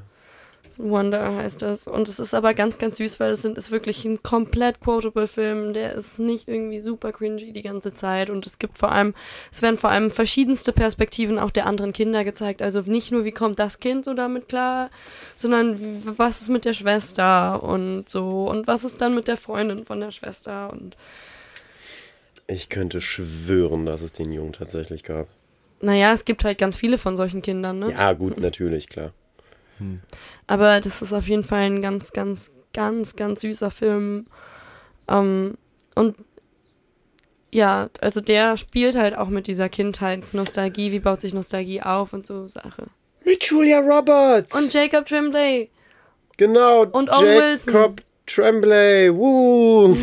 Wonder 0.82 1.36
heißt 1.36 1.62
das. 1.62 1.86
Und 1.86 2.08
es 2.08 2.18
ist 2.18 2.34
aber 2.34 2.54
ganz, 2.54 2.78
ganz 2.78 2.96
süß, 2.96 3.20
weil 3.20 3.32
es 3.32 3.42
sind, 3.42 3.58
ist 3.58 3.70
wirklich 3.70 4.04
ein 4.04 4.22
komplett 4.22 4.80
quotable 4.80 5.26
Film. 5.26 5.74
Der 5.74 5.92
ist 5.94 6.18
nicht 6.18 6.48
irgendwie 6.48 6.80
super 6.80 7.12
cringy 7.12 7.52
die 7.52 7.62
ganze 7.62 7.92
Zeit. 7.92 8.30
Und 8.30 8.46
es 8.46 8.58
gibt 8.58 8.78
vor 8.78 8.92
allem, 8.92 9.14
es 9.52 9.62
werden 9.62 9.76
vor 9.78 9.90
allem 9.90 10.10
verschiedenste 10.10 10.72
Perspektiven 10.72 11.38
auch 11.38 11.50
der 11.50 11.66
anderen 11.66 11.92
Kinder 11.92 12.24
gezeigt. 12.24 12.62
Also 12.62 12.80
nicht 12.82 13.12
nur, 13.12 13.24
wie 13.24 13.32
kommt 13.32 13.58
das 13.58 13.80
Kind 13.80 14.04
so 14.04 14.14
damit 14.14 14.48
klar, 14.48 14.90
sondern 15.36 15.80
wie, 15.80 16.18
was 16.18 16.40
ist 16.40 16.48
mit 16.48 16.64
der 16.64 16.72
Schwester 16.72 17.62
und 17.62 18.08
so. 18.08 18.48
Und 18.48 18.66
was 18.66 18.84
ist 18.84 19.00
dann 19.00 19.14
mit 19.14 19.28
der 19.28 19.36
Freundin 19.36 19.84
von 19.84 20.00
der 20.00 20.10
Schwester 20.10 20.72
und 20.72 20.96
Ich 22.46 22.68
könnte 22.68 23.00
schwören, 23.00 23.86
dass 23.86 24.00
es 24.02 24.12
den 24.12 24.32
Jungen 24.32 24.52
tatsächlich 24.52 25.02
gab. 25.04 25.28
naja, 25.82 26.12
es 26.12 26.24
gibt 26.24 26.44
halt 26.44 26.58
ganz 26.58 26.76
viele 26.76 26.98
von 26.98 27.16
solchen 27.16 27.42
Kindern, 27.42 27.78
ne? 27.78 27.90
Ja, 27.90 28.12
gut, 28.12 28.38
natürlich, 28.38 28.88
klar. 28.88 29.12
Aber 30.46 30.80
das 30.80 31.02
ist 31.02 31.12
auf 31.12 31.28
jeden 31.28 31.44
Fall 31.44 31.62
ein 31.62 31.82
ganz, 31.82 32.12
ganz, 32.12 32.52
ganz, 32.72 33.16
ganz 33.16 33.40
süßer 33.40 33.70
Film. 33.70 34.26
Ähm, 35.08 35.56
und 35.94 36.16
ja, 37.52 37.90
also 38.00 38.20
der 38.20 38.56
spielt 38.56 38.96
halt 38.96 39.16
auch 39.16 39.28
mit 39.28 39.46
dieser 39.46 39.68
Kindheitsnostalgie, 39.68 40.92
wie 40.92 41.00
baut 41.00 41.20
sich 41.20 41.34
Nostalgie 41.34 41.82
auf 41.82 42.12
und 42.12 42.26
so 42.26 42.46
Sache. 42.46 42.86
Mit 43.24 43.44
Julia 43.44 43.80
Roberts. 43.80 44.54
Und 44.54 44.72
Jacob 44.72 45.06
Tremblay. 45.06 45.70
genau. 46.36 46.86
und 46.86 47.10
Owen 47.10 47.36
Wilson. 47.36 47.74
Jacob 47.74 48.00
Tremblay. 48.26 49.12
Woo. 49.12 49.96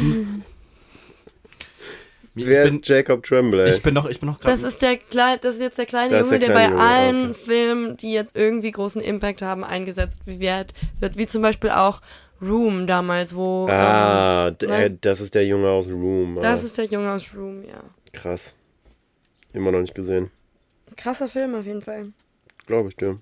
Wer 2.45 2.65
ich, 2.65 2.69
bin, 2.69 2.79
ist 2.79 2.87
Jacob 2.87 3.23
Tremblay? 3.23 3.75
ich 3.75 3.81
bin 3.81 3.93
noch, 3.93 4.07
ich 4.07 4.19
bin 4.19 4.29
noch 4.29 4.39
gerade. 4.39 4.51
Das 4.51 4.63
ist 4.63 4.81
der 4.81 4.97
kleine, 4.97 5.39
das 5.39 5.55
ist 5.55 5.61
jetzt 5.61 5.77
der 5.77 5.85
kleine 5.85 6.09
Das 6.09 6.27
Junge, 6.27 6.39
der 6.39 6.47
der, 6.49 6.55
bei 6.55 6.65
Junge, 6.65 6.79
allen 6.79 7.29
okay. 7.29 7.33
Filmen, 7.33 7.97
die 7.97 8.13
jetzt 8.13 8.35
irgendwie 8.35 8.71
großen 8.71 9.01
Impact 9.01 9.41
haben, 9.41 9.63
eingesetzt 9.63 10.21
wird, 10.25 10.73
wird 10.99 11.17
wie 11.17 11.25
zum 11.27 11.41
Beispiel 11.41 11.71
auch 11.71 12.01
Room 12.41 12.85
damals, 12.85 13.35
wo 13.35 13.67
ah, 13.69 14.51
ne? 14.61 14.85
äh, 14.85 14.97
das 15.01 15.21
ist 15.21 15.33
der 15.35 15.45
Junge 15.45 15.69
aus 15.69 15.87
Room. 15.87 16.35
ähm, 16.37 16.41
das 16.41 16.61
ah, 16.61 16.65
ist 16.65 16.77
der 16.77 16.85
Junge 16.85 17.11
aus 17.11 17.33
Room, 17.35 17.63
ja. 17.63 17.81
krass. 18.13 18.55
Immer 19.53 19.71
noch 19.71 19.81
nicht 19.81 19.95
gesehen. 19.95 20.29
Krasser 20.95 21.27
Film 21.27 21.55
auf 21.55 21.65
jeden 21.65 21.81
Fall. 21.81 22.05
Glaube 22.65 22.89
ich 22.89 22.95
dir. 22.95 23.19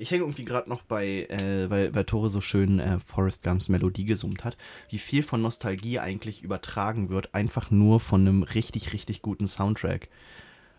Ich 0.00 0.10
hänge 0.10 0.22
irgendwie 0.22 0.46
gerade 0.46 0.70
noch 0.70 0.80
bei, 0.80 1.26
äh, 1.28 1.68
weil, 1.68 1.94
weil 1.94 2.04
Tore 2.04 2.30
so 2.30 2.40
schön 2.40 2.80
äh, 2.80 2.98
Forrest 3.04 3.42
Gumps 3.42 3.68
Melodie 3.68 4.06
gesummt 4.06 4.44
hat, 4.44 4.56
wie 4.88 4.98
viel 4.98 5.22
von 5.22 5.42
Nostalgie 5.42 5.98
eigentlich 5.98 6.42
übertragen 6.42 7.10
wird, 7.10 7.34
einfach 7.34 7.70
nur 7.70 8.00
von 8.00 8.22
einem 8.22 8.42
richtig, 8.42 8.94
richtig 8.94 9.20
guten 9.20 9.46
Soundtrack. 9.46 10.08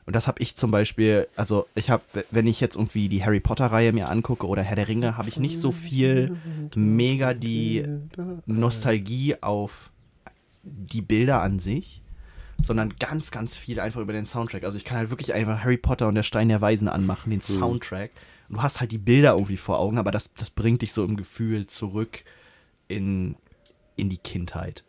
Und 0.08 0.16
das 0.16 0.28
habe 0.28 0.42
ich 0.42 0.56
zum 0.56 0.72
Beispiel, 0.72 1.28
also 1.36 1.68
ich 1.76 1.92
habe, 1.92 2.02
wenn 2.32 2.48
ich 2.48 2.60
jetzt 2.60 2.76
irgendwie 2.76 3.10
die 3.10 3.24
Harry 3.24 3.40
Potter-Reihe 3.40 3.94
mir 3.94 4.10
angucke 4.10 4.48
oder 4.48 4.64
Herr 4.64 4.76
der 4.76 4.88
Ringe, 4.88 5.18
habe 5.18 5.30
ich 5.30 5.38
nicht 5.38 5.60
so 5.60 5.72
viel 5.72 6.36
mega 6.74 7.36
die 7.36 7.86
Nostalgie 8.48 9.36
auf 9.42 9.92
die 10.64 11.02
Bilder 11.02 11.44
an 11.44 11.60
sich, 11.60 12.02
sondern 12.62 12.96
ganz, 13.00 13.30
ganz 13.30 13.56
viel 13.56 13.80
einfach 13.80 14.02
über 14.02 14.14
den 14.14 14.26
Soundtrack. 14.26 14.64
Also 14.64 14.78
ich 14.78 14.86
kann 14.86 14.98
halt 14.98 15.12
wirklich 15.12 15.34
einfach 15.36 15.64
Harry 15.64 15.78
Potter 15.78 16.08
und 16.08 16.16
der 16.16 16.24
Stein 16.24 16.50
der 16.50 16.62
Weisen 16.62 16.88
anmachen, 16.88 17.30
den 17.30 17.42
Soundtrack. 17.42 18.10
Und 18.12 18.31
du 18.52 18.62
hast 18.62 18.80
halt 18.80 18.92
die 18.92 18.98
Bilder 18.98 19.34
irgendwie 19.34 19.58
vor 19.58 19.80
Augen, 19.80 19.98
aber 19.98 20.12
das, 20.12 20.34
das 20.34 20.50
bringt 20.50 20.82
dich 20.82 20.94
so 20.94 21.04
im 21.04 21.16
Gefühl 21.18 21.68
zurück 21.68 22.24
in, 22.88 23.36
in 23.96 24.10
die 24.10 24.18
Kindheit. 24.18 24.84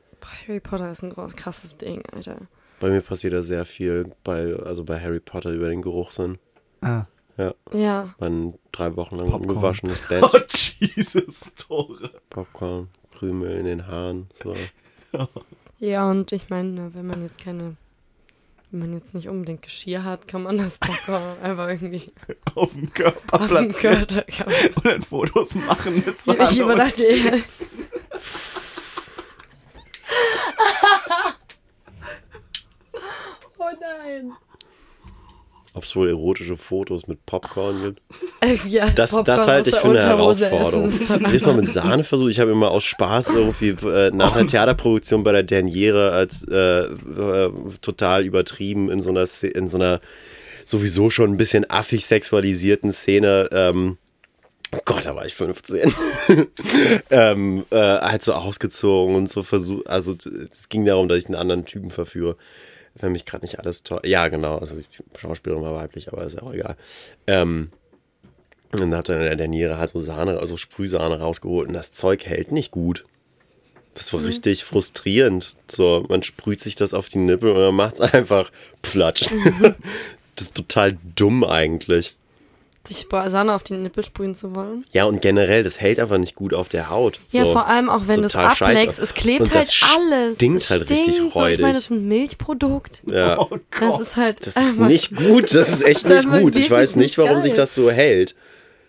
Harry 0.47 0.60
Potter 0.60 0.90
ist 0.90 1.02
ein 1.02 1.12
krasses 1.36 1.78
Ding, 1.78 2.02
Alter. 2.12 2.43
Bei 2.80 2.89
mir 2.90 3.01
passiert 3.01 3.32
da 3.32 3.43
sehr 3.43 3.64
viel, 3.64 4.12
bei, 4.24 4.55
also 4.56 4.84
bei 4.84 5.01
Harry 5.01 5.20
Potter 5.20 5.51
über 5.51 5.68
den 5.68 5.82
Geruchssinn. 5.82 6.39
Ah. 6.80 7.05
Ja, 7.39 7.55
Ja. 7.72 8.14
man 8.20 8.55
drei 8.72 8.94
Wochen 8.97 9.16
lang 9.16 9.30
Popcorn. 9.30 9.51
ungewaschenes 9.51 10.02
Oh, 10.22 10.28
Bett, 10.32 10.74
Jesus, 10.78 11.52
Tore. 11.55 12.10
Popcorn, 12.28 12.89
Krümel 13.16 13.56
in 13.56 13.64
den 13.64 13.86
Haaren. 13.86 14.28
So. 14.43 14.55
Ja, 15.78 16.09
und 16.09 16.30
ich 16.30 16.48
meine, 16.48 16.94
wenn 16.94 17.06
man 17.09 17.22
jetzt 17.22 17.40
keine, 17.40 17.76
wenn 18.72 18.80
man 18.80 18.92
jetzt 18.94 19.14
nicht 19.14 19.28
unbedingt 19.28 19.60
Geschirr 19.62 20.02
hat, 20.02 20.26
kann 20.26 20.42
man 20.44 20.56
das 20.56 20.78
Popcorn 20.78 21.38
einfach 21.42 21.68
irgendwie 21.68 22.10
Auf 22.54 22.72
dem 22.72 22.92
Körper 22.92 23.34
auf 23.40 23.46
dem 23.48 23.68
platzieren 23.68 24.06
Körper. 24.06 24.46
Und 24.76 24.84
dann 24.84 25.02
Fotos 25.02 25.54
machen 25.54 26.02
mit 26.04 26.20
Sahne 26.20 26.48
ich 26.50 26.58
überdachte 26.58 27.04
eher. 27.04 27.38
Oh 33.58 33.76
nein. 33.80 34.32
Ob 35.74 35.84
es 35.84 35.96
wohl 35.96 36.10
erotische 36.10 36.58
Fotos 36.58 37.06
mit 37.06 37.24
Popcorn 37.24 37.82
gibt? 37.82 38.02
Äh, 38.42 38.56
ja, 38.66 38.90
Das, 38.90 39.10
Popcorn 39.10 39.24
das 39.24 39.46
halte 39.46 39.70
ich 39.70 39.76
für 39.76 39.90
eine 39.90 40.02
Herausforderung. 40.02 40.88
Jedes 40.88 41.46
Mal 41.46 41.54
mit 41.54 41.68
Sahne 41.68 42.02
versucht. 42.02 42.32
Ich 42.32 42.40
habe 42.40 42.50
immer 42.50 42.72
aus 42.72 42.82
Spaß 42.82 43.30
irgendwie 43.30 43.68
äh, 43.86 44.10
nach 44.10 44.34
einer 44.34 44.48
Theaterproduktion 44.48 45.22
bei 45.22 45.30
der 45.30 45.44
Derniere 45.44 46.10
als 46.10 46.44
äh, 46.50 46.86
äh, 46.86 47.52
total 47.80 48.24
übertrieben 48.24 48.90
in 48.90 49.00
so 49.00 49.10
einer 49.10 49.28
in 49.54 49.68
so 49.68 49.76
einer 49.76 50.00
sowieso 50.64 51.08
schon 51.10 51.30
ein 51.30 51.36
bisschen 51.36 51.68
affig 51.70 52.04
sexualisierten 52.04 52.90
Szene. 52.90 53.48
Ähm, 53.52 53.98
oh 54.72 54.80
Gott, 54.84 55.06
da 55.06 55.14
war 55.14 55.24
ich 55.24 55.34
15. 55.34 55.94
ähm, 57.10 57.64
äh, 57.70 57.76
halt 57.76 58.22
so 58.22 58.32
ausgezogen 58.32 59.14
und 59.14 59.28
so 59.28 59.44
versucht. 59.44 59.86
Also 59.86 60.16
es 60.52 60.68
ging 60.68 60.84
darum, 60.84 61.08
dass 61.08 61.18
ich 61.18 61.26
einen 61.26 61.36
anderen 61.36 61.64
Typen 61.64 61.90
verführe. 61.90 62.36
Wenn 62.94 63.12
mich 63.12 63.24
gerade 63.24 63.44
nicht 63.44 63.59
alles 63.59 63.82
toll. 63.82 64.01
Ja, 64.05 64.28
genau. 64.28 64.59
Also 64.59 64.77
Schauspielerin 65.19 65.62
war 65.62 65.74
weiblich, 65.74 66.12
aber 66.12 66.24
ist 66.24 66.35
ja 66.35 66.43
auch 66.43 66.52
egal. 66.52 66.77
Ähm, 67.27 67.70
und 68.73 68.81
dann 68.81 68.94
hat 68.94 69.09
er 69.09 69.31
in 69.31 69.39
der 69.39 69.48
Niere 69.48 69.78
halt 69.78 69.90
so 69.90 70.01
Sahne, 70.01 70.39
also 70.39 70.56
Sprühsahne 70.56 71.19
rausgeholt 71.19 71.69
und 71.69 71.74
das 71.74 71.93
Zeug 71.93 72.24
hält 72.27 72.52
nicht 72.52 72.70
gut. 72.70 73.05
Das 73.94 74.12
war 74.14 74.24
richtig 74.24 74.64
frustrierend. 74.64 75.55
So, 75.70 76.06
man 76.09 76.23
sprüht 76.23 76.60
sich 76.60 76.77
das 76.77 76.94
auf 76.94 77.10
die 77.10 77.19
Nippel 77.19 77.51
und 77.51 77.60
dann 77.60 77.74
macht 77.74 77.97
es 77.97 78.01
einfach 78.14 78.51
platsch. 78.81 79.27
das 80.35 80.47
ist 80.47 80.55
total 80.55 80.98
dumm 81.14 81.44
eigentlich. 81.44 82.16
Sich 82.86 83.06
Sahne 83.10 83.54
auf 83.54 83.62
die 83.62 83.74
Nippel 83.74 84.04
sprühen 84.04 84.34
zu 84.34 84.54
wollen. 84.56 84.84
Ja, 84.92 85.04
und 85.04 85.22
generell, 85.22 85.62
das 85.62 85.80
hält 85.80 86.00
einfach 86.00 86.18
nicht 86.18 86.34
gut 86.34 86.52
auf 86.52 86.68
der 86.68 86.90
Haut. 86.90 87.18
Ja, 87.30 87.44
so. 87.44 87.52
vor 87.52 87.66
allem 87.66 87.88
auch 87.88 88.09
wenn 88.09 88.20
du 88.20 88.26
es 88.26 88.34
ableckst, 88.36 88.98
es 88.98 89.14
klebt 89.14 89.42
Und 89.42 89.54
halt 89.54 89.68
das 89.68 89.84
alles. 89.96 90.36
stinkt 90.36 90.60
es 90.62 90.70
halt 90.70 90.90
richtig 90.90 91.14
stinkt 91.14 91.32
so. 91.34 91.46
Ich 91.46 91.59
meine, 91.59 91.62
räudig. 91.62 91.66
das 91.76 91.84
ist 91.84 91.90
ein 91.90 92.09
Milchprodukt. 92.09 93.02
Ja. 93.06 93.38
Oh 93.38 93.56
Das 93.80 94.00
ist 94.00 94.16
halt. 94.16 94.46
Das 94.46 94.56
ist 94.56 94.78
nicht 94.78 95.14
gut, 95.16 95.54
das 95.54 95.68
ist 95.68 95.82
echt 95.82 96.04
nicht 96.09 96.16
einfach 96.16 96.40
gut. 96.40 96.56
Ich 96.56 96.70
weiß 96.70 96.96
nicht, 96.96 97.18
warum 97.18 97.34
geil. 97.34 97.42
sich 97.42 97.52
das 97.54 97.74
so 97.74 97.90
hält. 97.90 98.34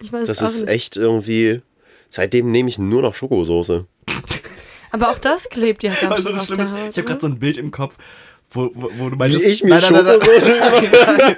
Ich 0.01 0.11
weiß 0.11 0.27
Das 0.27 0.41
auch 0.41 0.47
ist 0.47 0.61
nicht. 0.61 0.69
echt 0.69 0.97
irgendwie. 0.97 1.61
Seitdem 2.09 2.51
nehme 2.51 2.69
ich 2.69 2.77
nur 2.77 3.01
noch 3.01 3.15
Schokosoße. 3.15 3.85
Aber 4.91 5.09
auch 5.09 5.17
das 5.17 5.49
klebt 5.49 5.81
ja 5.81 5.91
ganz 5.99 6.13
Also 6.13 6.31
das 6.31 6.45
Schlimme 6.45 6.63
ist, 6.63 6.71
ich 6.71 6.97
habe 6.97 7.03
gerade 7.03 7.13
ne? 7.13 7.19
so 7.21 7.27
ein 7.27 7.39
Bild 7.39 7.57
im 7.57 7.71
Kopf, 7.71 7.95
wo, 8.53 8.71
wo, 8.73 8.89
wo 8.97 9.09
du 9.09 9.15
meintest... 9.15 9.45
ich 9.45 9.63
mir 9.63 9.69
nein, 9.71 9.81
nein, 9.91 10.05
nein, 10.05 10.19
Schokosoße 10.19 10.51
nein, 10.51 10.91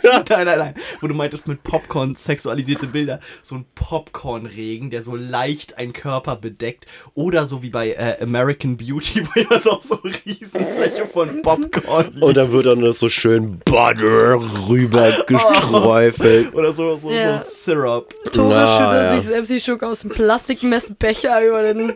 nein, 0.04 0.24
nein, 0.28 0.46
nein, 0.46 0.60
nein, 0.60 0.74
wo 1.02 1.08
du 1.08 1.14
meintest 1.14 1.48
mit 1.48 1.64
Popcorn 1.64 2.16
sexualisierte 2.16 2.88
Bilder, 2.88 3.20
so 3.42 3.56
ein 3.56 3.66
Popcornregen, 3.76 4.90
der 4.90 5.02
so 5.02 5.16
leicht 5.16 5.78
einen 5.78 5.94
Körper 5.94 6.36
bedeckt 6.36 6.86
oder 7.14 7.46
so 7.46 7.64
wie 7.64 7.70
bei 7.70 7.92
äh, 7.92 8.18
American 8.22 8.78
Beauty, 8.78 9.26
wo 9.36 9.40
ja 9.40 9.60
so 9.60 9.72
auf 9.72 9.84
so 9.84 10.00
eine 10.04 10.14
Riesenfläche 10.26 11.06
von 11.06 11.42
Popcorn 11.42 12.12
liegt. 12.12 12.24
Und 12.24 12.38
dann 12.38 12.52
wird 12.52 12.66
dann 12.66 12.82
das 12.82 13.00
so 13.00 13.10
schön 13.10 13.60
Butter 13.60 14.40
rüber 14.70 15.10
gesträufelt. 15.28 16.54
oder 16.54 16.74
so, 16.74 16.96
so, 16.98 17.10
Ja. 17.10 17.44
so 17.44 17.50
Syrup. 17.50 18.14
Tore 18.32 18.50
Na, 18.50 18.68
schüttelt 18.68 19.12
ja. 19.12 19.20
sich 19.20 19.28
selbst 19.28 19.52
die 19.52 19.60
Schuck 19.60 19.84
aus 19.84 20.02
dem 20.02 20.12
Plastikmessbecher 20.12 21.46
über 21.46 21.64
den. 21.64 21.94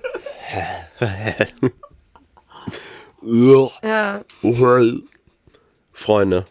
Ja, 3.22 3.72
Freunde, 5.92 6.46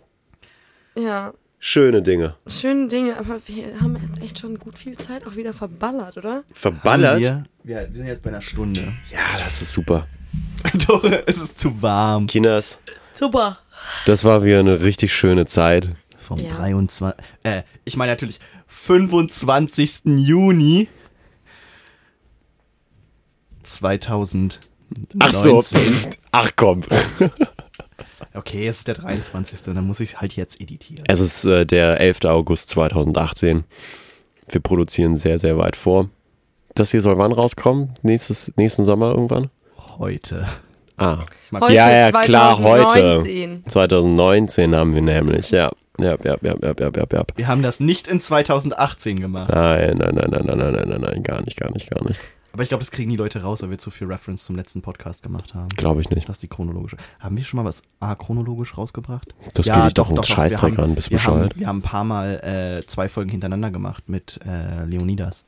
ja. 0.97 1.32
schöne 1.59 2.03
Dinge. 2.03 2.35
Schöne 2.47 2.89
Dinge, 2.89 3.16
aber 3.19 3.40
wir 3.47 3.81
haben 3.81 3.99
jetzt 4.11 4.23
echt 4.23 4.39
schon 4.39 4.59
gut 4.59 4.78
viel 4.78 4.97
Zeit 4.99 5.27
auch 5.27 5.36
wieder 5.36 5.53
verballert, 5.55 6.16
oder? 6.19 6.45
Verballert? 6.53 7.20
Wir, 7.20 7.45
wir, 7.65 7.89
wir 7.90 7.97
sind 7.97 8.07
jetzt 8.07 8.23
bei 8.23 8.31
einer 8.31 8.43
Stunde. 8.43 8.93
Ja, 9.11 9.36
das 9.39 9.62
ist 9.62 9.73
super. 9.73 10.07
Tore, 10.86 11.27
es 11.27 11.40
ist 11.40 11.59
zu 11.59 11.81
warm. 11.81 12.27
Kinas, 12.27 12.78
Super. 13.15 13.59
Das 14.07 14.23
war 14.24 14.45
wieder 14.45 14.61
eine 14.61 14.81
richtig 14.82 15.12
schöne 15.15 15.47
Zeit. 15.47 15.90
Vom 16.19 16.39
Ja. 16.39 16.55
23. 16.57 17.24
Äh, 17.43 17.62
ich 17.85 17.97
meine 17.97 18.12
natürlich 18.12 18.39
25. 18.66 20.03
Juni 20.19 20.89
2019. 23.62 24.61
Ach 25.20 25.32
so. 25.32 25.62
Ach 26.32 26.51
komm. 26.56 26.82
Okay, 28.35 28.69
es 28.69 28.78
ist 28.78 28.89
der 28.89 28.94
23. 28.94 29.62
Dann 29.62 29.85
muss 29.85 30.01
ich 30.01 30.20
halt 30.20 30.36
jetzt 30.36 30.60
editieren. 30.60 31.05
Es 31.09 31.20
ist 31.20 31.44
äh, 31.44 31.66
der 31.66 32.01
11. 32.01 32.24
August 32.24 32.70
2018. 32.70 33.65
Wir 34.48 34.60
produzieren 34.60 35.16
sehr, 35.16 35.39
sehr 35.39 35.59
weit 35.59 35.77
vor. 35.77 36.09
Das 36.74 36.93
hier 36.93 37.02
soll 37.02 37.19
wann 37.19 37.32
rauskommen? 37.32 37.94
Nächstes, 38.02 38.52
nächsten 38.56 38.85
Sommer 38.85 39.10
irgendwann? 39.10 39.51
Heute. 39.98 40.47
Ah. 40.97 41.19
Heute, 41.52 41.74
ja, 41.74 41.90
ja, 41.90 42.23
klar, 42.23 42.59
heute. 42.59 43.23
2019. 43.24 43.65
2019 43.66 44.74
haben 44.74 44.94
wir 44.94 45.02
nämlich, 45.02 45.51
ja. 45.51 45.69
Ja, 45.98 46.16
ja, 46.23 46.36
ja, 46.43 46.55
ja, 46.62 46.74
ja, 46.78 46.90
ja, 46.94 47.05
ja. 47.12 47.24
Wir 47.35 47.48
haben 47.48 47.62
das 47.62 47.81
nicht 47.81 48.06
in 48.06 48.20
2018 48.20 49.20
gemacht. 49.20 49.51
Nein, 49.52 49.98
nein, 49.98 50.15
nein, 50.15 50.31
nein, 50.31 50.44
nein, 50.47 50.59
nein, 50.59 50.73
nein, 50.73 50.89
nein, 50.89 51.01
nein, 51.01 51.23
gar 51.24 51.43
nicht, 51.43 51.56
gar 51.56 51.73
nicht, 51.73 51.90
gar 51.90 52.06
nicht. 52.06 52.20
Aber 52.52 52.62
ich 52.62 52.68
glaube, 52.70 52.80
das 52.82 52.90
kriegen 52.90 53.10
die 53.10 53.16
Leute 53.16 53.42
raus, 53.42 53.62
weil 53.62 53.70
wir 53.70 53.78
zu 53.78 53.90
viel 53.90 54.06
Reference 54.08 54.44
zum 54.44 54.56
letzten 54.56 54.82
Podcast 54.82 55.22
gemacht 55.22 55.54
haben. 55.54 55.68
Glaube 55.68 56.00
ich 56.00 56.10
nicht. 56.10 56.28
Das 56.28 56.36
ist 56.36 56.42
die 56.42 56.48
chronologische. 56.48 56.96
Haben 57.20 57.36
wir 57.36 57.44
schon 57.44 57.58
mal 57.58 57.64
was 57.64 57.82
achronologisch 58.00 58.76
rausgebracht? 58.76 59.34
Das 59.54 59.66
geht 59.66 59.76
dich 59.76 59.94
doch 59.94 60.10
einen 60.10 60.24
Scheißdreck 60.24 60.72
wir 60.72 60.78
haben- 60.82 60.90
an, 60.90 60.94
bist 60.96 61.10
wir 61.10 61.22
haben, 61.22 61.34
bescheuert. 61.34 61.58
wir 61.58 61.66
haben 61.66 61.78
ein 61.78 61.82
paar 61.82 62.04
Mal 62.04 62.78
äh, 62.80 62.86
zwei 62.86 63.08
Folgen 63.08 63.30
hintereinander 63.30 63.70
gemacht 63.70 64.08
mit 64.08 64.40
äh, 64.46 64.84
Leonidas. 64.86 65.44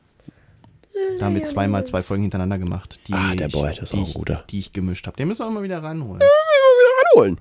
Da 1.19 1.27
haben 1.27 1.35
wir 1.35 1.45
zweimal 1.47 1.85
zwei 1.87 2.03
Folgen 2.03 2.23
hintereinander 2.25 2.59
gemacht, 2.59 3.01
die, 3.09 3.13
Ah, 3.15 3.35
der 3.35 3.47
ich, 3.47 3.53
Boy, 3.55 3.71
das 3.71 3.79
ist 3.85 3.93
die, 3.93 3.97
auch 3.99 4.03
ein 4.03 4.09
ich, 4.09 4.15
guter. 4.15 4.45
die 4.51 4.59
ich 4.59 4.73
gemischt 4.73 5.07
habe. 5.07 5.17
Den 5.17 5.29
müssen 5.29 5.47
wir 5.47 5.51
mal 5.51 5.63
wieder 5.63 5.83
ranholen. 5.83 6.21
Anholen. 7.15 7.39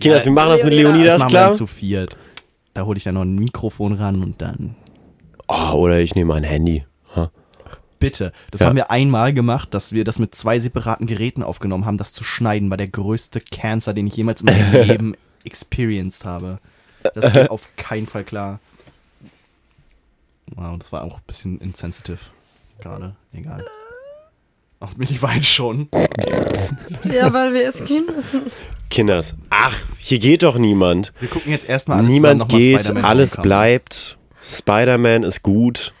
Kinders, 0.00 0.24
wir 0.24 0.32
machen 0.32 0.50
das 0.50 0.62
mit 0.62 0.72
Das 0.72 0.78
Leonidas, 0.80 1.18
machen 1.18 1.28
wir 1.32 1.38
klar? 1.38 1.48
dann 1.48 1.56
zu 1.56 1.66
viert. 1.66 2.16
Da 2.74 2.84
hole 2.84 2.96
ich 2.96 3.04
dann 3.04 3.14
noch 3.14 3.22
ein 3.22 3.34
Mikrofon 3.34 3.94
ran 3.94 4.22
und 4.22 4.40
dann. 4.40 4.76
Oh, 5.48 5.72
oder 5.74 6.00
ich 6.00 6.14
nehme 6.14 6.34
ein 6.34 6.44
Handy. 6.44 6.84
Bitte. 8.02 8.32
Das 8.50 8.60
Ja. 8.60 8.66
haben 8.66 8.76
wir 8.76 8.90
einmal 8.90 9.32
gemacht, 9.32 9.72
dass 9.72 9.92
wir 9.92 10.04
das 10.04 10.18
mit 10.18 10.34
zwei 10.34 10.58
separaten 10.58 11.06
Geräten 11.06 11.42
aufgenommen 11.42 11.86
haben. 11.86 11.98
Das 11.98 12.12
zu 12.12 12.24
schneiden 12.24 12.68
war 12.68 12.76
der 12.76 12.88
größte 12.88 13.40
Cancer, 13.40 13.94
den 13.94 14.06
ich 14.08 14.16
jemals 14.16 14.42
in 14.42 14.46
meinem 14.46 14.72
Leben 14.86 15.14
experienced 15.44 16.24
habe. 16.24 16.58
Das 17.14 17.32
geht 17.32 17.50
auf 17.50 17.68
keinen 17.76 18.06
Fall 18.06 18.24
klar. 18.24 18.60
Wow, 20.54 20.78
das 20.78 20.92
war 20.92 21.02
auch 21.04 21.16
ein 21.16 21.22
bisschen 21.26 21.58
insensitive 21.60 22.18
gerade. 22.80 23.14
Egal. 23.32 23.64
Ach, 24.80 24.96
Milli 24.96 25.20
weint 25.22 25.46
schon. 25.46 25.88
Ja, 27.04 27.32
weil 27.32 27.52
wir 27.54 27.62
jetzt 27.62 27.86
gehen 27.86 28.06
müssen. 28.06 28.42
Kinders, 28.90 29.34
ach, 29.50 29.74
hier 29.98 30.18
geht 30.18 30.42
doch 30.42 30.56
niemand. 30.58 31.12
Wir 31.20 31.28
gucken 31.28 31.50
jetzt 31.50 31.68
erstmal 31.68 31.98
alles 31.98 32.10
Niemand 32.10 32.48
geht, 32.48 32.90
alles 32.90 33.36
bleibt. 33.36 34.18
Spider-Man 34.42 35.22
ist 35.22 35.42
gut. 35.42 35.92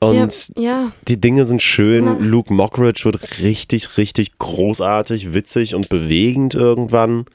Und 0.00 0.52
ja, 0.56 0.62
ja. 0.62 0.92
die 1.08 1.20
Dinge 1.20 1.44
sind 1.44 1.60
schön. 1.60 2.04
Na. 2.04 2.16
Luke 2.20 2.52
Mockridge 2.52 3.04
wird 3.04 3.40
richtig, 3.40 3.96
richtig 3.96 4.38
großartig, 4.38 5.34
witzig 5.34 5.74
und 5.74 5.88
bewegend 5.88 6.54
irgendwann. 6.54 7.26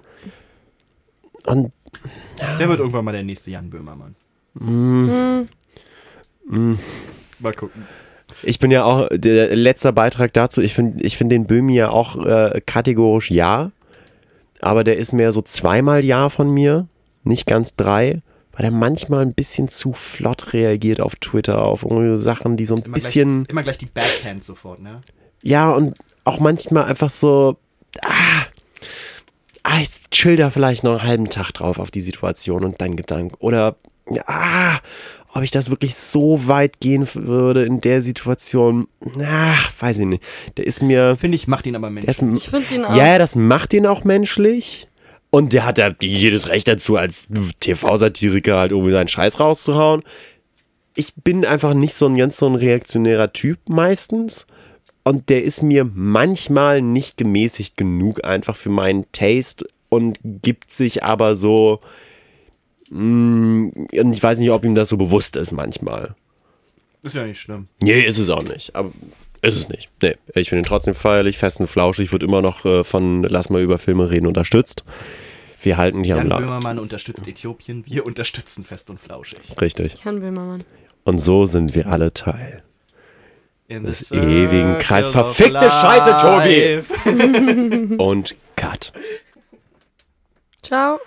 Und 1.45 1.73
Der 2.59 2.69
wird 2.69 2.79
irgendwann 2.79 3.03
mal 3.03 3.11
der 3.11 3.23
nächste 3.23 3.51
Jan 3.51 3.69
Böhmermann. 3.69 4.15
Hm, 4.57 5.47
Mal 7.39 7.53
gucken. 7.53 7.85
ich 8.43 8.59
bin 8.59 8.71
ja 8.71 8.83
auch, 8.83 9.07
der 9.11 9.55
letzter 9.55 9.91
Beitrag 9.91 10.33
dazu, 10.33 10.61
ich 10.61 10.73
finde 10.73 11.03
ich 11.03 11.17
find 11.17 11.31
den 11.31 11.47
Böhmi 11.47 11.73
ja 11.75 11.89
auch 11.89 12.23
äh, 12.25 12.61
kategorisch 12.65 13.31
ja. 13.31 13.71
Aber 14.61 14.83
der 14.85 14.97
ist 14.97 15.11
mehr 15.11 15.33
so 15.33 15.41
zweimal 15.41 16.05
ja 16.05 16.29
von 16.29 16.49
mir, 16.49 16.87
nicht 17.23 17.45
ganz 17.45 17.75
drei, 17.75 18.21
weil 18.53 18.65
er 18.65 18.71
manchmal 18.71 19.21
ein 19.21 19.33
bisschen 19.33 19.69
zu 19.69 19.93
flott 19.93 20.53
reagiert 20.53 21.01
auf 21.01 21.15
Twitter, 21.15 21.63
auf 21.63 21.83
irgendwie 21.83 22.19
Sachen, 22.21 22.55
die 22.55 22.65
so 22.65 22.75
ein 22.75 22.83
Immer 22.83 22.93
bisschen. 22.95 23.43
Gleich, 23.43 23.51
immer 23.51 23.63
gleich 23.63 23.77
die 23.79 23.87
Backhand 23.87 24.43
sofort, 24.43 24.81
ne? 24.81 25.01
Ja, 25.41 25.71
und 25.71 25.97
auch 26.23 26.39
manchmal 26.39 26.85
einfach 26.85 27.09
so, 27.09 27.57
ah, 28.01 28.45
ah, 29.63 29.79
ich 29.81 29.89
chill 30.11 30.35
da 30.35 30.51
vielleicht 30.51 30.83
noch 30.83 30.99
einen 30.99 31.03
halben 31.03 31.29
Tag 31.29 31.51
drauf 31.51 31.79
auf 31.79 31.91
die 31.91 32.01
Situation 32.01 32.63
und 32.63 32.79
dann 32.79 32.95
Gedanken. 32.95 33.35
Oder, 33.39 33.75
ah, 34.27 34.77
ob 35.33 35.41
ich 35.41 35.51
das 35.51 35.71
wirklich 35.71 35.95
so 35.95 36.47
weit 36.47 36.79
gehen 36.79 37.07
würde 37.15 37.65
in 37.65 37.81
der 37.81 38.03
Situation, 38.03 38.87
ach, 39.19 39.71
weiß 39.79 39.99
ich 39.99 40.05
nicht. 40.05 40.23
Der 40.57 40.67
ist 40.67 40.83
mir, 40.83 41.17
Finde 41.17 41.35
ich, 41.35 41.47
macht 41.47 41.65
ihn 41.65 41.75
aber 41.75 41.89
der 41.89 42.07
ist, 42.07 42.21
menschlich. 42.21 42.43
Ich 42.43 42.49
finde 42.51 42.75
ihn 42.75 42.85
auch. 42.85 42.95
ja, 42.95 43.17
das 43.17 43.35
macht 43.35 43.73
ihn 43.73 43.87
auch 43.87 44.03
menschlich. 44.03 44.87
Und 45.33 45.51
der 45.51 45.65
hat 45.65 45.79
ja 45.79 45.89
jedes 45.99 46.47
Recht 46.47 46.67
dazu, 46.67 46.95
als 46.95 47.25
TV-Satiriker 47.59 48.55
halt 48.59 48.71
irgendwie 48.71 48.91
seinen 48.91 49.07
Scheiß 49.07 49.39
rauszuhauen. 49.39 50.03
Ich 50.95 51.15
bin 51.15 51.43
einfach 51.43 51.73
nicht 51.73 51.95
so 51.95 52.05
ein 52.05 52.15
ganz 52.15 52.37
so 52.37 52.45
ein 52.45 52.53
reaktionärer 52.53 53.33
Typ 53.33 53.57
meistens. 53.67 54.45
Und 55.03 55.29
der 55.29 55.43
ist 55.43 55.63
mir 55.63 55.89
manchmal 55.91 56.83
nicht 56.83 57.17
gemäßigt 57.17 57.77
genug 57.77 58.23
einfach 58.23 58.55
für 58.55 58.69
meinen 58.69 59.11
Taste 59.11 59.65
und 59.89 60.19
gibt 60.23 60.71
sich 60.71 61.03
aber 61.03 61.33
so. 61.33 61.79
mm, 62.91 63.69
Und 63.91 64.13
ich 64.13 64.21
weiß 64.21 64.37
nicht, 64.37 64.51
ob 64.51 64.63
ihm 64.63 64.75
das 64.75 64.89
so 64.89 64.97
bewusst 64.97 65.35
ist 65.35 65.51
manchmal. 65.51 66.13
Ist 67.01 67.15
ja 67.15 67.25
nicht 67.25 67.39
schlimm. 67.39 67.69
Nee, 67.81 68.01
ist 68.01 68.19
es 68.19 68.29
auch 68.29 68.43
nicht. 68.43 68.75
Aber 68.75 68.91
ist 69.43 69.55
es 69.55 69.69
nicht. 69.69 69.89
Nee, 70.01 70.15
ich 70.35 70.49
finde 70.49 70.63
ihn 70.63 70.65
trotzdem 70.65 70.95
feierlich, 70.95 71.37
fest 71.37 71.59
und 71.59 71.67
flauschig, 71.67 72.11
wird 72.11 72.23
immer 72.23 72.41
noch 72.41 72.65
äh, 72.65 72.83
von 72.83 73.23
Lass 73.23 73.49
mal 73.49 73.61
über 73.61 73.77
Filme 73.77 74.09
reden 74.09 74.25
unterstützt. 74.25 74.83
Wir 75.61 75.77
halten 75.77 75.99
am 75.99 76.03
Jan 76.03 76.27
Laden. 76.27 76.45
Böhmermann 76.45 76.79
unterstützt 76.79 77.27
Äthiopien, 77.27 77.85
wir 77.85 78.05
unterstützen 78.05 78.63
Fest 78.63 78.89
und 78.89 78.99
Flauschig. 78.99 79.39
Richtig. 79.61 79.95
Jan 80.03 80.19
Böhmermann. 80.19 80.63
Und 81.03 81.19
so 81.19 81.45
sind 81.45 81.75
wir 81.75 81.87
alle 81.87 82.13
Teil. 82.13 82.63
In 83.67 83.83
Des 83.83 84.11
ewigen 84.11 84.77
Kreis. 84.77 85.07
Verfickte 85.07 85.69
Scheiße, 85.69 86.83
Tobi! 87.05 87.95
Und 87.97 88.35
Cut. 88.55 88.91
Ciao. 90.61 90.99